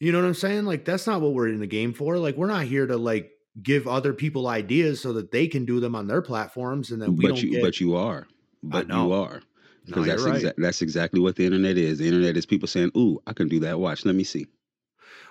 You 0.00 0.10
know 0.12 0.20
what 0.20 0.26
I'm 0.26 0.34
saying? 0.34 0.64
Like, 0.64 0.84
that's 0.84 1.06
not 1.06 1.20
what 1.20 1.32
we're 1.32 1.48
in 1.48 1.60
the 1.60 1.66
game 1.66 1.94
for. 1.94 2.18
Like, 2.18 2.36
we're 2.36 2.48
not 2.48 2.64
here 2.64 2.86
to 2.86 2.96
like 2.96 3.30
give 3.62 3.86
other 3.86 4.12
people 4.12 4.48
ideas 4.48 5.00
so 5.00 5.12
that 5.12 5.30
they 5.30 5.46
can 5.46 5.64
do 5.64 5.80
them 5.80 5.94
on 5.94 6.06
their 6.06 6.22
platforms 6.22 6.90
and 6.90 7.00
then 7.00 7.16
we 7.16 7.22
but 7.22 7.28
don't 7.28 7.42
you, 7.42 7.50
get. 7.52 7.62
but 7.62 7.80
you 7.80 7.96
are, 7.96 8.26
but 8.62 8.88
you 8.88 9.12
are, 9.12 9.42
because 9.86 10.06
you're 10.06 10.16
that's 10.16 10.26
right. 10.28 10.42
exa- 10.42 10.54
that's 10.58 10.82
exactly 10.82 11.20
what 11.20 11.36
the 11.36 11.44
internet 11.44 11.76
is. 11.78 11.98
The 11.98 12.06
internet 12.06 12.36
is 12.36 12.46
people 12.46 12.68
saying, 12.68 12.90
"Ooh, 12.96 13.20
I 13.26 13.32
can 13.32 13.48
do 13.48 13.60
that. 13.60 13.78
Watch, 13.80 14.04
let 14.04 14.14
me 14.14 14.24
see." 14.24 14.46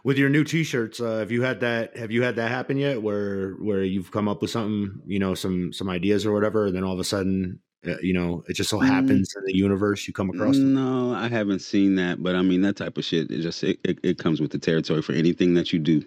with 0.04 0.18
your 0.18 0.30
new 0.30 0.44
t-shirts 0.44 1.00
uh, 1.00 1.20
have 1.20 1.32
you 1.32 1.44
had 1.44 1.60
that 1.60 1.96
have 1.96 2.10
you 2.10 2.24
had 2.24 2.36
that 2.36 2.50
happen 2.50 2.76
yet 2.76 3.00
where 3.04 3.52
where 3.54 3.84
you've 3.84 4.10
come 4.12 4.28
up 4.28 4.42
with 4.42 4.50
something 4.50 5.00
you 5.06 5.20
know 5.20 5.36
some 5.36 5.72
some 5.72 5.88
ideas 5.90 6.26
or 6.26 6.34
whatever 6.34 6.66
and 6.66 6.76
then 6.76 6.84
all 6.84 6.94
of 6.94 7.00
a 7.00 7.04
sudden 7.04 7.60
uh, 7.88 7.94
you 8.02 8.12
know 8.12 8.44
it 8.48 8.54
just 8.56 8.70
so 8.72 8.80
Mm. 8.80 8.88
happens 8.88 9.32
in 9.38 9.44
the 9.46 9.56
universe 9.56 10.08
you 10.08 10.14
come 10.14 10.32
across 10.32 10.56
them 10.58 10.74
No, 10.74 11.14
I 11.14 11.28
haven't 11.28 11.60
seen 11.60 11.96
that, 11.96 12.22
but 12.24 12.36
I 12.36 12.42
mean 12.42 12.62
that 12.62 12.78
type 12.78 12.98
of 12.98 13.06
shit. 13.06 13.30
It 13.30 13.42
just 13.42 13.64
it, 13.64 13.80
it, 13.84 14.00
it 14.02 14.18
comes 14.18 14.42
with 14.42 14.50
the 14.52 14.58
territory 14.58 15.04
for 15.04 15.14
anything 15.14 15.54
that 15.54 15.72
you 15.72 15.78
do. 15.78 16.04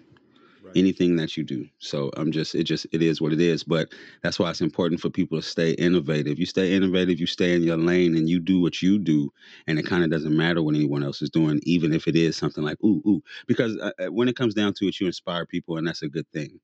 Right. 0.75 0.89
anything 0.89 1.15
that 1.17 1.37
you 1.37 1.43
do. 1.43 1.67
So 1.79 2.11
I'm 2.17 2.31
just 2.31 2.55
it 2.55 2.63
just 2.63 2.85
it 2.91 3.01
is 3.01 3.21
what 3.21 3.33
it 3.33 3.41
is. 3.41 3.63
But 3.63 3.93
that's 4.23 4.39
why 4.39 4.49
it's 4.49 4.61
important 4.61 5.01
for 5.01 5.09
people 5.09 5.37
to 5.39 5.41
stay 5.47 5.71
innovative. 5.73 6.39
You 6.39 6.45
stay 6.45 6.73
innovative, 6.73 7.19
you 7.19 7.27
stay 7.27 7.55
in 7.55 7.63
your 7.63 7.77
lane 7.77 8.15
and 8.15 8.29
you 8.29 8.39
do 8.39 8.59
what 8.61 8.81
you 8.81 8.99
do. 8.99 9.31
And 9.67 9.79
it 9.79 9.85
kind 9.85 10.03
of 10.03 10.11
doesn't 10.11 10.35
matter 10.35 10.61
what 10.61 10.75
anyone 10.75 11.03
else 11.03 11.21
is 11.21 11.29
doing, 11.29 11.59
even 11.63 11.93
if 11.93 12.07
it 12.07 12.15
is 12.15 12.37
something 12.37 12.63
like 12.63 12.77
ooh, 12.83 13.01
ooh. 13.07 13.21
Because 13.47 13.77
uh, 13.77 13.91
uh, 13.99 14.07
when 14.07 14.27
it 14.27 14.35
comes 14.35 14.53
down 14.53 14.73
to 14.75 14.87
it, 14.87 14.99
you 14.99 15.07
inspire 15.07 15.45
people 15.45 15.77
and 15.77 15.87
that's 15.87 16.03
a 16.03 16.09
good 16.09 16.29
thing. 16.31 16.59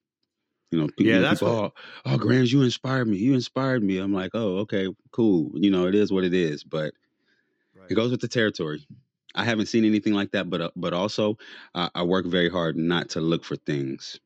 You 0.71 0.79
know, 0.79 0.89
people, 0.97 1.13
Yeah, 1.13 1.19
that's 1.21 1.41
people, 1.41 1.47
oh, 1.47 1.71
oh, 2.05 2.17
Grams, 2.17 2.51
you 2.53 2.61
inspired 2.61 3.07
me. 3.07 3.17
You 3.17 3.33
inspired 3.33 3.83
me. 3.83 3.97
I'm 3.97 4.13
like, 4.13 4.31
oh, 4.33 4.57
okay, 4.59 4.87
cool. 5.11 5.51
You 5.55 5.71
know, 5.71 5.87
it 5.87 5.95
is 5.95 6.11
what 6.11 6.23
it 6.23 6.33
is. 6.33 6.63
But 6.63 6.93
it 7.89 7.95
goes 7.95 8.11
with 8.11 8.21
the 8.21 8.27
territory. 8.27 8.85
I 9.35 9.43
haven't 9.45 9.67
seen 9.67 9.85
anything 9.85 10.13
like 10.13 10.31
that, 10.31 10.49
but 10.49 10.61
uh, 10.61 10.69
but 10.75 10.93
also 10.93 11.37
uh, 11.75 11.89
I 11.95 12.03
work 12.03 12.25
very 12.25 12.49
hard 12.49 12.75
not 12.77 13.09
to 13.09 13.21
look 13.21 13.43
for 13.43 13.55
things. 13.55 14.19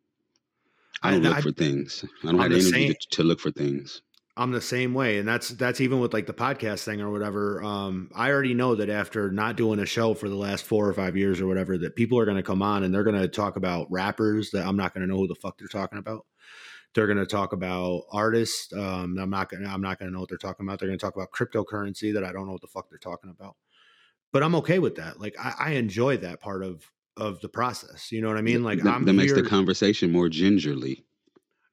I 1.02 1.10
I- 1.10 1.12
don't 1.12 1.24
look 1.24 1.38
I- 1.38 1.42
for 1.42 1.52
things. 1.52 2.04
I 2.24 2.28
don't 2.32 2.36
I'm 2.42 2.52
have 2.52 2.62
the 2.62 2.68
energy 2.68 2.94
to, 2.94 3.08
to 3.18 3.24
look 3.24 3.40
for 3.40 3.52
things. 3.52 4.02
I'm 4.38 4.52
the 4.52 4.60
same 4.60 4.94
way, 4.94 5.18
and 5.18 5.26
that's 5.26 5.48
that's 5.50 5.80
even 5.80 6.02
with 6.02 6.14
like 6.14 6.26
the 6.26 6.34
podcast 6.34 6.84
thing 6.84 7.00
or 7.00 7.10
whatever. 7.10 7.64
Um, 7.64 8.10
I 8.14 8.32
already 8.32 8.54
know 8.54 8.76
that 8.76 8.90
after 8.90 9.32
not 9.32 9.56
doing 9.56 9.80
a 9.80 9.86
show 9.86 10.14
for 10.14 10.28
the 10.28 10.36
last 10.36 10.66
four 10.66 10.90
or 10.90 10.94
five 10.94 11.16
years 11.16 11.40
or 11.40 11.48
whatever, 11.48 11.78
that 11.78 11.96
people 11.96 12.20
are 12.20 12.26
going 12.26 12.36
to 12.36 12.44
come 12.44 12.62
on 12.62 12.84
and 12.84 12.94
they're 12.94 13.06
going 13.06 13.22
to 13.22 13.30
talk 13.30 13.56
about 13.56 13.90
rappers 13.90 14.52
that 14.52 14.68
I'm 14.68 14.76
not 14.76 14.94
going 14.94 15.08
to 15.08 15.08
know 15.08 15.20
who 15.20 15.28
the 15.28 15.36
fuck 15.36 15.58
they're 15.58 15.70
talking 15.70 16.00
about. 16.00 16.26
They're 16.94 17.08
going 17.08 17.18
to 17.18 17.26
talk 17.26 17.54
about 17.54 18.04
artists. 18.12 18.74
Um, 18.74 19.18
I'm 19.18 19.30
not 19.30 19.48
going. 19.50 19.66
I'm 19.66 19.82
not 19.82 20.00
going 20.00 20.10
to 20.10 20.14
know 20.14 20.20
what 20.20 20.28
they're 20.28 20.38
talking 20.38 20.66
about. 20.66 20.80
They're 20.80 20.90
going 20.90 21.00
to 21.00 21.06
talk 21.06 21.16
about 21.16 21.32
cryptocurrency 21.32 22.14
that 22.14 22.26
I 22.26 22.34
don't 22.34 22.46
know 22.46 22.52
what 22.54 22.62
the 22.62 22.68
fuck 22.68 22.90
they're 22.90 22.98
talking 22.98 23.30
about. 23.30 23.56
But 24.36 24.44
I'm 24.44 24.56
okay 24.56 24.80
with 24.80 24.96
that. 24.96 25.18
Like 25.18 25.34
I, 25.40 25.54
I 25.58 25.70
enjoy 25.76 26.18
that 26.18 26.42
part 26.42 26.62
of 26.62 26.92
of 27.16 27.40
the 27.40 27.48
process. 27.48 28.12
You 28.12 28.22
know 28.22 28.28
what 28.28 28.36
I 28.36 28.42
mean? 28.42 28.66
Like 28.66 28.84
that, 28.84 28.94
I'm 28.94 29.06
that 29.06 29.14
makes 29.14 29.32
the 29.32 29.44
conversation 29.44 30.12
more 30.12 30.28
gingerly. 30.28 31.06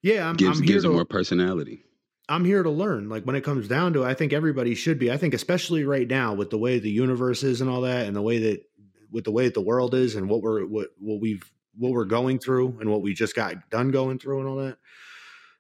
yeah, 0.01 0.29
I'm, 0.29 0.37
Gives 0.37 0.61
I'm 0.61 0.65
here 0.65 0.75
gives 0.75 0.85
to 0.85 0.93
it 0.93 0.95
more 0.95 1.05
personality. 1.05 1.85
I'm 2.29 2.45
here 2.45 2.63
to 2.63 2.71
learn. 2.71 3.09
Like 3.09 3.25
when 3.25 3.35
it 3.35 3.41
comes 3.41 3.67
down 3.67 3.95
to 3.95 4.05
it, 4.05 4.07
I 4.07 4.15
think 4.15 4.33
everybody 4.33 4.77
should 4.77 5.01
be. 5.01 5.11
I 5.11 5.17
think 5.17 5.35
especially 5.35 5.83
right 5.83 6.07
now 6.07 6.35
with 6.35 6.51
the 6.51 6.57
way 6.57 6.79
the 6.79 6.89
universe 6.89 7.43
is 7.43 7.61
and 7.61 7.69
all 7.69 7.81
that 7.81 8.07
and 8.07 8.15
the 8.15 8.23
way 8.23 8.39
that 8.39 8.63
with 9.11 9.25
the 9.25 9.33
way 9.33 9.47
that 9.47 9.55
the 9.55 9.61
world 9.61 9.93
is 9.93 10.15
and 10.15 10.29
what 10.29 10.41
we're 10.41 10.65
what 10.65 10.91
what 11.01 11.21
we've 11.21 11.43
what 11.75 11.91
we're 11.91 12.05
going 12.05 12.39
through 12.39 12.79
and 12.79 12.89
what 12.89 13.03
we 13.03 13.13
just 13.13 13.35
got 13.35 13.71
done 13.71 13.91
going 13.91 14.21
through 14.21 14.39
and 14.39 14.49
all 14.49 14.57
that. 14.59 14.79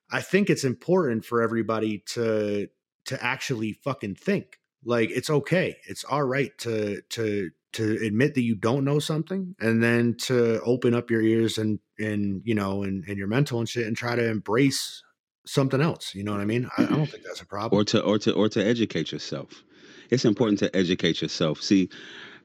I 0.09 0.21
think 0.21 0.51
it's 0.51 0.63
important 0.63 1.25
for 1.25 1.43
everybody 1.43 2.05
to 2.11 2.69
to 3.07 3.25
actually 3.25 3.73
fucking 3.73 4.15
think. 4.15 4.61
Like 4.85 5.11
it's 5.11 5.31
okay. 5.31 5.77
It's 5.89 6.05
all 6.05 6.23
right 6.25 6.57
to 6.59 7.03
to 7.11 7.51
to 7.75 7.99
admit 8.05 8.35
that 8.35 8.43
you 8.43 8.55
don't 8.55 8.85
know 8.85 8.99
something 8.99 9.55
and 9.59 9.83
then 9.83 10.15
to 10.23 10.61
open 10.63 10.95
up 10.95 11.11
your 11.11 11.23
ears 11.23 11.59
and 11.59 11.79
and 11.99 12.43
you 12.45 12.55
know 12.55 12.83
and, 12.83 13.05
and 13.07 13.17
your 13.17 13.29
mental 13.29 13.59
and 13.59 13.69
shit 13.69 13.87
and 13.87 13.97
try 13.97 14.15
to 14.15 14.29
embrace 14.29 15.03
something 15.47 15.81
else. 15.81 16.15
You 16.15 16.25
know 16.25 16.33
what 16.33 16.41
I 16.41 16.45
mean? 16.45 16.69
I, 16.77 16.83
I 16.83 16.87
don't 16.87 16.95
mm-hmm. 16.95 17.05
think 17.05 17.25
that's 17.25 17.41
a 17.41 17.47
problem. 17.47 17.81
or 17.81 17.85
to 17.85 18.01
or 18.03 18.19
to 18.19 18.33
or 18.33 18.49
to 18.51 18.65
educate 18.65 19.13
yourself. 19.13 19.65
It's 20.11 20.25
important 20.25 20.59
to 20.59 20.75
educate 20.77 21.23
yourself. 21.23 21.63
See, 21.63 21.89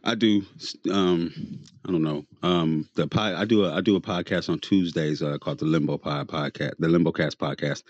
I 0.07 0.15
do 0.15 0.41
um 0.89 1.33
I 1.85 1.91
don't 1.91 2.01
know. 2.01 2.25
Um 2.41 2.87
the 2.95 3.07
pod, 3.09 3.35
I 3.35 3.43
do 3.43 3.65
a 3.65 3.75
I 3.75 3.81
do 3.81 3.97
a 3.97 4.01
podcast 4.01 4.49
on 4.49 4.59
Tuesdays 4.59 5.21
uh, 5.21 5.37
called 5.37 5.59
the 5.59 5.65
Limbo 5.65 5.97
Pod 5.97 6.29
podcast, 6.29 6.75
the 6.79 6.87
Limbo 6.87 7.11
Cast 7.11 7.37
podcast. 7.37 7.83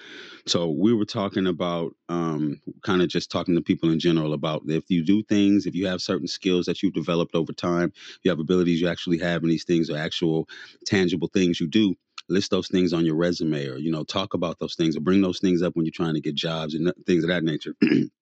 So 0.47 0.71
we 0.71 0.95
were 0.95 1.05
talking 1.05 1.45
about 1.45 1.93
um 2.09 2.59
kind 2.83 3.03
of 3.03 3.09
just 3.09 3.31
talking 3.31 3.55
to 3.55 3.61
people 3.61 3.91
in 3.91 3.99
general 3.99 4.33
about 4.33 4.63
if 4.65 4.85
you 4.89 5.05
do 5.05 5.21
things, 5.23 5.67
if 5.67 5.75
you 5.75 5.85
have 5.87 6.01
certain 6.01 6.27
skills 6.27 6.65
that 6.65 6.81
you've 6.81 6.95
developed 6.95 7.35
over 7.35 7.53
time, 7.53 7.93
you 8.23 8.31
have 8.31 8.39
abilities 8.39 8.81
you 8.81 8.89
actually 8.89 9.19
have 9.19 9.43
and 9.43 9.51
these 9.51 9.65
things 9.65 9.89
are 9.91 9.97
actual 9.97 10.49
tangible 10.87 11.29
things 11.31 11.59
you 11.59 11.67
do 11.67 11.95
list 12.29 12.51
those 12.51 12.67
things 12.67 12.93
on 12.93 13.05
your 13.05 13.15
resume 13.15 13.67
or 13.67 13.77
you 13.77 13.91
know 13.91 14.03
talk 14.03 14.33
about 14.33 14.59
those 14.59 14.75
things 14.75 14.97
or 14.97 15.01
bring 15.01 15.21
those 15.21 15.39
things 15.39 15.61
up 15.61 15.75
when 15.77 15.85
you're 15.85 15.93
trying 15.93 16.15
to 16.15 16.19
get 16.21 16.35
jobs 16.35 16.75
and 16.75 16.91
things 17.05 17.23
of 17.23 17.29
that 17.29 17.43
nature. 17.43 17.75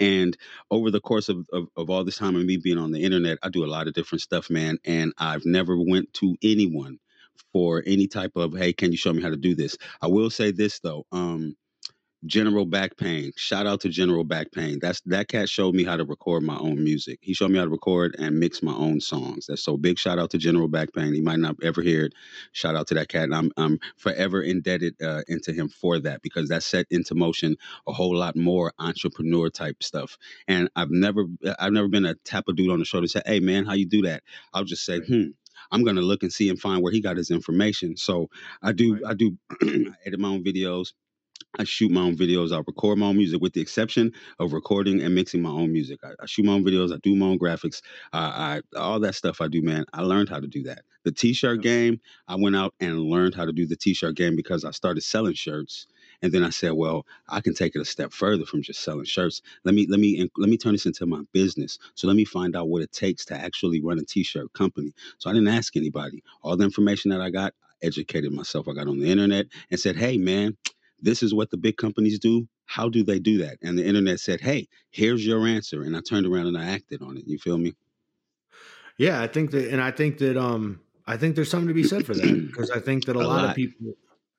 and 0.00 0.36
over 0.70 0.90
the 0.90 1.00
course 1.00 1.28
of, 1.28 1.46
of, 1.52 1.68
of 1.76 1.90
all 1.90 2.04
this 2.04 2.18
time 2.18 2.36
of 2.36 2.44
me 2.44 2.56
being 2.58 2.78
on 2.78 2.92
the 2.92 3.02
internet 3.04 3.38
i 3.42 3.48
do 3.48 3.64
a 3.64 3.66
lot 3.66 3.88
of 3.88 3.94
different 3.94 4.22
stuff 4.22 4.50
man 4.50 4.78
and 4.84 5.12
i've 5.18 5.46
never 5.46 5.76
went 5.78 6.12
to 6.14 6.36
anyone 6.42 6.98
for 7.52 7.82
any 7.86 8.08
type 8.08 8.32
of 8.36 8.56
hey 8.56 8.72
can 8.74 8.92
you 8.92 8.98
show 8.98 9.12
me 9.12 9.22
how 9.22 9.30
to 9.30 9.38
do 9.38 9.56
this? 9.56 9.78
I 10.02 10.08
will 10.08 10.30
say 10.30 10.52
this 10.52 10.80
though 10.80 11.06
um 11.12 11.56
General 12.26 12.66
Back 12.66 12.96
Pain. 12.96 13.32
Shout 13.36 13.66
out 13.66 13.80
to 13.82 13.88
General 13.88 14.24
Back 14.24 14.52
Pain. 14.52 14.78
That's 14.80 15.00
that 15.02 15.28
cat 15.28 15.48
showed 15.48 15.74
me 15.74 15.84
how 15.84 15.96
to 15.96 16.04
record 16.04 16.42
my 16.42 16.56
own 16.58 16.82
music. 16.82 17.18
He 17.22 17.34
showed 17.34 17.50
me 17.50 17.58
how 17.58 17.64
to 17.64 17.70
record 17.70 18.16
and 18.18 18.38
mix 18.40 18.62
my 18.62 18.74
own 18.74 19.00
songs. 19.00 19.46
That's 19.46 19.62
so 19.62 19.76
big. 19.76 19.98
Shout 19.98 20.18
out 20.18 20.30
to 20.30 20.38
General 20.38 20.68
Back 20.68 20.92
Pain. 20.94 21.14
He 21.14 21.20
might 21.20 21.38
not 21.38 21.56
ever 21.62 21.82
hear 21.82 22.06
it. 22.06 22.14
Shout 22.52 22.76
out 22.76 22.86
to 22.88 22.94
that 22.94 23.08
cat, 23.08 23.24
and 23.24 23.34
I'm 23.34 23.50
I'm 23.56 23.78
forever 23.96 24.42
indebted 24.42 25.00
uh, 25.02 25.22
into 25.28 25.52
him 25.52 25.68
for 25.68 25.98
that 26.00 26.22
because 26.22 26.48
that 26.48 26.62
set 26.62 26.86
into 26.90 27.14
motion 27.14 27.56
a 27.86 27.92
whole 27.92 28.16
lot 28.16 28.36
more 28.36 28.72
entrepreneur 28.78 29.50
type 29.50 29.82
stuff. 29.82 30.18
And 30.48 30.68
I've 30.76 30.90
never 30.90 31.26
I've 31.58 31.72
never 31.72 31.88
been 31.88 32.06
a 32.06 32.14
tap 32.14 32.44
a 32.48 32.52
dude 32.52 32.70
on 32.70 32.78
the 32.78 32.84
shoulder 32.84 33.04
and 33.04 33.10
say, 33.10 33.22
"Hey 33.26 33.40
man, 33.40 33.64
how 33.66 33.74
you 33.74 33.86
do 33.86 34.02
that?" 34.02 34.22
I'll 34.52 34.64
just 34.64 34.84
say, 34.84 35.00
"Hmm." 35.00 35.30
I'm 35.72 35.84
gonna 35.84 36.02
look 36.02 36.22
and 36.22 36.32
see 36.32 36.48
and 36.50 36.60
find 36.60 36.82
where 36.82 36.92
he 36.92 37.00
got 37.00 37.16
his 37.16 37.30
information. 37.30 37.96
So 37.96 38.28
I 38.62 38.72
do 38.72 38.94
Right. 38.94 39.02
I 39.08 39.14
do 39.14 39.36
I 39.62 39.94
edit 40.06 40.20
my 40.20 40.28
own 40.28 40.44
videos. 40.44 40.92
I 41.58 41.64
shoot 41.64 41.90
my 41.90 42.00
own 42.00 42.16
videos. 42.16 42.52
I 42.52 42.58
record 42.58 42.98
my 42.98 43.06
own 43.06 43.16
music, 43.16 43.40
with 43.40 43.52
the 43.52 43.60
exception 43.60 44.12
of 44.38 44.52
recording 44.52 45.02
and 45.02 45.14
mixing 45.14 45.42
my 45.42 45.50
own 45.50 45.72
music. 45.72 46.00
I, 46.02 46.10
I 46.20 46.26
shoot 46.26 46.44
my 46.44 46.52
own 46.52 46.64
videos. 46.64 46.92
I 46.92 46.98
do 47.02 47.14
my 47.14 47.26
own 47.26 47.38
graphics. 47.38 47.80
I, 48.12 48.62
I 48.74 48.78
all 48.78 49.00
that 49.00 49.14
stuff 49.14 49.40
I 49.40 49.48
do, 49.48 49.62
man. 49.62 49.84
I 49.92 50.02
learned 50.02 50.28
how 50.28 50.40
to 50.40 50.46
do 50.46 50.64
that. 50.64 50.82
The 51.04 51.12
t-shirt 51.12 51.60
game, 51.62 52.00
I 52.28 52.36
went 52.36 52.56
out 52.56 52.74
and 52.80 52.98
learned 52.98 53.34
how 53.34 53.44
to 53.44 53.52
do 53.52 53.66
the 53.66 53.76
t-shirt 53.76 54.16
game 54.16 54.36
because 54.36 54.64
I 54.64 54.70
started 54.70 55.02
selling 55.02 55.34
shirts, 55.34 55.86
and 56.22 56.32
then 56.32 56.42
I 56.42 56.50
said, 56.50 56.72
well, 56.72 57.06
I 57.28 57.40
can 57.40 57.54
take 57.54 57.76
it 57.76 57.80
a 57.80 57.84
step 57.84 58.12
further 58.12 58.46
from 58.46 58.62
just 58.62 58.82
selling 58.82 59.04
shirts. 59.04 59.42
Let 59.64 59.74
me 59.74 59.86
let 59.88 60.00
me 60.00 60.28
let 60.36 60.48
me 60.48 60.56
turn 60.56 60.72
this 60.72 60.86
into 60.86 61.06
my 61.06 61.22
business. 61.32 61.78
So 61.94 62.08
let 62.08 62.16
me 62.16 62.24
find 62.24 62.56
out 62.56 62.68
what 62.68 62.82
it 62.82 62.92
takes 62.92 63.24
to 63.26 63.36
actually 63.36 63.80
run 63.80 63.98
a 63.98 64.04
t-shirt 64.04 64.52
company. 64.54 64.92
So 65.18 65.30
I 65.30 65.32
didn't 65.34 65.48
ask 65.48 65.76
anybody. 65.76 66.22
All 66.42 66.56
the 66.56 66.64
information 66.64 67.10
that 67.10 67.20
I 67.20 67.30
got, 67.30 67.54
I 67.82 67.86
educated 67.86 68.32
myself. 68.32 68.66
I 68.66 68.72
got 68.72 68.88
on 68.88 68.98
the 68.98 69.10
internet 69.10 69.46
and 69.70 69.78
said, 69.78 69.96
hey, 69.96 70.18
man 70.18 70.56
this 71.04 71.22
is 71.22 71.34
what 71.34 71.50
the 71.50 71.56
big 71.56 71.76
companies 71.76 72.18
do. 72.18 72.48
How 72.66 72.88
do 72.88 73.04
they 73.04 73.18
do 73.18 73.38
that? 73.38 73.58
And 73.62 73.78
the 73.78 73.86
internet 73.86 74.20
said, 74.20 74.40
hey, 74.40 74.68
here's 74.90 75.26
your 75.26 75.46
answer. 75.46 75.82
And 75.82 75.96
I 75.96 76.00
turned 76.00 76.26
around 76.26 76.46
and 76.46 76.58
I 76.58 76.64
acted 76.64 77.02
on 77.02 77.16
it. 77.16 77.24
You 77.26 77.38
feel 77.38 77.58
me? 77.58 77.74
Yeah, 78.98 79.20
I 79.20 79.26
think 79.26 79.50
that, 79.50 79.70
and 79.70 79.80
I 79.80 79.90
think 79.90 80.18
that, 80.18 80.36
um, 80.36 80.80
I 81.06 81.16
think 81.16 81.36
there's 81.36 81.50
something 81.50 81.68
to 81.68 81.74
be 81.74 81.84
said 81.84 82.06
for 82.06 82.14
that 82.14 82.46
because 82.46 82.70
I 82.70 82.80
think 82.80 83.04
that 83.04 83.16
a, 83.16 83.20
A 83.20 83.22
lot, 83.22 83.50
of 83.50 83.54
people, 83.54 83.92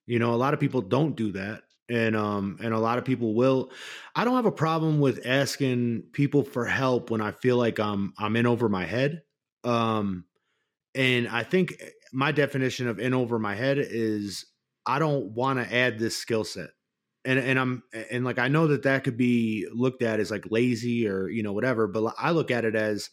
you 0.07 0.19
know, 0.19 0.33
a 0.33 0.35
lot 0.35 0.53
of 0.53 0.59
people 0.59 0.81
don't 0.81 1.15
do 1.15 1.31
that, 1.33 1.61
and 1.89 2.15
um, 2.15 2.57
and 2.61 2.73
a 2.73 2.79
lot 2.79 2.97
of 2.97 3.05
people 3.05 3.35
will. 3.35 3.71
I 4.15 4.25
don't 4.25 4.35
have 4.35 4.47
a 4.47 4.51
problem 4.51 4.99
with 4.99 5.25
asking 5.25 6.03
people 6.11 6.43
for 6.43 6.65
help 6.65 7.11
when 7.11 7.21
I 7.21 7.31
feel 7.31 7.57
like 7.57 7.79
I'm 7.79 8.13
I'm 8.17 8.35
in 8.35 8.47
over 8.47 8.67
my 8.67 8.85
head. 8.85 9.21
Um, 9.63 10.25
and 10.95 11.27
I 11.27 11.43
think 11.43 11.75
my 12.13 12.31
definition 12.31 12.87
of 12.87 12.99
in 12.99 13.13
over 13.13 13.37
my 13.37 13.53
head 13.53 13.77
is 13.77 14.45
I 14.85 14.99
don't 14.99 15.31
want 15.31 15.59
to 15.59 15.73
add 15.75 15.99
this 15.99 16.17
skill 16.17 16.43
set. 16.43 16.69
And, 17.23 17.39
and 17.39 17.59
I'm 17.59 17.83
and 18.11 18.23
like 18.23 18.37
I 18.37 18.49
know 18.49 18.67
that 18.67 18.83
that 18.83 19.03
could 19.03 19.17
be 19.17 19.67
looked 19.73 20.03
at 20.03 20.19
as 20.19 20.29
like 20.29 20.51
lazy 20.51 21.07
or 21.07 21.27
you 21.27 21.41
know 21.41 21.53
whatever, 21.53 21.87
but 21.87 22.13
I 22.19 22.31
look 22.31 22.51
at 22.51 22.65
it 22.65 22.75
as 22.75 23.09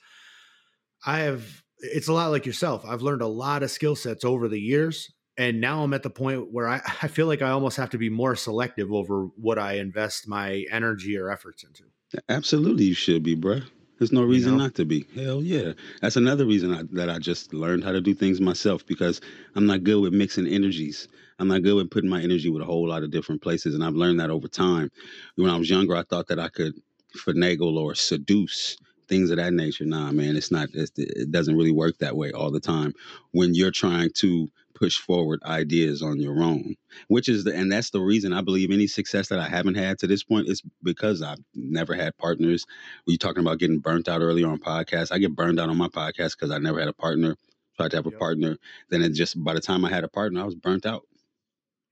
I 1.06 1.20
have 1.20 1.62
it's 1.78 2.08
a 2.08 2.12
lot 2.12 2.30
like 2.30 2.46
yourself. 2.46 2.84
I've 2.86 3.02
learned 3.02 3.22
a 3.22 3.26
lot 3.26 3.62
of 3.62 3.70
skill 3.70 3.96
sets 3.96 4.24
over 4.24 4.48
the 4.48 4.60
years. 4.60 5.10
And 5.38 5.60
now 5.60 5.82
I'm 5.82 5.94
at 5.94 6.02
the 6.02 6.10
point 6.10 6.52
where 6.52 6.68
I, 6.68 6.80
I 7.02 7.08
feel 7.08 7.26
like 7.26 7.42
I 7.42 7.50
almost 7.50 7.76
have 7.76 7.90
to 7.90 7.98
be 7.98 8.10
more 8.10 8.36
selective 8.36 8.92
over 8.92 9.24
what 9.36 9.58
I 9.58 9.74
invest 9.74 10.28
my 10.28 10.64
energy 10.70 11.16
or 11.16 11.30
efforts 11.30 11.64
into. 11.64 11.84
Absolutely, 12.28 12.84
you 12.84 12.94
should 12.94 13.22
be, 13.22 13.34
bruh. 13.36 13.64
There's 13.98 14.12
no 14.12 14.22
reason 14.22 14.52
know? 14.52 14.64
not 14.64 14.74
to 14.76 14.84
be. 14.84 15.06
Hell 15.14 15.42
yeah. 15.42 15.72
That's 16.00 16.16
another 16.16 16.44
reason 16.46 16.74
I, 16.74 16.82
that 16.92 17.08
I 17.08 17.18
just 17.18 17.54
learned 17.54 17.84
how 17.84 17.92
to 17.92 18.00
do 18.00 18.14
things 18.14 18.40
myself 18.40 18.84
because 18.86 19.20
I'm 19.54 19.66
not 19.66 19.84
good 19.84 20.00
with 20.00 20.12
mixing 20.12 20.46
energies. 20.46 21.08
I'm 21.38 21.48
not 21.48 21.62
good 21.62 21.74
with 21.74 21.90
putting 21.90 22.10
my 22.10 22.22
energy 22.22 22.50
with 22.50 22.62
a 22.62 22.66
whole 22.66 22.88
lot 22.88 23.02
of 23.02 23.10
different 23.10 23.42
places. 23.42 23.74
And 23.74 23.84
I've 23.84 23.94
learned 23.94 24.20
that 24.20 24.30
over 24.30 24.48
time. 24.48 24.90
When 25.36 25.50
I 25.50 25.56
was 25.56 25.70
younger, 25.70 25.96
I 25.96 26.02
thought 26.02 26.28
that 26.28 26.38
I 26.38 26.48
could 26.48 26.74
finagle 27.16 27.76
or 27.76 27.94
seduce 27.94 28.76
things 29.08 29.30
of 29.30 29.36
that 29.36 29.52
nature. 29.52 29.84
Nah, 29.84 30.12
man, 30.12 30.36
it's 30.36 30.50
not, 30.50 30.68
it's, 30.72 30.92
it 30.96 31.30
doesn't 31.30 31.56
really 31.56 31.72
work 31.72 31.98
that 31.98 32.16
way 32.16 32.32
all 32.32 32.50
the 32.50 32.60
time 32.60 32.94
when 33.32 33.54
you're 33.54 33.70
trying 33.70 34.10
to 34.16 34.50
push 34.74 34.98
forward 34.98 35.42
ideas 35.44 36.02
on 36.02 36.20
your 36.20 36.42
own 36.42 36.74
which 37.08 37.28
is 37.28 37.44
the 37.44 37.54
and 37.54 37.70
that's 37.70 37.90
the 37.90 38.00
reason 38.00 38.32
i 38.32 38.40
believe 38.40 38.70
any 38.70 38.86
success 38.86 39.28
that 39.28 39.38
i 39.38 39.48
haven't 39.48 39.74
had 39.76 39.98
to 39.98 40.06
this 40.06 40.22
point 40.24 40.48
is 40.48 40.62
because 40.82 41.22
i've 41.22 41.38
never 41.54 41.94
had 41.94 42.16
partners. 42.18 42.66
Were 43.06 43.12
you 43.12 43.18
talking 43.18 43.40
about 43.40 43.58
getting 43.58 43.78
burnt 43.78 44.08
out 44.08 44.20
earlier 44.20 44.46
on 44.48 44.58
podcasts. 44.58 45.12
I 45.12 45.18
get 45.18 45.34
burned 45.34 45.58
out 45.60 45.68
on 45.70 45.76
my 45.76 45.88
podcast 45.88 46.32
because 46.38 46.50
i 46.50 46.58
never 46.58 46.78
had 46.78 46.88
a 46.88 46.92
partner. 46.92 47.36
Tried 47.76 47.90
to 47.92 47.96
have 47.96 48.06
a 48.06 48.10
Yep. 48.10 48.18
partner. 48.20 48.56
Then 48.90 49.02
it 49.02 49.10
just 49.10 49.42
by 49.42 49.54
the 49.54 49.60
time 49.60 49.84
i 49.84 49.90
had 49.90 50.04
a 50.04 50.08
partner 50.08 50.40
i 50.40 50.44
was 50.44 50.54
burnt 50.54 50.86
out. 50.86 51.02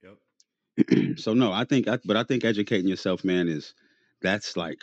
Yep. 0.03 1.17
so 1.19 1.33
no 1.33 1.51
i 1.51 1.63
think 1.65 1.87
I, 1.87 1.99
but 2.05 2.17
i 2.17 2.23
think 2.23 2.43
educating 2.45 2.87
yourself 2.87 3.23
man 3.23 3.47
is 3.47 3.73
that's 4.21 4.55
like 4.55 4.79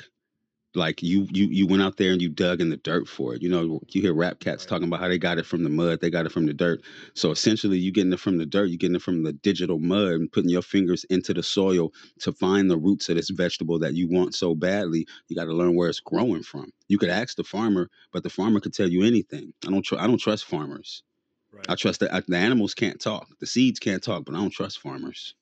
like 0.75 1.03
you 1.03 1.27
you 1.33 1.47
you 1.47 1.67
went 1.67 1.83
out 1.83 1.97
there 1.97 2.13
and 2.13 2.21
you 2.21 2.29
dug 2.29 2.61
in 2.61 2.69
the 2.69 2.77
dirt 2.77 3.09
for 3.09 3.35
it 3.35 3.43
you 3.43 3.49
know 3.49 3.81
you 3.89 4.03
hear 4.03 4.13
rap 4.15 4.39
cats 4.41 4.65
Right. 4.65 4.69
talking 4.69 4.87
about 4.89 5.01
how 5.01 5.09
they 5.09 5.19
got 5.19 5.39
it 5.39 5.47
from 5.47 5.65
the 5.65 5.71
mud 5.71 6.01
they 6.01 6.11
got 6.11 6.27
it 6.27 6.33
from 6.33 6.47
the 6.47 6.53
dirt 6.53 6.83
so 7.15 7.31
essentially 7.31 7.79
you 7.79 7.91
getting 7.91 8.13
it 8.13 8.21
from 8.21 8.37
the 8.39 8.45
dirt 8.47 8.67
you 8.69 8.77
getting 8.77 8.97
it 8.97 9.03
from 9.03 9.23
the 9.23 9.33
digital 9.33 9.79
mud 9.79 10.13
and 10.13 10.31
putting 10.33 10.51
your 10.51 10.63
fingers 10.63 11.05
into 11.05 11.33
the 11.33 11.43
soil 11.43 11.91
to 12.21 12.33
find 12.33 12.71
the 12.71 12.77
roots 12.77 13.09
of 13.09 13.17
this 13.17 13.31
vegetable 13.31 13.79
that 13.79 13.95
you 13.95 14.09
want 14.09 14.35
so 14.35 14.55
badly 14.55 15.07
you 15.29 15.37
got 15.37 15.47
to 15.47 15.55
learn 15.55 15.75
where 15.75 15.89
it's 15.89 16.01
growing 16.01 16.43
from 16.43 16.71
you 16.89 16.99
could 16.99 17.09
ask 17.09 17.37
the 17.37 17.45
farmer 17.45 17.89
but 18.13 18.23
the 18.23 18.31
farmer 18.31 18.61
could 18.61 18.75
tell 18.75 18.89
you 18.89 19.03
anything 19.05 19.53
i 19.67 19.71
don't 19.71 19.83
tr- 19.83 19.99
i 19.99 20.07
don't 20.07 20.19
trust 20.21 20.45
farmers 20.45 21.03
Right. 21.51 21.65
i 21.71 21.75
trust 21.77 22.01
that 22.01 22.27
the 22.27 22.37
animals 22.37 22.75
can't 22.75 23.01
talk 23.01 23.27
the 23.41 23.47
seeds 23.47 23.79
can't 23.79 24.03
talk 24.03 24.25
but 24.27 24.35
i 24.35 24.39
don't 24.39 24.51
trust 24.51 24.81
farmers 24.81 25.35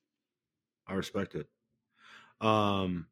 I 0.89 0.95
respect 0.95 1.35
it. 1.35 1.49
Um, 2.41 3.09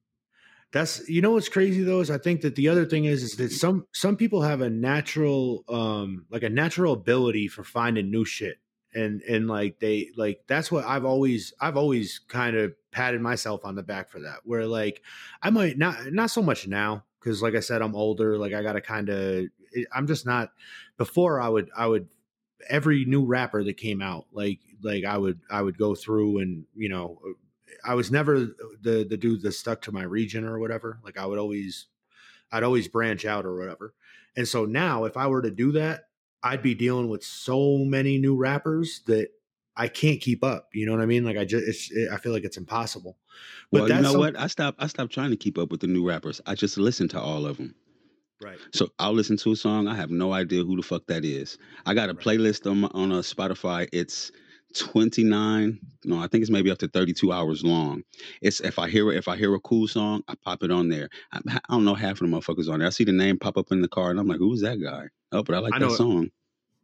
that's 0.74 1.09
you 1.09 1.22
know 1.22 1.30
what's 1.30 1.48
crazy 1.48 1.84
though 1.84 2.01
is 2.01 2.10
I 2.10 2.18
think 2.18 2.40
that 2.40 2.56
the 2.56 2.68
other 2.68 2.84
thing 2.84 3.05
is 3.05 3.22
is 3.22 3.36
that 3.36 3.52
some 3.52 3.86
some 3.92 4.16
people 4.16 4.42
have 4.42 4.60
a 4.60 4.68
natural 4.68 5.64
um 5.68 6.26
like 6.30 6.42
a 6.42 6.51
natural 6.51 6.92
ability 6.94 7.46
for 7.46 7.62
finding 7.62 8.10
new 8.10 8.24
shit 8.24 8.59
and 8.92 9.22
and 9.22 9.46
like 9.46 9.78
they 9.78 10.10
like 10.16 10.40
that's 10.48 10.72
what 10.72 10.84
I've 10.84 11.05
always 11.05 11.55
I've 11.60 11.76
always 11.76 12.18
kind 12.18 12.56
of 12.56 12.74
patted 12.90 13.20
myself 13.20 13.64
on 13.64 13.76
the 13.76 13.84
back 13.84 14.10
for 14.10 14.18
that. 14.20 14.38
Where 14.42 14.66
like 14.66 15.01
I 15.40 15.51
might 15.51 15.78
not 15.78 16.12
not 16.12 16.30
so 16.30 16.42
much 16.42 16.66
now 16.66 17.05
because 17.20 17.40
like 17.40 17.55
I 17.55 17.60
said 17.60 17.80
I'm 17.80 17.94
older. 17.94 18.36
Like 18.36 18.52
I 18.52 18.62
got 18.62 18.72
to 18.72 18.80
kind 18.80 19.09
of 19.09 19.44
I'm 19.94 20.09
just 20.09 20.26
not. 20.26 20.51
Before 20.96 21.40
I 21.40 21.48
would 21.48 21.70
I 21.76 21.86
would 21.86 22.09
every 22.68 23.05
new 23.05 23.24
rapper 23.24 23.62
that 23.62 23.76
came 23.76 24.02
out 24.02 24.26
like 24.32 24.59
like 24.82 25.05
I 25.05 25.18
would 25.18 25.40
I 25.51 25.62
would 25.62 25.78
go 25.78 25.94
through 25.94 26.38
and 26.38 26.64
you 26.74 26.88
know 26.88 27.20
I 27.84 27.94
was 27.94 28.10
never 28.10 28.40
the 28.80 29.06
the 29.09 29.16
dude 29.16 29.42
that 29.42 29.52
stuck 29.52 29.82
to 29.82 29.92
my 29.92 30.02
region 30.02 30.44
or 30.44 30.59
whatever. 30.59 30.98
Like 31.05 31.18
I 31.18 31.26
would 31.26 31.38
always 31.38 31.86
I'd 32.52 32.62
always 32.62 32.88
branch 32.88 33.24
out 33.24 33.46
or 33.46 33.56
whatever. 33.56 33.94
And 34.36 34.46
so 34.46 34.64
now 34.64 35.05
if 35.05 35.16
I 35.16 35.26
were 35.26 35.42
to 35.42 35.51
do 35.51 35.72
that, 35.72 36.09
I'd 36.42 36.62
be 36.62 36.74
dealing 36.74 37.09
with 37.09 37.24
so 37.24 37.78
many 37.78 38.18
new 38.18 38.36
rappers 38.36 39.01
that 39.06 39.28
I 39.76 39.88
can't 39.88 40.20
keep 40.20 40.44
up. 40.44 40.68
You 40.72 40.86
know 40.86 40.92
what 40.92 41.01
I 41.01 41.06
mean? 41.06 41.24
Like 41.24 41.36
I 41.36 41.44
just, 41.44 41.66
it's, 41.66 41.90
it, 41.90 42.10
I 42.12 42.18
feel 42.18 42.32
like 42.32 42.44
it's 42.44 42.56
impossible. 42.56 43.16
But 43.72 43.82
well, 43.82 43.88
you 43.90 44.02
know 44.02 44.12
some, 44.12 44.20
what? 44.20 44.38
I 44.38 44.46
stopped. 44.46 44.80
I 44.80 44.86
stopped 44.86 45.12
trying 45.12 45.30
to 45.30 45.36
keep 45.36 45.59
up 45.59 45.70
with 45.70 45.80
the 45.80 45.86
new 45.86 46.06
rappers. 46.06 46.40
I 46.46 46.55
just 46.55 46.78
listen 46.78 47.09
to 47.09 47.20
all 47.20 47.46
of 47.46 47.56
them. 47.56 47.74
Right. 48.40 48.59
So 48.72 48.88
I'll 48.98 49.12
listen 49.14 49.36
to 49.38 49.52
a 49.52 49.56
song. 49.56 49.88
I 49.88 49.94
have 49.94 50.10
no 50.10 50.32
idea 50.32 50.64
who 50.64 50.76
the 50.76 50.82
fuck 50.82 51.06
that 51.06 51.24
is. 51.24 51.56
I 51.86 51.94
got 51.94 52.10
a 52.10 52.12
right. 52.12 52.24
playlist 52.24 52.70
on 52.70 52.84
on 52.84 53.10
a 53.10 53.20
Spotify. 53.20 53.88
It's 53.92 54.30
29 54.74 55.78
no 56.05 56.18
i 56.18 56.26
think 56.26 56.42
it's 56.42 56.51
maybe 56.51 56.70
up 56.70 56.78
to 56.78 56.88
32 56.88 57.32
hours 57.32 57.64
long 57.64 58.02
it's 58.42 58.60
if 58.60 58.78
i 58.78 58.88
hear 58.88 59.12
if 59.12 59.28
i 59.28 59.36
hear 59.36 59.55
a 59.55 59.60
cool 59.60 59.86
song 59.86 60.22
i 60.28 60.34
pop 60.44 60.62
it 60.62 60.70
on 60.70 60.88
there 60.88 61.09
i, 61.32 61.40
I 61.48 61.60
don't 61.70 61.84
know 61.84 61.94
half 61.94 62.20
of 62.20 62.30
the 62.30 62.36
motherfuckers 62.36 62.70
on 62.70 62.80
there 62.80 62.88
i 62.88 62.90
see 62.90 63.05
the 63.05 63.12
name 63.12 63.38
pop 63.38 63.56
up 63.56 63.70
in 63.70 63.82
the 63.82 63.88
car 63.88 64.10
and 64.10 64.18
i'm 64.18 64.26
like 64.26 64.38
who's 64.38 64.60
that 64.62 64.82
guy 64.82 65.05
oh 65.32 65.42
but 65.42 65.55
i 65.55 65.59
like 65.59 65.74
I 65.74 65.78
that 65.78 65.92
song 65.92 66.30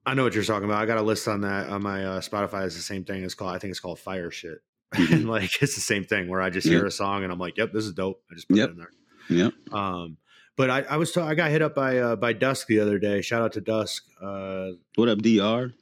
I 0.07 0.15
know 0.15 0.25
what 0.25 0.35
you're 0.35 0.45
talking 0.45 0.65
about. 0.65 0.83
I 0.83 0.87
got 0.87 0.97
a 0.97 1.03
list 1.03 1.29
on 1.29 1.43
that 1.43 1.69
on 1.69 1.83
my 1.83 2.05
uh, 2.05 2.21
Spotify. 2.21 2.65
It's 2.65 2.75
the 2.75 2.83
same 2.83 3.05
thing. 3.05 3.23
It's 3.23 3.35
called 3.35 3.55
I 3.55 3.59
think 3.59 3.71
it's 3.71 3.81
called 3.81 3.99
Fire 3.99 4.31
Shit. 4.31 4.59
Mm-hmm. 4.93 5.15
and 5.15 5.29
like 5.29 5.63
it's 5.63 5.77
the 5.77 5.81
same 5.81 6.03
thing 6.03 6.27
where 6.27 6.41
I 6.41 6.51
just 6.51 6.67
hear 6.67 6.85
a 6.85 6.91
song 6.91 7.23
and 7.23 7.33
I'm 7.33 7.39
like, 7.39 7.57
"Yep, 7.57 7.73
this 7.73 7.85
is 7.85 7.93
dope." 7.93 8.25
I 8.29 8.35
just 8.35 8.49
put 8.49 8.57
yep. 8.57 8.71
it 8.71 8.73
in 8.73 8.79
there. 8.79 8.91
Yep. 9.29 9.53
Um, 9.73 10.17
but 10.57 10.69
I, 10.69 10.81
I 10.81 10.97
was 10.97 11.13
t- 11.13 11.21
I 11.21 11.37
got 11.37 11.53
hit 11.53 11.63
up 11.63 11.77
by 11.77 11.99
uh, 11.99 12.17
by 12.17 12.33
Dusk 12.33 12.67
the 12.67 12.81
other 12.81 12.99
day. 12.99 13.23
Shout 13.23 13.41
out 13.41 13.53
to 13.53 13.61
Dusk. 13.61 14.03
Uh, 14.21 14.71
what 14.97 15.09
up, 15.09 15.19
Dr? 15.23 15.75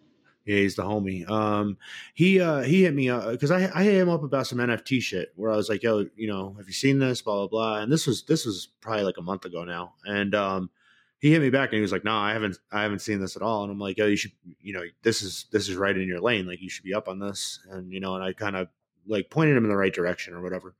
Yeah, 0.48 0.60
he's 0.60 0.76
the 0.76 0.82
homie. 0.82 1.28
Um, 1.28 1.76
he 2.14 2.40
uh, 2.40 2.62
he 2.62 2.84
hit 2.84 2.94
me 2.94 3.10
up 3.10 3.30
because 3.30 3.50
I 3.50 3.70
I 3.74 3.82
hit 3.82 3.96
him 3.96 4.08
up 4.08 4.22
about 4.22 4.46
some 4.46 4.56
NFT 4.56 5.02
shit 5.02 5.30
where 5.36 5.50
I 5.50 5.56
was 5.56 5.68
like, 5.68 5.82
"Yo, 5.82 6.06
you 6.16 6.26
know, 6.26 6.54
have 6.56 6.66
you 6.66 6.72
seen 6.72 6.98
this?" 6.98 7.20
Blah 7.20 7.34
blah 7.34 7.48
blah. 7.48 7.82
And 7.82 7.92
this 7.92 8.06
was 8.06 8.22
this 8.22 8.46
was 8.46 8.68
probably 8.80 9.02
like 9.02 9.18
a 9.18 9.22
month 9.22 9.44
ago 9.44 9.64
now. 9.64 9.92
And 10.06 10.34
um, 10.34 10.70
he 11.18 11.30
hit 11.30 11.42
me 11.42 11.50
back 11.50 11.68
and 11.68 11.74
he 11.74 11.82
was 11.82 11.92
like, 11.92 12.02
"No, 12.02 12.16
I 12.16 12.32
haven't, 12.32 12.56
I 12.72 12.80
haven't 12.80 13.00
seen 13.00 13.20
this 13.20 13.36
at 13.36 13.42
all." 13.42 13.62
And 13.62 13.70
I'm 13.70 13.78
like, 13.78 13.98
"Yo, 13.98 14.06
you 14.06 14.16
should, 14.16 14.32
you 14.62 14.72
know, 14.72 14.80
this 15.02 15.20
is 15.20 15.44
this 15.52 15.68
is 15.68 15.76
right 15.76 15.94
in 15.94 16.08
your 16.08 16.22
lane. 16.22 16.46
Like, 16.46 16.62
you 16.62 16.70
should 16.70 16.84
be 16.84 16.94
up 16.94 17.08
on 17.08 17.18
this." 17.18 17.60
And 17.70 17.92
you 17.92 18.00
know, 18.00 18.14
and 18.14 18.24
I 18.24 18.32
kind 18.32 18.56
of 18.56 18.68
like 19.06 19.28
pointed 19.28 19.54
him 19.54 19.64
in 19.64 19.70
the 19.70 19.76
right 19.76 19.92
direction 19.92 20.32
or 20.32 20.40
whatever. 20.40 20.74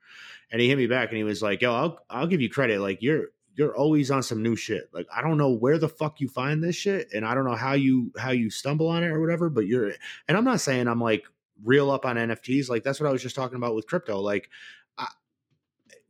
And 0.51 0.62
he 0.62 0.69
hit 0.70 0.78
me 0.78 0.86
back 0.86 1.11
and 1.11 1.19
he 1.19 1.24
was 1.24 1.43
like, 1.43 1.61
"Yo, 1.61 1.74
I'll 1.74 1.99
I'll 2.09 2.27
give 2.27 2.40
you 2.40 2.49
credit. 2.49 2.81
Like, 2.81 3.03
you're 3.03 3.27
you're 3.59 3.76
always 3.76 4.10
on 4.12 4.22
some 4.22 4.40
new 4.40 4.55
shit. 4.55 4.89
Like, 4.93 5.09
I 5.14 5.20
don't 5.20 5.36
know 5.36 5.51
where 5.51 5.78
the 5.78 5.89
fuck 5.89 6.20
you 6.20 6.28
find 6.28 6.62
this 6.62 6.76
shit, 6.76 7.09
and 7.12 7.26
I 7.26 7.35
don't 7.35 7.44
know 7.44 7.56
how 7.56 7.72
you 7.72 8.12
how 8.16 8.30
you 8.30 8.51
stumble 8.51 8.86
on 8.86 9.02
it 9.02 9.09
or 9.09 9.20
whatever. 9.20 9.51
But 9.51 9.66
you're, 9.66 9.90
and 10.28 10.36
I'm 10.36 10.44
not 10.44 10.60
saying 10.60 10.86
I'm 10.86 11.01
like 11.01 11.24
real 11.64 11.90
up 11.90 12.06
on 12.06 12.14
NFTs. 12.14 12.70
Like, 12.70 12.85
that's 12.85 13.01
what 13.01 13.09
I 13.09 13.12
was 13.12 13.20
just 13.20 13.35
talking 13.35 13.56
about 13.56 13.74
with 13.74 13.89
crypto. 13.89 14.20
Like, 14.20 14.48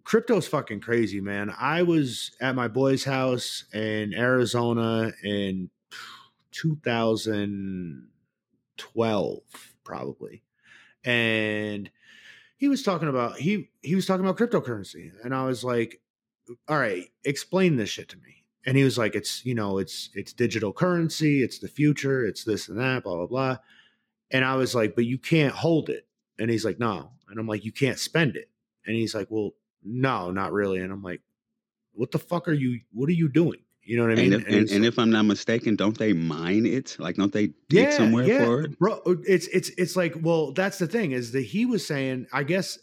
crypto's 0.05 0.47
fucking 0.47 0.81
crazy, 0.81 1.23
man. 1.23 1.51
I 1.59 1.85
was 1.85 2.33
at 2.39 2.55
my 2.55 2.69
boy's 2.69 3.05
house 3.05 3.65
in 3.73 4.13
Arizona 4.13 5.15
in 5.25 5.71
2012, 6.51 9.41
probably, 9.85 10.43
and 11.03 11.91
he 12.59 12.69
was 12.69 12.83
talking 12.83 13.09
about 13.09 13.39
he 13.39 13.71
he 13.81 13.95
was 13.95 14.05
talking 14.05 14.27
about 14.27 14.37
cryptocurrency, 14.37 15.13
and 15.25 15.35
I 15.35 15.47
was 15.47 15.65
like, 15.65 16.03
"All 16.69 16.79
right, 16.79 17.11
explain 17.25 17.77
this 17.77 17.91
shit 17.91 18.09
to 18.11 18.17
me." 18.17 18.45
And 18.67 18.77
he 18.77 18.85
was 18.85 18.99
like, 18.99 19.15
"It's 19.15 19.45
you 19.45 19.55
know, 19.55 19.79
it's 19.79 20.11
it's 20.15 20.33
digital 20.33 20.73
currency, 20.73 21.43
it's 21.43 21.59
the 21.59 21.69
future, 21.69 22.25
it's 22.25 22.45
this 22.45 22.69
and 22.69 22.79
that, 22.79 23.05
blah 23.05 23.17
blah 23.17 23.27
blah." 23.27 23.57
And 24.31 24.45
I 24.45 24.57
was 24.57 24.75
like, 24.75 24.95
"But 24.95 25.07
you 25.07 25.19
can't 25.19 25.55
hold 25.55 25.89
it." 25.89 26.07
And 26.39 26.51
he's 26.51 26.65
like, 26.65 26.79
"No," 26.79 27.11
and 27.29 27.39
I'm 27.39 27.47
like, 27.47 27.65
"You 27.65 27.73
can't 27.73 27.99
spend 27.99 28.37
it." 28.37 28.51
And 28.87 28.97
he's 28.97 29.15
like, 29.15 29.29
"Well." 29.31 29.55
no, 29.85 30.31
not 30.31 30.53
really. 30.53 30.81
And 30.81 30.93
I'm 30.93 31.03
like, 31.03 31.21
what 31.93 32.11
the 32.11 32.19
fuck 32.19 32.49
are 32.49 32.53
you? 32.53 32.81
What 32.93 33.09
are 33.09 33.13
you 33.13 33.29
doing? 33.29 33.61
You 33.83 33.97
know 33.97 34.03
what 34.03 34.13
I 34.13 34.17
mean? 34.17 34.35
And 34.35 34.43
if, 34.43 34.49
and, 34.49 34.71
and 34.71 34.85
if 34.85 34.99
I'm 34.99 35.11
not 35.11 35.23
mistaken, 35.23 35.75
don't 35.75 35.97
they 35.97 36.13
mine 36.13 36.67
it? 36.67 36.97
Like, 36.99 37.17
don't 37.17 37.33
they 37.33 37.47
dig 37.69 37.87
yeah, 37.87 37.91
somewhere 37.97 38.27
yeah. 38.27 38.45
for 38.45 38.63
it? 38.63 38.79
Bro, 38.79 39.01
it's 39.27 39.47
it's 39.49 39.71
it's 39.71 39.97
like, 39.97 40.15
well, 40.21 40.53
that's 40.53 40.79
the 40.79 40.87
thing 40.87 41.13
is 41.13 41.33
that 41.33 41.41
he 41.41 41.65
was 41.65 41.87
saying, 41.87 42.27
I 42.33 42.43
guess 42.43 42.79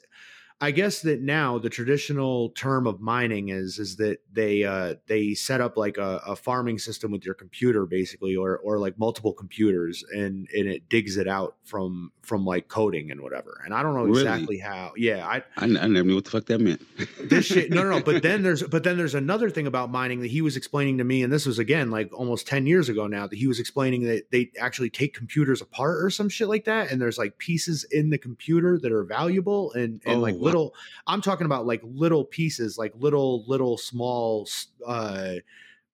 I 0.62 0.72
guess 0.72 1.02
that 1.02 1.22
now 1.22 1.60
the 1.60 1.70
traditional 1.70 2.50
term 2.52 2.88
of 2.88 3.02
mining 3.02 3.50
is 3.50 3.78
is 3.78 3.98
that 3.98 4.20
they 4.32 4.64
uh, 4.64 4.96
they 5.06 5.34
set 5.34 5.60
up 5.60 5.76
like 5.76 5.98
a, 5.98 6.22
a, 6.26 6.36
farming 6.38 6.80
system 6.80 7.12
with 7.12 7.26
your 7.26 7.34
computer 7.34 7.86
basically, 7.86 8.38
or 8.38 8.58
or 8.60 8.80
like 8.80 8.98
multiple 8.98 9.34
computers, 9.34 10.02
and 10.14 10.48
and 10.56 10.70
it 10.70 10.88
digs 10.88 11.18
it 11.18 11.28
out 11.28 11.58
from 11.66 12.14
from 12.22 12.46
like 12.46 12.70
coding 12.70 13.12
and 13.12 13.20
whatever. 13.20 13.62
And 13.66 13.74
I 13.74 13.84
don't 13.84 13.96
know 13.96 14.06
exactly 14.06 14.56
really? 14.56 14.60
how. 14.60 14.94
Yeah, 14.96 15.28
I, 15.28 15.44
I, 15.58 15.66
I 15.66 15.88
never 15.88 16.04
knew 16.06 16.16
what 16.16 16.24
the 16.24 16.32
fuck 16.32 16.46
that 16.46 16.62
meant. 16.62 16.82
this 17.20 17.46
shit. 17.48 17.70
No, 17.70 17.84
no, 17.84 17.98
no. 17.98 18.00
But 18.02 18.24
then 18.24 18.42
there's 18.42 18.64
but 18.64 18.86
then 18.86 18.96
there's 18.96 19.16
another 19.16 19.50
thing 19.50 19.68
about 19.68 19.92
mining 19.92 20.22
that 20.22 20.32
he 20.32 20.42
was 20.42 20.56
explaining 20.56 21.00
to 21.00 21.04
me, 21.04 21.22
and 21.22 21.34
this 21.34 21.46
was 21.46 21.60
again 21.60 21.92
like 21.92 22.18
almost 22.18 22.48
ten 22.48 22.66
years 22.66 22.88
ago 22.88 23.08
now 23.08 23.28
that 23.28 23.36
he 23.36 23.48
was 23.48 23.60
explaining 23.60 24.04
that 24.04 24.32
they 24.32 24.52
actually 24.58 24.90
take 24.90 25.14
computers 25.14 25.62
apart 25.62 26.02
or 26.02 26.10
some 26.10 26.30
shit 26.30 26.48
like 26.48 26.64
that, 26.64 26.92
and 26.92 27.02
there's 27.02 27.18
like 27.18 27.38
pieces 27.40 27.86
in 27.92 28.10
the 28.10 28.18
computer 28.18 28.80
that 28.82 28.94
are 28.94 29.04
valuable 29.04 29.74
and 29.74 30.02
and 30.06 30.16
oh, 30.16 30.20
like 30.20 30.36
little 30.56 30.74
i'm 31.08 31.22
talking 31.22 31.46
about 31.46 31.66
like 31.66 31.82
little 31.84 32.24
pieces 32.24 32.78
like 32.78 32.94
little 32.98 33.44
little 33.48 33.78
small 33.78 34.48
uh 34.86 35.34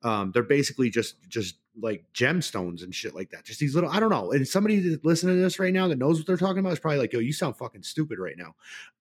um 0.03 0.31
they're 0.31 0.43
basically 0.43 0.89
just 0.89 1.15
just 1.29 1.55
like 1.79 2.03
gemstones 2.13 2.83
and 2.83 2.93
shit 2.93 3.15
like 3.15 3.29
that 3.29 3.45
just 3.45 3.59
these 3.59 3.73
little 3.73 3.89
i 3.89 3.99
don't 3.99 4.09
know 4.09 4.31
and 4.31 4.47
somebody 4.47 4.99
listening 5.03 5.35
to 5.35 5.41
this 5.41 5.57
right 5.57 5.73
now 5.73 5.87
that 5.87 5.97
knows 5.97 6.17
what 6.17 6.27
they're 6.27 6.35
talking 6.35 6.59
about 6.59 6.73
is 6.73 6.79
probably 6.79 6.99
like 6.99 7.13
yo 7.13 7.19
you 7.19 7.31
sound 7.31 7.55
fucking 7.55 7.81
stupid 7.81 8.19
right 8.19 8.37
now 8.37 8.53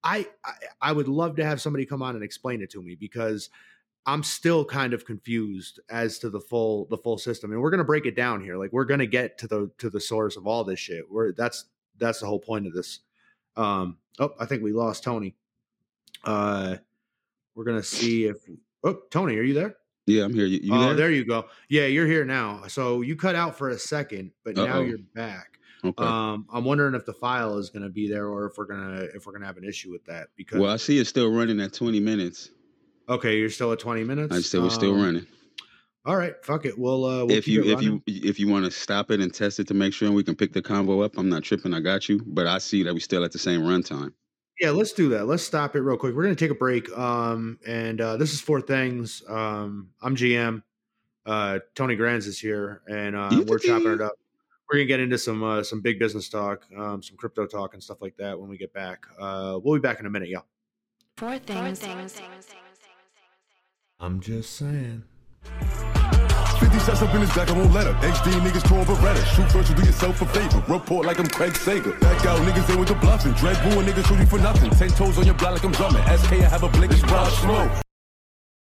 I, 0.04 0.26
I 0.44 0.52
i 0.80 0.92
would 0.92 1.08
love 1.08 1.36
to 1.36 1.44
have 1.44 1.60
somebody 1.60 1.84
come 1.84 2.02
on 2.02 2.14
and 2.14 2.24
explain 2.24 2.62
it 2.62 2.70
to 2.70 2.82
me 2.82 2.94
because 2.94 3.50
I'm 4.06 4.22
still 4.22 4.64
kind 4.64 4.94
of 4.94 5.04
confused 5.04 5.78
as 5.90 6.18
to 6.20 6.30
the 6.30 6.40
full 6.40 6.86
the 6.86 6.96
full 6.96 7.18
system, 7.18 7.52
and 7.52 7.60
we're 7.60 7.70
gonna 7.70 7.84
break 7.84 8.06
it 8.06 8.16
down 8.16 8.42
here. 8.42 8.56
Like 8.56 8.72
we're 8.72 8.84
gonna 8.84 9.06
get 9.06 9.36
to 9.38 9.46
the 9.46 9.70
to 9.78 9.90
the 9.90 10.00
source 10.00 10.36
of 10.36 10.46
all 10.46 10.64
this 10.64 10.78
shit. 10.78 11.04
Where 11.10 11.32
that's 11.32 11.66
that's 11.98 12.20
the 12.20 12.26
whole 12.26 12.40
point 12.40 12.66
of 12.66 12.72
this. 12.72 13.00
Um, 13.56 13.98
oh, 14.18 14.32
I 14.40 14.46
think 14.46 14.62
we 14.62 14.72
lost 14.72 15.04
Tony. 15.04 15.36
Uh, 16.24 16.76
we're 17.54 17.64
gonna 17.64 17.82
see 17.82 18.26
if 18.26 18.36
oh 18.84 19.00
Tony, 19.10 19.36
are 19.36 19.42
you 19.42 19.54
there? 19.54 19.76
Yeah, 20.06 20.24
I'm 20.24 20.34
here. 20.34 20.46
You, 20.46 20.60
you 20.62 20.74
oh, 20.74 20.80
there? 20.80 20.94
there? 20.94 21.10
you 21.10 21.24
go. 21.24 21.46
Yeah, 21.68 21.86
you're 21.86 22.06
here 22.06 22.24
now. 22.24 22.62
So 22.68 23.02
you 23.02 23.16
cut 23.16 23.36
out 23.36 23.56
for 23.56 23.68
a 23.68 23.78
second, 23.78 24.32
but 24.44 24.58
Uh-oh. 24.58 24.66
now 24.66 24.80
you're 24.80 24.98
back. 25.14 25.58
Okay. 25.84 26.04
Um, 26.04 26.46
I'm 26.52 26.64
wondering 26.64 26.94
if 26.94 27.06
the 27.06 27.12
file 27.12 27.56
is 27.58 27.70
going 27.70 27.82
to 27.82 27.88
be 27.88 28.08
there, 28.08 28.28
or 28.28 28.46
if 28.46 28.58
we're 28.58 28.66
gonna 28.66 29.06
if 29.14 29.26
we're 29.26 29.32
gonna 29.32 29.46
have 29.46 29.56
an 29.56 29.64
issue 29.64 29.90
with 29.90 30.04
that. 30.06 30.28
Because 30.36 30.60
well, 30.60 30.72
I 30.72 30.76
see 30.76 30.98
it's 30.98 31.08
still 31.08 31.32
running 31.32 31.60
at 31.60 31.72
20 31.72 32.00
minutes. 32.00 32.50
Okay, 33.08 33.38
you're 33.38 33.50
still 33.50 33.72
at 33.72 33.78
20 33.78 34.04
minutes. 34.04 34.34
I 34.34 34.40
still 34.40 34.64
um, 34.64 34.70
still 34.70 34.94
running. 34.94 35.26
All 36.06 36.16
right, 36.16 36.34
fuck 36.44 36.64
it. 36.64 36.78
We'll, 36.78 37.04
uh, 37.04 37.24
we'll 37.24 37.36
if 37.36 37.46
you 37.46 37.62
if 37.64 37.82
you 37.82 38.02
if 38.06 38.38
you 38.38 38.48
want 38.48 38.64
to 38.64 38.70
stop 38.70 39.10
it 39.10 39.20
and 39.20 39.32
test 39.32 39.60
it 39.60 39.68
to 39.68 39.74
make 39.74 39.92
sure 39.92 40.10
we 40.10 40.24
can 40.24 40.34
pick 40.34 40.52
the 40.52 40.62
combo 40.62 41.00
up, 41.00 41.18
I'm 41.18 41.28
not 41.28 41.42
tripping. 41.42 41.74
I 41.74 41.80
got 41.80 42.08
you, 42.08 42.22
but 42.26 42.46
I 42.46 42.58
see 42.58 42.82
that 42.84 42.94
we 42.94 43.00
still 43.00 43.24
at 43.24 43.32
the 43.32 43.38
same 43.38 43.62
runtime. 43.62 44.12
Yeah, 44.60 44.70
let's 44.70 44.92
do 44.92 45.08
that. 45.10 45.26
Let's 45.26 45.42
stop 45.42 45.74
it 45.74 45.80
real 45.80 45.96
quick. 45.96 46.14
We're 46.14 46.24
going 46.24 46.36
to 46.36 46.44
take 46.44 46.50
a 46.50 46.58
break. 46.58 46.96
Um, 46.96 47.58
and 47.66 47.98
uh, 47.98 48.18
this 48.18 48.34
is 48.34 48.42
Four 48.42 48.60
Things. 48.60 49.22
Um, 49.26 49.88
I'm 50.02 50.14
GM. 50.14 50.62
Uh, 51.24 51.60
Tony 51.74 51.96
Grams 51.96 52.26
is 52.26 52.38
here, 52.38 52.82
and 52.86 53.16
uh, 53.16 53.42
we're 53.46 53.58
chopping 53.58 53.92
it 53.92 54.00
up. 54.00 54.12
We're 54.70 54.78
gonna 54.78 54.86
get 54.86 55.00
into 55.00 55.18
some 55.18 55.42
uh, 55.42 55.62
some 55.62 55.80
big 55.80 55.98
business 55.98 56.28
talk, 56.28 56.64
um, 56.76 57.02
some 57.02 57.16
crypto 57.16 57.46
talk, 57.46 57.74
and 57.74 57.82
stuff 57.82 58.00
like 58.00 58.16
that 58.16 58.38
when 58.38 58.48
we 58.48 58.56
get 58.56 58.72
back. 58.72 59.04
Uh, 59.18 59.58
we'll 59.62 59.74
be 59.74 59.80
back 59.80 60.00
in 60.00 60.06
a 60.06 60.10
minute, 60.10 60.28
y'all. 60.28 60.46
Four 61.16 61.38
things. 61.38 61.80
Four 61.80 61.96
things. 61.96 62.20
I'm 63.98 64.20
just 64.20 64.56
saying. 64.56 65.04
50 66.70 66.86
shots 66.86 67.02
up 67.02 67.14
in 67.14 67.20
his 67.20 67.34
back, 67.34 67.50
I 67.50 67.52
won't 67.52 67.72
let 67.72 67.86
her. 67.86 67.94
HD 68.06 68.30
niggas 68.40 68.62
torn 68.68 68.84
Beretta. 68.84 69.24
Shoot 69.34 69.50
first, 69.50 69.70
you 69.70 69.74
do 69.74 69.82
yourself 69.82 70.20
a 70.22 70.26
favor. 70.26 70.62
Report 70.72 71.06
like 71.06 71.18
I'm 71.18 71.26
Craig 71.26 71.56
Sager. 71.56 71.92
Back 71.98 72.24
out 72.26 72.38
niggas 72.40 72.72
in 72.72 72.78
with 72.78 72.88
the 72.88 72.94
bluffing. 72.94 73.32
Dread 73.32 73.58
booing 73.62 73.86
niggas 73.86 74.06
shoot 74.06 74.18
you 74.18 74.26
for 74.26 74.38
nothing. 74.38 74.70
Ten 74.70 74.90
toes 74.90 75.18
on 75.18 75.26
your 75.26 75.34
block 75.34 75.52
like 75.52 75.64
I'm 75.64 75.72
drumming. 75.72 76.02
SK, 76.02 76.32
I 76.32 76.48
have 76.48 76.62
a 76.62 76.68
blink, 76.68 76.92
it's 76.92 77.02
broad 77.02 77.32
smoke. 77.32 77.72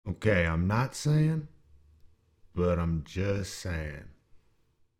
Okay, 0.08 0.46
I'm 0.46 0.66
not 0.66 0.94
saying, 0.94 1.48
but 2.54 2.78
I'm 2.78 3.04
just 3.04 3.58
saying. 3.58 4.09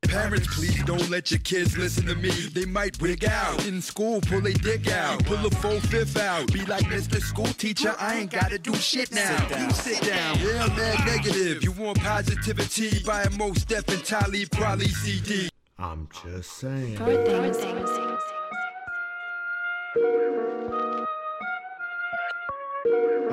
Parents, 0.08 0.46
please 0.54 0.82
don't 0.84 1.08
let 1.10 1.30
your 1.30 1.40
kids 1.40 1.76
listen 1.76 2.06
to 2.06 2.14
me. 2.14 2.30
They 2.30 2.64
might 2.64 3.00
wig 3.00 3.24
out. 3.24 3.64
In 3.66 3.80
school, 3.82 4.20
pull 4.22 4.44
a 4.46 4.52
dick 4.52 4.90
out. 4.90 5.24
Pull 5.26 5.44
a 5.46 5.50
full 5.50 5.78
fifth 5.80 6.18
out. 6.18 6.52
Be 6.52 6.64
like 6.64 6.84
Mr. 6.86 7.20
School 7.20 7.46
Teacher, 7.46 7.94
I 7.98 8.16
ain't 8.20 8.30
gotta 8.30 8.58
do 8.58 8.74
shit 8.74 9.12
now. 9.12 9.36
Sit 9.36 9.48
down. 9.50 9.68
You 9.68 9.74
sit 9.74 10.02
down. 10.02 10.38
Yeah, 10.40 10.66
man, 10.74 11.06
negative. 11.06 11.62
You 11.62 11.72
want 11.72 12.00
positivity? 12.00 13.04
Buy 13.04 13.22
a 13.24 13.30
Mos 13.30 13.64
Def 13.64 13.86
and 13.88 14.04
Talib 14.04 14.48
Kweli 14.48 14.88
CD. 14.88 15.48
I'm 15.78 16.08
just 16.24 16.52
saying. 16.56 16.98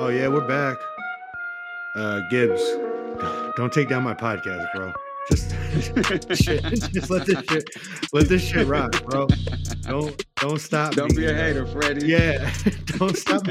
Oh 0.00 0.08
yeah, 0.08 0.28
we're 0.28 0.46
back. 0.46 0.76
Uh, 1.96 2.20
Gibbs, 2.30 2.62
don't 3.56 3.72
take 3.72 3.88
down 3.88 4.04
my 4.04 4.14
podcast, 4.14 4.72
bro. 4.74 4.92
Just, 5.30 5.50
just 6.92 7.10
let 7.10 7.26
this 7.26 7.38
shit, 7.40 7.70
let 8.12 8.28
this 8.28 8.42
shit 8.42 8.66
rock, 8.66 9.04
bro. 9.04 9.26
Don't, 9.82 10.24
don't 10.36 10.60
stop. 10.60 10.94
Don't 10.94 11.10
me. 11.10 11.18
be 11.18 11.26
a 11.26 11.34
hater, 11.34 11.66
Freddie. 11.66 12.06
Yeah, 12.06 12.50
don't 12.98 13.16
stop, 13.16 13.42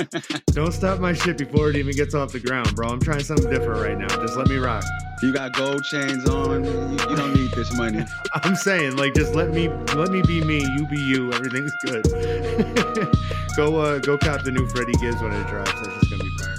don't 0.48 0.72
stop 0.72 1.00
my 1.00 1.14
shit 1.14 1.38
before 1.38 1.70
it 1.70 1.76
even 1.76 1.96
gets 1.96 2.16
off 2.16 2.32
the 2.32 2.40
ground, 2.40 2.76
bro. 2.76 2.88
I'm 2.88 3.00
trying 3.00 3.24
something 3.24 3.50
different 3.50 3.82
right 3.82 3.98
now. 3.98 4.08
Just 4.22 4.38
let 4.38 4.48
me 4.48 4.58
rock. 4.58 4.84
You 5.22 5.34
got 5.34 5.56
gold 5.56 5.84
chains 5.84 6.28
on. 6.28 6.64
You, 6.64 6.92
you 7.10 7.16
don't 7.16 7.34
need 7.34 7.52
this 7.52 7.72
money. 7.76 8.04
I'm 8.44 8.56
saying, 8.56 8.98
like, 8.98 9.14
just 9.14 9.36
let 9.36 9.50
me, 9.50 9.68
let 9.96 10.10
me 10.10 10.22
be 10.24 10.44
me. 10.44 10.60
You 10.60 10.88
be 10.88 11.00
you. 11.00 11.32
Everything's 11.34 11.74
good. 11.86 12.04
go, 13.56 13.80
uh, 13.80 14.00
go 14.00 14.18
cop 14.18 14.44
the 14.44 14.52
new 14.52 14.68
Freddie 14.70 14.94
Gibbs 14.94 15.22
when 15.22 15.34
it 15.34 15.48
drops. 15.48 15.72
That's 15.74 15.88
just 15.88 16.12
gonna 16.12 16.24
be 16.24 16.38
fire. 16.40 16.58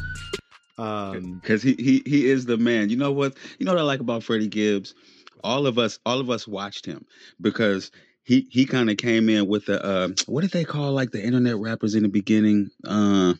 Um, 0.78 1.40
because 1.40 1.62
he, 1.62 1.74
he 1.74 2.02
he 2.06 2.30
is 2.30 2.46
the 2.46 2.56
man. 2.56 2.88
You 2.88 2.96
know 2.96 3.10
what? 3.10 3.36
You 3.58 3.66
know 3.66 3.72
what 3.72 3.80
I 3.80 3.84
like 3.84 4.00
about 4.00 4.22
Freddie 4.22 4.48
Gibbs? 4.48 4.94
All 5.42 5.66
of 5.66 5.78
us, 5.78 5.98
all 6.04 6.20
of 6.20 6.30
us 6.30 6.46
watched 6.46 6.86
him 6.86 7.06
because 7.40 7.90
he 8.24 8.46
he 8.50 8.66
kind 8.66 8.90
of 8.90 8.96
came 8.96 9.28
in 9.28 9.46
with 9.46 9.66
the 9.66 9.84
uh, 9.84 10.08
what 10.26 10.42
did 10.42 10.50
they 10.50 10.64
call 10.64 10.92
like 10.92 11.10
the 11.10 11.24
internet 11.24 11.56
rappers 11.56 11.94
in 11.94 12.02
the 12.02 12.08
beginning? 12.08 12.70
Uh, 12.84 13.34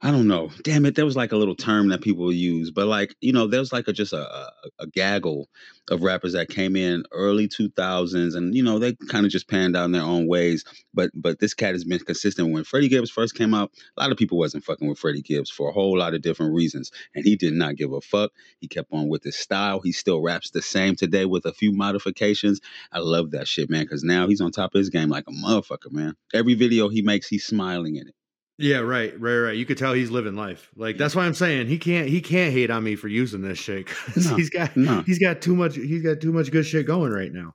I 0.00 0.12
don't 0.12 0.28
know. 0.28 0.50
Damn 0.62 0.86
it, 0.86 0.94
there 0.94 1.04
was 1.04 1.16
like 1.16 1.32
a 1.32 1.36
little 1.36 1.56
term 1.56 1.88
that 1.88 2.02
people 2.02 2.32
use, 2.32 2.70
but 2.70 2.86
like 2.86 3.16
you 3.20 3.32
know, 3.32 3.48
there 3.48 3.58
was 3.58 3.72
like 3.72 3.88
a 3.88 3.92
just 3.92 4.12
a, 4.12 4.52
a, 4.78 4.86
gaggle 4.86 5.48
of 5.90 6.02
rappers 6.02 6.34
that 6.34 6.48
came 6.48 6.76
in 6.76 7.02
early 7.10 7.48
two 7.48 7.68
thousands, 7.70 8.36
and 8.36 8.54
you 8.54 8.62
know 8.62 8.78
they 8.78 8.92
kind 9.08 9.26
of 9.26 9.32
just 9.32 9.48
panned 9.48 9.76
out 9.76 9.86
in 9.86 9.92
their 9.92 10.02
own 10.02 10.28
ways. 10.28 10.64
But 10.94 11.10
but 11.16 11.40
this 11.40 11.52
cat 11.52 11.74
has 11.74 11.82
been 11.82 11.98
consistent. 11.98 12.52
When 12.52 12.62
Freddie 12.62 12.88
Gibbs 12.88 13.10
first 13.10 13.34
came 13.34 13.54
out, 13.54 13.72
a 13.96 14.00
lot 14.00 14.12
of 14.12 14.18
people 14.18 14.38
wasn't 14.38 14.62
fucking 14.62 14.86
with 14.88 15.00
Freddie 15.00 15.20
Gibbs 15.20 15.50
for 15.50 15.68
a 15.68 15.72
whole 15.72 15.98
lot 15.98 16.14
of 16.14 16.22
different 16.22 16.54
reasons, 16.54 16.92
and 17.16 17.24
he 17.24 17.34
did 17.34 17.54
not 17.54 17.74
give 17.74 17.92
a 17.92 18.00
fuck. 18.00 18.30
He 18.60 18.68
kept 18.68 18.92
on 18.92 19.08
with 19.08 19.24
his 19.24 19.36
style. 19.36 19.80
He 19.80 19.90
still 19.90 20.22
raps 20.22 20.50
the 20.50 20.62
same 20.62 20.94
today 20.94 21.24
with 21.24 21.44
a 21.44 21.52
few 21.52 21.72
modifications. 21.72 22.60
I 22.92 23.00
love 23.00 23.32
that 23.32 23.48
shit, 23.48 23.68
man, 23.68 23.82
because 23.82 24.04
now 24.04 24.28
he's 24.28 24.40
on 24.40 24.52
top 24.52 24.76
of 24.76 24.78
his 24.78 24.90
game 24.90 25.08
like 25.08 25.24
a 25.26 25.32
motherfucker, 25.32 25.90
man. 25.90 26.14
Every 26.32 26.54
video 26.54 26.88
he 26.88 27.02
makes, 27.02 27.26
he's 27.26 27.44
smiling 27.44 27.96
in 27.96 28.06
it. 28.06 28.14
Yeah, 28.60 28.78
right, 28.78 29.18
right, 29.20 29.38
right. 29.38 29.56
You 29.56 29.64
could 29.64 29.78
tell 29.78 29.92
he's 29.92 30.10
living 30.10 30.34
life. 30.34 30.68
Like 30.76 30.98
that's 30.98 31.14
why 31.14 31.24
I'm 31.24 31.34
saying 31.34 31.68
he 31.68 31.78
can't 31.78 32.08
he 32.08 32.20
can't 32.20 32.52
hate 32.52 32.70
on 32.70 32.82
me 32.82 32.96
for 32.96 33.06
using 33.06 33.40
this 33.40 33.58
shit. 33.58 33.88
No, 34.16 34.34
he's 34.34 34.50
got 34.50 34.76
no. 34.76 35.02
he's 35.02 35.20
got 35.20 35.40
too 35.40 35.54
much 35.54 35.76
he's 35.76 36.02
got 36.02 36.20
too 36.20 36.32
much 36.32 36.50
good 36.50 36.66
shit 36.66 36.86
going 36.86 37.12
right 37.12 37.32
now. 37.32 37.54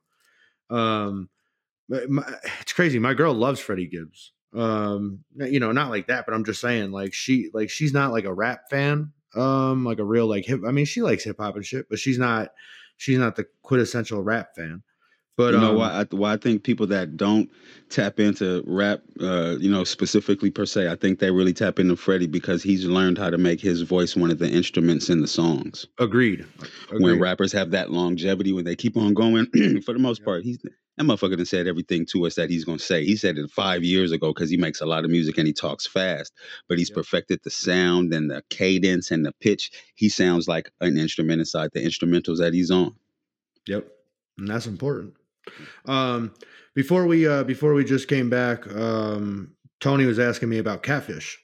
Um, 0.69 1.29
my, 1.89 2.23
it's 2.61 2.71
crazy. 2.71 2.99
My 2.99 3.13
girl 3.13 3.33
loves 3.33 3.59
Freddie 3.59 3.87
Gibbs. 3.87 4.31
Um, 4.55 5.25
you 5.35 5.59
know, 5.59 5.71
not 5.73 5.89
like 5.89 6.07
that, 6.07 6.25
but 6.25 6.33
I'm 6.33 6.45
just 6.45 6.61
saying, 6.61 6.91
like 6.91 7.13
she 7.13 7.49
like 7.53 7.69
she's 7.69 7.93
not 7.93 8.11
like 8.11 8.25
a 8.25 8.33
rap 8.33 8.69
fan. 8.69 9.11
Um, 9.35 9.83
like 9.83 9.99
a 9.99 10.05
real 10.05 10.27
like 10.27 10.45
hip. 10.45 10.61
I 10.65 10.71
mean, 10.71 10.85
she 10.85 11.01
likes 11.01 11.25
hip 11.25 11.37
hop 11.39 11.55
and 11.55 11.65
shit, 11.65 11.89
but 11.89 11.99
she's 11.99 12.17
not 12.17 12.51
she's 12.97 13.17
not 13.17 13.35
the 13.35 13.45
quintessential 13.61 14.21
rap 14.21 14.55
fan. 14.55 14.83
But 15.35 15.55
um, 15.55 15.75
why? 15.75 16.01
I, 16.01 16.05
why 16.15 16.33
I 16.33 16.37
think 16.37 16.63
people 16.63 16.85
that 16.87 17.17
don't 17.17 17.49
tap 17.89 18.19
into 18.19 18.63
rap, 18.67 19.01
uh, 19.19 19.55
you 19.59 19.69
know, 19.69 19.83
specifically 19.83 20.51
per 20.51 20.65
se, 20.65 20.89
I 20.89 20.95
think 20.95 21.19
they 21.19 21.31
really 21.31 21.53
tap 21.53 21.79
into 21.79 21.95
Freddie 21.95 22.27
because 22.27 22.61
he's 22.61 22.85
learned 22.85 23.17
how 23.17 23.31
to 23.31 23.37
make 23.37 23.59
his 23.59 23.81
voice 23.81 24.15
one 24.15 24.29
of 24.29 24.37
the 24.37 24.49
instruments 24.49 25.09
in 25.09 25.21
the 25.21 25.27
songs. 25.27 25.87
Agreed. 25.99 26.45
When 26.97 27.19
rappers 27.19 27.51
have 27.53 27.71
that 27.71 27.91
longevity, 27.91 28.53
when 28.53 28.65
they 28.65 28.75
keep 28.75 28.95
on 28.95 29.15
going, 29.15 29.47
for 29.85 29.93
the 29.93 29.99
most 29.99 30.23
part, 30.23 30.43
he's 30.43 30.59
that 30.97 31.05
motherfucker 31.05 31.37
done 31.37 31.45
said 31.45 31.65
everything 31.65 32.05
to 32.11 32.27
us 32.27 32.35
that 32.35 32.51
he's 32.51 32.65
gonna 32.65 32.77
say. 32.77 33.03
He 33.03 33.15
said 33.15 33.39
it 33.39 33.49
five 33.49 33.83
years 33.83 34.11
ago 34.11 34.31
because 34.31 34.51
he 34.51 34.57
makes 34.57 34.79
a 34.81 34.85
lot 34.85 35.03
of 35.03 35.09
music 35.09 35.39
and 35.39 35.47
he 35.47 35.53
talks 35.53 35.87
fast, 35.87 36.31
but 36.69 36.77
he's 36.77 36.89
Yep. 36.91 36.95
perfected 36.97 37.39
the 37.43 37.49
sound 37.49 38.13
and 38.13 38.29
the 38.29 38.43
cadence 38.51 39.09
and 39.09 39.25
the 39.25 39.31
pitch. 39.41 39.71
He 39.95 40.09
sounds 40.09 40.47
like 40.47 40.71
an 40.81 40.97
instrument 40.97 41.39
inside 41.39 41.71
the 41.73 41.83
instrumentals 41.83 42.37
that 42.37 42.53
he's 42.53 42.69
on. 42.69 42.93
Yep, 43.65 43.87
and 44.37 44.47
that's 44.47 44.67
important. 44.67 45.15
Um, 45.85 46.33
before 46.75 47.05
we 47.05 47.27
uh, 47.27 47.43
before 47.43 47.73
we 47.73 47.83
just 47.83 48.07
came 48.07 48.29
back, 48.29 48.67
um, 48.75 49.55
Tony 49.79 50.05
was 50.05 50.19
asking 50.19 50.49
me 50.49 50.57
about 50.57 50.83
catfish, 50.83 51.39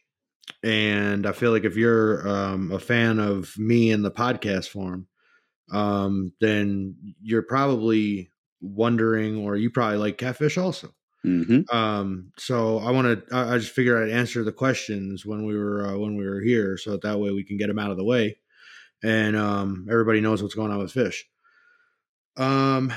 and 0.64 1.26
I 1.26 1.32
feel 1.32 1.52
like 1.52 1.66
if 1.66 1.76
you're 1.76 2.28
um, 2.28 2.72
a 2.72 2.80
fan 2.80 3.20
of 3.20 3.58
me 3.58 3.92
in 3.92 4.02
the 4.02 4.12
podcast 4.12 4.68
form, 4.70 5.08
um, 5.72 6.34
then 6.42 6.96
you're 7.22 7.44
probably 7.44 8.32
wondering, 8.62 9.38
or 9.38 9.56
you 9.56 9.70
probably 9.70 9.98
like 9.98 10.18
catfish 10.18 10.58
also. 10.58 10.94
hmm 11.24 11.62
Um, 11.72 12.32
so 12.38 12.80
I 12.80 12.92
want 12.92 13.28
to. 13.28 13.36
I, 13.36 13.56
I 13.56 13.58
just 13.58 13.74
figured 13.74 14.04
I'd 14.10 14.16
answer 14.16 14.44
the 14.44 14.52
questions 14.52 15.26
when 15.26 15.46
we 15.46 15.58
were 15.58 15.86
uh, 15.88 15.98
when 15.98 16.16
we 16.18 16.28
were 16.28 16.42
here, 16.42 16.78
so 16.78 16.92
that, 16.92 17.02
that 17.04 17.20
way 17.20 17.32
we 17.32 17.44
can 17.44 17.58
get 17.58 17.68
them 17.68 17.80
out 17.80 17.92
of 17.92 17.98
the 17.98 18.06
way, 18.06 18.38
and 19.04 19.36
um, 19.36 19.88
everybody 19.90 20.22
knows 20.22 20.42
what's 20.44 20.56
going 20.56 20.72
on 20.72 20.80
with 20.80 20.92
fish. 20.92 21.26
Um, 22.38 22.94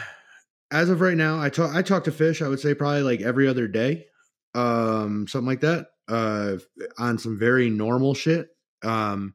as 0.73 0.89
of 0.89 1.01
right 1.01 1.16
now, 1.16 1.40
I 1.40 1.51
talk 1.51 1.74
I 1.74 1.82
talk 1.82 2.05
to 2.05 2.12
fish. 2.12 2.43
I 2.43 2.49
would 2.49 2.59
say 2.59 2.74
probably 2.74 3.03
like 3.03 3.20
every 3.20 3.47
other 3.47 3.69
day, 3.69 4.07
um, 4.55 5.28
something 5.28 5.47
like 5.47 5.61
that. 5.61 5.89
Uh, 6.09 6.57
on 6.99 7.19
some 7.19 7.39
very 7.39 7.70
normal 7.70 8.15
shit. 8.15 8.49
Um, 8.82 9.35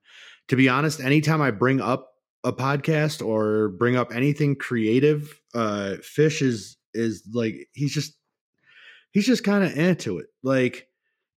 to 0.50 0.56
be 0.56 0.68
honest, 0.68 1.00
anytime 1.00 1.42
I 1.42 1.52
bring 1.52 1.80
up 1.80 2.10
a 2.44 2.52
podcast 2.52 3.26
or 3.26 3.70
bring 3.70 3.96
up 3.96 4.14
anything 4.14 4.56
creative, 4.56 5.40
uh, 5.54 5.96
fish 6.02 6.42
is 6.42 6.78
is 6.94 7.24
like 7.34 7.56
he's 7.74 7.94
just 7.94 8.18
he's 9.12 9.26
just 9.26 9.44
kind 9.44 9.64
of 9.64 9.78
into 9.78 10.18
it. 10.18 10.28
Like, 10.44 10.88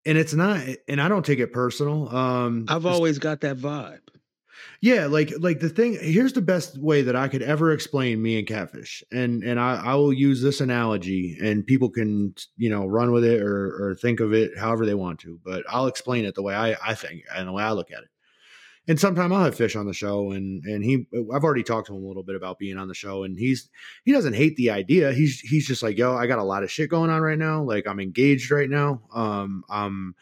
and 0.06 0.18
it's 0.18 0.34
not, 0.34 0.62
and 0.88 1.02
I 1.02 1.08
don't 1.08 1.26
take 1.26 1.40
it 1.40 1.52
personal. 1.54 2.14
Um, 2.16 2.66
I've 2.68 2.86
always 2.86 3.20
got 3.20 3.42
that 3.42 3.58
vibe. 3.58 4.00
Yeah, 4.81 5.07
like 5.07 5.31
like 5.40 5.60
the 5.60 5.69
thing. 5.69 5.98
Here's 5.99 6.34
the 6.34 6.41
best 6.41 6.77
way 6.77 7.02
that 7.02 7.15
I 7.15 7.27
could 7.27 7.41
ever 7.41 7.72
explain 7.72 8.22
me 8.22 8.40
and 8.40 8.48
catfish, 8.48 9.03
and 9.11 9.44
and 9.44 9.60
I, 9.60 9.76
I 9.76 9.95
will 9.95 10.14
use 10.14 10.41
this 10.41 10.61
analogy, 10.61 11.38
and 11.41 11.65
people 11.65 11.90
can 11.90 12.34
you 12.57 12.69
know 12.69 12.86
run 12.86 13.11
with 13.11 13.23
it 13.23 13.41
or 13.41 13.90
or 13.90 13.95
think 13.95 14.19
of 14.19 14.34
it 14.34 14.57
however 14.57 14.86
they 14.86 14.94
want 14.94 15.19
to, 15.22 15.40
but 15.44 15.64
I'll 15.69 15.88
explain 15.88 16.26
it 16.26 16.36
the 16.36 16.44
way 16.44 16.56
I 16.56 16.76
I 16.84 16.95
think 16.95 17.23
and 17.36 17.48
the 17.48 17.52
way 17.52 17.64
I 17.64 17.72
look 17.72 17.91
at 17.91 18.03
it. 18.03 18.10
And 18.88 18.99
sometime 18.99 19.31
I'll 19.31 19.44
have 19.44 19.56
fish 19.56 19.76
on 19.76 19.86
the 19.86 19.94
show, 19.94 20.31
and 20.31 20.64
and 20.64 20.84
he 20.84 21.06
I've 21.34 21.44
already 21.44 21.64
talked 21.64 21.88
to 21.88 21.95
him 21.95 22.03
a 22.03 22.07
little 22.07 22.23
bit 22.23 22.36
about 22.36 22.57
being 22.57 22.77
on 22.77 22.88
the 22.88 22.95
show, 22.95 23.23
and 23.23 23.38
he's 23.38 23.69
he 24.03 24.11
doesn't 24.11 24.34
hate 24.34 24.56
the 24.56 24.72
idea. 24.72 25.11
He's 25.11 25.40
he's 25.41 25.68
just 25.68 25.84
like 25.84 25.98
yo, 25.98 26.15
I 26.15 26.26
got 26.26 26.40
a 26.40 26.44
lot 26.44 26.64
of 26.64 26.72
shit 26.72 26.90
going 26.90 27.11
on 27.11 27.22
right 27.22 27.38
now. 27.38 27.61
Like 27.61 27.86
I'm 27.86 27.99
engaged 27.99 28.49
right 28.49 28.69
now. 28.69 29.02
Um, 29.14 29.64
I'm 29.69 30.15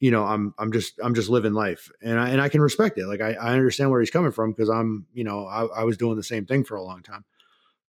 you 0.00 0.10
know 0.10 0.24
i'm 0.24 0.54
i'm 0.58 0.72
just 0.72 0.94
i'm 1.02 1.14
just 1.14 1.28
living 1.28 1.52
life. 1.52 1.90
And 2.02 2.18
i 2.18 2.30
and 2.30 2.40
i 2.40 2.48
can 2.48 2.60
respect 2.60 2.98
it. 2.98 3.06
Like 3.06 3.20
i, 3.20 3.32
I 3.32 3.52
understand 3.54 3.90
where 3.90 4.00
he's 4.00 4.10
coming 4.10 4.32
from 4.32 4.52
because 4.52 4.68
i'm 4.68 5.06
you 5.12 5.24
know 5.24 5.46
I, 5.46 5.64
I 5.66 5.84
was 5.84 5.96
doing 5.96 6.16
the 6.16 6.22
same 6.22 6.46
thing 6.46 6.64
for 6.64 6.76
a 6.76 6.82
long 6.82 7.02
time. 7.02 7.24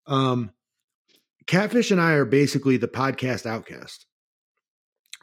Um 0.08 0.52
catfish 1.46 1.92
and 1.92 2.02
i 2.02 2.14
are 2.14 2.26
basically 2.26 2.78
the 2.78 2.88
podcast 2.88 3.46
outcast. 3.46 4.06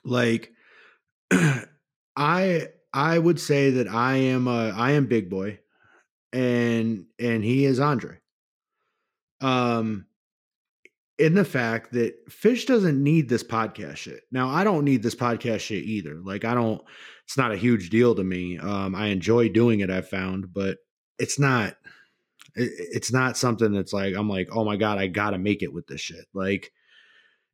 Like 0.05 0.53
i 2.17 2.69
i 2.93 3.19
would 3.19 3.41
say 3.41 3.71
that 3.71 3.89
i 3.89 4.17
am 4.17 4.49
uh 4.49 4.73
i 4.77 4.93
am 4.93 5.07
Big 5.07 5.29
Boi 5.29 5.59
and 6.33 7.07
and 7.19 7.45
he 7.45 7.65
is 7.65 7.81
andre. 7.81 8.19
Um 9.41 10.07
in 11.19 11.35
the 11.35 11.45
fact 11.45 11.93
that 11.93 12.15
Fish 12.31 12.67
doesn't 12.67 13.03
need 13.03 13.29
this 13.29 13.43
podcast 13.43 13.97
shit. 13.97 14.21
Now, 14.31 14.51
I 14.51 14.65
don't 14.65 14.85
need 14.85 15.03
this 15.03 15.15
podcast 15.15 15.61
shit 15.61 15.85
either. 15.85 16.21
Like, 16.23 16.45
I 16.45 16.55
don't, 16.55 16.83
it's 17.25 17.39
not 17.39 17.53
a 17.53 17.57
huge 17.57 17.91
deal 17.91 18.15
to 18.15 18.23
me. 18.23 18.59
Um, 18.59 18.95
I 18.95 19.07
enjoy 19.07 19.49
doing 19.49 19.81
it, 19.81 19.91
I've 19.91 20.09
found, 20.09 20.53
but 20.53 20.79
it's 21.19 21.39
not, 21.39 21.77
it, 22.55 22.71
it's 22.93 23.13
not 23.13 23.37
something 23.37 23.73
that's 23.73 23.93
like, 23.93 24.15
I'm 24.15 24.29
like, 24.29 24.49
oh 24.53 24.65
my 24.65 24.77
God, 24.77 24.99
I 24.99 25.07
gotta 25.07 25.39
make 25.39 25.63
it 25.63 25.73
with 25.73 25.87
this 25.87 26.01
shit. 26.03 26.27
Like, 26.35 26.71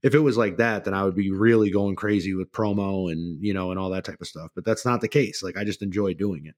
if 0.02 0.14
it 0.14 0.18
was 0.18 0.36
like 0.36 0.56
that, 0.56 0.84
then 0.84 0.94
I 0.94 1.04
would 1.04 1.14
be 1.14 1.30
really 1.30 1.70
going 1.70 1.94
crazy 1.94 2.34
with 2.34 2.50
promo 2.50 3.12
and, 3.12 3.40
you 3.40 3.54
know, 3.54 3.70
and 3.70 3.78
all 3.78 3.90
that 3.90 4.04
type 4.04 4.20
of 4.20 4.26
stuff. 4.26 4.50
But 4.56 4.64
that's 4.64 4.84
not 4.84 5.00
the 5.00 5.08
case. 5.08 5.42
Like, 5.42 5.56
I 5.56 5.62
just 5.62 5.82
enjoy 5.82 6.14
doing 6.14 6.46
it. 6.46 6.56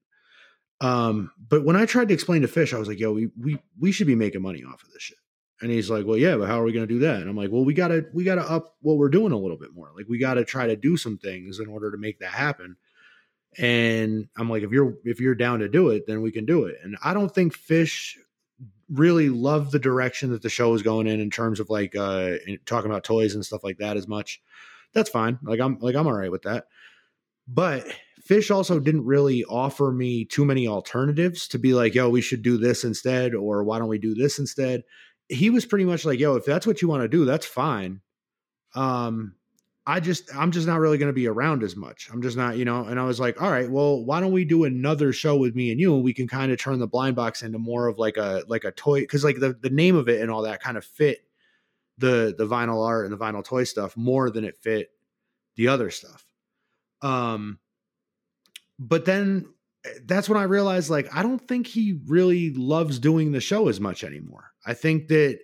Um, 0.81 1.31
but 1.47 1.63
when 1.63 1.75
I 1.75 1.85
tried 1.85 2.07
to 2.07 2.13
explain 2.15 2.41
to 2.41 2.47
Fish, 2.47 2.73
I 2.73 2.79
was 2.79 2.87
like, 2.87 2.99
yo, 2.99 3.13
we, 3.13 3.29
we, 3.39 3.59
we 3.79 3.91
should 3.91 4.07
be 4.07 4.15
making 4.15 4.41
money 4.41 4.63
off 4.63 4.81
of 4.83 4.91
this 4.91 5.03
shit. 5.03 5.17
And 5.61 5.71
he's 5.71 5.89
like, 5.89 6.05
"Well, 6.05 6.17
yeah, 6.17 6.35
but 6.35 6.47
how 6.47 6.59
are 6.59 6.63
we 6.63 6.73
going 6.73 6.87
to 6.87 6.93
do 6.93 6.99
that?" 6.99 7.21
And 7.21 7.29
I'm 7.29 7.37
like, 7.37 7.51
"Well, 7.51 7.63
we 7.63 7.73
got 7.73 7.87
to 7.89 8.05
we 8.13 8.23
got 8.23 8.35
to 8.35 8.49
up 8.49 8.75
what 8.81 8.97
we're 8.97 9.09
doing 9.09 9.31
a 9.31 9.37
little 9.37 9.57
bit 9.57 9.73
more. 9.73 9.91
Like 9.95 10.07
we 10.09 10.17
got 10.17 10.33
to 10.35 10.43
try 10.43 10.67
to 10.67 10.75
do 10.75 10.97
some 10.97 11.17
things 11.17 11.59
in 11.59 11.67
order 11.67 11.91
to 11.91 11.97
make 11.97 12.19
that 12.19 12.33
happen." 12.33 12.75
And 13.57 14.27
I'm 14.37 14.49
like, 14.49 14.63
"If 14.63 14.71
you're 14.71 14.95
if 15.05 15.19
you're 15.19 15.35
down 15.35 15.59
to 15.59 15.69
do 15.69 15.89
it, 15.89 16.07
then 16.07 16.21
we 16.21 16.31
can 16.31 16.45
do 16.45 16.65
it." 16.65 16.75
And 16.83 16.97
I 17.03 17.13
don't 17.13 17.33
think 17.33 17.53
Fish 17.53 18.17
really 18.89 19.29
loved 19.29 19.71
the 19.71 19.79
direction 19.79 20.31
that 20.31 20.41
the 20.41 20.49
show 20.49 20.71
was 20.71 20.83
going 20.83 21.07
in 21.07 21.19
in 21.19 21.31
terms 21.31 21.59
of 21.59 21.69
like 21.69 21.95
uh 21.95 22.33
talking 22.65 22.91
about 22.91 23.03
toys 23.03 23.33
and 23.33 23.45
stuff 23.45 23.63
like 23.63 23.77
that 23.77 23.97
as 23.97 24.07
much. 24.07 24.41
That's 24.93 25.09
fine. 25.09 25.39
Like 25.43 25.59
I'm 25.59 25.77
like 25.79 25.95
I'm 25.95 26.05
all 26.05 26.13
right 26.13 26.31
with 26.31 26.43
that. 26.43 26.65
But 27.47 27.85
Fish 28.23 28.49
also 28.49 28.79
didn't 28.79 29.05
really 29.05 29.43
offer 29.45 29.91
me 29.91 30.25
too 30.25 30.45
many 30.45 30.67
alternatives 30.67 31.47
to 31.49 31.59
be 31.59 31.73
like, 31.75 31.93
yo, 31.93 32.09
we 32.09 32.21
should 32.21 32.41
do 32.41 32.57
this 32.57 32.83
instead, 32.83 33.35
or 33.35 33.63
why 33.63 33.77
don't 33.77 33.87
we 33.87 33.99
do 33.99 34.15
this 34.15 34.39
instead? 34.39 34.83
He 35.29 35.49
was 35.49 35.65
pretty 35.65 35.85
much 35.85 36.05
like, 36.05 36.19
"Yo, 36.19 36.35
if 36.35 36.45
that's 36.45 36.67
what 36.67 36.81
you 36.81 36.87
want 36.87 37.03
to 37.03 37.07
do, 37.07 37.25
that's 37.25 37.45
fine." 37.45 38.01
Um, 38.75 39.35
I 39.87 39.99
just 39.99 40.35
I'm 40.35 40.51
just 40.51 40.65
not 40.65 40.79
really 40.79 40.97
going 40.97 41.09
to 41.09 41.13
be 41.13 41.27
around 41.27 41.61
as 41.61 41.75
much. 41.75 42.09
I'm 42.11 42.21
just 42.21 42.35
not, 42.35 42.57
you 42.57 42.65
know. 42.65 42.85
And 42.85 42.99
I 42.99 43.03
was 43.03 43.19
like, 43.19 43.41
all 43.41 43.51
right, 43.51 43.69
well, 43.69 44.03
why 44.03 44.19
don't 44.19 44.31
we 44.31 44.43
do 44.43 44.63
another 44.63 45.13
show 45.13 45.37
with 45.37 45.55
me 45.55 45.71
and 45.71 45.79
you, 45.79 45.93
and 45.93 46.03
we 46.03 46.13
can 46.13 46.27
kind 46.27 46.51
of 46.51 46.59
turn 46.59 46.79
the 46.79 46.87
blind 46.87 47.15
box 47.15 47.43
into 47.43 47.59
more 47.59 47.87
of 47.87 47.99
like 47.99 48.17
a 48.17 48.43
like 48.47 48.63
a 48.63 48.71
toy 48.71 49.01
because 49.01 49.23
like 49.23 49.39
the 49.39 49.53
the 49.61 49.69
name 49.69 49.95
of 49.95 50.09
it 50.09 50.21
and 50.21 50.31
all 50.31 50.41
that 50.41 50.61
kind 50.61 50.77
of 50.77 50.83
fit 50.83 51.19
the 51.99 52.33
the 52.37 52.47
vinyl 52.47 52.85
art 52.85 53.05
and 53.05 53.13
the 53.13 53.23
vinyl 53.23 53.43
toy 53.43 53.63
stuff 53.63 53.95
more 53.95 54.31
than 54.31 54.43
it 54.43 54.57
fit 54.57 54.89
the 55.55 55.67
other 55.67 55.91
stuff. 55.91 56.25
Um, 57.01 57.59
but 58.79 59.05
then 59.05 59.53
that's 60.05 60.29
when 60.29 60.37
I 60.37 60.43
realized 60.43 60.89
like 60.89 61.13
I 61.15 61.23
don't 61.23 61.45
think 61.47 61.67
he 61.67 61.99
really 62.07 62.53
loves 62.53 62.99
doing 62.99 63.31
the 63.31 63.41
show 63.41 63.67
as 63.67 63.79
much 63.79 64.03
anymore. 64.03 64.51
I 64.65 64.73
think 64.73 65.07
that 65.09 65.39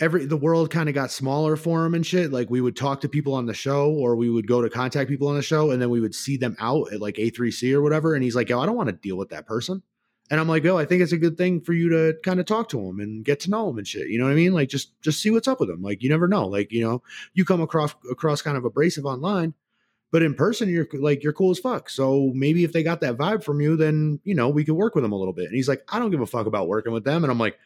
every 0.00 0.26
the 0.26 0.36
world 0.36 0.70
kind 0.70 0.88
of 0.88 0.94
got 0.94 1.10
smaller 1.10 1.56
for 1.56 1.84
him 1.84 1.94
and 1.94 2.06
shit. 2.06 2.32
Like 2.32 2.50
we 2.50 2.60
would 2.60 2.76
talk 2.76 3.00
to 3.00 3.08
people 3.08 3.34
on 3.34 3.46
the 3.46 3.54
show 3.54 3.90
or 3.90 4.16
we 4.16 4.30
would 4.30 4.46
go 4.46 4.60
to 4.60 4.70
contact 4.70 5.08
people 5.08 5.28
on 5.28 5.36
the 5.36 5.42
show 5.42 5.70
and 5.70 5.80
then 5.80 5.90
we 5.90 6.00
would 6.00 6.14
see 6.14 6.36
them 6.36 6.56
out 6.60 6.92
at 6.92 7.00
like 7.00 7.16
A3C 7.16 7.72
or 7.72 7.82
whatever. 7.82 8.14
And 8.14 8.22
he's 8.22 8.36
like, 8.36 8.48
yo, 8.48 8.60
I 8.60 8.66
don't 8.66 8.76
want 8.76 8.88
to 8.88 8.94
deal 8.94 9.16
with 9.16 9.30
that 9.30 9.46
person. 9.46 9.82
And 10.28 10.40
I'm 10.40 10.48
like, 10.48 10.64
yo, 10.64 10.76
I 10.76 10.84
think 10.84 11.02
it's 11.02 11.12
a 11.12 11.18
good 11.18 11.38
thing 11.38 11.60
for 11.60 11.72
you 11.72 11.88
to 11.90 12.14
kind 12.24 12.40
of 12.40 12.46
talk 12.46 12.68
to 12.70 12.80
him 12.80 12.98
and 12.98 13.24
get 13.24 13.40
to 13.40 13.50
know 13.50 13.70
him 13.70 13.78
and 13.78 13.86
shit. 13.86 14.08
You 14.08 14.18
know 14.18 14.24
what 14.24 14.32
I 14.32 14.36
mean? 14.36 14.52
Like 14.52 14.68
just 14.68 15.00
just 15.00 15.22
see 15.22 15.30
what's 15.30 15.48
up 15.48 15.60
with 15.60 15.70
him. 15.70 15.82
Like 15.82 16.02
you 16.02 16.08
never 16.08 16.26
know. 16.26 16.48
Like, 16.48 16.72
you 16.72 16.82
know, 16.82 17.02
you 17.32 17.44
come 17.44 17.60
across 17.60 17.94
across 18.10 18.42
kind 18.42 18.56
of 18.56 18.64
abrasive 18.64 19.06
online, 19.06 19.54
but 20.12 20.22
in 20.22 20.34
person 20.34 20.68
you're 20.68 20.88
like 20.94 21.22
you're 21.22 21.32
cool 21.32 21.50
as 21.50 21.58
fuck. 21.58 21.90
So 21.90 22.32
maybe 22.34 22.64
if 22.64 22.72
they 22.72 22.82
got 22.82 23.00
that 23.00 23.16
vibe 23.16 23.42
from 23.42 23.60
you, 23.60 23.76
then 23.76 24.20
you 24.24 24.34
know, 24.34 24.48
we 24.48 24.64
could 24.64 24.74
work 24.74 24.94
with 24.94 25.02
them 25.02 25.12
a 25.12 25.16
little 25.16 25.34
bit. 25.34 25.46
And 25.46 25.54
he's 25.54 25.68
like, 25.68 25.82
I 25.88 25.98
don't 25.98 26.10
give 26.10 26.20
a 26.20 26.26
fuck 26.26 26.46
about 26.46 26.68
working 26.68 26.92
with 26.92 27.04
them. 27.04 27.24
And 27.24 27.30
I'm 27.30 27.38
like, 27.38 27.58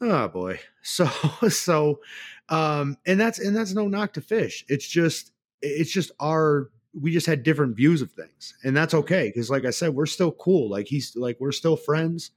oh 0.00 0.28
boy 0.28 0.58
so 0.82 1.06
so 1.48 2.00
um 2.48 2.96
and 3.06 3.20
that's 3.20 3.38
and 3.38 3.56
that's 3.56 3.72
no 3.72 3.88
knock 3.88 4.12
to 4.12 4.20
fish 4.20 4.64
it's 4.68 4.86
just 4.86 5.32
it's 5.62 5.90
just 5.90 6.10
our 6.20 6.70
we 7.00 7.10
just 7.10 7.26
had 7.26 7.42
different 7.42 7.76
views 7.76 8.02
of 8.02 8.12
things 8.12 8.54
and 8.64 8.76
that's 8.76 8.94
okay 8.94 9.28
because 9.28 9.50
like 9.50 9.64
i 9.64 9.70
said 9.70 9.94
we're 9.94 10.06
still 10.06 10.32
cool 10.32 10.68
like 10.68 10.86
he's 10.86 11.16
like 11.16 11.36
we're 11.40 11.52
still 11.52 11.76
friends 11.76 12.32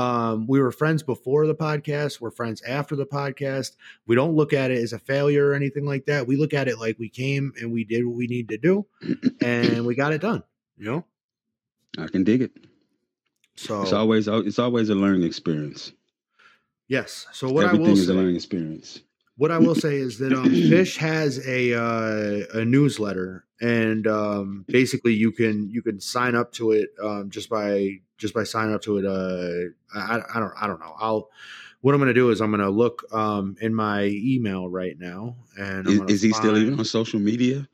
um 0.00 0.46
we 0.46 0.60
were 0.60 0.72
friends 0.72 1.02
before 1.02 1.46
the 1.46 1.54
podcast 1.54 2.20
we're 2.20 2.30
friends 2.30 2.62
after 2.62 2.94
the 2.96 3.06
podcast 3.06 3.76
we 4.06 4.14
don't 4.14 4.34
look 4.34 4.52
at 4.52 4.70
it 4.70 4.78
as 4.82 4.92
a 4.92 4.98
failure 4.98 5.48
or 5.48 5.54
anything 5.54 5.84
like 5.84 6.04
that 6.06 6.26
we 6.26 6.36
look 6.36 6.54
at 6.54 6.68
it 6.68 6.78
like 6.78 6.96
we 6.98 7.08
came 7.08 7.52
and 7.60 7.70
we 7.72 7.84
did 7.84 8.04
what 8.06 8.16
we 8.16 8.26
need 8.26 8.48
to 8.48 8.58
do 8.58 8.86
and 9.40 9.84
we 9.86 9.94
got 9.94 10.12
it 10.12 10.20
done 10.20 10.42
you 10.76 10.84
know 10.90 11.04
I 11.98 12.06
can 12.06 12.22
dig 12.24 12.42
it. 12.42 12.52
so 13.56 13.82
It's 13.82 13.92
always 13.92 14.28
it's 14.28 14.58
always 14.58 14.88
a 14.90 14.94
learning 14.94 15.24
experience. 15.24 15.92
yes 16.88 17.26
so 17.32 17.50
what 17.50 17.64
Everything 17.66 17.86
i 17.86 17.88
will 17.90 17.98
is 17.98 18.06
say 18.06 18.12
a 18.12 18.16
learning 18.16 18.36
experience. 18.36 19.00
What 19.40 19.50
I 19.50 19.56
will 19.56 19.74
say 19.74 19.96
is 19.96 20.18
that 20.18 20.34
um, 20.34 20.50
Fish 20.50 20.98
has 20.98 21.46
a 21.48 21.72
uh, 21.72 22.60
a 22.60 22.62
newsletter, 22.62 23.46
and 23.58 24.06
um, 24.06 24.66
basically 24.68 25.14
you 25.14 25.32
can 25.32 25.70
you 25.70 25.80
can 25.80 25.98
sign 25.98 26.34
up 26.34 26.52
to 26.52 26.72
it 26.72 26.90
um, 27.02 27.30
just 27.30 27.48
by 27.48 28.00
just 28.18 28.34
by 28.34 28.44
signing 28.44 28.74
up 28.74 28.82
to 28.82 28.98
it. 28.98 29.06
Uh, 29.06 29.98
I, 29.98 30.20
I 30.34 30.40
don't 30.40 30.52
I 30.60 30.66
don't 30.66 30.78
know. 30.78 30.94
I'll 31.00 31.30
what 31.80 31.94
I'm 31.94 32.00
going 32.00 32.08
to 32.08 32.14
do 32.14 32.28
is 32.28 32.42
I'm 32.42 32.50
going 32.50 32.60
to 32.60 32.68
look 32.68 33.02
um, 33.14 33.56
in 33.62 33.74
my 33.74 34.04
email 34.04 34.68
right 34.68 34.98
now, 34.98 35.36
and 35.58 35.88
I'm 35.88 36.02
Is, 36.10 36.16
is 36.16 36.22
he 36.22 36.32
still 36.34 36.58
even 36.58 36.78
on 36.78 36.84
social 36.84 37.18
media? 37.18 37.66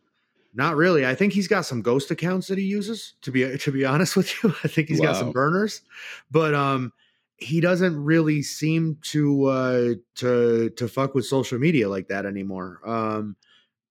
Not 0.54 0.76
really. 0.76 1.04
I 1.04 1.16
think 1.16 1.32
he's 1.32 1.48
got 1.48 1.66
some 1.66 1.82
ghost 1.82 2.12
accounts 2.12 2.46
that 2.46 2.58
he 2.58 2.64
uses. 2.64 3.14
To 3.22 3.32
be 3.32 3.58
to 3.58 3.72
be 3.72 3.84
honest 3.84 4.16
with 4.16 4.32
you, 4.40 4.54
I 4.62 4.68
think 4.68 4.88
he's 4.88 5.00
got 5.00 5.16
some 5.16 5.32
burners, 5.32 5.82
but 6.30 6.54
um, 6.54 6.92
he 7.38 7.60
doesn't 7.60 8.02
really 8.02 8.42
seem 8.42 8.98
to 9.02 9.44
uh 9.46 9.94
to 10.16 10.70
to 10.70 10.88
fuck 10.88 11.14
with 11.14 11.26
social 11.26 11.58
media 11.58 11.88
like 11.88 12.08
that 12.08 12.26
anymore. 12.26 12.80
Um, 12.84 13.36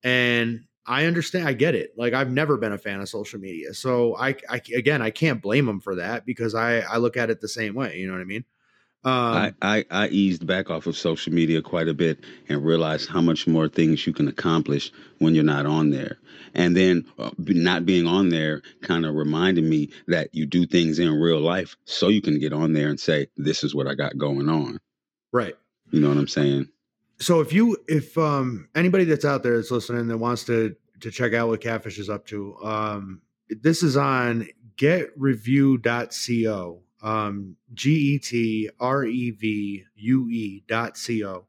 and 0.04 0.66
I 0.88 1.06
understand. 1.06 1.48
I 1.48 1.54
get 1.54 1.76
it. 1.76 1.94
Like 1.98 2.14
I've 2.14 2.32
never 2.32 2.58
been 2.58 2.74
a 2.74 2.78
fan 2.78 3.02
of 3.02 3.10
social 3.10 3.40
media, 3.40 3.74
so 3.74 4.16
I, 4.18 4.36
I 4.50 4.62
again 4.76 5.02
I 5.02 5.10
can't 5.12 5.42
blame 5.42 5.68
him 5.68 5.80
for 5.80 5.96
that 5.96 6.26
because 6.26 6.56
I 6.56 6.80
I 6.80 6.98
look 6.98 7.18
at 7.18 7.30
it 7.30 7.42
the 7.42 7.48
same 7.48 7.76
way. 7.76 7.98
You 7.98 8.08
know 8.08 8.14
what 8.14 8.22
I 8.22 8.26
mean? 8.26 8.46
Um, 9.06 9.14
I, 9.14 9.53
I, 9.61 9.86
I 9.91 10.07
eased 10.07 10.48
back 10.48 10.72
off 10.72 10.88
of 10.88 10.98
social 10.98 11.32
media 11.32 11.61
quite 11.61 11.88
a 11.88 11.94
bit 11.94 12.19
and 12.49 12.65
realized 12.65 13.07
how 13.07 13.22
much 13.22 13.45
more 13.45 13.68
things 13.68 14.07
you 14.07 14.14
can 14.14 14.27
accomplish 14.27 14.91
when 15.19 15.36
you're 15.36 15.44
not 15.44 15.68
on 15.68 15.91
there. 15.91 16.18
And 16.56 16.76
then 16.76 17.06
uh, 17.19 17.30
not 17.38 17.86
being 17.86 18.07
on 18.07 18.30
there 18.30 18.64
kind 18.82 19.06
of 19.06 19.14
reminded 19.14 19.64
me 19.64 19.90
that 20.07 20.34
you 20.34 20.45
do 20.45 20.65
things 20.65 20.99
in 20.99 21.14
real 21.14 21.40
life 21.40 21.76
so 21.86 22.07
you 22.07 22.22
can 22.22 22.40
get 22.40 22.52
on 22.52 22.73
there 22.73 22.90
and 22.90 22.99
say, 22.99 23.27
this 23.38 23.64
is 23.64 23.76
what 23.76 23.88
I 23.88 23.94
got 23.94 24.18
going 24.18 24.49
on. 24.49 24.80
right. 25.32 25.56
You 25.91 26.02
know 26.02 26.10
what 26.10 26.18
I'm 26.18 26.27
saying? 26.27 26.68
so 27.19 27.40
if 27.40 27.53
you 27.53 27.77
if 27.88 28.18
um 28.18 28.68
anybody 28.76 29.06
that's 29.06 29.26
out 29.26 29.44
there 29.44 29.56
that's 29.56 29.72
listening 29.72 30.07
that 30.07 30.18
wants 30.18 30.44
to 30.45 30.76
to 31.02 31.11
check 31.11 31.34
out 31.34 31.48
what 31.48 31.61
catfish 31.61 31.99
is 31.99 32.10
up 32.10 32.26
to 32.26 32.57
um 32.64 33.22
this 33.49 33.84
is 33.84 33.95
on 33.95 34.48
getrevue.co 34.77 36.82
um 37.06 37.56
g-e-t-r-e-v-u-e 37.76 38.73
dot 40.68 40.99
co 41.07 41.45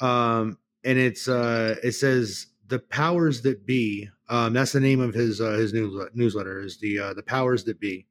um 0.00 0.58
and 0.84 0.98
it's 0.98 1.26
uh 1.26 1.74
it 1.82 1.92
says 1.92 2.48
the 2.68 2.78
powers 2.78 3.40
that 3.42 3.64
be 3.66 4.10
um 4.28 4.52
that's 4.52 4.72
the 4.72 4.80
name 4.80 5.00
of 5.00 5.14
his 5.14 5.40
uh 5.40 5.52
his 5.52 5.72
newsletter 5.72 6.10
newsletter 6.14 6.60
is 6.60 6.78
the 6.78 6.98
uh 6.98 7.14
the 7.14 7.22
powers 7.22 7.64
that 7.64 7.80
be 7.80 8.06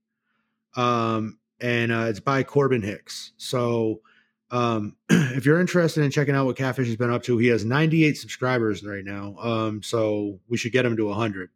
um 0.75 1.37
and 1.61 1.91
uh 1.91 2.05
it's 2.07 2.19
by 2.19 2.41
corbin 2.41 2.81
hicks 2.81 3.33
so 3.37 4.01
um, 4.49 4.95
if 5.09 5.45
you're 5.45 5.59
interested 5.59 6.03
in 6.03 6.11
checking 6.11 6.35
out 6.35 6.45
what 6.45 6.57
Catfish 6.57 6.87
has 6.87 6.95
been 6.95 7.11
up 7.11 7.23
to, 7.23 7.39
he 7.39 7.47
has 7.47 7.65
98 7.65 8.15
subscribers 8.15 8.85
right 8.85 9.03
now. 9.03 9.35
Um, 9.39 9.81
so 9.81 10.39
we 10.47 10.57
should 10.57 10.71
get 10.71 10.85
him 10.85 10.95
to 10.97 11.07
100. 11.07 11.49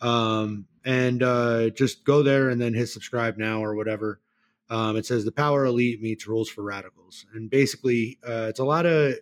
Um, 0.00 0.64
and 0.82 1.22
uh, 1.22 1.68
just 1.68 2.04
go 2.04 2.22
there 2.22 2.48
and 2.48 2.58
then 2.58 2.72
hit 2.72 2.88
subscribe 2.88 3.36
now 3.36 3.62
or 3.62 3.74
whatever. 3.74 4.20
Um, 4.70 4.96
it 4.96 5.04
says 5.04 5.24
the 5.24 5.32
power 5.32 5.66
elite 5.66 6.00
meets 6.00 6.26
rules 6.26 6.48
for 6.48 6.62
radicals, 6.62 7.26
and 7.34 7.50
basically, 7.50 8.18
uh, 8.26 8.46
it's 8.48 8.60
a 8.60 8.64
lot 8.64 8.86
of. 8.86 9.14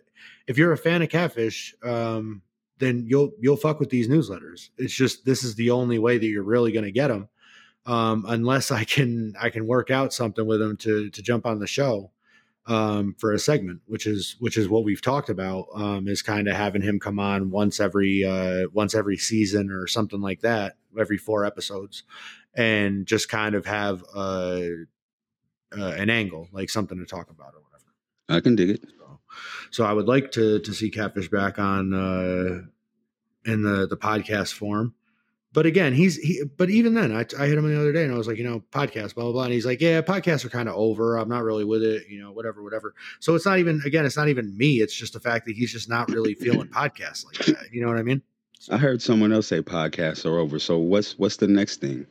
If 0.47 0.57
you're 0.57 0.71
a 0.71 0.77
fan 0.77 1.01
of 1.01 1.09
Catfish, 1.09 1.75
um, 1.83 2.43
then 2.77 3.05
you'll 3.07 3.31
you'll 3.39 3.57
fuck 3.57 3.79
with 3.79 3.89
these 3.89 4.07
newsletters. 4.07 4.69
It's 4.77 4.93
just 4.93 5.25
this 5.25 5.43
is 5.43 5.55
the 5.55 5.71
only 5.71 5.99
way 5.99 6.17
that 6.17 6.25
you're 6.25 6.43
really 6.43 6.71
going 6.71 6.85
to 6.85 6.91
get 6.91 7.07
them, 7.07 7.29
um, 7.85 8.25
unless 8.27 8.71
I 8.71 8.83
can 8.83 9.33
I 9.39 9.49
can 9.49 9.67
work 9.67 9.89
out 9.91 10.13
something 10.13 10.45
with 10.45 10.61
him 10.61 10.77
to 10.77 11.09
to 11.09 11.21
jump 11.21 11.45
on 11.45 11.59
the 11.59 11.67
show 11.67 12.11
um, 12.67 13.15
for 13.17 13.33
a 13.33 13.39
segment, 13.39 13.81
which 13.87 14.05
is 14.05 14.35
which 14.39 14.55
is 14.55 14.69
what 14.69 14.83
we've 14.83 15.01
talked 15.01 15.29
about, 15.29 15.65
um, 15.73 16.07
is 16.07 16.21
kind 16.21 16.47
of 16.47 16.55
having 16.55 16.83
him 16.83 16.99
come 16.99 17.19
on 17.19 17.49
once 17.49 17.79
every 17.79 18.23
uh, 18.23 18.67
once 18.71 18.93
every 18.93 19.17
season 19.17 19.71
or 19.71 19.87
something 19.87 20.21
like 20.21 20.41
that, 20.41 20.75
every 20.97 21.17
four 21.17 21.43
episodes, 21.43 22.03
and 22.53 23.07
just 23.07 23.29
kind 23.29 23.55
of 23.55 23.65
have 23.65 24.03
uh, 24.13 24.61
uh, 25.77 25.93
an 25.97 26.09
angle, 26.09 26.47
like 26.51 26.69
something 26.69 26.97
to 26.97 27.05
talk 27.05 27.29
about 27.29 27.53
or 27.53 27.61
whatever. 27.61 27.93
I 28.29 28.39
can 28.41 28.55
dig 28.55 28.69
it. 28.69 28.81
So, 28.97 29.19
so 29.71 29.85
I 29.85 29.93
would 29.93 30.07
like 30.07 30.31
to 30.33 30.59
to 30.59 30.73
see 30.73 30.89
Catfish 30.89 31.29
back 31.29 31.59
on 31.59 31.93
uh, 31.93 32.61
in 33.51 33.61
the 33.61 33.87
the 33.87 33.97
podcast 33.97 34.53
form. 34.53 34.93
But 35.51 35.65
again, 35.65 35.93
he's 35.93 36.17
he. 36.17 36.43
But 36.57 36.69
even 36.69 36.93
then, 36.93 37.11
I, 37.11 37.25
I 37.39 37.47
hit 37.47 37.57
him 37.57 37.67
the 37.67 37.79
other 37.79 37.91
day, 37.91 38.03
and 38.03 38.13
I 38.13 38.17
was 38.17 38.27
like, 38.27 38.37
you 38.37 38.43
know, 38.43 38.63
podcast, 38.71 39.15
blah 39.15 39.23
blah 39.23 39.31
blah, 39.31 39.43
and 39.45 39.53
he's 39.53 39.65
like, 39.65 39.81
yeah, 39.81 40.01
podcasts 40.01 40.45
are 40.45 40.49
kind 40.49 40.69
of 40.69 40.75
over. 40.75 41.17
I'm 41.17 41.29
not 41.29 41.43
really 41.43 41.65
with 41.65 41.81
it, 41.81 42.07
you 42.07 42.21
know, 42.21 42.31
whatever, 42.31 42.61
whatever. 42.61 42.93
So 43.19 43.33
it's 43.33 43.45
not 43.45 43.57
even 43.57 43.81
again, 43.83 44.05
it's 44.05 44.17
not 44.17 44.29
even 44.29 44.55
me. 44.55 44.75
It's 44.75 44.93
just 44.93 45.13
the 45.13 45.19
fact 45.19 45.47
that 45.47 45.55
he's 45.55 45.71
just 45.71 45.89
not 45.89 46.09
really 46.09 46.35
feeling 46.35 46.67
podcasts 46.75 47.25
like 47.25 47.45
that. 47.47 47.73
You 47.73 47.81
know 47.81 47.87
what 47.87 47.97
I 47.97 48.03
mean? 48.03 48.21
I 48.69 48.77
heard 48.77 49.01
someone 49.01 49.31
else 49.31 49.47
say 49.47 49.61
podcasts 49.61 50.25
are 50.25 50.37
over. 50.37 50.59
So 50.59 50.77
what's 50.77 51.17
what's 51.17 51.37
the 51.37 51.47
next 51.47 51.81
thing? 51.81 52.05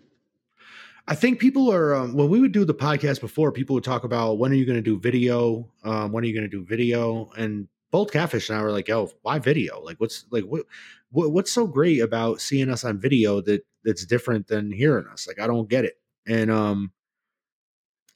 I 1.08 1.14
think 1.14 1.40
people 1.40 1.72
are 1.72 1.94
um, 1.94 2.12
when 2.12 2.28
we 2.28 2.38
would 2.38 2.52
do 2.52 2.66
the 2.66 2.74
podcast 2.74 3.22
before, 3.22 3.50
people 3.50 3.72
would 3.72 3.82
talk 3.84 4.04
about 4.04 4.34
when 4.34 4.52
are 4.52 4.56
you 4.56 4.66
going 4.66 4.76
to 4.76 4.82
do 4.82 5.00
video? 5.00 5.66
Um, 5.82 6.12
when 6.12 6.22
are 6.22 6.26
you 6.26 6.34
going 6.34 6.48
to 6.48 6.54
do 6.54 6.62
video? 6.62 7.30
And 7.34 7.66
both 7.90 8.12
Catfish 8.12 8.50
and 8.50 8.58
I 8.58 8.62
were 8.62 8.70
like, 8.70 8.90
"Oh, 8.90 9.10
why 9.22 9.38
video? 9.38 9.80
Like, 9.80 9.98
what's 9.98 10.26
like 10.30 10.44
what, 10.44 10.64
what 11.10 11.32
what's 11.32 11.50
so 11.50 11.66
great 11.66 12.00
about 12.02 12.42
seeing 12.42 12.68
us 12.68 12.84
on 12.84 13.00
video 13.00 13.40
that 13.40 13.64
that's 13.84 14.04
different 14.04 14.48
than 14.48 14.70
hearing 14.70 15.06
us? 15.10 15.26
Like, 15.26 15.40
I 15.40 15.46
don't 15.46 15.70
get 15.70 15.86
it." 15.86 15.94
And 16.26 16.50
um, 16.50 16.92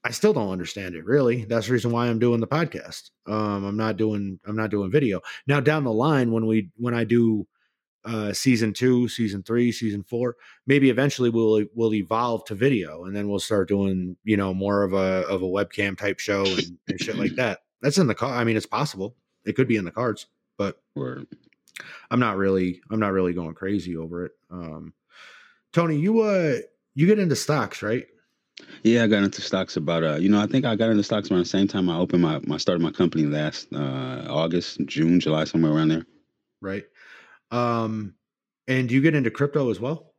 I 0.05 0.10
still 0.10 0.35
don't 0.35 0.52
understand 0.52 0.94
it. 0.94 1.06
Really, 1.06 1.47
that's 1.47 1.69
the 1.69 1.73
reason 1.73 1.93
why 1.93 2.09
I'm 2.09 2.19
doing 2.19 2.40
the 2.40 2.47
podcast. 2.47 3.09
Um, 3.27 3.64
I'm 3.64 3.77
not 3.78 3.97
doing 3.97 4.39
I'm 4.47 4.56
not 4.56 4.70
doing 4.70 4.90
video 4.90 5.23
now. 5.47 5.60
Down 5.60 5.85
the 5.85 5.93
line, 5.93 6.31
when 6.31 6.44
we 6.44 6.69
when 6.77 6.93
I 6.93 7.05
do 7.05 7.47
uh 8.05 8.33
season 8.33 8.73
two 8.73 9.07
season 9.09 9.43
three 9.43 9.70
season 9.70 10.03
four 10.03 10.37
maybe 10.66 10.91
eventually 10.91 11.31
we'll 11.31 11.65
we'll 11.74 11.95
evolve 11.95 12.45
to 12.45 12.55
video 12.55 13.05
and 13.05 13.15
then 13.15 13.29
we'll 13.29 13.39
start 13.39 13.69
doing 13.69 14.16
you 14.24 14.37
know 14.37 14.53
more 14.53 14.83
of 14.83 14.93
a 14.93 15.27
of 15.29 15.43
a 15.43 15.47
webcam 15.47 15.97
type 15.97 16.19
show 16.19 16.45
and, 16.45 16.79
and 16.89 17.01
shit 17.01 17.16
like 17.16 17.35
that. 17.37 17.61
That's 17.81 17.99
in 17.99 18.07
the 18.07 18.15
car 18.15 18.35
i 18.35 18.45
mean 18.45 18.57
it's 18.57 18.66
possible. 18.66 19.16
It 19.45 19.55
could 19.55 19.69
be 19.69 19.77
in 19.77 19.85
the 19.85 19.91
cards 19.91 20.27
but 20.59 20.81
Or 20.95 21.24
i'm 22.11 22.20
not 22.20 22.37
really 22.37 22.81
i'm 22.91 23.01
not 23.01 23.12
really 23.12 23.33
going 23.33 23.55
crazy 23.55 23.97
over 23.97 24.27
it. 24.27 24.33
Um 24.51 24.93
tony 25.73 25.99
you 25.99 26.20
uh 26.20 26.57
you 26.95 27.07
get 27.07 27.19
into 27.19 27.37
stocks 27.37 27.83
right? 27.83 28.07
Yeah, 28.83 29.05
I 29.05 29.07
got 29.07 29.23
into 29.24 29.41
stocks 29.41 29.77
about 29.77 30.05
uh, 30.05 30.16
you 30.16 30.29
know, 30.29 30.41
I 30.41 30.47
think 30.47 30.65
I 30.65 30.77
got 30.77 30.91
into 30.91 31.03
stocks 31.03 31.31
around 31.31 31.41
the 31.41 31.47
same 31.47 31.66
time 31.66 31.89
I 31.89 31.99
opened 31.99 32.23
my, 32.23 32.39
my 32.47 32.59
started 32.59 32.83
my 32.83 32.91
company 32.91 33.24
last 33.24 33.69
uh 33.74 34.27
August, 34.29 34.79
June, 34.87 35.20
July, 35.20 35.45
somewhere 35.45 35.73
around 35.73 35.89
there. 35.89 36.05
right? 36.61 36.85
Um, 37.53 38.15
and 38.66 38.89
do 38.89 38.95
you 38.95 39.01
get 39.01 39.15
into 39.15 39.31
crypto 39.31 39.70
as 39.70 39.79
well? 39.79 40.15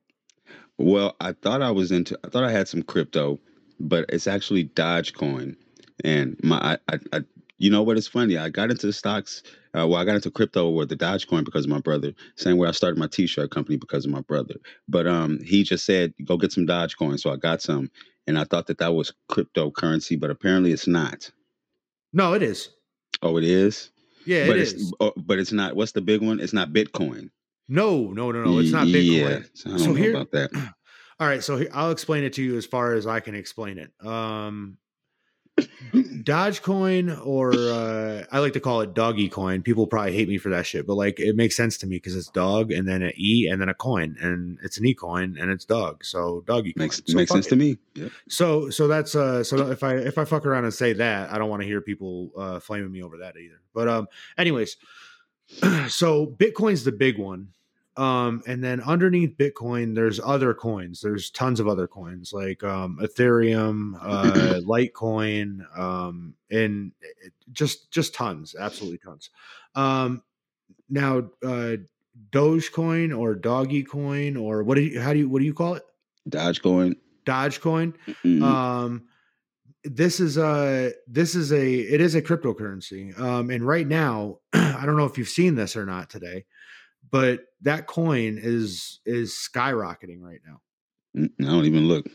Well, 0.78 1.16
I 1.20 1.34
thought 1.34 1.62
I 1.62 1.72
was 1.72 1.92
into 1.92 2.18
I 2.24 2.30
thought 2.30 2.44
I 2.44 2.52
had 2.52 2.68
some 2.68 2.84
crypto, 2.84 3.40
but 3.80 4.06
it's 4.10 4.28
actually 4.28 4.66
Dogecoin. 4.66 5.56
And 6.04 6.40
my 6.44 6.58
I, 6.58 6.94
I, 6.94 7.00
I 7.14 7.22
you 7.58 7.70
know 7.70 7.84
what? 7.84 7.98
It's 7.98 8.08
funny? 8.08 8.38
I 8.38 8.50
got 8.50 8.72
into 8.72 8.88
the 8.88 8.94
stocks 8.94 9.44
uh, 9.76 9.88
well, 9.88 9.96
I 10.00 10.06
got 10.06 10.16
into 10.16 10.30
crypto 10.30 10.70
with 10.70 10.90
the 10.90 10.96
Dogecoin 10.96 11.46
because 11.46 11.66
of 11.66 11.72
my 11.72 11.80
brother. 11.80 12.14
Same 12.36 12.58
way 12.58 12.68
I 12.68 12.72
started 12.72 13.00
my 13.00 13.08
t-shirt 13.08 13.50
company 13.50 13.76
because 13.76 14.06
of 14.06 14.12
my 14.12 14.22
brother. 14.22 14.56
But 14.88 15.08
um, 15.08 15.40
he 15.44 15.64
just 15.64 15.86
said, 15.86 16.14
"Go 16.26 16.38
get 16.38 16.52
some 16.52 16.68
Dogecoin." 16.68 17.20
So 17.20 17.32
I 17.32 17.38
got 17.38 17.62
some, 17.62 17.90
and 18.28 18.38
I 18.38 18.44
thought 18.44 18.68
that 18.68 18.78
that 18.78 18.94
was 18.94 19.14
cryptocurrency, 19.32 20.20
but 20.20 20.30
apparently 20.30 20.72
it's 20.72 20.88
not. 20.88 21.32
No, 22.14 22.34
it 22.34 22.44
is. 22.44 22.70
Oh, 23.24 23.38
it 23.38 23.44
is. 23.44 23.90
Yeah, 24.26 24.48
but 24.48 24.58
it 24.58 24.62
it's 24.64 24.74
is. 24.74 24.94
oh, 25.00 25.14
but 25.18 25.40
it's 25.40 25.52
not. 25.52 25.76
What's 25.76 25.92
the 25.94 26.02
big 26.02 26.22
one? 26.22 26.40
It's 26.40 26.54
not 26.54 26.70
Bitcoin. 26.72 27.30
No, 27.70 28.12
no, 28.12 28.32
no, 28.32 28.44
no. 28.44 28.60
It's 28.60 28.72
not 28.72 28.88
Yeah, 28.88 29.00
Bitcoin. 29.40 29.50
so 29.54 29.70
don't 29.70 29.80
So 29.80 29.86
know 29.88 29.94
here- 29.94 30.12
about 30.12 30.32
that. 30.32 30.52
All 31.20 31.28
right, 31.28 31.44
so 31.44 31.58
here, 31.58 31.70
I'll 31.74 31.92
explain 31.92 32.24
it 32.24 32.34
to 32.34 32.44
you 32.44 32.58
as 32.58 32.66
far 32.66 32.94
as 32.94 33.06
I 33.08 33.20
can 33.20 33.36
explain 33.36 33.78
it. 33.78 33.92
Um, 34.06 34.78
Dogecoin, 35.58 37.26
or 37.26 37.52
uh, 37.54 38.26
I 38.32 38.40
like 38.40 38.54
to 38.54 38.60
call 38.60 38.82
it 38.82 38.94
Doggy 38.94 39.30
Coin. 39.30 39.62
People 39.62 39.88
probably 39.88 40.14
hate 40.14 40.28
me 40.28 40.38
for 40.38 40.50
that 40.50 40.66
shit, 40.66 40.88
but 40.88 40.96
like 40.96 41.20
it 41.20 41.36
makes 41.36 41.56
sense 41.56 41.78
to 41.80 41.88
me 41.88 41.98
because 41.98 42.16
it's 42.16 42.30
dog 42.30 42.72
and 42.72 42.88
then 42.88 43.02
an 43.04 43.14
e 43.18 43.48
and 43.52 43.62
then 43.62 43.70
a 43.70 43.74
coin, 43.74 44.16
and 44.20 44.58
it's 44.64 44.78
an 44.78 44.86
e 44.86 44.94
coin 44.94 45.38
and 45.40 45.52
it's 45.52 45.66
dog. 45.66 46.04
So 46.04 46.44
doggy 46.48 46.74
coin. 46.74 46.86
Makes 46.86 47.02
So 47.06 47.16
makes 47.16 47.32
sense 47.32 47.46
it. 47.48 47.50
to 47.50 47.56
me. 47.56 47.78
Yep. 47.96 48.12
So 48.30 48.70
so 48.70 48.88
that's 48.88 49.16
uh 49.16 49.44
so 49.44 49.70
if 49.72 49.84
I 49.84 49.96
if 49.96 50.18
I 50.18 50.26
fuck 50.26 50.46
around 50.46 50.64
and 50.66 50.74
say 50.74 50.94
that, 50.94 51.32
I 51.32 51.38
don't 51.38 51.50
want 51.50 51.62
to 51.62 51.68
hear 51.68 51.82
people 51.82 52.32
uh 52.38 52.60
flaming 52.60 52.92
me 52.92 53.04
over 53.04 53.18
that 53.18 53.36
either. 53.38 53.60
But 53.74 53.88
um 53.88 54.08
anyways, 54.38 54.78
so 55.88 56.28
Bitcoin's 56.28 56.84
the 56.84 56.92
big 56.92 57.18
one. 57.20 57.50
Um 57.96 58.42
and 58.48 58.64
then 58.64 58.82
underneath 58.82 59.38
Bitcoin 59.38 59.94
there's 59.96 60.20
other 60.20 60.54
coins. 60.54 61.02
There's 61.02 61.30
tons 61.30 61.60
of 61.60 61.68
other 61.68 61.88
coins 61.88 62.34
like 62.34 62.64
um 62.64 62.98
Ethereum, 63.02 63.94
uh 64.02 64.60
Litecoin, 64.68 65.78
um 65.78 66.34
and 66.50 66.92
it- 67.02 67.34
just 67.52 67.92
just 67.92 68.14
tons, 68.16 68.56
absolutely 68.60 68.98
tons. 69.00 69.30
Um 69.76 70.24
now 70.90 71.30
uh 71.44 71.78
Dogecoin 72.32 73.18
or 73.18 73.36
Doggy 73.36 73.84
coin 73.84 74.38
or 74.38 74.64
what 74.64 74.76
do 74.76 74.82
you 74.82 75.00
how 75.02 75.14
do 75.14 75.20
you 75.20 75.30
what 75.30 75.40
do 75.40 75.46
you 75.46 75.54
call 75.54 75.76
it? 75.76 75.84
Dogecoin. 76.30 76.96
Dogecoin 77.26 77.94
mm, 78.26 78.42
um 78.44 79.08
this 79.84 80.20
is 80.20 80.38
a 80.38 80.94
this 81.08 81.36
is 81.36 81.52
a 81.52 81.74
it 81.76 82.00
is 82.02 82.16
a 82.16 82.22
cryptocurrency 82.22 83.18
um 83.20 83.50
and 83.50 83.66
right 83.68 83.88
now 83.88 84.38
i 84.54 84.84
don't 84.86 84.96
know 84.98 85.06
if 85.06 85.18
you've 85.18 85.28
seen 85.30 85.56
this 85.56 85.76
or 85.76 85.86
not 85.86 86.10
today 86.10 86.46
but 87.14 87.46
that 87.62 87.88
coin 87.88 88.38
is 88.42 89.00
is 89.06 89.32
skyrocketing 89.32 90.20
right 90.22 90.42
now 90.46 90.60
I 91.16 91.28
don't 91.46 91.66
even 91.66 91.88
look. 91.88 92.08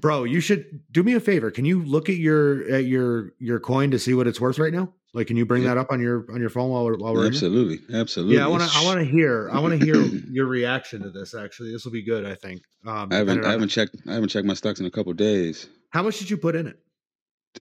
bro 0.00 0.24
you 0.24 0.40
should 0.40 0.80
do 0.90 1.02
me 1.04 1.12
a 1.14 1.20
favor 1.20 1.50
can 1.52 1.64
you 1.64 1.84
look 1.84 2.08
at 2.08 2.16
your 2.16 2.68
at 2.68 2.84
your 2.86 3.32
your 3.38 3.60
coin 3.60 3.90
to 3.92 3.98
see 3.98 4.14
what 4.14 4.26
it's 4.26 4.40
worth 4.40 4.58
right 4.58 4.72
now 4.72 4.92
like 5.14 5.26
can 5.28 5.36
you 5.36 5.44
bring 5.44 5.62
Yeah. 5.62 5.74
that 5.74 5.78
up 5.82 5.92
on 5.92 6.00
your 6.00 6.24
on 6.32 6.40
your 6.40 6.50
phone 6.50 6.70
while 6.70 6.84
we're 6.86 6.96
while 6.96 7.14
we're? 7.14 7.26
Absolutely, 7.26 7.78
absolutely. 7.94 8.36
yeah 8.36 8.44
i 8.44 8.48
want 8.48 8.62
to 8.62 8.70
i 8.78 8.82
want 8.84 8.98
to 8.98 9.04
hear 9.04 9.50
i 9.52 9.60
want 9.60 9.78
to 9.78 9.84
hear 9.84 9.96
your 10.36 10.46
reaction 10.46 11.02
to 11.02 11.10
this 11.10 11.34
actually 11.34 11.70
this 11.70 11.84
will 11.84 11.92
be 11.92 12.02
good 12.02 12.24
i 12.26 12.34
think 12.34 12.62
um 12.86 13.08
I 13.12 13.16
haven't 13.16 13.44
I 13.44 13.50
haven't 13.52 13.68
checked 13.68 13.94
I 14.08 14.14
haven't 14.14 14.30
checked 14.30 14.46
my 14.46 14.54
stocks 14.54 14.80
in 14.80 14.86
a 14.86 14.90
couple 14.90 15.12
days. 15.12 15.68
how 15.90 16.02
much 16.02 16.18
did 16.18 16.30
you 16.30 16.36
put 16.38 16.56
in 16.56 16.66
it 16.66 16.78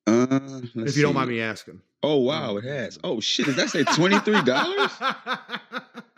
Uh, 0.07 0.61
if 0.87 0.95
you 0.95 1.03
don't 1.03 1.13
mind 1.13 1.29
me 1.29 1.41
asking 1.41 1.81
Oh 2.03 2.15
wow, 2.17 2.57
it 2.57 2.63
has. 2.63 2.97
Oh 3.03 3.19
shit, 3.19 3.45
does 3.45 3.57
that 3.57 3.69
say 3.69 3.83
twenty 3.83 4.17
three 4.25 4.41
dollars? 4.41 4.89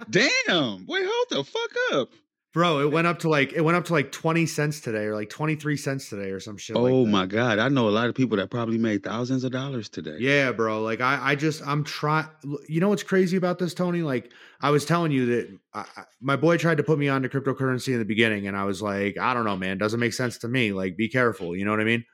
Damn. 0.09 0.85
Wait, 0.87 1.05
hold 1.07 1.27
the 1.29 1.43
fuck 1.43 1.71
up. 1.93 2.09
Bro, 2.53 2.81
it 2.81 2.91
went 2.91 3.07
up 3.07 3.17
to 3.19 3.29
like 3.29 3.51
it 3.53 3.61
went 3.61 3.75
up 3.75 3.85
to 3.85 3.93
like 3.93 4.11
20 4.11 4.45
cents 4.45 4.79
today 4.79 5.05
or 5.05 5.15
like 5.15 5.31
23 5.31 5.75
cents 5.75 6.07
today 6.07 6.29
or 6.29 6.39
some 6.39 6.55
shit. 6.55 6.75
like 6.75 6.93
oh 6.93 7.03
that. 7.03 7.09
my 7.09 7.25
god, 7.25 7.57
I 7.57 7.67
know 7.67 7.89
a 7.89 7.91
lot 7.91 8.09
of 8.09 8.13
people 8.13 8.37
that 8.37 8.51
probably 8.51 8.77
made 8.77 9.03
thousands 9.03 9.43
of 9.43 9.51
dollars 9.51 9.89
today. 9.89 10.17
Yeah, 10.19 10.51
bro. 10.51 10.83
Like 10.83 11.01
I, 11.01 11.31
I 11.31 11.35
just 11.35 11.65
I'm 11.65 11.83
trying. 11.83 12.27
You 12.67 12.79
know 12.79 12.89
what's 12.89 13.01
crazy 13.01 13.37
about 13.37 13.57
this, 13.57 13.73
Tony? 13.73 14.03
Like 14.03 14.31
I 14.61 14.69
was 14.69 14.85
telling 14.85 15.11
you 15.11 15.25
that 15.25 15.57
I, 15.73 15.85
my 16.21 16.35
boy 16.35 16.57
tried 16.57 16.77
to 16.77 16.83
put 16.83 16.99
me 16.99 17.09
onto 17.09 17.27
cryptocurrency 17.27 17.91
in 17.91 17.97
the 17.97 18.05
beginning, 18.05 18.45
and 18.45 18.55
I 18.55 18.65
was 18.65 18.83
like, 18.83 19.17
I 19.17 19.33
don't 19.33 19.45
know, 19.45 19.57
man. 19.57 19.79
Doesn't 19.79 19.99
make 19.99 20.13
sense 20.13 20.37
to 20.39 20.47
me. 20.47 20.73
Like, 20.73 20.95
be 20.95 21.09
careful. 21.09 21.55
You 21.55 21.65
know 21.65 21.71
what 21.71 21.81
I 21.81 21.85
mean? 21.85 22.05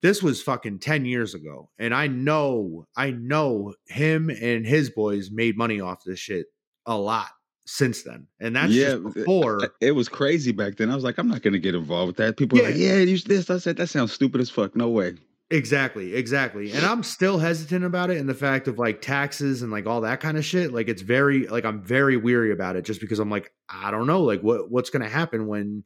This 0.00 0.22
was 0.22 0.42
fucking 0.42 0.78
10 0.78 1.04
years 1.04 1.34
ago, 1.34 1.68
and 1.78 1.94
I 1.94 2.06
know, 2.06 2.86
I 2.96 3.10
know 3.10 3.74
him 3.88 4.30
and 4.30 4.66
his 4.66 4.88
boys 4.90 5.30
made 5.30 5.56
money 5.58 5.80
off 5.80 6.04
this 6.04 6.18
shit 6.18 6.46
a 6.86 6.96
lot 6.96 7.28
since 7.66 8.02
then, 8.02 8.26
and 8.40 8.54
that's 8.54 8.72
Yeah, 8.72 8.96
just 9.02 9.14
before. 9.14 9.70
It- 9.80 9.92
was 9.92 10.08
crazy 10.08 10.52
back 10.52 10.76
then. 10.76 10.90
I 10.90 10.94
was 10.94 11.02
like, 11.04 11.18
I'm 11.18 11.28
not 11.28 11.42
gonna 11.42 11.58
get 11.58 11.74
involved 11.74 12.06
with 12.08 12.16
that. 12.18 12.36
People 12.36 12.58
were 12.58 12.64
like, 12.64 12.76
Yeah. 12.76 12.94
yeah, 12.96 13.02
use 13.02 13.24
this. 13.24 13.50
I 13.50 13.58
said, 13.58 13.76
that 13.78 13.88
sounds 13.88 14.12
stupid 14.12 14.40
as 14.40 14.50
fuck. 14.50 14.76
No 14.76 14.88
way. 14.88 15.14
Exactly, 15.50 16.14
exactly. 16.16 16.72
And 16.72 16.84
I'm 16.84 17.04
still 17.04 17.38
hesitant 17.38 17.84
about 17.84 18.10
it 18.10 18.18
and 18.18 18.28
the 18.28 18.34
fact 18.34 18.66
of 18.66 18.78
like 18.80 19.00
taxes 19.00 19.62
and 19.62 19.70
like 19.70 19.86
all 19.86 20.00
that 20.00 20.18
kind 20.20 20.36
of 20.36 20.44
shit. 20.44 20.72
Like 20.72 20.88
it's 20.88 21.02
very 21.02 21.46
like 21.46 21.64
I'm 21.64 21.80
very 21.82 22.16
weary 22.16 22.50
about 22.50 22.74
it 22.74 22.84
just 22.84 23.00
because 23.00 23.20
I'm 23.20 23.30
like, 23.30 23.52
I 23.68 23.92
don't 23.92 24.08
know, 24.08 24.22
like 24.22 24.40
what 24.42 24.70
what's 24.72 24.90
gonna 24.90 25.08
happen 25.08 25.46
when 25.46 25.84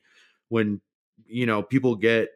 when 0.49 0.81
you 1.27 1.45
know 1.45 1.63
people 1.63 1.95
get 1.97 2.31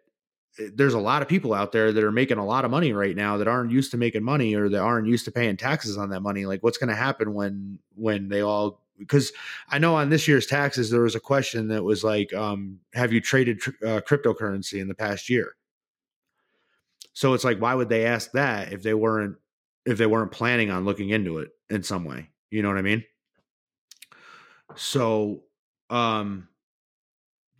there's 0.74 0.94
a 0.94 0.98
lot 0.98 1.22
of 1.22 1.28
people 1.28 1.52
out 1.52 1.72
there 1.72 1.92
that 1.92 2.04
are 2.04 2.12
making 2.12 2.38
a 2.38 2.44
lot 2.44 2.64
of 2.64 2.70
money 2.70 2.92
right 2.92 3.16
now 3.16 3.36
that 3.36 3.48
aren't 3.48 3.72
used 3.72 3.90
to 3.90 3.96
making 3.96 4.22
money 4.22 4.54
or 4.54 4.68
that 4.68 4.80
aren't 4.80 5.08
used 5.08 5.24
to 5.24 5.32
paying 5.32 5.56
taxes 5.56 5.96
on 5.96 6.10
that 6.10 6.20
money. 6.20 6.46
Like 6.46 6.62
what's 6.62 6.78
gonna 6.78 6.94
happen 6.94 7.34
when 7.34 7.78
when 7.96 8.28
they 8.28 8.40
all 8.40 8.80
because 8.98 9.32
I 9.68 9.78
know 9.78 9.96
on 9.96 10.10
this 10.10 10.28
year's 10.28 10.46
taxes 10.46 10.90
there 10.90 11.02
was 11.02 11.16
a 11.16 11.20
question 11.20 11.68
that 11.68 11.82
was 11.82 12.04
like, 12.04 12.32
um, 12.32 12.78
have 12.94 13.12
you 13.12 13.20
traded 13.20 13.60
tr- 13.60 13.70
uh, 13.84 14.00
cryptocurrency 14.00 14.80
in 14.80 14.88
the 14.88 14.94
past 14.94 15.28
year? 15.28 15.56
So 17.12 17.34
it's 17.34 17.44
like, 17.44 17.58
why 17.58 17.74
would 17.74 17.88
they 17.88 18.06
ask 18.06 18.32
that 18.32 18.72
if 18.72 18.82
they 18.82 18.94
weren't 18.94 19.36
if 19.86 19.98
they 19.98 20.06
weren't 20.06 20.32
planning 20.32 20.70
on 20.70 20.84
looking 20.84 21.10
into 21.10 21.38
it 21.38 21.50
in 21.70 21.82
some 21.82 22.04
way? 22.04 22.28
You 22.50 22.62
know 22.62 22.68
what 22.68 22.78
I 22.78 22.82
mean? 22.82 23.04
So, 24.76 25.42
um, 25.90 26.48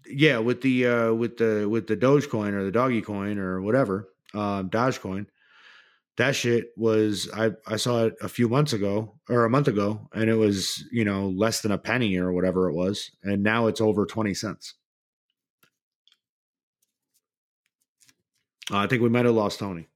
yeah, 0.07 0.39
with 0.39 0.61
the 0.61 0.87
uh, 0.87 1.13
with 1.15 1.37
the 1.37 1.67
with 1.69 1.87
the 1.87 1.97
Dogecoin 1.97 2.53
or 2.53 2.65
the 2.65 2.71
Doggy 2.73 3.03
Coin 3.03 3.39
or 3.39 3.61
whatever, 3.63 4.09
um, 4.35 4.71
Dogecoin, 4.71 5.27
that 6.17 6.37
shit 6.37 6.67
was 6.77 7.29
I 7.35 7.53
I 7.67 7.77
saw 7.77 8.05
it 8.07 8.15
a 8.21 8.29
few 8.29 8.49
months 8.49 8.73
ago 8.73 9.19
or 9.29 9.45
a 9.45 9.51
month 9.51 9.69
ago, 9.69 10.09
and 10.15 10.29
it 10.31 10.35
was 10.37 10.85
you 10.93 11.05
know 11.05 11.29
less 11.31 11.61
than 11.61 11.73
a 11.73 11.79
penny 11.79 12.17
or 12.17 12.33
whatever 12.33 12.69
it 12.69 12.75
was, 12.75 13.11
and 13.23 13.43
now 13.43 13.67
it's 13.67 13.81
over 13.81 14.07
twenty 14.07 14.35
cents. 14.35 14.75
Uh, 18.71 18.79
I 18.79 18.87
think 18.87 19.03
we 19.03 19.09
might 19.11 19.27
have 19.27 19.35
lost 19.35 19.59
Tony. 19.59 19.89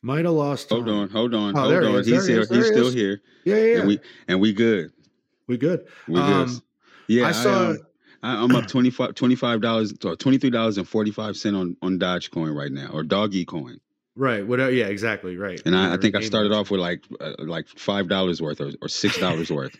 Might 0.00 0.24
have 0.24 0.34
lost. 0.34 0.70
Hold 0.70 0.88
on, 0.88 1.08
hold 1.10 1.34
on, 1.34 1.56
Oh, 1.56 1.60
hold 1.60 1.72
there 1.72 1.82
he 1.82 1.88
on. 1.88 1.94
is, 2.00 2.06
He's 2.06 2.26
he 2.26 2.32
here. 2.32 2.42
is, 2.42 2.48
He's 2.50 2.66
still 2.66 2.90
here. 2.90 3.20
Yeah, 3.44 3.56
yeah. 3.56 3.78
And 3.78 3.88
we 3.88 4.00
and 4.28 4.40
we 4.40 4.52
good. 4.52 4.92
we 5.46 5.56
good. 5.56 5.86
We 6.08 6.14
good. 6.14 6.48
Yeah, 7.12 7.26
I 7.26 7.28
I 7.28 7.32
saw- 7.32 7.70
um, 7.70 7.78
I, 8.24 8.42
I'm 8.42 8.54
up 8.54 8.66
25 8.68 9.60
dollars 9.60 9.94
or 10.04 10.14
twenty 10.16 10.38
three 10.38 10.50
dollars 10.50 10.78
and 10.78 10.88
forty 10.88 11.10
five 11.10 11.36
cent 11.36 11.56
on 11.56 11.76
on 11.82 11.98
Dogecoin 11.98 12.54
right 12.54 12.70
now 12.70 12.90
or 12.92 13.02
Doggy 13.02 13.44
Coin, 13.44 13.80
Right. 14.14 14.46
Whatever. 14.46 14.70
Yeah. 14.70 14.86
Exactly. 14.86 15.36
Right. 15.36 15.60
and 15.66 15.74
I, 15.76 15.94
I 15.94 15.96
think 15.96 16.14
I 16.14 16.20
started 16.20 16.52
off 16.52 16.70
with 16.70 16.80
like 16.80 17.04
uh, 17.20 17.32
like 17.38 17.66
five 17.68 18.08
dollars 18.08 18.40
worth 18.40 18.60
or, 18.60 18.70
or 18.80 18.88
six 18.88 19.18
dollars 19.18 19.50
worth. 19.58 19.74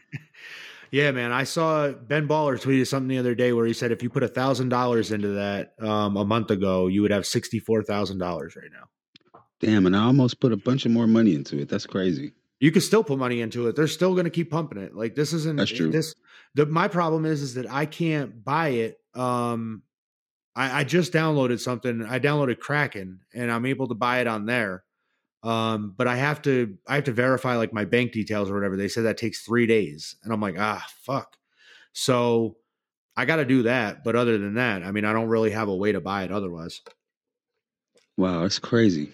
Yeah, 0.90 1.10
man. 1.12 1.32
I 1.32 1.44
saw 1.44 1.90
Ben 1.92 2.28
Baller 2.28 2.60
tweeted 2.60 2.86
something 2.86 3.08
the 3.08 3.18
other 3.18 3.34
day 3.34 3.52
where 3.52 3.64
he 3.64 3.72
said 3.72 3.92
if 3.92 4.02
you 4.02 4.10
put 4.10 4.22
a 4.22 4.28
thousand 4.28 4.68
dollars 4.68 5.10
into 5.12 5.28
that 5.28 5.72
um, 5.80 6.16
a 6.16 6.24
month 6.24 6.50
ago, 6.50 6.86
you 6.88 7.00
would 7.02 7.10
have 7.12 7.24
sixty 7.26 7.58
four 7.60 7.82
thousand 7.82 8.18
dollars 8.18 8.56
right 8.56 8.70
now. 8.72 8.88
Damn, 9.60 9.86
and 9.86 9.94
I 9.96 10.02
almost 10.02 10.40
put 10.40 10.52
a 10.52 10.56
bunch 10.56 10.84
of 10.84 10.90
more 10.90 11.06
money 11.06 11.34
into 11.34 11.58
it. 11.60 11.68
That's 11.68 11.86
crazy. 11.86 12.32
You 12.60 12.72
could 12.72 12.82
still 12.82 13.02
put 13.04 13.18
money 13.18 13.40
into 13.40 13.68
it. 13.68 13.76
They're 13.76 13.86
still 13.86 14.12
going 14.12 14.24
to 14.24 14.30
keep 14.30 14.50
pumping 14.50 14.78
it. 14.82 14.94
Like 14.94 15.14
this 15.14 15.32
isn't. 15.32 15.56
That's 15.56 15.70
true. 15.70 15.90
This 15.90 16.14
the 16.54 16.66
my 16.66 16.88
problem 16.88 17.24
is 17.24 17.42
is 17.42 17.54
that 17.54 17.70
I 17.70 17.86
can't 17.86 18.44
buy 18.44 18.68
it. 18.68 18.98
Um, 19.14 19.82
I, 20.54 20.80
I 20.80 20.84
just 20.84 21.12
downloaded 21.12 21.60
something. 21.60 22.04
I 22.04 22.18
downloaded 22.18 22.58
Kraken, 22.58 23.20
and 23.34 23.50
I'm 23.50 23.66
able 23.66 23.88
to 23.88 23.94
buy 23.94 24.20
it 24.20 24.26
on 24.26 24.46
there. 24.46 24.84
Um, 25.42 25.94
but 25.96 26.06
I 26.06 26.16
have 26.16 26.40
to 26.42 26.76
I 26.86 26.96
have 26.96 27.04
to 27.04 27.12
verify 27.12 27.56
like 27.56 27.72
my 27.72 27.84
bank 27.84 28.12
details 28.12 28.50
or 28.50 28.54
whatever. 28.54 28.76
They 28.76 28.88
said 28.88 29.04
that 29.04 29.18
takes 29.18 29.42
three 29.42 29.66
days, 29.66 30.16
and 30.22 30.32
I'm 30.32 30.40
like, 30.40 30.56
ah, 30.58 30.86
fuck. 31.04 31.36
So 31.92 32.56
I 33.16 33.24
got 33.24 33.36
to 33.36 33.44
do 33.44 33.64
that. 33.64 34.04
But 34.04 34.16
other 34.16 34.38
than 34.38 34.54
that, 34.54 34.82
I 34.82 34.92
mean, 34.92 35.04
I 35.04 35.12
don't 35.12 35.28
really 35.28 35.50
have 35.50 35.68
a 35.68 35.76
way 35.76 35.92
to 35.92 36.00
buy 36.00 36.22
it 36.24 36.32
otherwise. 36.32 36.80
Wow, 38.16 38.42
that's 38.42 38.58
crazy. 38.58 39.10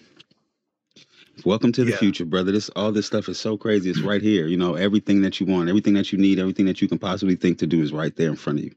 Welcome 1.45 1.71
to 1.73 1.83
the 1.83 1.91
Yeah. 1.91 1.97
future, 1.97 2.25
brother. 2.25 2.51
This 2.51 2.69
all 2.75 2.91
this 2.91 3.05
stuff 3.05 3.29
is 3.29 3.39
so 3.39 3.57
crazy. 3.57 3.89
It's 3.89 4.01
right 4.01 4.21
here. 4.21 4.47
You 4.47 4.57
know, 4.57 4.75
everything 4.75 5.21
that 5.21 5.39
you 5.39 5.45
want, 5.45 5.69
everything 5.69 5.93
that 5.93 6.11
you 6.11 6.17
need, 6.17 6.39
everything 6.39 6.65
that 6.65 6.81
you 6.81 6.87
can 6.87 6.99
possibly 6.99 7.35
think 7.35 7.57
to 7.59 7.67
do 7.67 7.81
is 7.81 7.91
right 7.93 8.15
there 8.15 8.29
in 8.29 8.35
front 8.35 8.59
of 8.59 8.65
you. 8.65 8.71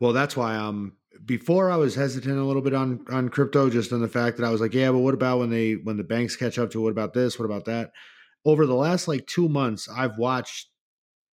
Well, 0.00 0.12
that's 0.12 0.36
why 0.36 0.54
I'm 0.54 0.96
before 1.24 1.70
I 1.70 1.76
was 1.76 1.94
hesitant 1.94 2.38
a 2.38 2.44
little 2.44 2.62
bit 2.62 2.74
on 2.74 3.04
on 3.10 3.28
crypto, 3.28 3.70
just 3.70 3.92
on 3.92 4.00
the 4.00 4.08
fact 4.08 4.36
that 4.36 4.44
I 4.44 4.50
was 4.50 4.60
like, 4.60 4.74
yeah, 4.74 4.90
but 4.90 4.98
what 4.98 5.14
about 5.14 5.38
when 5.38 5.50
they 5.50 5.74
when 5.74 5.96
the 5.96 6.04
banks 6.04 6.36
catch 6.36 6.58
up 6.58 6.70
to? 6.72 6.80
What 6.80 6.90
about 6.92 7.14
this? 7.14 7.38
What 7.38 7.44
about 7.46 7.64
that? 7.66 7.92
Over 8.44 8.66
the 8.66 8.74
last 8.74 9.08
like 9.08 9.26
two 9.26 9.48
months, 9.48 9.88
I've 9.88 10.18
watched 10.18 10.68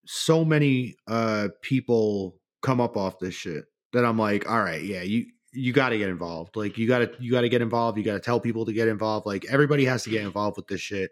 so 0.07 0.45
many 0.45 0.97
uh 1.07 1.49
people 1.63 2.41
come 2.61 2.81
up 2.81 2.97
off 2.97 3.19
this 3.19 3.35
shit 3.35 3.65
that 3.93 4.05
I'm 4.05 4.19
like, 4.19 4.49
all 4.51 4.63
right, 4.63 4.83
yeah, 4.83 5.03
you 5.03 5.27
you 5.53 5.73
got 5.73 5.91
to 5.91 5.99
get 5.99 6.09
involved. 6.09 6.57
Like 6.57 6.79
you 6.79 6.89
got 6.89 6.99
to 7.01 7.11
you 7.21 7.31
got 7.31 7.43
to 7.43 7.49
get 7.49 7.63
involved. 7.63 7.99
You 7.99 8.05
got 8.05 8.15
to 8.15 8.21
tell 8.21 8.41
people 8.41 8.65
to 8.67 8.73
get 8.73 8.89
involved. 8.89 9.27
Like 9.27 9.45
everybody 9.51 9.85
has 9.85 10.03
to 10.05 10.11
get 10.11 10.23
involved 10.23 10.57
with 10.57 10.67
this 10.67 10.81
shit 10.81 11.11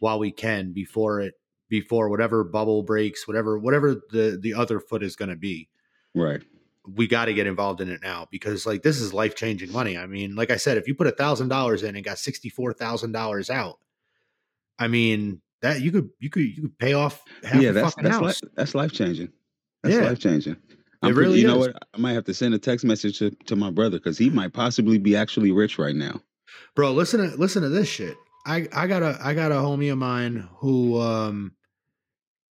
while 0.00 0.18
we 0.18 0.30
can 0.30 0.72
before 0.72 1.20
it 1.20 1.34
before 1.68 2.08
whatever 2.08 2.44
bubble 2.44 2.82
breaks, 2.82 3.26
whatever 3.26 3.58
whatever 3.58 3.96
the 4.10 4.38
the 4.40 4.54
other 4.54 4.80
foot 4.80 5.02
is 5.02 5.16
going 5.16 5.30
to 5.30 5.36
be. 5.36 5.68
Right. 6.14 6.42
We 6.86 7.06
got 7.06 7.26
to 7.26 7.34
get 7.34 7.46
involved 7.46 7.80
in 7.82 7.90
it 7.90 8.00
now 8.02 8.26
because 8.30 8.64
like 8.66 8.82
this 8.82 8.98
is 9.00 9.12
life 9.12 9.34
changing 9.36 9.72
money. 9.72 9.98
I 9.98 10.06
mean, 10.06 10.34
like 10.36 10.50
I 10.50 10.56
said, 10.56 10.78
if 10.78 10.88
you 10.88 10.94
put 10.94 11.06
a 11.06 11.12
thousand 11.12 11.48
dollars 11.48 11.82
in 11.82 11.96
and 11.96 12.04
got 12.04 12.18
sixty 12.18 12.48
four 12.48 12.72
thousand 12.72 13.12
dollars 13.12 13.50
out, 13.50 13.78
I 14.78 14.88
mean 14.88 15.40
that 15.60 15.80
you 15.82 15.92
could 15.92 16.08
you 16.18 16.30
could 16.30 16.42
you 16.44 16.62
could 16.62 16.78
pay 16.78 16.92
off 16.94 17.22
half 17.42 17.60
yeah, 17.60 17.72
the 17.72 17.80
that's 17.80 17.94
fucking 17.94 18.04
that's 18.04 18.16
house. 18.16 18.42
life, 18.42 18.52
that's 18.54 18.74
life 18.74 18.92
changing. 18.92 19.28
That's 19.82 19.96
Yeah. 19.96 20.02
life 20.02 20.18
changing. 20.18 20.56
It 21.02 21.14
really 21.14 21.40
you 21.40 21.46
know 21.46 21.58
what? 21.58 21.76
I 21.94 21.98
might 21.98 22.12
have 22.14 22.24
to 22.24 22.34
send 22.34 22.54
a 22.54 22.58
text 22.58 22.84
message 22.84 23.18
to, 23.20 23.30
to 23.46 23.54
my 23.56 23.70
brother 23.70 23.98
because 23.98 24.18
he 24.18 24.30
might 24.30 24.52
possibly 24.52 24.98
be 24.98 25.14
actually 25.16 25.52
rich 25.52 25.78
right 25.78 25.94
now. 25.94 26.20
bro 26.74 26.92
listen 26.92 27.20
to 27.20 27.36
listen 27.36 27.62
to 27.62 27.68
this 27.68 27.88
shit 27.88 28.16
i 28.46 28.66
i 28.72 28.86
got 28.86 29.02
a 29.02 29.18
i 29.22 29.34
got 29.34 29.52
a 29.52 29.56
homie 29.56 29.92
of 29.92 29.98
mine 29.98 30.48
who 30.56 30.98
um 31.00 31.52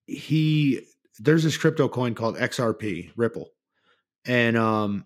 he 0.06 0.80
there's 1.18 1.42
this 1.42 1.56
crypto 1.58 1.88
coin 1.88 2.14
called 2.14 2.36
xrp 2.36 3.10
ripple 3.16 3.50
and 4.24 4.56
um 4.56 5.04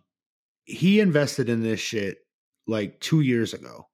he 0.64 1.00
invested 1.00 1.48
in 1.48 1.62
this 1.62 1.80
shit 1.80 2.18
like 2.66 3.00
two 3.00 3.20
years 3.22 3.54
ago 3.54 3.86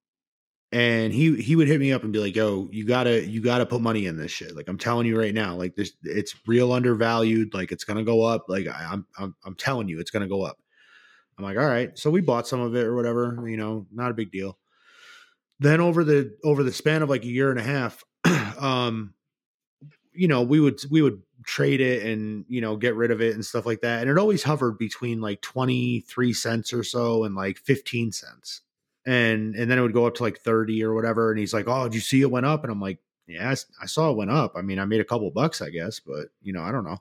and 0.70 1.12
he 1.14 1.40
he 1.40 1.56
would 1.56 1.68
hit 1.68 1.80
me 1.80 1.92
up 1.92 2.02
and 2.02 2.12
be 2.12 2.18
like 2.18 2.36
yo 2.36 2.68
you 2.70 2.84
gotta 2.84 3.26
you 3.26 3.40
gotta 3.40 3.64
put 3.64 3.80
money 3.80 4.06
in 4.06 4.16
this 4.16 4.30
shit. 4.30 4.54
Like 4.54 4.68
i'm 4.68 4.78
telling 4.78 5.06
you 5.06 5.18
right 5.18 5.34
now 5.34 5.54
like 5.56 5.74
this 5.74 5.92
it's 6.02 6.34
real 6.46 6.72
undervalued. 6.72 7.54
Like 7.54 7.72
it's 7.72 7.84
gonna 7.84 8.04
go 8.04 8.22
up. 8.22 8.46
Like 8.48 8.66
I, 8.66 8.88
i'm 8.92 9.06
i'm 9.18 9.34
i'm 9.44 9.54
telling 9.54 9.88
you 9.88 9.98
it's 10.00 10.10
gonna 10.10 10.28
go 10.28 10.42
up. 10.42 10.58
I'm 11.38 11.44
like 11.44 11.56
all 11.56 11.66
right. 11.66 11.96
So 11.98 12.10
we 12.10 12.20
bought 12.20 12.46
some 12.46 12.60
of 12.60 12.74
it 12.74 12.84
or 12.84 12.94
whatever 12.94 13.44
you 13.48 13.56
know 13.56 13.86
not 13.92 14.10
a 14.10 14.14
big 14.14 14.30
deal. 14.30 14.58
Then 15.60 15.80
over 15.80 16.04
the 16.04 16.36
over 16.44 16.62
the 16.62 16.72
span 16.72 17.02
of 17.02 17.08
like 17.08 17.24
a 17.24 17.28
year 17.28 17.50
and 17.50 17.58
a 17.58 17.62
half 17.62 18.04
um 18.60 19.14
you 20.12 20.28
know 20.28 20.42
we 20.42 20.60
would 20.60 20.80
we 20.90 21.00
would 21.00 21.22
trade 21.44 21.80
it 21.80 22.04
and 22.04 22.44
you 22.48 22.60
know 22.60 22.76
get 22.76 22.94
rid 22.94 23.10
of 23.10 23.22
it 23.22 23.34
and 23.34 23.44
stuff 23.44 23.64
like 23.64 23.80
that. 23.80 24.02
And 24.02 24.10
it 24.10 24.18
always 24.18 24.42
hovered 24.42 24.76
between 24.76 25.22
like 25.22 25.40
23 25.40 26.34
cents 26.34 26.74
or 26.74 26.84
so 26.84 27.24
and 27.24 27.34
like 27.34 27.56
15 27.58 28.12
cents 28.12 28.60
and 29.08 29.54
and 29.54 29.70
then 29.70 29.78
it 29.78 29.82
would 29.82 29.94
go 29.94 30.06
up 30.06 30.14
to 30.16 30.22
like 30.22 30.38
30 30.40 30.84
or 30.84 30.94
whatever 30.94 31.30
and 31.30 31.40
he's 31.40 31.54
like 31.54 31.66
oh 31.66 31.84
did 31.84 31.94
you 31.94 32.00
see 32.00 32.20
it 32.20 32.30
went 32.30 32.46
up? 32.46 32.62
And 32.62 32.70
i'm 32.70 32.80
like 32.80 32.98
yeah 33.26 33.54
I 33.82 33.86
saw 33.86 34.10
it 34.10 34.16
went 34.16 34.30
up. 34.30 34.52
I 34.54 34.62
mean 34.62 34.78
i 34.78 34.84
made 34.84 35.00
a 35.00 35.04
couple 35.04 35.30
bucks 35.30 35.62
i 35.62 35.70
guess 35.70 35.98
but 35.98 36.28
you 36.42 36.52
know 36.52 36.62
i 36.62 36.70
don't 36.70 36.84
know. 36.84 36.98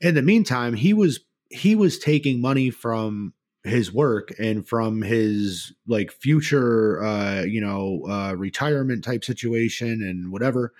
In 0.00 0.14
the 0.14 0.22
meantime 0.22 0.74
he 0.74 0.94
was 0.94 1.20
he 1.50 1.74
was 1.74 1.98
taking 1.98 2.40
money 2.40 2.70
from 2.70 3.34
his 3.64 3.92
work 3.92 4.32
and 4.38 4.66
from 4.66 5.02
his 5.02 5.72
like 5.86 6.10
future 6.10 7.02
uh 7.02 7.42
you 7.42 7.60
know 7.60 8.02
uh 8.08 8.34
retirement 8.36 9.04
type 9.04 9.24
situation 9.24 10.02
and 10.02 10.32
whatever 10.32 10.72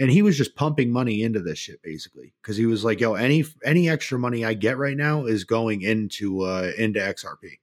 and 0.00 0.10
he 0.10 0.22
was 0.22 0.36
just 0.36 0.56
pumping 0.56 0.90
money 0.90 1.22
into 1.22 1.40
this 1.40 1.58
shit 1.58 1.80
basically 1.82 2.34
because 2.42 2.56
he 2.56 2.66
was 2.66 2.84
like 2.84 2.98
yo 2.98 3.14
any 3.14 3.44
any 3.64 3.88
extra 3.88 4.18
money 4.18 4.44
i 4.44 4.52
get 4.52 4.78
right 4.78 4.96
now 4.96 5.24
is 5.24 5.44
going 5.44 5.82
into 5.82 6.42
uh 6.42 6.72
into 6.76 6.98
xrp 6.98 7.58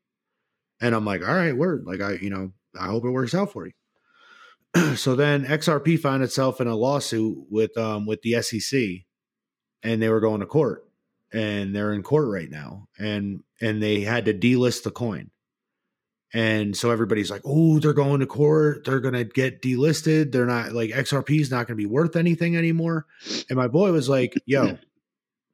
and 0.81 0.93
i'm 0.95 1.05
like 1.05 1.21
all 1.27 1.33
right 1.33 1.55
word 1.55 1.83
like 1.85 2.01
i 2.01 2.13
you 2.13 2.29
know 2.29 2.51
i 2.79 2.87
hope 2.87 3.05
it 3.05 3.11
works 3.11 3.33
out 3.35 3.51
for 3.51 3.65
you. 3.65 3.73
So 4.95 5.15
then 5.15 5.45
xrp 5.45 5.99
found 5.99 6.23
itself 6.23 6.59
in 6.61 6.67
a 6.67 6.75
lawsuit 6.75 7.37
with 7.49 7.77
um 7.77 8.05
with 8.05 8.21
the 8.21 8.41
sec 8.41 9.05
and 9.83 10.01
they 10.01 10.09
were 10.09 10.19
going 10.19 10.41
to 10.41 10.45
court 10.45 10.85
and 11.33 11.75
they're 11.75 11.93
in 11.93 12.03
court 12.03 12.27
right 12.29 12.49
now 12.49 12.87
and 12.99 13.41
and 13.59 13.81
they 13.81 14.01
had 14.01 14.25
to 14.25 14.33
delist 14.33 14.83
the 14.83 14.91
coin. 14.91 15.31
And 16.33 16.77
so 16.77 16.91
everybody's 16.91 17.29
like 17.29 17.41
oh 17.43 17.79
they're 17.79 17.93
going 17.93 18.21
to 18.21 18.25
court 18.25 18.85
they're 18.85 19.01
going 19.01 19.13
to 19.13 19.25
get 19.25 19.61
delisted 19.61 20.31
they're 20.31 20.45
not 20.45 20.71
like 20.71 20.91
xrp 20.91 21.41
is 21.41 21.51
not 21.51 21.67
going 21.67 21.75
to 21.77 21.83
be 21.83 21.85
worth 21.85 22.15
anything 22.15 22.55
anymore. 22.55 23.05
And 23.49 23.57
my 23.57 23.67
boy 23.67 23.91
was 23.91 24.07
like 24.07 24.35
yo 24.45 24.77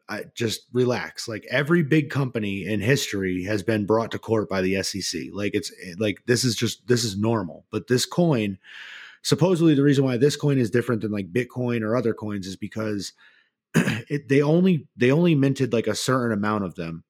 I, 0.09 0.23
just 0.33 0.61
relax 0.71 1.27
like 1.27 1.45
every 1.49 1.83
big 1.83 2.09
company 2.09 2.65
in 2.65 2.79
history 2.79 3.43
has 3.43 3.61
been 3.61 3.85
brought 3.85 4.11
to 4.11 4.19
court 4.19 4.47
by 4.47 4.61
the 4.61 4.81
sec 4.81 5.21
like 5.33 5.53
it's 5.53 5.71
eh, 5.83 5.93
like 5.97 6.23
this 6.25 6.43
is 6.43 6.55
just 6.55 6.87
this 6.87 7.03
is 7.03 7.17
normal. 7.17 7.65
But 7.71 7.87
this 7.87 8.05
coin 8.05 8.57
supposedly 9.21 9.73
the 9.73 9.83
reason 9.83 10.05
why 10.05 10.17
this 10.17 10.35
coin 10.35 10.57
is 10.57 10.71
different 10.71 11.01
than 11.01 11.11
like 11.11 11.33
bitcoin 11.33 11.81
or 11.81 11.95
other 11.95 12.13
coins 12.13 12.47
is 12.47 12.55
because 12.55 13.13
it, 13.75 14.29
they 14.29 14.41
only 14.41 14.87
they 14.95 15.11
only 15.11 15.35
minted 15.35 15.73
like 15.73 15.87
a 15.87 15.95
certain 15.95 16.31
amount 16.31 16.63
of 16.63 16.75
them 16.75 17.03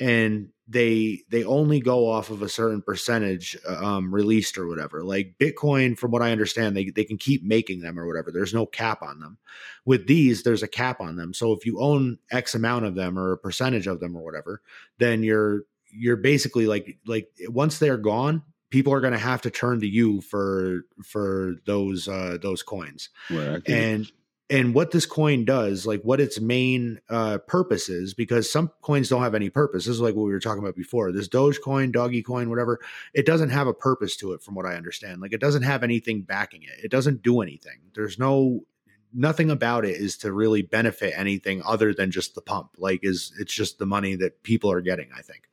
and 0.00 0.48
they 0.66 1.22
they 1.28 1.44
only 1.44 1.80
go 1.80 2.08
off 2.08 2.30
of 2.30 2.42
a 2.42 2.48
certain 2.48 2.80
percentage 2.80 3.56
uh, 3.68 3.84
um 3.84 4.12
released 4.12 4.56
or 4.56 4.66
whatever 4.66 5.04
like 5.04 5.34
bitcoin 5.38 5.98
from 5.98 6.10
what 6.10 6.22
i 6.22 6.32
understand 6.32 6.76
they, 6.76 6.90
they 6.90 7.04
can 7.04 7.18
keep 7.18 7.42
making 7.44 7.80
them 7.80 7.98
or 7.98 8.06
whatever 8.06 8.30
there's 8.32 8.54
no 8.54 8.64
cap 8.66 9.02
on 9.02 9.20
them 9.20 9.36
with 9.84 10.06
these 10.06 10.42
there's 10.42 10.62
a 10.62 10.68
cap 10.68 11.00
on 11.00 11.16
them 11.16 11.34
so 11.34 11.52
if 11.52 11.66
you 11.66 11.80
own 11.80 12.18
x 12.30 12.54
amount 12.54 12.84
of 12.84 12.94
them 12.94 13.18
or 13.18 13.32
a 13.32 13.38
percentage 13.38 13.86
of 13.86 14.00
them 14.00 14.16
or 14.16 14.24
whatever 14.24 14.62
then 14.98 15.22
you're 15.22 15.62
you're 15.92 16.16
basically 16.16 16.66
like 16.66 16.98
like 17.06 17.28
once 17.48 17.78
they're 17.78 17.96
gone 17.96 18.42
people 18.70 18.92
are 18.92 19.00
going 19.00 19.12
to 19.12 19.18
have 19.18 19.42
to 19.42 19.50
turn 19.50 19.80
to 19.80 19.88
you 19.88 20.20
for 20.20 20.82
for 21.04 21.56
those 21.66 22.06
uh 22.06 22.38
those 22.40 22.62
coins 22.62 23.10
Right. 23.28 23.48
I 23.48 23.58
get 23.58 23.68
it. 23.68 23.72
and 23.72 24.12
and 24.50 24.74
what 24.74 24.90
this 24.90 25.06
coin 25.06 25.44
does 25.44 25.86
like 25.86 26.02
what 26.02 26.20
its 26.20 26.40
main 26.40 27.00
uh 27.08 27.38
purpose 27.38 27.88
is 27.88 28.12
because 28.12 28.50
some 28.50 28.70
coins 28.82 29.08
don't 29.08 29.22
have 29.22 29.34
any 29.34 29.48
purpose. 29.48 29.84
This 29.86 29.94
is 29.94 30.00
like 30.00 30.14
what 30.14 30.24
we 30.24 30.32
were 30.32 30.40
talking 30.40 30.62
about 30.62 30.76
before. 30.76 31.12
This 31.12 31.28
dogecoin 31.28 31.92
doggy 31.92 32.22
coin 32.22 32.50
whatever 32.50 32.80
it 33.14 33.24
doesn't 33.24 33.50
have 33.50 33.68
a 33.68 33.74
purpose 33.74 34.16
to 34.16 34.32
it 34.32 34.42
from 34.42 34.54
what 34.54 34.66
i 34.66 34.74
understand. 34.74 35.20
Like 35.20 35.32
it 35.32 35.40
doesn't 35.40 35.62
have 35.62 35.82
anything 35.82 36.22
backing 36.22 36.62
it. 36.64 36.84
It 36.84 36.90
doesn't 36.90 37.22
do 37.22 37.40
anything. 37.40 37.78
There's 37.94 38.18
no 38.18 38.64
nothing 39.12 39.50
about 39.50 39.84
it 39.84 39.96
is 39.96 40.16
to 40.18 40.32
really 40.32 40.62
benefit 40.62 41.14
anything 41.16 41.62
other 41.64 41.94
than 41.94 42.10
just 42.10 42.34
the 42.34 42.42
pump. 42.42 42.70
Like 42.76 43.00
is 43.02 43.32
it's 43.38 43.54
just 43.54 43.78
the 43.78 43.86
money 43.86 44.16
that 44.16 44.42
people 44.42 44.70
are 44.70 44.80
getting 44.80 45.08
i 45.16 45.22
think 45.22 45.48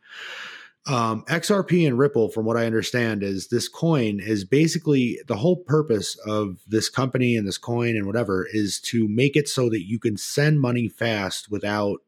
um, 0.88 1.24
XRP 1.26 1.86
and 1.86 2.00
Ripple, 2.00 2.30
from 2.30 2.46
what 2.46 2.56
I 2.56 2.66
understand, 2.66 3.22
is 3.22 3.50
this 3.50 3.68
coin 3.68 4.20
is 4.22 4.46
basically 4.46 5.20
the 5.28 5.36
whole 5.36 5.58
purpose 5.58 6.18
of 6.26 6.60
this 6.66 6.90
company 6.90 7.36
and 7.36 7.46
this 7.48 7.58
coin 7.58 7.98
and 7.98 8.06
whatever 8.06 8.48
is 8.52 8.80
to 8.82 9.08
make 9.08 9.36
it 9.36 9.50
so 9.50 9.70
that 9.70 9.86
you 9.86 10.00
can 10.00 10.16
send 10.16 10.62
money 10.62 10.88
fast 10.88 11.52
without 11.52 12.00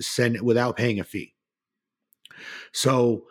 send 0.00 0.40
without 0.42 0.76
paying 0.76 1.00
a 1.00 1.04
fee. 1.04 1.34
So 2.72 3.24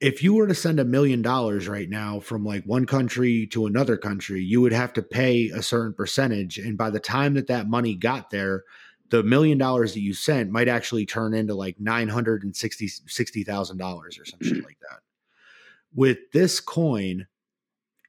if 0.00 0.22
you 0.22 0.34
were 0.34 0.48
to 0.48 0.54
send 0.54 0.80
a 0.80 0.84
million 0.84 1.22
dollars 1.22 1.68
right 1.68 1.88
now 1.88 2.18
from 2.20 2.44
like 2.44 2.64
one 2.64 2.86
country 2.86 3.46
to 3.52 3.66
another 3.66 3.96
country, 3.96 4.42
you 4.42 4.60
would 4.60 4.72
have 4.72 4.92
to 4.94 5.02
pay 5.02 5.48
a 5.48 5.62
certain 5.62 5.94
percentage. 5.94 6.58
And 6.58 6.76
by 6.76 6.90
the 6.90 7.00
time 7.00 7.34
that 7.34 7.46
that 7.46 7.68
money 7.68 7.94
got 7.94 8.30
there, 8.30 8.64
the 9.10 9.22
million 9.22 9.58
dollars 9.58 9.94
that 9.94 10.00
you 10.00 10.14
sent 10.14 10.50
might 10.50 10.68
actually 10.68 11.06
turn 11.06 11.34
into 11.34 11.54
like 11.54 11.78
nine 11.78 12.08
hundred 12.08 12.42
and 12.42 12.54
sixty 12.54 12.88
sixty 12.88 13.44
thousand 13.44 13.78
dollars 13.78 14.18
or 14.18 14.24
some 14.24 14.40
shit 14.42 14.64
like 14.64 14.78
that. 14.90 15.00
With 15.94 16.18
this 16.32 16.60
coin, 16.60 17.26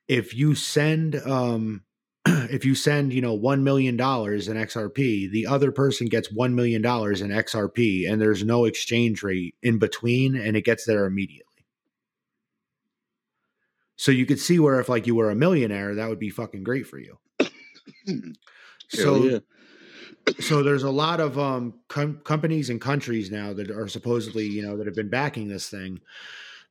if 0.07 0.33
you 0.33 0.55
send 0.55 1.15
um 1.15 1.83
if 2.25 2.65
you 2.65 2.73
send 2.75 3.13
you 3.13 3.21
know 3.21 3.33
one 3.33 3.63
million 3.63 3.97
dollars 3.97 4.47
in 4.47 4.57
XRP, 4.57 5.29
the 5.29 5.45
other 5.47 5.71
person 5.71 6.07
gets 6.07 6.31
one 6.31 6.55
million 6.55 6.81
dollars 6.81 7.21
in 7.21 7.29
XRP, 7.29 8.09
and 8.09 8.19
there's 8.21 8.43
no 8.43 8.65
exchange 8.65 9.21
rate 9.21 9.55
in 9.61 9.77
between, 9.77 10.35
and 10.35 10.57
it 10.57 10.65
gets 10.65 10.85
there 10.85 11.05
immediately. 11.05 11.45
So 13.97 14.11
you 14.11 14.25
could 14.25 14.39
see 14.39 14.59
where 14.59 14.79
if 14.79 14.89
like 14.89 15.07
you 15.07 15.15
were 15.15 15.29
a 15.29 15.35
millionaire, 15.35 15.95
that 15.95 16.09
would 16.09 16.19
be 16.19 16.29
fucking 16.29 16.63
great 16.63 16.87
for 16.87 16.99
you. 16.99 17.17
so 18.89 19.23
yeah. 19.23 19.39
So 20.39 20.63
there's 20.63 20.83
a 20.83 20.89
lot 20.91 21.19
of 21.19 21.37
um 21.37 21.73
com- 21.87 22.19
companies 22.23 22.69
and 22.69 22.81
countries 22.81 23.31
now 23.31 23.53
that 23.53 23.69
are 23.69 23.87
supposedly 23.87 24.45
you 24.45 24.61
know 24.61 24.77
that 24.77 24.85
have 24.85 24.95
been 24.95 25.09
backing 25.09 25.47
this 25.47 25.69
thing. 25.69 25.99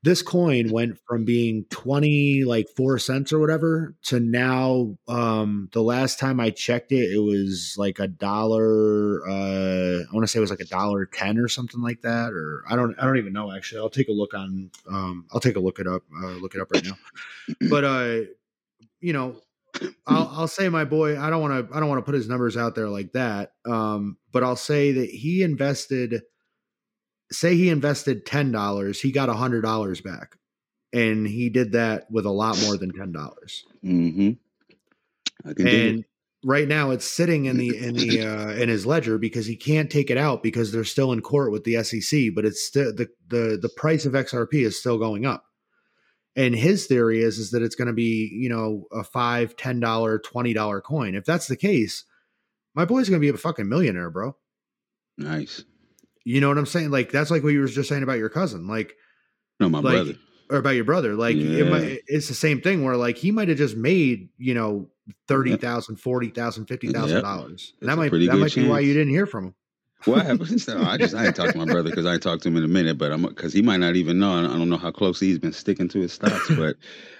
This 0.02 0.20
coin 0.20 0.70
went 0.70 0.98
from 1.08 1.24
being 1.24 1.64
20 1.70 2.44
like 2.44 2.68
4 2.76 2.98
cents 2.98 3.32
or 3.32 3.38
whatever 3.38 3.94
to 4.02 4.20
now 4.20 4.98
um 5.08 5.70
the 5.72 5.80
last 5.82 6.18
time 6.18 6.40
i 6.40 6.50
checked 6.50 6.92
it 6.92 7.10
it 7.10 7.20
was 7.20 7.74
like 7.78 7.98
a 8.00 8.06
dollar 8.06 9.26
uh 9.26 10.02
i 10.02 10.12
want 10.12 10.24
to 10.24 10.26
say 10.26 10.36
it 10.36 10.42
was 10.42 10.50
like 10.50 10.60
a 10.60 10.66
dollar 10.66 11.06
10 11.06 11.38
or 11.38 11.48
something 11.48 11.80
like 11.80 12.02
that 12.02 12.34
or 12.34 12.64
i 12.68 12.76
don't 12.76 12.94
i 12.98 13.06
don't 13.06 13.16
even 13.16 13.32
know 13.32 13.50
actually. 13.50 13.80
I'll 13.80 13.88
take 13.88 14.08
a 14.08 14.12
look 14.12 14.34
on 14.34 14.70
um 14.90 15.24
i'll 15.32 15.40
take 15.40 15.56
a 15.56 15.60
look 15.60 15.78
it 15.78 15.86
up 15.86 16.02
uh, 16.22 16.32
look 16.32 16.54
it 16.54 16.60
up 16.60 16.68
right 16.70 16.84
now. 16.84 16.98
But 17.70 17.84
uh 17.84 18.20
you 19.00 19.14
know 19.14 19.36
I'll, 20.06 20.30
I'll 20.32 20.48
say 20.48 20.68
my 20.68 20.84
boy. 20.84 21.18
I 21.20 21.30
don't 21.30 21.40
want 21.40 21.68
to. 21.68 21.76
I 21.76 21.80
don't 21.80 21.88
want 21.88 21.98
to 21.98 22.04
put 22.04 22.14
his 22.14 22.28
numbers 22.28 22.56
out 22.56 22.74
there 22.74 22.88
like 22.88 23.12
that. 23.12 23.52
Um, 23.66 24.18
but 24.32 24.42
I'll 24.42 24.56
say 24.56 24.92
that 24.92 25.10
he 25.10 25.42
invested 25.42 26.22
say 27.32 27.56
he 27.56 27.68
invested 27.68 28.26
ten 28.26 28.52
dollars, 28.52 29.00
he 29.00 29.12
got 29.12 29.28
a 29.28 29.34
hundred 29.34 29.62
dollars 29.62 30.00
back, 30.00 30.36
and 30.92 31.26
he 31.26 31.48
did 31.48 31.72
that 31.72 32.10
with 32.10 32.26
a 32.26 32.30
lot 32.30 32.60
more 32.62 32.76
than 32.76 32.92
ten 32.92 33.12
dollars. 33.12 33.64
Mm-hmm. 33.84 34.32
I 35.48 35.52
can 35.54 35.66
do 35.66 35.88
And 35.88 36.04
right 36.44 36.68
now, 36.68 36.90
it's 36.90 37.04
sitting 37.04 37.46
in 37.46 37.56
the 37.56 37.76
in 37.76 37.94
the 37.94 38.22
uh, 38.26 38.52
in 38.52 38.68
his 38.68 38.86
ledger 38.86 39.18
because 39.18 39.46
he 39.46 39.56
can't 39.56 39.90
take 39.90 40.10
it 40.10 40.18
out 40.18 40.42
because 40.42 40.72
they're 40.72 40.84
still 40.84 41.12
in 41.12 41.20
court 41.20 41.52
with 41.52 41.64
the 41.64 41.82
SEC. 41.82 42.30
But 42.34 42.44
it's 42.44 42.64
still 42.64 42.94
the 42.94 43.08
the 43.28 43.58
the 43.60 43.70
price 43.76 44.06
of 44.06 44.12
XRP 44.12 44.64
is 44.64 44.78
still 44.78 44.98
going 44.98 45.26
up. 45.26 45.44
And 46.36 46.54
his 46.54 46.86
theory 46.86 47.22
is 47.22 47.38
is 47.38 47.52
that 47.52 47.62
it's 47.62 47.76
going 47.76 47.86
to 47.86 47.92
be 47.94 48.28
you 48.32 48.48
know 48.48 48.86
a 48.92 49.04
five, 49.04 49.56
ten 49.56 49.78
dollar, 49.80 50.18
twenty 50.18 50.52
dollar 50.52 50.80
coin. 50.80 51.14
If 51.14 51.24
that's 51.24 51.46
the 51.46 51.56
case, 51.56 52.04
my 52.74 52.84
boy's 52.84 53.08
going 53.08 53.20
to 53.20 53.24
be 53.24 53.34
a 53.34 53.38
fucking 53.38 53.68
millionaire, 53.68 54.10
bro. 54.10 54.36
Nice. 55.16 55.62
You 56.24 56.40
know 56.40 56.48
what 56.48 56.58
I'm 56.58 56.66
saying? 56.66 56.90
Like 56.90 57.12
that's 57.12 57.30
like 57.30 57.42
what 57.44 57.52
you 57.52 57.60
were 57.60 57.68
just 57.68 57.88
saying 57.88 58.02
about 58.02 58.18
your 58.18 58.30
cousin, 58.30 58.66
like 58.66 58.94
No, 59.60 59.68
my 59.68 59.78
Like, 59.78 59.94
brother. 59.94 60.14
or 60.50 60.56
about 60.58 60.70
your 60.70 60.84
brother. 60.84 61.14
Like 61.14 61.36
it 61.36 61.70
might, 61.70 62.00
it's 62.08 62.28
the 62.28 62.34
same 62.34 62.60
thing 62.60 62.82
where 62.84 62.96
like 62.96 63.16
he 63.16 63.30
might 63.30 63.48
have 63.48 63.58
just 63.58 63.76
made 63.76 64.30
you 64.38 64.54
know 64.54 64.88
thirty 65.28 65.56
thousand, 65.56 65.96
forty 65.96 66.30
thousand, 66.30 66.66
fifty 66.66 66.88
thousand 66.88 67.22
dollars. 67.22 67.74
That 67.82 67.96
might 67.96 68.10
that 68.10 68.38
might 68.38 68.54
be 68.54 68.66
why 68.66 68.80
you 68.80 68.92
didn't 68.94 69.10
hear 69.10 69.26
from 69.26 69.44
him. 69.44 69.54
What 70.04 70.26
happened? 70.26 70.64
I 70.68 70.98
just 70.98 71.14
I 71.14 71.26
ain't 71.26 71.36
talked 71.36 71.52
to 71.52 71.58
my 71.58 71.64
brother 71.64 71.88
because 71.88 72.04
I 72.04 72.14
ain't 72.14 72.22
talked 72.22 72.42
to 72.42 72.48
him 72.48 72.58
in 72.58 72.64
a 72.64 72.68
minute, 72.68 72.98
but 72.98 73.10
I'm 73.10 73.22
because 73.22 73.54
he 73.54 73.62
might 73.62 73.78
not 73.80 73.96
even 73.96 74.18
know. 74.18 74.32
I 74.32 74.42
don't 74.42 74.68
know 74.68 74.76
how 74.76 74.90
close 74.90 75.18
he's 75.18 75.38
been 75.38 75.52
sticking 75.52 75.88
to 75.88 76.00
his 76.00 76.12
stocks, 76.12 76.50
but 76.56 76.76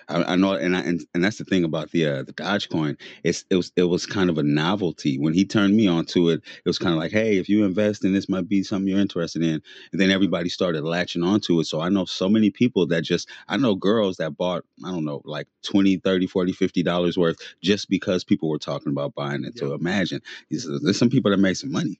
I, 0.09 0.33
I 0.33 0.37
know, 0.37 0.53
and 0.53 0.77
I 0.77 0.81
and, 0.81 1.03
and 1.15 1.25
that's 1.25 1.39
the 1.39 1.45
thing 1.45 1.65
about 1.65 1.93
the 1.93 2.07
uh, 2.07 2.23
the 2.25 2.35
Dogecoin. 2.35 2.99
It's 3.23 3.47
it 3.49 3.57
was 3.57 3.73
it 3.77 3.85
was 3.85 4.05
kind 4.05 4.29
of 4.29 4.37
a 4.37 4.43
novelty 4.43 5.19
when 5.19 5.33
he 5.33 5.47
turned 5.47 5.75
me 5.75 5.89
onto 5.89 6.29
it. 6.29 6.43
It 6.45 6.69
was 6.69 6.79
kind 6.79 6.93
of 6.93 6.99
like, 6.99 7.13
hey, 7.13 7.39
if 7.39 7.49
you 7.49 7.65
invest 7.65 8.05
in 8.05 8.13
this, 8.13 8.29
might 8.29 8.49
be 8.49 8.63
something 8.63 8.89
you're 8.89 9.01
interested 9.01 9.43
in. 9.43 9.63
And 9.93 10.01
then 10.01 10.11
everybody 10.11 10.51
started 10.51 10.85
latching 10.85 11.23
onto 11.23 11.59
it. 11.61 11.65
So 11.65 11.81
I 11.81 11.89
know 11.89 12.05
so 12.05 12.29
many 12.29 12.51
people 12.51 12.87
that 12.89 13.03
just 13.03 13.31
I 13.49 13.57
know 13.57 13.75
girls 13.77 14.19
that 14.19 14.37
bought 14.37 14.65
I 14.85 14.91
don't 14.91 15.07
know 15.07 15.23
like 15.25 15.49
20 15.63 15.99
30 15.99 16.27
40 16.27 16.53
50 16.53 16.83
dollars 16.83 17.17
worth 17.17 17.39
just 17.63 17.89
because 17.89 18.25
people 18.25 18.51
were 18.51 18.59
talking 18.59 18.93
about 18.93 19.15
buying 19.15 19.45
it. 19.45 19.57
So 19.59 19.73
imagine 19.73 20.21
there's, 20.51 20.69
there's 20.83 20.99
some 20.99 21.11
people 21.11 21.31
that 21.31 21.39
make 21.39 21.57
some 21.57 21.73
money. 21.73 21.99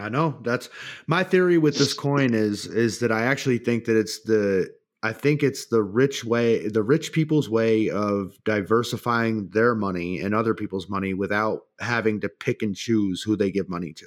I 0.00 0.08
know 0.08 0.38
that's 0.42 0.68
my 1.06 1.24
theory 1.24 1.58
with 1.58 1.78
this 1.78 1.94
coin 1.94 2.34
is 2.34 2.66
is 2.66 2.98
that 3.00 3.12
I 3.12 3.22
actually 3.22 3.58
think 3.58 3.84
that 3.86 3.98
it's 3.98 4.20
the 4.22 4.72
I 5.02 5.12
think 5.12 5.42
it's 5.42 5.66
the 5.66 5.82
rich 5.82 6.24
way 6.24 6.68
the 6.68 6.82
rich 6.82 7.12
people's 7.12 7.48
way 7.48 7.88
of 7.90 8.36
diversifying 8.44 9.48
their 9.50 9.74
money 9.74 10.20
and 10.20 10.34
other 10.34 10.54
people's 10.54 10.88
money 10.88 11.14
without 11.14 11.62
having 11.80 12.20
to 12.20 12.28
pick 12.28 12.62
and 12.62 12.74
choose 12.74 13.22
who 13.22 13.36
they 13.36 13.50
give 13.50 13.68
money 13.68 13.92
to. 13.94 14.06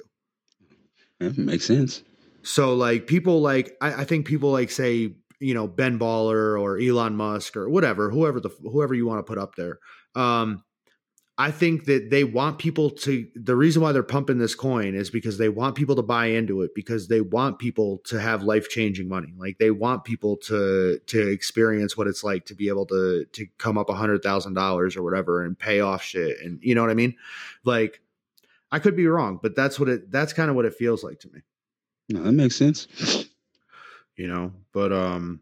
That 1.18 1.38
makes 1.38 1.66
sense. 1.66 2.02
So 2.42 2.74
like 2.74 3.06
people 3.06 3.40
like 3.40 3.76
I, 3.80 4.02
I 4.02 4.04
think 4.04 4.26
people 4.26 4.50
like 4.50 4.70
say 4.70 5.14
you 5.40 5.54
know 5.54 5.66
Ben 5.66 5.98
Baller 5.98 6.60
or 6.60 6.78
Elon 6.78 7.16
Musk 7.16 7.56
or 7.56 7.68
whatever 7.68 8.10
whoever 8.10 8.40
the 8.40 8.50
whoever 8.62 8.94
you 8.94 9.06
want 9.06 9.18
to 9.18 9.30
put 9.30 9.38
up 9.38 9.54
there. 9.54 9.78
Um, 10.14 10.62
I 11.38 11.50
think 11.50 11.86
that 11.86 12.10
they 12.10 12.24
want 12.24 12.58
people 12.58 12.90
to. 12.90 13.26
The 13.34 13.56
reason 13.56 13.80
why 13.82 13.92
they're 13.92 14.02
pumping 14.02 14.38
this 14.38 14.54
coin 14.54 14.94
is 14.94 15.08
because 15.10 15.38
they 15.38 15.48
want 15.48 15.74
people 15.76 15.96
to 15.96 16.02
buy 16.02 16.26
into 16.26 16.60
it 16.60 16.74
because 16.74 17.08
they 17.08 17.22
want 17.22 17.58
people 17.58 17.98
to 18.04 18.20
have 18.20 18.42
life 18.42 18.68
changing 18.68 19.08
money. 19.08 19.32
Like 19.38 19.56
they 19.58 19.70
want 19.70 20.04
people 20.04 20.36
to 20.48 20.98
to 21.06 21.28
experience 21.30 21.96
what 21.96 22.06
it's 22.06 22.22
like 22.22 22.44
to 22.46 22.54
be 22.54 22.68
able 22.68 22.84
to 22.86 23.24
to 23.32 23.46
come 23.56 23.78
up 23.78 23.88
a 23.88 23.94
hundred 23.94 24.22
thousand 24.22 24.54
dollars 24.54 24.94
or 24.94 25.02
whatever 25.02 25.42
and 25.42 25.58
pay 25.58 25.80
off 25.80 26.02
shit 26.02 26.36
and 26.42 26.58
you 26.62 26.74
know 26.74 26.82
what 26.82 26.90
I 26.90 26.94
mean. 26.94 27.16
Like 27.64 28.00
I 28.70 28.78
could 28.78 28.94
be 28.94 29.06
wrong, 29.06 29.40
but 29.42 29.56
that's 29.56 29.80
what 29.80 29.88
it. 29.88 30.10
That's 30.12 30.34
kind 30.34 30.50
of 30.50 30.54
what 30.56 30.66
it 30.66 30.74
feels 30.74 31.02
like 31.02 31.18
to 31.20 31.28
me 31.32 31.40
No, 32.10 32.22
that 32.22 32.32
makes 32.32 32.56
sense. 32.56 32.86
you 34.16 34.28
know 34.28 34.52
but 34.72 34.92
um 34.92 35.40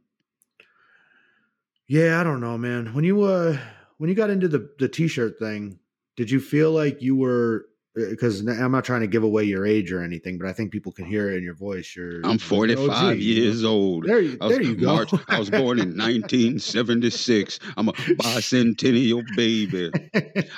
yeah 1.89 2.21
i 2.21 2.25
don't 2.25 2.41
know 2.41 2.57
man 2.57 2.95
when 2.95 3.03
you 3.05 3.21
uh 3.23 3.59
when 4.01 4.09
you 4.09 4.17
got 4.17 4.31
into 4.31 4.49
the 4.49 4.71
the 4.79 4.89
t-shirt 4.89 5.39
thing 5.39 5.79
did 6.17 6.31
you 6.31 6.41
feel 6.41 6.73
like 6.73 7.03
you 7.03 7.15
were 7.17 7.67
uh, 8.01 8.09
because 8.11 8.41
i'm 8.47 8.73
not 8.73 8.85
trying 8.85 9.03
to 9.03 9.07
give 9.07 9.23
away 9.23 9.45
your 9.45 9.67
age 9.67 9.93
or 9.93 10.03
anything 10.03 10.39
but 10.39 10.47
i 10.49 10.53
think 10.55 10.73
people 10.73 10.91
can 10.93 11.05
hear 11.05 11.31
it 11.31 11.37
in 11.37 11.43
your 11.45 11.55
voice 11.55 11.95
you're 11.97 12.25
I'm 12.25 12.39
45 12.39 12.89
OG, 12.89 13.17
you 13.19 13.35
years 13.43 13.63
old. 13.65 14.07
there 14.07 14.21
you, 14.21 14.39
I 14.41 14.47
was, 14.47 14.55
there 14.57 14.63
you 14.65 14.75
go 14.77 14.87
March, 14.95 15.11
I 15.29 15.39
was 15.39 15.51
born 15.51 15.79
in 15.79 15.89
1976. 15.99 17.59
I'm 17.77 17.89
a 17.89 17.93
bicentennial 17.93 19.23
baby. 19.37 19.91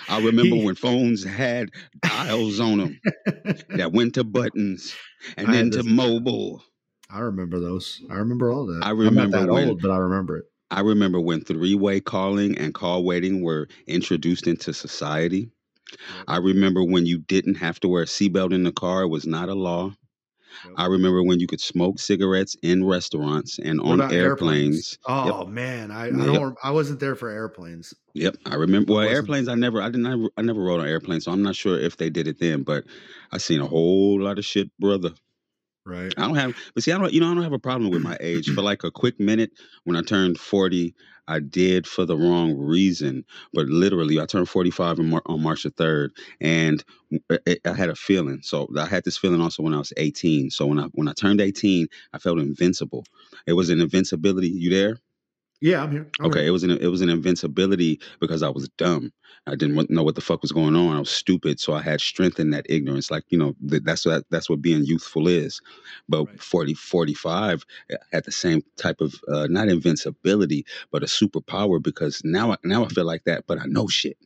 I 0.09 0.19
remember 0.31 0.57
He- 0.57 0.65
when 0.65 0.75
phones 0.75 1.25
had 1.25 1.71
dials 2.03 2.61
on 2.61 2.79
them 2.79 3.01
that 3.71 3.93
went 3.93 4.15
to 4.15 4.25
buttons 4.25 4.95
and 5.37 5.49
I 5.49 5.53
then 5.53 5.71
to 5.73 5.83
mobile. 5.83 6.63
i 7.11 7.19
remember 7.21 7.59
those 7.61 8.01
i 8.11 8.15
remember 8.15 8.53
all 8.53 8.67
that 8.67 8.81
I 8.85 8.91
i'm 8.91 9.15
not 9.15 9.31
that 9.31 9.49
when- 9.49 9.69
old 9.69 9.81
but 9.83 9.91
i 9.91 9.97
remember 9.97 10.37
it 10.39 10.45
I 10.73 10.81
remember 10.81 11.21
when 11.21 11.43
three 11.43 11.75
way 11.75 12.01
calling 12.01 12.57
and 12.59 12.73
call 12.73 13.05
waiting 13.05 13.43
were 13.43 13.69
introduced 13.87 14.47
into 14.47 14.73
society. 14.73 15.51
I 16.27 16.39
remember 16.39 16.83
when 16.83 17.05
you 17.05 17.19
didn't 17.19 17.57
have 17.57 17.79
to 17.81 17.89
wear 17.89 18.03
a 18.03 18.07
seatbelt 18.07 18.55
in 18.55 18.63
the 18.65 18.73
car, 18.73 19.03
it 19.03 19.09
was 19.09 19.27
not 19.27 19.51
a 19.51 19.55
law. 19.55 19.93
I 20.77 20.87
remember 20.87 21.23
when 21.23 21.41
you 21.41 21.47
could 21.47 21.61
smoke 21.61 21.99
cigarettes 21.99 22.57
in 22.63 22.85
restaurants 22.85 23.59
and 23.59 23.81
on 23.81 23.95
about 24.01 24.13
airplanes. 24.13 24.99
oh 25.07 25.45
man 25.45 25.91
I, 25.91 26.07
I 26.07 26.11
Yep. 26.11 26.17
don't 26.19 26.59
i 26.63 26.71
wasn't 26.71 27.01
there 27.01 27.15
for 27.15 27.29
airplanes 27.31 27.95
Yep, 28.15 28.37
I 28.47 28.55
remember. 28.57 28.93
Well, 28.93 29.01
wasn't- 29.03 29.17
airplanes. 29.17 29.49
I 29.49 29.55
never, 29.55 29.81
I 29.81 29.89
didn't, 29.89 30.07
I, 30.07 30.29
I 30.41 30.43
never 30.43 30.61
rode 30.63 30.81
on 30.81 30.87
airplanes, 30.87 31.25
so 31.25 31.33
I'm 31.33 31.43
not 31.43 31.57
sure 31.57 31.79
if 31.79 31.97
they 31.97 32.11
did 32.11 32.29
it 32.29 32.39
then. 32.39 32.63
But 32.63 32.85
I 33.33 33.39
seen 33.39 33.61
a 33.63 33.67
whole 33.67 34.21
lot 34.21 34.39
of 34.39 34.45
shit, 34.45 34.71
brother. 34.79 35.13
Right 35.85 36.13
I 36.17 36.23
don't 36.23 36.37
have, 36.37 36.55
but 36.75 36.83
see, 36.83 36.93
I 36.93 36.99
don't, 36.99 37.13
you 37.13 37.21
know, 37.21 37.31
I 37.31 37.35
don't 37.35 37.43
have 37.43 37.53
a 37.53 37.59
problem 37.59 37.91
with 37.91 38.03
my 38.03 38.17
age. 38.21 38.51
For 38.51 38.63
like 38.63 38.85
a 38.85 38.91
quick 38.91 39.19
minute, 39.19 39.53
when 39.85 39.97
I 39.97 40.03
turned 40.03 40.39
40, 40.39 40.95
I 41.29 41.41
did 41.41 41.87
for 41.87 42.05
the 42.05 42.17
wrong 42.17 42.57
reason. 42.57 43.25
But 43.53 43.67
literally, 43.67 44.21
I 44.21 44.27
turned 44.27 44.49
45 44.49 44.99
on, 44.99 45.11
Mar- 45.11 45.23
on 45.27 45.43
March 45.43 45.63
the 45.63 45.71
3rd, 45.71 46.11
and 46.41 46.85
I, 47.31 47.57
I 47.65 47.73
had 47.73 47.89
a 47.91 47.95
feeling. 47.95 48.41
So 48.43 48.69
I 48.79 48.87
had 48.87 49.05
this 49.05 49.17
feeling 49.17 49.41
also 49.41 49.63
when 49.63 49.75
I 49.75 49.79
was 49.79 49.93
18. 49.97 50.51
So 50.51 50.67
when 50.67 50.79
I 50.79 50.85
when 50.93 51.09
I 51.09 51.13
turned 51.13 51.41
18, 51.41 51.89
I 52.13 52.19
felt 52.19 52.39
invincible. 52.39 53.05
It 53.47 53.55
was 53.55 53.71
an 53.71 53.81
invincibility. 53.81 54.49
You 54.49 54.71
there? 54.71 54.99
Yeah 55.63 55.83
i'm 55.85 55.93
here 55.93 56.09
I'm 56.21 56.27
Okay, 56.27 56.41
here. 56.41 56.47
it 56.47 56.51
was 56.51 56.65
an 56.65 56.73
it 56.73 56.89
was 56.89 57.01
an 57.01 57.11
invincibility 57.11 58.01
because 58.21 58.45
I 58.45 58.51
was 58.51 58.69
dumb. 58.79 59.13
I 59.49 59.57
didn't 59.57 59.91
know 59.91 60.05
what 60.05 60.17
the 60.17 60.21
fuck 60.23 60.43
was 60.43 60.53
going 60.53 60.77
on. 60.77 60.97
I 60.97 61.01
was 61.01 61.11
stupid, 61.11 61.61
so 61.61 61.75
I 61.75 61.83
had 61.83 62.03
strength 62.03 62.41
in 62.41 62.51
that 62.51 62.67
ignorance. 62.69 63.11
Like 63.11 63.25
you 63.31 63.39
know, 63.39 63.57
th- 63.71 63.85
that's 63.85 64.07
what 64.07 64.25
that's 64.31 64.51
what 64.51 64.63
being 64.63 64.85
youthful 64.85 65.29
is. 65.29 65.63
But 66.11 66.27
Right. 66.27 66.41
40, 66.43 66.75
45 66.75 67.65
uh, 67.93 67.97
had 68.13 68.27
the 68.27 68.33
same 68.33 68.63
type 68.77 69.01
of 69.01 69.15
uh, 69.33 69.49
not 69.51 69.71
invincibility, 69.71 70.67
but 70.93 71.05
a 71.05 71.07
superpower 71.07 71.83
because 71.83 72.21
now 72.25 72.53
I, 72.53 72.59
now 72.65 72.85
I 72.85 72.91
feel 72.91 73.07
like 73.07 73.25
that, 73.25 73.47
but 73.49 73.59
I 73.59 73.65
know 73.67 73.89
shit. 73.89 74.19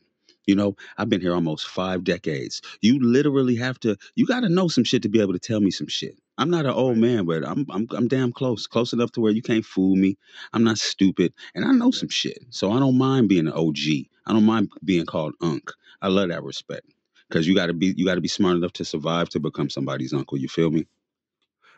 You 0.47 0.55
know, 0.57 0.75
I've 0.99 1.09
been 1.09 1.21
here 1.21 1.33
almost 1.35 1.67
five 1.69 2.03
decades. 2.03 2.61
You 2.81 2.99
literally 3.01 3.55
have 3.57 3.79
to. 3.81 3.97
You 4.15 4.27
got 4.27 4.41
to 4.41 4.49
know 4.49 4.67
some 4.67 4.83
shit 4.83 5.03
to 5.03 5.09
be 5.09 5.21
able 5.21 5.33
to 5.33 5.39
tell 5.39 5.61
me 5.61 5.71
some 5.71 5.87
shit. 5.87 6.19
I'm 6.37 6.49
not 6.49 6.65
an 6.65 6.71
old 6.71 6.97
man, 6.97 7.25
but 7.25 7.45
I'm 7.45 7.65
I'm 7.69 7.87
I'm 7.91 8.07
damn 8.07 8.31
close, 8.31 8.67
close 8.67 8.93
enough 8.93 9.11
to 9.13 9.21
where 9.21 9.31
you 9.31 9.41
can't 9.41 9.65
fool 9.65 9.95
me. 9.95 10.17
I'm 10.53 10.63
not 10.63 10.77
stupid, 10.77 11.33
and 11.55 11.65
I 11.65 11.71
know 11.71 11.91
some 11.91 12.09
shit, 12.09 12.39
so 12.49 12.71
I 12.71 12.79
don't 12.79 12.97
mind 12.97 13.29
being 13.29 13.47
an 13.47 13.53
OG. 13.53 13.77
I 14.25 14.33
don't 14.33 14.45
mind 14.45 14.71
being 14.83 15.05
called 15.05 15.33
Unc. 15.41 15.71
I 16.01 16.09
love 16.09 16.29
that 16.29 16.43
respect 16.43 16.93
because 17.27 17.47
you 17.47 17.55
got 17.55 17.67
to 17.67 17.73
be 17.73 17.93
you 17.97 18.05
got 18.05 18.15
to 18.15 18.21
be 18.21 18.27
smart 18.27 18.57
enough 18.57 18.73
to 18.73 18.85
survive 18.85 19.29
to 19.29 19.39
become 19.39 19.69
somebody's 19.69 20.13
uncle. 20.13 20.37
You 20.37 20.47
feel 20.47 20.69
me? 20.69 20.85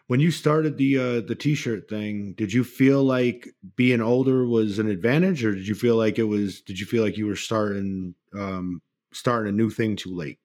when 0.10 0.20
you 0.20 0.32
started 0.32 0.78
the 0.78 0.98
uh 0.98 1.22
the 1.22 1.36
t-shirt 1.36 1.88
thing 1.88 2.34
did 2.34 2.52
you 2.52 2.64
feel 2.64 3.04
like 3.04 3.48
being 3.76 4.02
older 4.02 4.46
was 4.46 4.80
an 4.80 4.90
advantage 4.90 5.46
or 5.46 5.54
did 5.54 5.68
you 5.68 5.76
feel 5.76 5.96
like 5.96 6.18
it 6.18 6.24
was 6.24 6.62
did 6.62 6.80
you 6.80 6.86
feel 6.86 7.04
like 7.04 7.16
you 7.16 7.28
were 7.28 7.36
starting 7.36 8.16
um 8.34 8.82
starting 9.14 9.54
a 9.54 9.56
new 9.56 9.70
thing 9.70 9.96
too 9.96 10.14
late 10.14 10.40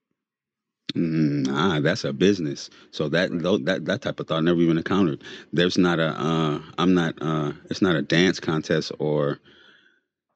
Mm, 0.96 1.46
Nah, 1.48 1.80
that's 1.80 2.04
a 2.04 2.12
business. 2.12 2.70
So 2.92 3.08
that 3.10 3.30
tho- 3.32 3.58
that 3.58 3.84
that 3.86 4.02
type 4.02 4.20
of 4.20 4.28
thought 4.28 4.44
never 4.44 4.60
even 4.60 4.78
encountered. 4.78 5.22
There's 5.52 5.78
not 5.78 5.98
a. 5.98 6.08
Uh, 6.08 6.60
I'm 6.78 6.94
not. 6.94 7.14
Uh, 7.20 7.52
it's 7.70 7.82
not 7.82 7.96
a 7.96 8.02
dance 8.02 8.40
contest 8.40 8.92
or, 8.98 9.38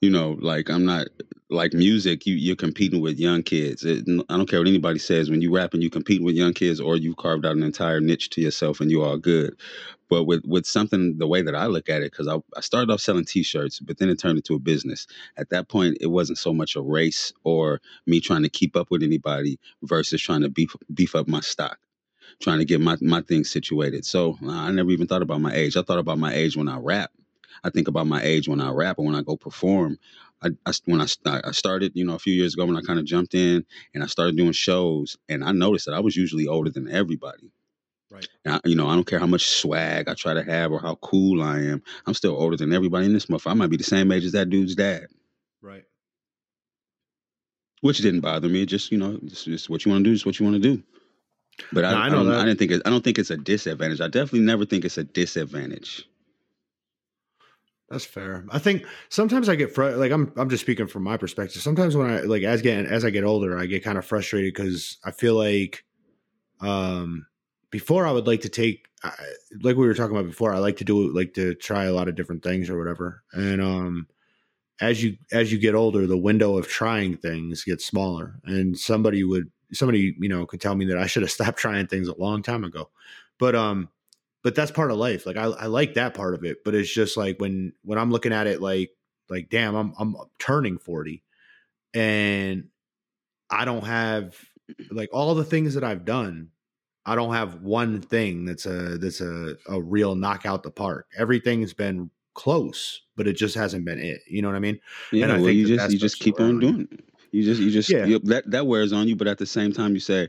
you 0.00 0.10
know, 0.10 0.38
like 0.40 0.70
I'm 0.70 0.84
not 0.84 1.08
like 1.50 1.72
music. 1.74 2.26
You 2.26 2.36
you're 2.36 2.56
competing 2.56 3.02
with 3.02 3.18
young 3.18 3.42
kids. 3.42 3.84
It, 3.84 4.06
I 4.28 4.36
don't 4.36 4.48
care 4.48 4.60
what 4.60 4.68
anybody 4.68 5.00
says. 5.00 5.30
When 5.30 5.42
you 5.42 5.54
rap 5.54 5.74
and 5.74 5.82
you 5.82 5.90
compete 5.90 6.22
with 6.22 6.36
young 6.36 6.54
kids, 6.54 6.80
or 6.80 6.96
you 6.96 7.14
carved 7.16 7.46
out 7.46 7.56
an 7.56 7.64
entire 7.64 8.00
niche 8.00 8.30
to 8.30 8.42
yourself 8.42 8.80
and 8.80 8.90
you 8.92 9.02
are 9.02 9.18
good. 9.18 9.56
But 10.10 10.24
with 10.24 10.44
with 10.46 10.66
something 10.66 11.18
the 11.18 11.26
way 11.26 11.42
that 11.42 11.54
I 11.56 11.66
look 11.66 11.88
at 11.90 12.02
it, 12.02 12.12
because 12.12 12.28
I, 12.28 12.36
I 12.56 12.62
started 12.62 12.92
off 12.92 13.00
selling 13.00 13.26
T-shirts, 13.26 13.80
but 13.80 13.98
then 13.98 14.08
it 14.10 14.18
turned 14.20 14.38
into 14.38 14.54
a 14.54 14.60
business. 14.60 15.06
At 15.36 15.50
that 15.50 15.68
point, 15.68 15.98
it 16.00 16.08
wasn't 16.08 16.38
so 16.38 16.54
much 16.54 16.76
a 16.76 16.82
race 16.82 17.32
or 17.44 17.80
me 18.06 18.20
trying 18.20 18.44
to 18.44 18.50
keep 18.50 18.76
up 18.76 18.90
with 18.90 19.02
anybody 19.02 19.58
versus 19.82 20.22
trying 20.22 20.42
to 20.42 20.50
beef 20.50 20.74
beef 20.94 21.14
up 21.16 21.28
my 21.28 21.40
stock, 21.40 21.78
trying 22.40 22.60
to 22.60 22.66
get 22.66 22.80
my 22.80 22.96
my 23.02 23.22
things 23.22 23.50
situated. 23.50 24.04
So 24.06 24.38
uh, 24.44 24.50
I 24.52 24.72
never 24.72 24.90
even 24.90 25.08
thought 25.08 25.22
about 25.22 25.40
my 25.42 25.54
age. 25.54 25.76
I 25.76 25.82
thought 25.82 25.98
about 26.00 26.18
my 26.18 26.34
age 26.34 26.56
when 26.56 26.68
I 26.68 26.78
rap. 26.78 27.10
I 27.64 27.70
think 27.70 27.88
about 27.88 28.06
my 28.06 28.22
age 28.22 28.48
when 28.48 28.60
I 28.60 28.70
rap 28.70 28.98
and 28.98 29.06
when 29.06 29.16
I 29.16 29.22
go 29.22 29.36
perform. 29.36 29.98
I, 30.42 30.50
I 30.66 30.72
when 30.84 31.00
I, 31.00 31.06
I 31.26 31.50
started, 31.50 31.92
you 31.94 32.04
know, 32.04 32.14
a 32.14 32.18
few 32.18 32.32
years 32.32 32.54
ago 32.54 32.64
when 32.64 32.76
I 32.76 32.82
kind 32.82 32.98
of 32.98 33.04
jumped 33.04 33.34
in 33.34 33.64
and 33.94 34.04
I 34.04 34.06
started 34.06 34.36
doing 34.36 34.52
shows, 34.52 35.16
and 35.28 35.42
I 35.44 35.52
noticed 35.52 35.86
that 35.86 35.94
I 35.94 36.00
was 36.00 36.16
usually 36.16 36.46
older 36.46 36.70
than 36.70 36.88
everybody. 36.90 37.50
Right. 38.10 38.26
I, 38.46 38.60
you 38.64 38.74
know, 38.76 38.86
I 38.88 38.94
don't 38.94 39.06
care 39.06 39.18
how 39.18 39.26
much 39.26 39.48
swag 39.48 40.08
I 40.08 40.14
try 40.14 40.32
to 40.34 40.42
have 40.42 40.72
or 40.72 40.80
how 40.80 40.94
cool 40.96 41.42
I 41.42 41.58
am. 41.58 41.82
I'm 42.06 42.14
still 42.14 42.36
older 42.40 42.56
than 42.56 42.72
everybody 42.72 43.06
in 43.06 43.12
this 43.12 43.26
motherfucker. 43.26 43.50
I 43.50 43.54
might 43.54 43.70
be 43.70 43.76
the 43.76 43.84
same 43.84 44.10
age 44.12 44.24
as 44.24 44.32
that 44.32 44.48
dude's 44.48 44.74
dad, 44.74 45.08
Right. 45.60 45.84
which 47.80 47.98
didn't 47.98 48.20
bother 48.20 48.48
me. 48.48 48.62
It 48.62 48.66
just, 48.66 48.90
you 48.92 48.98
know, 48.98 49.18
it's 49.24 49.44
just 49.44 49.68
what 49.68 49.84
you 49.84 49.90
want 49.92 50.04
to 50.04 50.10
do 50.10 50.14
is 50.14 50.24
what 50.24 50.38
you 50.38 50.46
want 50.46 50.60
to 50.62 50.76
do. 50.76 50.82
But 51.72 51.84
I, 51.84 51.90
No, 51.92 51.96
I 51.98 52.06
I, 52.06 52.08
don't. 52.08 52.28
I 52.30 52.44
didn't 52.44 52.58
think 52.58 52.70
it, 52.70 52.82
I 52.86 52.90
don't 52.90 53.02
think 53.04 53.18
it's 53.18 53.30
a 53.30 53.36
disadvantage. 53.36 54.00
I 54.00 54.06
definitely 54.08 54.40
never 54.40 54.64
think 54.64 54.84
it's 54.84 54.98
a 54.98 55.04
disadvantage. 55.04 56.08
That's 57.90 58.04
fair. 58.04 58.44
I 58.50 58.58
think 58.58 58.84
sometimes 59.08 59.48
I 59.48 59.54
get 59.54 59.74
fr- 59.74 59.90
like 59.90 60.12
I'm 60.12 60.30
I'm 60.36 60.50
just 60.50 60.62
speaking 60.62 60.88
from 60.88 61.04
my 61.04 61.16
perspective. 61.16 61.62
Sometimes 61.62 61.96
when 61.96 62.10
I 62.10 62.20
like 62.20 62.42
as 62.42 62.60
get 62.60 62.84
as 62.84 63.04
I 63.04 63.10
get 63.10 63.24
older, 63.24 63.58
I 63.58 63.64
get 63.66 63.82
kind 63.82 63.96
of 63.96 64.04
frustrated 64.04 64.52
because 64.52 64.98
I 65.04 65.10
feel 65.10 65.34
like 65.34 65.84
um 66.60 67.26
before 67.70 68.06
I 68.06 68.12
would 68.12 68.26
like 68.26 68.42
to 68.42 68.48
take 68.50 68.86
I, 69.04 69.12
like 69.62 69.76
we 69.76 69.86
were 69.86 69.94
talking 69.94 70.16
about 70.16 70.28
before, 70.28 70.52
I 70.54 70.58
like 70.58 70.78
to 70.78 70.84
do 70.84 71.12
like 71.14 71.34
to 71.34 71.54
try 71.54 71.84
a 71.84 71.92
lot 71.92 72.08
of 72.08 72.16
different 72.16 72.42
things 72.42 72.70
or 72.70 72.78
whatever. 72.78 73.22
And 73.32 73.62
um 73.62 74.08
as 74.80 75.02
you 75.02 75.16
as 75.32 75.52
you 75.52 75.58
get 75.58 75.74
older, 75.74 76.06
the 76.06 76.16
window 76.16 76.58
of 76.58 76.68
trying 76.68 77.16
things 77.18 77.64
gets 77.64 77.86
smaller. 77.86 78.40
And 78.44 78.78
somebody 78.78 79.24
would 79.24 79.50
somebody, 79.72 80.16
you 80.20 80.28
know, 80.28 80.46
could 80.46 80.60
tell 80.60 80.74
me 80.74 80.86
that 80.86 80.98
I 80.98 81.06
should 81.06 81.22
have 81.22 81.30
stopped 81.38 81.58
trying 81.58 81.86
things 81.88 82.08
a 82.08 82.18
long 82.18 82.42
time 82.42 82.64
ago. 82.64 82.90
But 83.38 83.54
um 83.54 83.88
but 84.42 84.54
that's 84.54 84.70
part 84.70 84.90
of 84.90 84.96
life. 84.96 85.26
Like 85.26 85.36
I, 85.36 85.44
I 85.44 85.66
like 85.66 85.94
that 85.94 86.14
part 86.14 86.34
of 86.34 86.44
it, 86.44 86.58
but 86.64 86.74
it's 86.74 86.92
just 86.92 87.16
like 87.16 87.40
when 87.40 87.72
when 87.82 87.98
I'm 87.98 88.10
looking 88.10 88.32
at 88.32 88.46
it 88.46 88.60
like 88.62 88.90
like 89.28 89.48
damn, 89.50 89.74
I'm 89.74 89.94
I'm 89.98 90.16
turning 90.38 90.78
40 90.78 91.22
and 91.94 92.64
I 93.50 93.64
don't 93.64 93.84
have 93.84 94.36
like 94.90 95.10
all 95.12 95.34
the 95.34 95.44
things 95.44 95.74
that 95.74 95.84
I've 95.84 96.04
done, 96.04 96.50
I 97.06 97.14
don't 97.14 97.32
have 97.34 97.62
one 97.62 98.00
thing 98.00 98.44
that's 98.44 98.66
a 98.66 98.98
that's 98.98 99.20
a 99.20 99.56
a 99.68 99.80
real 99.80 100.14
knockout 100.14 100.62
the 100.62 100.70
park. 100.70 101.06
Everything's 101.16 101.72
been 101.72 102.10
close, 102.34 103.00
but 103.16 103.26
it 103.26 103.32
just 103.34 103.54
hasn't 103.54 103.84
been 103.84 103.98
it. 103.98 104.20
You 104.28 104.42
know 104.42 104.48
what 104.48 104.56
I 104.56 104.60
mean? 104.60 104.78
Yeah, 105.12 105.24
And 105.24 105.32
I 105.32 105.36
well, 105.36 105.46
think 105.46 105.56
you 105.56 105.76
that 105.76 105.82
just 105.84 105.92
you 105.92 105.98
just 105.98 106.20
keep 106.20 106.40
on 106.40 106.60
doing 106.60 106.88
it. 106.90 107.00
You 107.32 107.42
just 107.42 107.60
you 107.60 107.70
just 107.70 107.90
Yeah. 107.90 108.04
you- 108.04 108.18
that 108.20 108.50
that 108.50 108.66
wears 108.66 108.92
on 108.92 109.08
you, 109.08 109.16
but 109.16 109.26
at 109.26 109.38
the 109.38 109.46
same 109.46 109.72
time, 109.72 109.94
you 109.94 110.00
say 110.00 110.28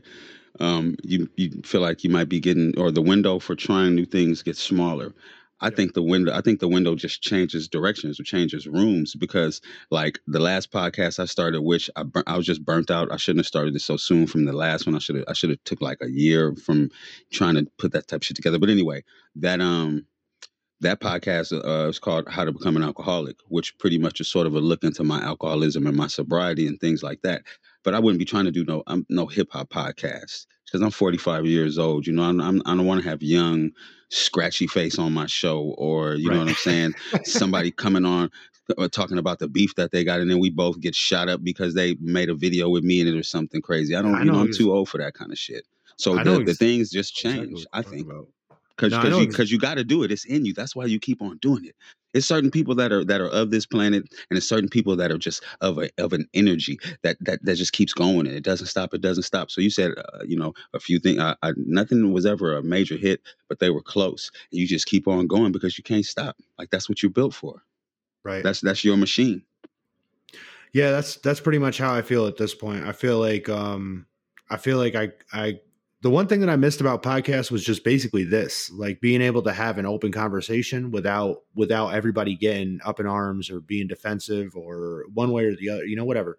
um, 0.58 0.96
you 1.02 1.28
you 1.36 1.50
feel 1.64 1.80
like 1.80 2.02
you 2.04 2.10
might 2.10 2.28
be 2.28 2.40
getting 2.40 2.76
or 2.78 2.90
the 2.90 3.02
window 3.02 3.38
for 3.38 3.54
trying 3.54 3.94
new 3.94 4.04
things 4.06 4.42
gets 4.42 4.60
smaller. 4.60 5.14
I 5.62 5.68
Yeah. 5.68 5.76
think 5.76 5.94
the 5.94 6.02
window 6.02 6.32
I 6.32 6.40
think 6.40 6.60
the 6.60 6.68
window 6.68 6.94
just 6.94 7.22
changes 7.22 7.68
directions 7.68 8.18
or 8.18 8.24
changes 8.24 8.66
rooms 8.66 9.14
because 9.14 9.60
like 9.90 10.18
the 10.26 10.40
last 10.40 10.72
podcast 10.72 11.18
I 11.20 11.26
started, 11.26 11.62
which 11.62 11.90
I 11.96 12.02
bur- 12.02 12.24
I 12.26 12.36
was 12.36 12.46
just 12.46 12.64
burnt 12.64 12.90
out. 12.90 13.12
I 13.12 13.16
shouldn't 13.16 13.40
have 13.40 13.46
started 13.46 13.76
it 13.76 13.80
so 13.80 13.96
soon 13.96 14.26
from 14.26 14.44
the 14.46 14.52
last 14.52 14.86
one. 14.86 14.96
I 14.96 14.98
should 14.98 15.16
have 15.16 15.24
I 15.28 15.34
should 15.34 15.50
have 15.50 15.62
took 15.64 15.80
like 15.82 15.98
a 16.02 16.10
year 16.10 16.54
from 16.56 16.90
trying 17.30 17.54
to 17.56 17.66
put 17.78 17.92
that 17.92 18.08
type 18.08 18.22
of 18.22 18.24
shit 18.24 18.36
together. 18.36 18.58
But 18.58 18.70
anyway, 18.70 19.04
that 19.36 19.60
um 19.60 20.06
that 20.80 21.00
podcast 21.00 21.52
uh, 21.52 21.88
is 21.88 21.98
called 21.98 22.26
How 22.28 22.44
to 22.44 22.52
Become 22.52 22.76
an 22.76 22.82
Alcoholic, 22.82 23.36
which 23.48 23.76
pretty 23.78 23.98
much 23.98 24.20
is 24.20 24.28
sort 24.28 24.46
of 24.46 24.54
a 24.54 24.60
look 24.60 24.82
into 24.82 25.04
my 25.04 25.20
alcoholism 25.22 25.86
and 25.86 25.96
my 25.96 26.06
sobriety 26.06 26.66
and 26.66 26.80
things 26.80 27.02
like 27.02 27.20
that. 27.22 27.42
But 27.82 27.94
I 27.94 27.98
wouldn't 27.98 28.18
be 28.18 28.24
trying 28.24 28.44
to 28.44 28.50
do 28.50 28.64
no 28.64 28.82
um, 28.86 29.06
no 29.08 29.26
hip 29.26 29.48
hop 29.50 29.70
podcast 29.70 30.46
because 30.66 30.82
I'm 30.82 30.90
45 30.90 31.46
years 31.46 31.78
old. 31.78 32.06
You 32.06 32.12
know, 32.12 32.22
I'm, 32.22 32.40
I'm 32.40 32.62
I 32.66 32.76
don't 32.76 32.86
want 32.86 33.02
to 33.02 33.08
have 33.08 33.22
young, 33.22 33.70
scratchy 34.10 34.66
face 34.66 34.98
on 34.98 35.12
my 35.12 35.26
show, 35.26 35.74
or 35.78 36.14
you 36.14 36.30
know 36.30 36.40
what 36.40 36.48
I'm 36.48 36.54
saying. 36.54 36.94
Somebody 37.24 37.70
coming 37.70 38.04
on 38.04 38.30
uh, 38.78 38.88
talking 38.88 39.18
about 39.18 39.38
the 39.38 39.48
beef 39.48 39.74
that 39.76 39.92
they 39.92 40.04
got, 40.04 40.20
and 40.20 40.30
then 40.30 40.38
we 40.38 40.50
both 40.50 40.80
get 40.80 40.94
shot 40.94 41.28
up 41.28 41.42
because 41.42 41.74
they 41.74 41.96
made 42.00 42.28
a 42.28 42.34
video 42.34 42.68
with 42.68 42.84
me 42.84 43.00
in 43.00 43.08
it 43.08 43.16
or 43.16 43.22
something 43.22 43.62
crazy. 43.62 43.94
I 43.94 44.02
don't, 44.02 44.14
I 44.14 44.20
you 44.20 44.24
know, 44.26 44.34
know 44.34 44.40
I'm 44.40 44.52
too 44.52 44.72
old 44.72 44.88
for 44.88 44.98
that 44.98 45.14
kind 45.14 45.32
of 45.32 45.38
shit. 45.38 45.64
So 45.96 46.16
the, 46.16 46.42
the 46.44 46.54
things 46.54 46.90
just 46.90 47.14
change. 47.14 47.66
I 47.72 47.82
think 47.82 48.06
about. 48.06 48.28
Because 48.80 49.10
No, 49.10 49.26
because 49.26 49.50
you 49.50 49.56
you 49.56 49.60
got 49.60 49.74
to 49.74 49.84
do 49.84 50.02
it. 50.02 50.10
It's 50.10 50.24
in 50.24 50.44
you. 50.44 50.52
That's 50.52 50.74
why 50.74 50.86
you 50.86 50.98
keep 50.98 51.20
on 51.20 51.38
doing 51.38 51.64
it. 51.64 51.76
It's 52.12 52.26
certain 52.26 52.50
people 52.50 52.74
that 52.76 52.90
are 52.92 53.04
that 53.04 53.20
are 53.20 53.28
of 53.28 53.50
this 53.50 53.66
planet, 53.66 54.02
and 54.30 54.36
it's 54.36 54.48
certain 54.48 54.68
people 54.68 54.96
that 54.96 55.12
are 55.12 55.18
just 55.18 55.44
of 55.60 55.78
a 55.78 55.90
of 55.98 56.12
an 56.12 56.26
energy 56.34 56.78
that 57.02 57.16
that 57.20 57.44
that 57.44 57.56
just 57.56 57.72
keeps 57.72 57.92
going 57.92 58.26
and 58.26 58.34
it 58.34 58.42
doesn't 58.42 58.66
stop. 58.66 58.94
It 58.94 59.00
doesn't 59.00 59.24
stop. 59.24 59.50
So 59.50 59.60
you 59.60 59.70
said, 59.70 59.92
uh, 59.96 60.24
you 60.26 60.36
know, 60.36 60.54
a 60.74 60.80
few 60.80 60.98
things. 60.98 61.20
I, 61.20 61.36
I, 61.42 61.52
nothing 61.56 62.12
was 62.12 62.26
ever 62.26 62.56
a 62.56 62.62
major 62.62 62.96
hit, 62.96 63.20
but 63.48 63.58
they 63.58 63.70
were 63.70 63.82
close. 63.82 64.30
You 64.50 64.66
just 64.66 64.86
keep 64.86 65.06
on 65.06 65.26
going 65.26 65.52
because 65.52 65.78
you 65.78 65.84
can't 65.84 66.04
stop. 66.04 66.36
Like 66.58 66.70
that's 66.70 66.88
what 66.88 67.02
you're 67.02 67.10
built 67.10 67.34
for. 67.34 67.62
Right. 68.24 68.42
That's 68.42 68.60
that's 68.60 68.84
your 68.84 68.96
machine. 68.96 69.42
Yeah, 70.72 70.90
that's 70.92 71.16
that's 71.16 71.40
pretty 71.40 71.58
much 71.58 71.78
how 71.78 71.94
I 71.94 72.02
feel 72.02 72.26
at 72.26 72.36
this 72.36 72.54
point. 72.54 72.86
I 72.86 72.92
feel 72.92 73.18
like 73.18 73.48
um 73.48 74.06
I 74.48 74.56
feel 74.56 74.78
like 74.78 74.94
I 74.94 75.10
I 75.32 75.60
the 76.02 76.10
one 76.10 76.26
thing 76.26 76.40
that 76.40 76.48
I 76.48 76.56
missed 76.56 76.80
about 76.80 77.02
podcasts 77.02 77.50
was 77.50 77.62
just 77.62 77.84
basically 77.84 78.24
this, 78.24 78.70
like 78.70 79.00
being 79.00 79.20
able 79.20 79.42
to 79.42 79.52
have 79.52 79.76
an 79.76 79.84
open 79.84 80.12
conversation 80.12 80.90
without 80.90 81.42
without 81.54 81.88
everybody 81.88 82.34
getting 82.34 82.80
up 82.84 83.00
in 83.00 83.06
arms 83.06 83.50
or 83.50 83.60
being 83.60 83.86
defensive 83.86 84.56
or 84.56 85.04
one 85.12 85.30
way 85.30 85.44
or 85.44 85.54
the 85.54 85.68
other, 85.68 85.84
you 85.84 85.96
know, 85.96 86.06
whatever. 86.06 86.38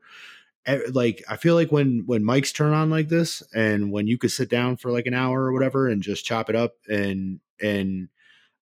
Like 0.91 1.23
I 1.29 1.37
feel 1.37 1.53
like 1.55 1.71
when 1.71 2.03
when 2.07 2.23
mics 2.23 2.53
turn 2.53 2.73
on 2.73 2.89
like 2.89 3.09
this 3.09 3.43
and 3.53 3.91
when 3.91 4.07
you 4.07 4.17
could 4.17 4.31
sit 4.31 4.49
down 4.49 4.77
for 4.77 4.91
like 4.91 5.05
an 5.05 5.13
hour 5.13 5.43
or 5.43 5.53
whatever 5.53 5.87
and 5.87 6.01
just 6.01 6.25
chop 6.25 6.49
it 6.49 6.55
up 6.55 6.73
and 6.87 7.39
and 7.61 8.09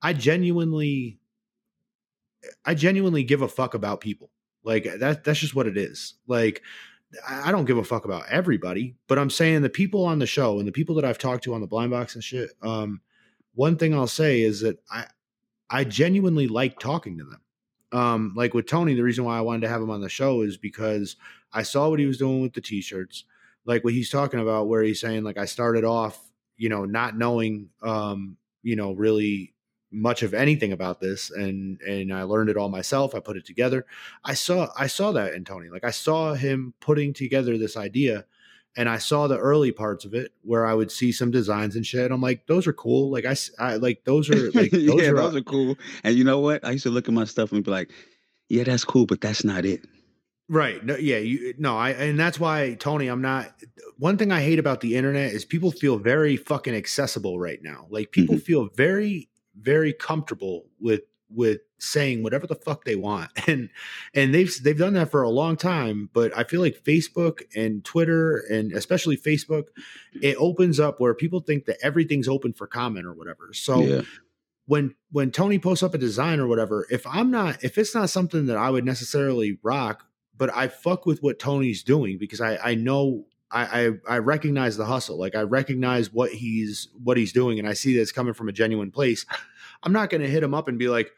I 0.02 0.14
genuinely 0.14 1.20
I 2.66 2.74
genuinely 2.74 3.24
give 3.24 3.42
a 3.42 3.48
fuck 3.48 3.74
about 3.74 4.02
people. 4.02 4.32
Like 4.64 4.84
that 5.00 5.24
that's 5.24 5.40
just 5.40 5.56
what 5.56 5.68
it 5.68 5.78
is. 5.78 6.16
Like 6.28 6.62
I 7.28 7.52
don't 7.52 7.66
give 7.66 7.78
a 7.78 7.84
fuck 7.84 8.06
about 8.06 8.28
everybody, 8.30 8.96
but 9.08 9.18
I'm 9.18 9.30
saying 9.30 9.62
the 9.62 9.70
people 9.70 10.06
on 10.06 10.20
the 10.20 10.28
show 10.28 10.60
and 10.60 10.68
the 10.68 10.72
people 10.72 10.96
that 10.96 11.06
I've 11.06 11.18
talked 11.18 11.44
to 11.46 11.54
on 11.54 11.62
the 11.62 11.68
blind 11.68 11.92
box 11.92 12.16
and 12.16 12.24
shit. 12.24 12.52
Um, 12.62 13.02
one 13.56 13.78
thing 13.78 13.94
I'll 13.94 14.08
say 14.08 14.42
is 14.42 14.62
that 14.62 14.80
I 14.92 15.06
I 15.70 15.84
genuinely 15.84 16.48
like 16.48 16.80
talking 16.80 17.18
to 17.18 17.24
them. 17.24 17.42
Um, 17.92 18.34
like 18.36 18.54
with 18.54 18.68
Tony, 18.68 18.94
the 18.94 19.04
reason 19.04 19.24
why 19.24 19.38
I 19.38 19.42
wanted 19.42 19.62
to 19.62 19.70
have 19.70 19.82
him 19.82 19.90
on 19.90 20.02
the 20.02 20.10
show 20.10 20.42
is 20.42 20.58
because 20.58 21.16
I 21.52 21.64
saw 21.64 21.90
what 21.90 22.00
he 22.00 22.06
was 22.06 22.18
doing 22.18 22.42
with 22.42 22.54
the 22.54 22.62
t-shirts, 22.62 23.26
like 23.66 23.84
what 23.84 23.94
he's 23.94 24.12
talking 24.12 24.40
about, 24.40 24.68
where 24.68 24.84
he's 24.84 25.02
saying 25.02 25.24
like 25.24 25.38
I 25.38 25.46
started 25.46 25.84
off, 25.84 26.20
you 26.58 26.70
know, 26.70 26.86
not 26.86 27.18
knowing, 27.18 27.70
um, 27.82 28.38
you 28.62 28.76
know, 28.76 28.94
really 28.94 29.54
much 29.92 30.24
of 30.24 30.34
anything 30.34 30.72
about 30.72 31.00
this, 31.00 31.32
and 31.32 31.80
and 31.82 32.14
I 32.14 32.24
learned 32.24 32.50
it 32.50 32.58
all 32.58 32.70
myself. 32.70 33.16
I 33.16 33.20
put 33.20 33.38
it 33.38 33.46
together. 33.46 33.86
I 34.24 34.34
saw 34.34 34.70
I 34.78 34.88
saw 34.88 35.12
that 35.14 35.34
in 35.34 35.46
Tony. 35.46 35.70
Like 35.70 35.84
I 35.84 35.92
saw 35.92 36.34
him 36.34 36.74
putting 36.80 37.14
together 37.14 37.58
this 37.58 37.78
idea 37.78 38.26
and 38.78 38.88
I 38.88 38.98
saw 38.98 39.28
the 39.28 39.38
early 39.38 39.72
parts 39.72 40.06
of 40.06 40.14
it 40.14 40.32
where 40.44 40.66
I 40.66 40.74
would 40.74 40.92
see 40.92 41.12
some 41.12 41.32
designs 41.32 41.76
and 41.76 41.86
shit. 41.86 42.12
I'm 42.12 42.22
like, 42.22 42.46
those 42.48 42.68
are 42.68 42.74
cool. 42.74 43.12
Like 43.12 43.26
I 43.26 43.76
like 43.76 44.04
those 44.06 44.30
are 44.30 44.52
like 44.54 44.72
those 44.72 45.02
yeah, 45.02 45.10
are, 45.10 45.16
those 45.16 45.36
are 45.36 45.42
cool. 45.42 45.78
And 46.04 46.16
you 46.16 46.24
know 46.24 46.40
what? 46.40 46.64
I 46.64 46.72
used 46.72 46.84
to 46.84 46.90
look 46.90 47.08
at 47.08 47.14
my 47.14 47.26
stuff 47.26 47.52
and 47.52 47.64
be 47.64 47.72
like, 47.72 47.92
yeah, 48.48 48.64
that's 48.64 48.86
cool, 48.86 49.06
but 49.06 49.22
that's 49.22 49.44
not 49.44 49.66
it. 49.66 49.86
right. 50.48 50.84
No, 50.84 50.96
yeah, 50.98 51.18
you 51.18 51.54
no, 51.58 51.78
I 51.78 51.92
and 51.92 52.20
that's 52.20 52.40
why 52.40 52.76
Tony, 52.80 53.08
I'm 53.08 53.22
not. 53.22 53.52
One 53.98 54.18
thing 54.18 54.32
I 54.32 54.42
hate 54.42 54.60
about 54.60 54.82
the 54.82 54.96
internet 54.96 55.34
is 55.34 55.46
people 55.46 55.72
feel 55.72 55.98
very 55.98 56.38
fucking 56.38 56.74
accessible 56.74 57.40
right 57.40 57.60
now. 57.62 57.88
Like 57.90 58.12
people 58.12 58.36
mm-hmm. 58.36 58.44
feel 58.44 58.70
very, 58.76 59.29
very 59.62 59.94
comfortable 59.94 60.66
with 60.80 61.02
with 61.30 61.60
saying 61.78 62.24
whatever 62.24 62.48
the 62.48 62.56
fuck 62.56 62.84
they 62.86 62.96
want 62.96 63.30
and 63.48 63.70
and 64.14 64.34
they've 64.34 64.52
they've 64.64 64.78
done 64.78 64.94
that 64.94 65.12
for 65.12 65.22
a 65.22 65.30
long 65.30 65.56
time 65.56 66.10
but 66.14 66.36
i 66.38 66.44
feel 66.44 66.62
like 66.62 66.84
facebook 66.84 67.42
and 67.56 67.86
twitter 67.86 68.44
and 68.50 68.72
especially 68.74 69.16
facebook 69.16 69.66
it 70.22 70.36
opens 70.38 70.80
up 70.80 71.00
where 71.00 71.14
people 71.14 71.40
think 71.40 71.66
that 71.66 71.78
everything's 71.82 72.28
open 72.28 72.52
for 72.52 72.68
comment 72.68 73.06
or 73.06 73.14
whatever 73.14 73.50
so 73.54 73.82
yeah. 73.82 74.02
when 74.66 74.94
when 75.12 75.32
tony 75.32 75.60
posts 75.60 75.84
up 75.84 75.94
a 75.94 75.98
design 75.98 76.40
or 76.40 76.48
whatever 76.48 76.86
if 76.90 77.06
i'm 77.08 77.32
not 77.32 77.64
if 77.64 77.78
it's 77.78 77.96
not 77.96 78.10
something 78.10 78.48
that 78.48 78.58
i 78.58 78.70
would 78.70 78.86
necessarily 78.86 79.58
rock 79.64 80.06
but 80.36 80.54
i 80.56 80.68
fuck 80.68 81.06
with 81.06 81.22
what 81.22 81.40
tony's 81.40 81.84
doing 81.84 82.18
because 82.18 82.42
i 82.42 82.58
i 82.58 82.76
know 82.76 83.26
I, 83.52 83.88
I 84.08 84.16
I 84.16 84.18
recognize 84.20 84.78
the 84.78 84.86
hustle. 84.86 85.18
Like 85.18 85.36
I 85.36 85.42
recognize 85.42 86.14
what 86.14 86.32
he's 86.32 86.90
what 87.04 87.18
he's 87.18 87.34
doing, 87.34 87.60
and 87.60 87.68
I 87.68 87.74
see 87.74 87.96
that 87.96 88.02
it's 88.02 88.12
coming 88.12 88.34
from 88.34 88.50
a 88.50 88.54
genuine 88.54 88.92
place. 88.92 89.26
I'm 89.84 89.94
not 89.94 90.10
gonna 90.10 90.28
hit 90.28 90.44
him 90.44 90.54
up 90.54 90.68
and 90.68 90.78
be 90.78 90.90
like, 90.90 91.12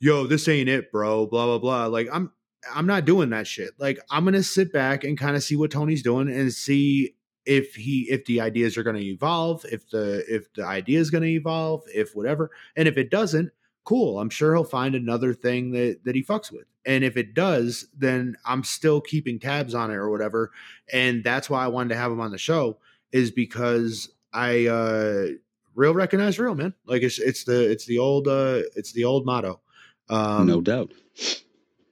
"Yo, 0.00 0.26
this 0.26 0.48
ain't 0.48 0.68
it, 0.68 0.90
bro." 0.90 1.26
Blah 1.26 1.46
blah 1.46 1.58
blah. 1.58 1.86
Like 1.86 2.08
I'm 2.12 2.32
I'm 2.74 2.86
not 2.86 3.04
doing 3.04 3.30
that 3.30 3.46
shit. 3.46 3.70
Like 3.78 4.00
I'm 4.10 4.24
gonna 4.24 4.42
sit 4.42 4.72
back 4.72 5.04
and 5.04 5.18
kind 5.18 5.36
of 5.36 5.42
see 5.42 5.56
what 5.56 5.70
Tony's 5.70 6.02
doing 6.02 6.28
and 6.28 6.52
see 6.52 7.14
if 7.46 7.74
he 7.74 8.06
if 8.10 8.24
the 8.26 8.40
ideas 8.40 8.76
are 8.76 8.82
gonna 8.82 8.98
evolve, 8.98 9.64
if 9.70 9.88
the 9.90 10.24
if 10.28 10.52
the 10.54 10.64
idea 10.64 10.98
is 10.98 11.10
gonna 11.10 11.26
evolve, 11.26 11.82
if 11.94 12.14
whatever. 12.14 12.50
And 12.76 12.88
if 12.88 12.96
it 12.96 13.10
doesn't, 13.10 13.50
cool. 13.90 14.20
I'm 14.20 14.30
sure 14.30 14.54
he'll 14.54 14.62
find 14.62 14.94
another 14.94 15.34
thing 15.34 15.72
that 15.72 16.04
that 16.04 16.14
he 16.14 16.22
fucks 16.22 16.52
with. 16.52 16.66
And 16.86 17.02
if 17.02 17.16
it 17.16 17.34
does, 17.34 17.88
then 17.98 18.36
I'm 18.46 18.62
still 18.62 19.00
keeping 19.00 19.40
tabs 19.40 19.74
on 19.74 19.90
it 19.90 19.94
or 19.94 20.08
whatever. 20.08 20.52
And 20.92 21.24
that's 21.24 21.50
why 21.50 21.64
I 21.64 21.66
wanted 21.66 21.88
to 21.90 21.96
have 21.96 22.12
him 22.12 22.20
on 22.20 22.30
the 22.30 22.38
show 22.38 22.78
is 23.10 23.32
because 23.32 24.08
I 24.32 24.68
uh 24.68 25.26
real 25.74 25.92
recognize 25.92 26.38
real, 26.38 26.54
man. 26.54 26.72
Like 26.86 27.02
it's 27.02 27.18
it's 27.18 27.42
the 27.42 27.68
it's 27.68 27.84
the 27.84 27.98
old 27.98 28.28
uh 28.28 28.60
it's 28.76 28.92
the 28.92 29.04
old 29.04 29.26
motto. 29.26 29.60
Um 30.08 30.46
no 30.46 30.60
doubt. 30.60 30.92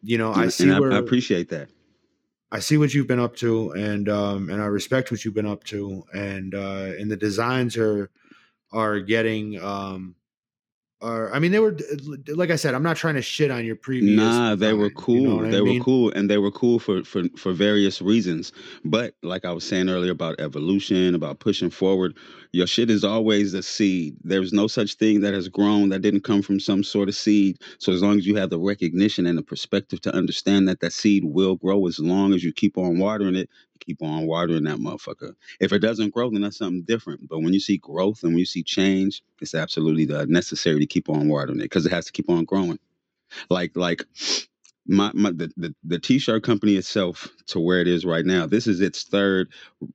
you 0.05 0.19
know, 0.19 0.33
I 0.33 0.49
see 0.49 0.70
I, 0.70 0.79
where 0.79 0.93
I 0.93 0.99
appreciate 0.99 1.49
that. 1.49 1.69
I 2.53 2.61
see 2.61 2.79
what 2.79 2.95
you've 2.95 3.09
been 3.09 3.20
up 3.20 3.35
to, 3.37 3.73
and 3.73 4.09
um, 4.09 4.49
and 4.49 4.62
I 4.62 4.66
respect 4.66 5.11
what 5.11 5.23
you've 5.23 5.35
been 5.35 5.45
up 5.45 5.65
to, 5.65 6.03
and 6.15 6.55
uh, 6.55 6.93
and 6.99 7.11
the 7.11 7.16
designs 7.16 7.77
are 7.77 8.09
are 8.73 9.01
getting 9.01 9.61
um 9.61 10.15
are 11.01 11.33
I 11.33 11.39
mean 11.39 11.53
they 11.53 11.61
were 11.61 11.77
like 12.29 12.51
I 12.51 12.57
said 12.57 12.75
I'm 12.75 12.83
not 12.83 12.97
trying 12.97 13.15
to 13.15 13.23
shit 13.23 13.51
on 13.51 13.65
your 13.65 13.77
previous 13.77 14.16
Nah, 14.16 14.55
they 14.57 14.73
were 14.73 14.91
cool. 14.91 15.16
you 15.20 15.29
know 15.29 15.37
what 15.37 15.45
I 15.47 15.51
they 15.51 15.61
mean? 15.61 15.79
were 15.79 15.85
cool, 15.85 16.11
and 16.12 16.29
they 16.29 16.39
were 16.39 16.51
cool 16.51 16.79
for 16.79 17.05
for 17.05 17.25
for 17.37 17.53
various 17.53 18.03
reasons. 18.03 18.53
But 18.85 19.15
like 19.23 19.45
I 19.45 19.53
was 19.53 19.65
saying 19.65 19.89
earlier 19.89 20.11
about 20.12 20.41
evolution, 20.41 21.15
about 21.15 21.39
pushing 21.39 21.70
forward, 21.70 22.16
your 22.53 22.66
shit 22.66 22.91
is 22.91 23.05
always 23.05 23.55
a 23.55 23.62
seed. 23.62 24.16
There's 24.25 24.53
no 24.53 24.66
such 24.66 24.95
thing 24.95 25.20
that 25.23 25.35
has 25.35 25.49
grown 25.49 25.91
that 25.91 26.03
didn't 26.03 26.25
come 26.25 26.43
from 26.43 26.61
some 26.61 26.83
sort 26.83 27.09
of 27.09 27.15
seed. 27.15 27.59
So 27.79 27.93
as 27.93 28.03
long 28.03 28.19
as 28.19 28.27
you 28.27 28.37
have 28.37 28.51
the 28.51 28.59
recognition 28.59 29.27
and 29.27 29.39
the 29.39 29.43
perspective 29.43 30.01
to 30.03 30.15
understand 30.15 30.69
that 30.69 30.81
that 30.81 30.93
seed 30.93 31.25
will 31.25 31.57
grow, 31.57 31.87
as 31.87 31.99
long 31.99 32.35
as 32.35 32.45
you 32.45 32.53
keep 32.53 32.79
on 32.79 32.99
watering 32.99 33.37
it, 33.37 33.51
keep 33.81 34.03
on 34.03 34.27
watering 34.27 34.65
that 34.65 34.79
motherfucker. 34.79 35.35
If 35.61 35.73
it 35.73 35.81
doesn't 35.81 36.15
grow, 36.15 36.31
then 36.31 36.43
that's 36.43 36.59
something 36.59 36.83
different. 36.83 37.29
But 37.29 37.41
when 37.41 37.53
you 37.53 37.61
see 37.61 37.79
growth 37.79 38.23
and 38.23 38.33
when 38.33 38.41
you 38.41 38.47
see 38.47 38.62
change, 38.62 39.23
it's 39.41 39.55
absolutely 39.55 40.07
necessary 40.27 40.81
to 40.81 40.87
keep 40.87 41.09
on 41.09 41.29
watering 41.29 41.61
it 41.61 41.65
because 41.65 41.87
it 41.87 41.93
has 41.93 42.07
to 42.07 42.12
keep 42.12 42.31
on 42.31 42.45
growing 42.45 42.79
like 43.51 43.77
like 43.77 44.05
my, 44.89 45.10
my 45.15 45.31
the, 45.31 45.52
the 45.56 45.74
the 45.85 45.98
t-shirt 45.98 46.43
company 46.43 46.74
itself 46.77 47.28
to 47.47 47.60
where 47.60 47.81
it 47.81 47.86
is 47.86 48.05
right 48.05 48.24
now 48.24 48.47
this 48.47 48.66
is 48.66 48.81
its 48.81 49.05
third 49.05 49.52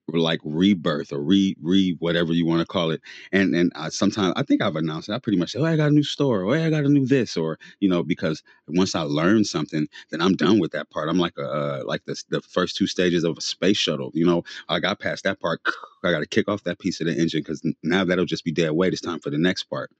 like 0.07 0.40
rebirth 0.44 1.11
or 1.11 1.20
re 1.20 1.56
re 1.61 1.95
whatever 1.99 2.32
you 2.32 2.45
want 2.45 2.60
to 2.60 2.65
call 2.65 2.91
it. 2.91 3.02
And 3.32 3.56
and 3.56 3.72
I, 3.76 3.90
sometimes 3.90 4.34
i 4.38 4.44
think 4.44 4.61
i've 4.61 4.76
announced 4.76 5.10
it. 5.10 5.14
I 5.14 5.20
pretty 5.20 5.38
much 5.38 5.52
say 5.52 5.60
oh 5.60 5.65
i 5.65 5.76
got 5.76 5.90
a 5.90 5.94
new 5.94 6.03
store 6.03 6.44
or 6.44 6.56
hey, 6.56 6.65
i 6.65 6.70
got 6.70 6.86
a 6.86 6.90
new 6.90 7.06
this 7.06 7.36
or 7.36 7.57
you 7.80 7.90
know 7.90 8.03
because 8.03 8.44
once 8.68 8.95
i 8.95 9.02
learn 9.02 9.44
something 9.44 9.88
then 10.11 10.22
i'm 10.22 10.36
done 10.36 10.60
with 10.60 10.72
that 10.72 10.90
part. 10.90 11.10
I'm 11.10 11.20
like 11.20 11.38
a 11.38 11.44
uh, 11.44 11.84
like 11.86 12.06
the, 12.06 12.22
the 12.30 12.41
first 12.41 12.76
two 12.76 12.88
stages 12.88 13.24
of 13.24 13.38
a 13.38 13.41
space 13.41 13.78
shuttle 13.78 14.11
you 14.14 14.26
know? 14.26 14.44
I 14.70 14.80
got 14.80 14.99
past 14.99 15.24
that 15.24 15.40
part 15.40 15.61
i 16.03 16.11
got 16.11 16.20
to 16.20 16.28
kick 16.28 16.48
off 16.48 16.64
that 16.64 16.80
piece 16.80 17.02
of 17.02 17.07
the 17.07 17.18
engine 17.18 17.41
because 17.41 17.61
now 17.82 18.03
that'll 18.06 18.26
just 18.26 18.44
be 18.44 18.52
dead 18.52 18.72
weight. 18.72 18.94
It's 18.94 19.02
time 19.02 19.20
for 19.20 19.30
the 19.30 19.38
next 19.38 19.64
part. 19.64 19.91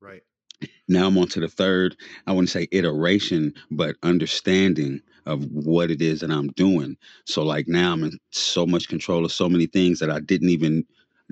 Right. 0.00 0.22
Now 0.88 1.06
I'm 1.06 1.18
on 1.18 1.28
to 1.28 1.40
the 1.40 1.48
third, 1.48 1.96
I 2.26 2.32
wouldn't 2.32 2.50
say 2.50 2.68
iteration, 2.72 3.54
but 3.70 3.96
understanding 4.02 5.00
of 5.26 5.44
what 5.52 5.90
it 5.90 6.02
is 6.02 6.20
that 6.20 6.30
I'm 6.30 6.48
doing. 6.48 6.96
So 7.26 7.42
like 7.42 7.68
now 7.68 7.92
I'm 7.92 8.04
in 8.04 8.18
so 8.30 8.66
much 8.66 8.88
control 8.88 9.24
of 9.24 9.32
so 9.32 9.48
many 9.48 9.66
things 9.66 9.98
that 10.00 10.10
I 10.10 10.20
didn't 10.20 10.48
even 10.50 10.84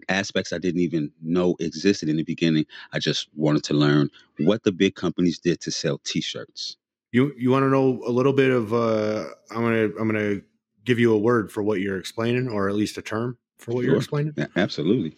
aspects 0.08 0.52
I 0.52 0.58
didn't 0.58 0.80
even 0.80 1.10
know 1.22 1.56
existed 1.60 2.08
in 2.08 2.16
the 2.16 2.22
beginning. 2.22 2.64
I 2.92 2.98
just 2.98 3.28
wanted 3.34 3.64
to 3.64 3.74
learn 3.74 4.08
what 4.38 4.62
the 4.62 4.72
big 4.72 4.94
companies 4.94 5.38
did 5.38 5.60
to 5.60 5.70
sell 5.70 5.98
t-shirts. 6.04 6.76
You 7.12 7.32
you 7.36 7.50
want 7.50 7.64
to 7.64 7.70
know 7.70 8.02
a 8.06 8.10
little 8.10 8.32
bit 8.32 8.50
of 8.50 8.72
uh 8.72 9.24
I'm 9.50 9.62
gonna 9.62 9.90
I'm 9.98 10.06
gonna 10.08 10.40
give 10.84 10.98
you 10.98 11.12
a 11.12 11.18
word 11.18 11.52
for 11.52 11.62
what 11.62 11.80
you're 11.80 11.98
explaining 11.98 12.48
or 12.48 12.68
at 12.68 12.74
least 12.76 12.96
a 12.98 13.02
term 13.02 13.36
for 13.58 13.74
what 13.74 13.84
you're 13.84 13.96
explaining. 13.96 14.32
Yeah, 14.36 14.46
absolutely. 14.56 15.16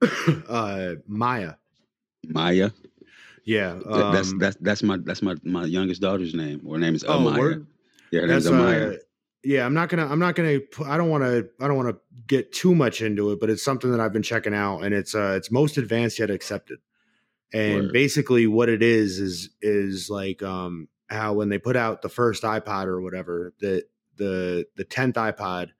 uh 0.48 0.96
Maya. 1.06 1.54
Maya. 2.28 2.70
Yeah. 3.50 3.72
Th- 3.72 3.84
that's 3.84 4.30
um, 4.30 4.38
that's 4.38 4.56
that's 4.60 4.82
my 4.84 4.96
that's 4.98 5.22
my 5.22 5.34
my 5.42 5.64
youngest 5.64 6.00
daughter's 6.00 6.34
name. 6.34 6.64
Her 6.64 6.78
name 6.78 6.94
is 6.94 7.02
oh, 7.02 7.18
Amaya. 7.18 7.38
word? 7.38 7.66
Yeah, 8.12 8.20
her 8.20 8.26
name 8.28 8.36
is 8.36 8.44
That's 8.44 8.54
Amaya. 8.54 8.94
uh, 8.94 8.98
yeah. 9.42 9.66
I'm 9.66 9.74
not 9.74 9.88
gonna. 9.88 10.06
I'm 10.06 10.20
not 10.20 10.36
gonna. 10.36 10.60
I 10.86 10.96
don't 10.96 11.10
want 11.10 11.24
to. 11.24 11.48
I 11.60 11.66
don't 11.66 11.76
want 11.76 11.88
to 11.88 11.98
get 12.28 12.52
too 12.52 12.76
much 12.76 13.02
into 13.02 13.32
it, 13.32 13.40
but 13.40 13.50
it's 13.50 13.64
something 13.64 13.90
that 13.90 13.98
I've 13.98 14.12
been 14.12 14.22
checking 14.22 14.54
out, 14.54 14.82
and 14.82 14.94
it's 14.94 15.16
uh, 15.16 15.34
it's 15.36 15.50
most 15.50 15.78
advanced 15.78 16.20
yet 16.20 16.30
accepted. 16.30 16.78
And 17.52 17.86
Word. 17.86 17.92
basically, 17.92 18.46
what 18.46 18.68
it 18.68 18.84
is 18.84 19.18
is 19.18 19.50
is 19.60 20.08
like 20.08 20.44
um 20.44 20.86
how 21.08 21.32
when 21.32 21.48
they 21.48 21.58
put 21.58 21.74
out 21.74 22.02
the 22.02 22.08
first 22.08 22.44
iPod 22.44 22.86
or 22.86 23.00
whatever, 23.00 23.52
that 23.58 23.86
the 24.14 24.66
the 24.76 24.84
tenth 24.84 25.16
iPod 25.16 25.70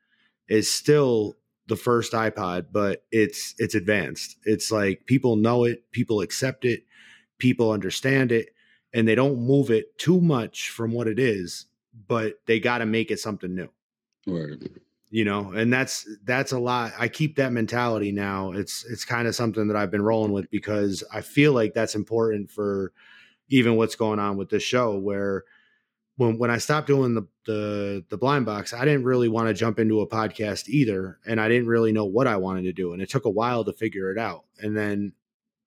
is 0.48 0.68
still 0.68 1.36
the 1.68 1.76
first 1.76 2.14
iPod, 2.14 2.66
but 2.72 3.04
it's 3.12 3.54
it's 3.58 3.76
advanced. 3.76 4.38
It's 4.42 4.72
like 4.72 5.06
people 5.06 5.36
know 5.36 5.62
it, 5.62 5.88
people 5.92 6.20
accept 6.20 6.64
it, 6.64 6.82
people 7.40 7.72
understand 7.72 8.30
it, 8.30 8.50
and 8.92 9.08
they 9.08 9.16
don't 9.16 9.40
move 9.40 9.70
it 9.70 9.96
too 9.98 10.20
much 10.20 10.70
from 10.70 10.92
what 10.92 11.08
it 11.08 11.18
is, 11.18 11.66
but 12.06 12.34
they 12.46 12.60
got 12.60 12.78
to 12.78 12.86
make 12.86 13.10
it 13.10 13.18
something 13.18 13.54
new. 13.54 13.68
Word. 14.26 14.80
You 15.10 15.24
know, 15.24 15.50
and 15.50 15.72
that's 15.72 16.08
that's 16.22 16.52
a 16.52 16.58
lot. 16.58 16.92
I 16.96 17.08
keep 17.08 17.34
that 17.36 17.52
mentality 17.52 18.12
now. 18.12 18.52
It's 18.52 18.84
it's 18.84 19.04
kind 19.04 19.26
of 19.26 19.34
something 19.34 19.66
that 19.66 19.76
I've 19.76 19.90
been 19.90 20.02
rolling 20.02 20.30
with 20.30 20.48
because 20.52 21.02
I 21.12 21.20
feel 21.20 21.52
like 21.52 21.74
that's 21.74 21.96
important 21.96 22.48
for 22.48 22.92
even 23.48 23.74
what's 23.74 23.96
going 23.96 24.20
on 24.20 24.36
with 24.36 24.50
this 24.50 24.62
show 24.62 24.96
where 24.96 25.44
when 26.20 26.38
when 26.38 26.50
I 26.50 26.58
stopped 26.58 26.86
doing 26.86 27.14
the 27.14 27.26
the 27.46 28.04
the 28.10 28.18
blind 28.18 28.46
box, 28.46 28.72
I 28.72 28.84
didn't 28.84 29.04
really 29.04 29.28
want 29.28 29.48
to 29.48 29.54
jump 29.54 29.78
into 29.78 30.00
a 30.00 30.06
podcast 30.06 30.68
either, 30.68 31.18
and 31.26 31.40
I 31.40 31.48
didn't 31.48 31.66
really 31.66 31.92
know 31.92 32.04
what 32.04 32.26
I 32.26 32.36
wanted 32.36 32.62
to 32.62 32.72
do, 32.72 32.92
and 32.92 33.00
it 33.00 33.08
took 33.08 33.24
a 33.24 33.30
while 33.30 33.64
to 33.64 33.72
figure 33.72 34.12
it 34.12 34.18
out. 34.18 34.44
And 34.60 34.76
then 34.76 35.12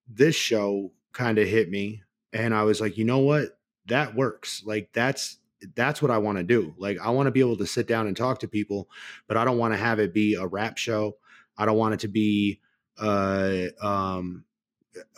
this 0.07 0.35
show 0.35 0.91
kind 1.13 1.37
of 1.37 1.47
hit 1.47 1.69
me, 1.69 2.03
and 2.33 2.53
I 2.53 2.63
was 2.63 2.81
like, 2.81 2.97
you 2.97 3.05
know 3.05 3.19
what, 3.19 3.57
that 3.87 4.15
works. 4.15 4.63
Like 4.65 4.89
that's 4.93 5.37
that's 5.75 6.01
what 6.01 6.11
I 6.11 6.17
want 6.17 6.37
to 6.37 6.43
do. 6.43 6.73
Like 6.77 6.99
I 6.99 7.09
want 7.09 7.27
to 7.27 7.31
be 7.31 7.39
able 7.39 7.57
to 7.57 7.67
sit 7.67 7.87
down 7.87 8.07
and 8.07 8.17
talk 8.17 8.39
to 8.39 8.47
people, 8.47 8.89
but 9.27 9.37
I 9.37 9.45
don't 9.45 9.57
want 9.57 9.73
to 9.73 9.77
have 9.77 9.99
it 9.99 10.13
be 10.13 10.35
a 10.35 10.45
rap 10.45 10.77
show. 10.77 11.17
I 11.57 11.65
don't 11.65 11.77
want 11.77 11.93
it 11.93 11.99
to 12.01 12.07
be 12.07 12.59
uh 12.99 13.67
um 13.81 14.43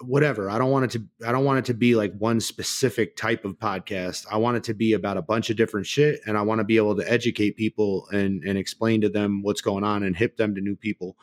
whatever. 0.01 0.49
I 0.49 0.57
don't 0.57 0.71
want 0.71 0.85
it 0.85 0.91
to 0.91 1.27
I 1.27 1.31
don't 1.31 1.45
want 1.45 1.59
it 1.59 1.65
to 1.65 1.73
be 1.73 1.95
like 1.95 2.13
one 2.17 2.39
specific 2.39 3.15
type 3.15 3.43
of 3.43 3.59
podcast. 3.59 4.25
I 4.31 4.37
want 4.37 4.57
it 4.57 4.63
to 4.65 4.73
be 4.73 4.93
about 4.93 5.17
a 5.17 5.21
bunch 5.21 5.49
of 5.49 5.57
different 5.57 5.87
shit 5.87 6.21
and 6.25 6.37
I 6.37 6.41
want 6.43 6.59
to 6.59 6.65
be 6.65 6.77
able 6.77 6.95
to 6.95 7.11
educate 7.11 7.57
people 7.57 8.07
and 8.11 8.43
and 8.43 8.57
explain 8.57 9.01
to 9.01 9.09
them 9.09 9.41
what's 9.41 9.61
going 9.61 9.83
on 9.83 10.03
and 10.03 10.15
hip 10.15 10.37
them 10.37 10.55
to 10.55 10.61
new 10.61 10.75
people 10.75 11.17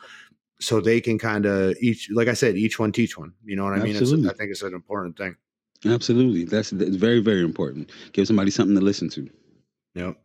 so 0.63 0.79
they 0.79 1.01
can 1.01 1.17
kind 1.19 1.45
of 1.45 1.75
each 1.81 2.09
like 2.11 2.27
I 2.27 2.33
said 2.33 2.55
each 2.55 2.79
one 2.79 2.91
teach 2.91 3.17
one. 3.17 3.33
You 3.43 3.55
know 3.55 3.65
what 3.65 3.73
I 3.73 3.77
mean? 3.77 3.91
It's, 3.91 4.01
Absolutely. 4.01 4.29
I 4.29 4.33
think 4.33 4.51
it's 4.51 4.61
an 4.61 4.73
important 4.73 5.17
thing. 5.17 5.35
Absolutely. 5.85 6.45
That's, 6.45 6.69
that's 6.69 6.95
very, 6.95 7.19
very 7.19 7.43
important. 7.43 7.91
Give 8.13 8.25
somebody 8.25 8.51
something 8.51 8.75
to 8.75 8.81
listen 8.81 9.09
to. 9.09 9.29
Yep. 9.95 10.17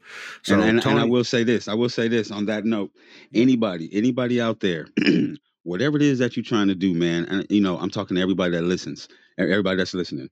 So 0.42 0.54
and, 0.54 0.62
and, 0.62 0.86
and 0.86 0.98
I 0.98 1.04
will 1.04 1.24
say 1.24 1.44
this. 1.44 1.68
I 1.68 1.74
will 1.74 1.88
say 1.88 2.08
this 2.08 2.30
on 2.30 2.46
that 2.46 2.64
note. 2.64 2.90
Anybody, 3.34 3.90
anybody 3.92 4.40
out 4.40 4.60
there, 4.60 4.86
whatever 5.64 5.96
it 5.96 6.02
is 6.02 6.18
that 6.20 6.36
you're 6.36 6.44
trying 6.44 6.68
to 6.68 6.74
do, 6.74 6.94
man, 6.94 7.26
and 7.26 7.46
you 7.50 7.60
know, 7.60 7.76
I'm 7.78 7.90
talking 7.90 8.14
to 8.16 8.22
everybody 8.22 8.52
that 8.52 8.62
listens, 8.62 9.08
everybody 9.36 9.76
that's 9.76 9.92
listening. 9.92 10.30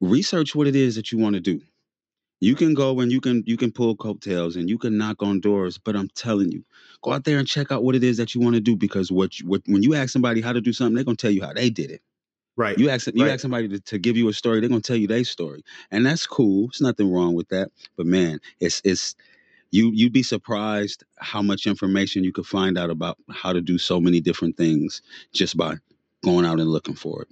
Research 0.00 0.54
what 0.54 0.66
it 0.66 0.76
is 0.76 0.94
that 0.94 1.10
you 1.10 1.18
want 1.18 1.34
to 1.34 1.40
do. 1.40 1.60
You 2.42 2.56
can 2.56 2.74
go 2.74 2.98
and 2.98 3.12
you 3.12 3.20
can 3.20 3.44
you 3.46 3.56
can 3.56 3.70
pull 3.70 3.94
coattails 3.94 4.56
and 4.56 4.68
you 4.68 4.76
can 4.76 4.98
knock 4.98 5.22
on 5.22 5.38
doors, 5.38 5.78
but 5.78 5.94
I'm 5.94 6.08
telling 6.16 6.50
you, 6.50 6.64
go 7.02 7.12
out 7.12 7.22
there 7.24 7.38
and 7.38 7.46
check 7.46 7.70
out 7.70 7.84
what 7.84 7.94
it 7.94 8.02
is 8.02 8.16
that 8.16 8.34
you 8.34 8.40
want 8.40 8.56
to 8.56 8.60
do 8.60 8.74
because 8.76 9.12
what, 9.12 9.38
you, 9.38 9.46
what 9.48 9.62
when 9.66 9.84
you 9.84 9.94
ask 9.94 10.10
somebody 10.10 10.40
how 10.40 10.52
to 10.52 10.60
do 10.60 10.72
something, 10.72 10.96
they're 10.96 11.04
gonna 11.04 11.16
tell 11.16 11.30
you 11.30 11.42
how 11.42 11.52
they 11.52 11.70
did 11.70 11.92
it. 11.92 12.02
right. 12.56 12.76
You 12.78 12.90
ask 12.90 13.06
you 13.14 13.22
Right. 13.22 13.30
ask 13.30 13.42
somebody 13.42 13.68
to, 13.68 13.80
to 13.80 13.98
give 13.98 14.16
you 14.16 14.28
a 14.28 14.32
story, 14.32 14.60
they're 14.60 14.68
gonna 14.68 14.80
tell 14.80 14.96
you 14.96 15.06
their 15.06 15.24
story, 15.24 15.62
and 15.92 16.04
that's 16.04 16.26
cool. 16.26 16.66
There's 16.68 16.80
nothing 16.80 17.12
wrong 17.12 17.34
with 17.34 17.48
that. 17.50 17.70
But 17.96 18.06
man, 18.06 18.40
it's 18.60 18.82
it's 18.84 19.14
you 19.70 19.92
you'd 19.94 20.12
be 20.12 20.24
surprised 20.24 21.04
how 21.18 21.42
much 21.42 21.66
information 21.66 22.24
you 22.24 22.32
could 22.32 22.46
find 22.46 22.78
out 22.78 22.90
about 22.90 23.18
how 23.30 23.52
to 23.52 23.60
do 23.60 23.78
so 23.78 24.00
many 24.00 24.20
different 24.20 24.56
things 24.56 25.02
just 25.32 25.56
by 25.56 25.76
going 26.24 26.46
out 26.46 26.60
and 26.60 26.70
looking 26.70 26.96
for 26.96 27.22
it. 27.22 27.28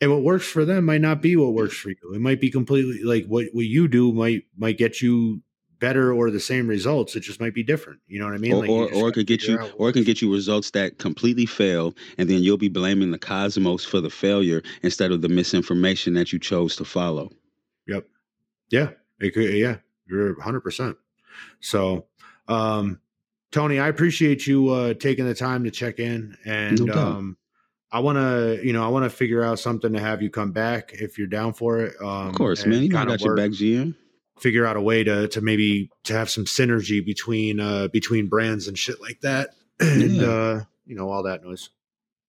And 0.00 0.10
what 0.10 0.22
works 0.22 0.46
for 0.46 0.64
them 0.64 0.84
might 0.84 1.00
not 1.00 1.20
be 1.20 1.36
what 1.36 1.52
works 1.52 1.76
for 1.76 1.90
you. 1.90 2.14
It 2.14 2.20
might 2.20 2.40
be 2.40 2.50
completely 2.50 3.02
like 3.02 3.26
what 3.26 3.46
what 3.52 3.66
you 3.66 3.88
do 3.88 4.12
might 4.12 4.44
might 4.56 4.78
get 4.78 5.00
you 5.00 5.42
better 5.80 6.12
or 6.12 6.30
the 6.30 6.40
same 6.40 6.68
results. 6.68 7.16
It 7.16 7.20
just 7.20 7.40
might 7.40 7.54
be 7.54 7.62
different. 7.62 8.00
You 8.06 8.20
know 8.20 8.26
what 8.26 8.34
I 8.34 8.38
mean? 8.38 8.52
or, 8.52 8.60
Like, 8.60 8.70
or, 8.70 8.92
or 8.92 9.08
it 9.08 9.12
could 9.12 9.26
get 9.26 9.44
you 9.44 9.58
or 9.76 9.88
it 9.88 9.94
can 9.94 10.04
get 10.04 10.20
you 10.22 10.32
results 10.32 10.70
that 10.72 10.98
completely 10.98 11.46
fail 11.46 11.94
and 12.18 12.28
then 12.28 12.42
you'll 12.42 12.58
be 12.58 12.68
blaming 12.68 13.10
the 13.10 13.18
cosmos 13.18 13.84
for 13.84 14.00
the 14.00 14.10
failure 14.10 14.62
instead 14.82 15.10
of 15.10 15.22
the 15.22 15.28
misinformation 15.28 16.14
that 16.14 16.32
you 16.32 16.38
chose 16.38 16.76
to 16.76 16.84
follow 16.84 17.30
Yep. 17.86 18.06
Yeah. 18.70 18.90
It 19.20 19.34
could, 19.34 19.52
yeah. 19.54 19.76
You're 20.06 20.34
100%. 20.36 20.96
So, 21.60 22.06
um, 22.48 23.00
Tony, 23.52 23.78
I 23.80 23.88
appreciate 23.88 24.46
you 24.46 24.68
uh, 24.68 24.94
taking 24.94 25.26
the 25.26 25.34
time 25.34 25.64
to 25.64 25.70
check 25.70 25.98
in. 25.98 26.36
And 26.44 26.84
No 26.84 26.92
um, 26.92 27.36
I 27.92 28.00
want 28.00 28.18
to, 28.18 28.60
you 28.64 28.72
know, 28.72 28.84
I 28.84 28.88
want 28.88 29.04
to 29.04 29.10
figure 29.10 29.42
out 29.42 29.58
something 29.58 29.92
to 29.94 30.00
have 30.00 30.22
you 30.22 30.30
come 30.30 30.52
back 30.52 30.92
if 30.94 31.18
you're 31.18 31.26
down 31.26 31.52
for 31.54 31.80
it. 31.80 31.94
Um, 32.00 32.28
of 32.28 32.34
course 32.34 32.64
man 32.64 32.82
you 32.82 32.88
know 32.88 32.98
i 33.00 33.04
got 33.04 33.20
your 33.20 33.36
back 33.36 33.50
gm 33.50 33.94
Figure 34.38 34.64
out 34.64 34.76
a 34.76 34.80
way 34.80 35.04
to 35.04 35.28
to 35.28 35.40
maybe 35.42 35.90
to 36.04 36.14
have 36.14 36.30
some 36.30 36.44
synergy 36.46 37.04
between 37.04 37.60
uh 37.60 37.88
between 37.88 38.26
brands 38.28 38.68
and 38.68 38.78
shit 38.78 38.98
like 39.00 39.20
that, 39.20 39.50
and 39.80 40.16
Yeah. 40.16 40.26
uh, 40.26 40.64
you 40.86 40.94
know 40.96 41.10
all 41.10 41.24
that 41.24 41.44
noise. 41.44 41.68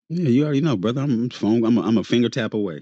yeah 0.09 0.27
you 0.27 0.43
already 0.43 0.59
know 0.61 0.75
brother 0.75 1.01
i'm 1.01 1.29
phone 1.29 1.63
i'm 1.63 1.77
a, 1.77 1.81
I'm 1.81 1.97
a 1.97 2.03
finger 2.03 2.27
tap 2.29 2.53
away 2.53 2.81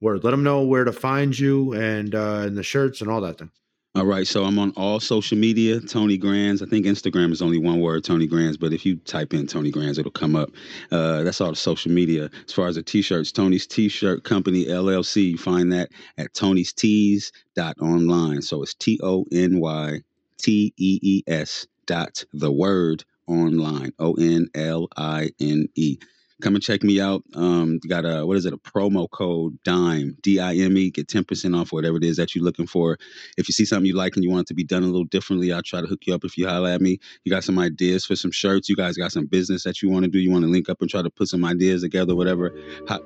Word. 0.00 0.24
Let 0.24 0.32
them 0.32 0.42
know 0.42 0.62
where 0.62 0.82
to 0.82 0.92
find 0.92 1.38
you 1.38 1.74
and 1.74 2.12
uh, 2.14 2.42
and 2.46 2.56
the 2.56 2.64
shirts 2.64 3.00
and 3.02 3.08
all 3.10 3.20
that 3.20 3.38
thing. 3.38 3.50
All 3.94 4.06
right, 4.06 4.26
so 4.26 4.44
I'm 4.44 4.58
on 4.58 4.70
all 4.70 5.00
social 5.00 5.36
media, 5.36 5.78
Tony 5.78 6.16
Grams. 6.16 6.62
I 6.62 6.66
think 6.66 6.86
Instagram 6.86 7.30
is 7.30 7.42
only 7.42 7.58
one 7.58 7.78
word, 7.80 8.02
Tony 8.04 8.26
Grams, 8.26 8.56
but 8.56 8.72
if 8.72 8.86
you 8.86 8.96
type 8.96 9.34
in 9.34 9.46
Tony 9.46 9.70
Grams, 9.70 9.98
it'll 9.98 10.10
come 10.10 10.34
up. 10.34 10.48
Uh, 10.90 11.22
that's 11.24 11.42
all 11.42 11.50
the 11.50 11.56
social 11.56 11.92
media. 11.92 12.30
As 12.46 12.54
far 12.54 12.68
as 12.68 12.76
the 12.76 12.82
t-shirts, 12.82 13.32
Tony's 13.32 13.66
T-shirt 13.66 14.24
company 14.24 14.64
LLC. 14.64 15.32
You 15.32 15.36
find 15.36 15.70
that 15.74 15.90
at 16.16 16.32
Tony's 16.32 16.72
Tees 16.72 17.32
dot 17.54 17.76
online. 17.82 18.40
So 18.40 18.62
it's 18.62 18.72
T 18.72 18.98
O 19.02 19.26
N 19.30 19.60
Y 19.60 19.98
T 20.38 20.72
E 20.78 20.98
E 21.02 21.22
S 21.26 21.66
dot 21.84 22.24
the 22.32 22.50
word 22.50 23.04
online. 23.26 23.92
O 23.98 24.14
N 24.14 24.48
L 24.54 24.88
I 24.96 25.32
N 25.38 25.68
E. 25.74 25.98
come 26.40 26.54
and 26.54 26.62
check 26.62 26.82
me 26.82 27.00
out. 27.00 27.22
Um, 27.34 27.78
got 27.88 28.04
a 28.04 28.26
what 28.26 28.36
is 28.36 28.46
it? 28.46 28.52
A 28.52 28.56
promo 28.58 29.08
code 29.10 29.58
Dime 29.64 30.16
D 30.22 30.40
I 30.40 30.54
M 30.54 30.76
E. 30.78 30.90
Get 30.90 31.08
ten 31.08 31.24
percent 31.24 31.54
off 31.54 31.72
whatever 31.72 31.96
it 31.98 32.04
is 32.04 32.16
that 32.16 32.34
you're 32.34 32.44
looking 32.44 32.66
for. 32.66 32.98
If 33.36 33.48
you 33.48 33.52
see 33.52 33.64
something 33.64 33.86
you 33.86 33.94
like 33.96 34.16
and 34.16 34.24
you 34.24 34.30
want 34.30 34.42
it 34.42 34.46
to 34.48 34.54
be 34.54 34.64
done 34.64 34.82
a 34.82 34.86
little 34.86 35.04
differently, 35.04 35.52
I'll 35.52 35.62
try 35.62 35.80
to 35.80 35.86
hook 35.86 36.00
you 36.06 36.14
up 36.14 36.24
if 36.24 36.38
you 36.38 36.48
holler 36.48 36.70
at 36.70 36.80
me. 36.80 36.98
You 37.24 37.30
got 37.30 37.44
some 37.44 37.58
ideas 37.58 38.04
for 38.04 38.16
some 38.16 38.30
shirts? 38.30 38.68
You 38.68 38.76
guys 38.76 38.96
got 38.96 39.12
some 39.12 39.26
business 39.26 39.64
that 39.64 39.82
you 39.82 39.90
want 39.90 40.04
to 40.04 40.10
do? 40.10 40.18
You 40.18 40.30
want 40.30 40.44
to 40.44 40.50
link 40.50 40.68
up 40.68 40.80
and 40.80 40.88
try 40.90 41.02
to 41.02 41.10
put 41.10 41.28
some 41.28 41.44
ideas 41.44 41.82
together, 41.82 42.14
whatever? 42.16 42.50
Ho- 42.88 43.04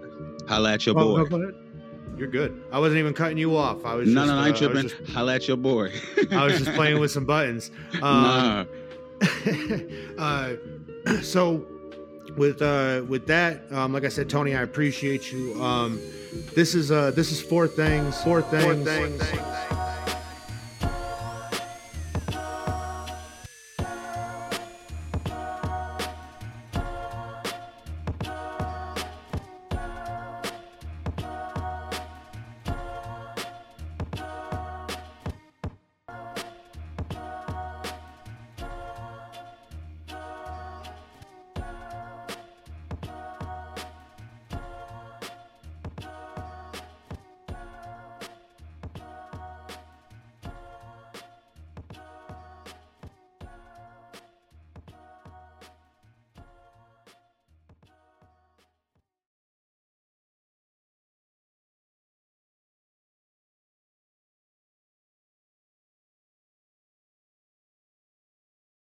holla 0.49 0.73
at 0.75 0.87
your 0.87 0.99
Oh, 0.99 1.27
boy. 1.27 1.41
You're 2.19 2.29
good. 2.29 2.63
I 2.73 2.79
wasn't 2.79 2.99
even 3.01 3.13
cutting 3.13 3.37
you 3.37 3.55
off. 3.59 3.85
I 3.85 3.95
was 3.95 4.09
No, 4.09 4.23
just, 4.23 4.29
no, 4.29 4.37
no, 4.37 4.41
I 4.41 4.49
ain't 4.49 4.63
uh, 4.63 4.65
I 4.65 4.69
was 4.73 4.83
tripping. 4.91 5.05
just- 5.05 5.13
Holla 5.13 5.35
at 5.35 5.47
your 5.49 5.59
boy. 5.59 5.93
I 6.31 6.45
was 6.47 6.59
just 6.59 6.73
playing 6.73 6.99
with 6.99 7.11
some 7.17 7.27
buttons. 7.27 7.71
Um, 7.95 8.01
nah. 8.01 8.65
uh, 10.19 10.57
so 11.23 11.67
with 12.37 12.63
uh, 12.63 13.03
with 13.09 13.27
that, 13.27 13.61
um, 13.73 13.93
like 13.93 14.05
I 14.05 14.09
said, 14.09 14.29
Tony, 14.29 14.55
I 14.55 14.63
appreciate 14.63 15.33
you. 15.33 15.61
Um, 15.63 16.01
this 16.55 16.75
is 16.75 16.91
uh, 16.91 17.11
this 17.13 17.33
is 17.33 17.41
four 17.41 17.67
things. 17.67 18.23
Four 18.23 18.43
things. 18.43 18.65
Four 18.65 19.09
things. 19.09 19.86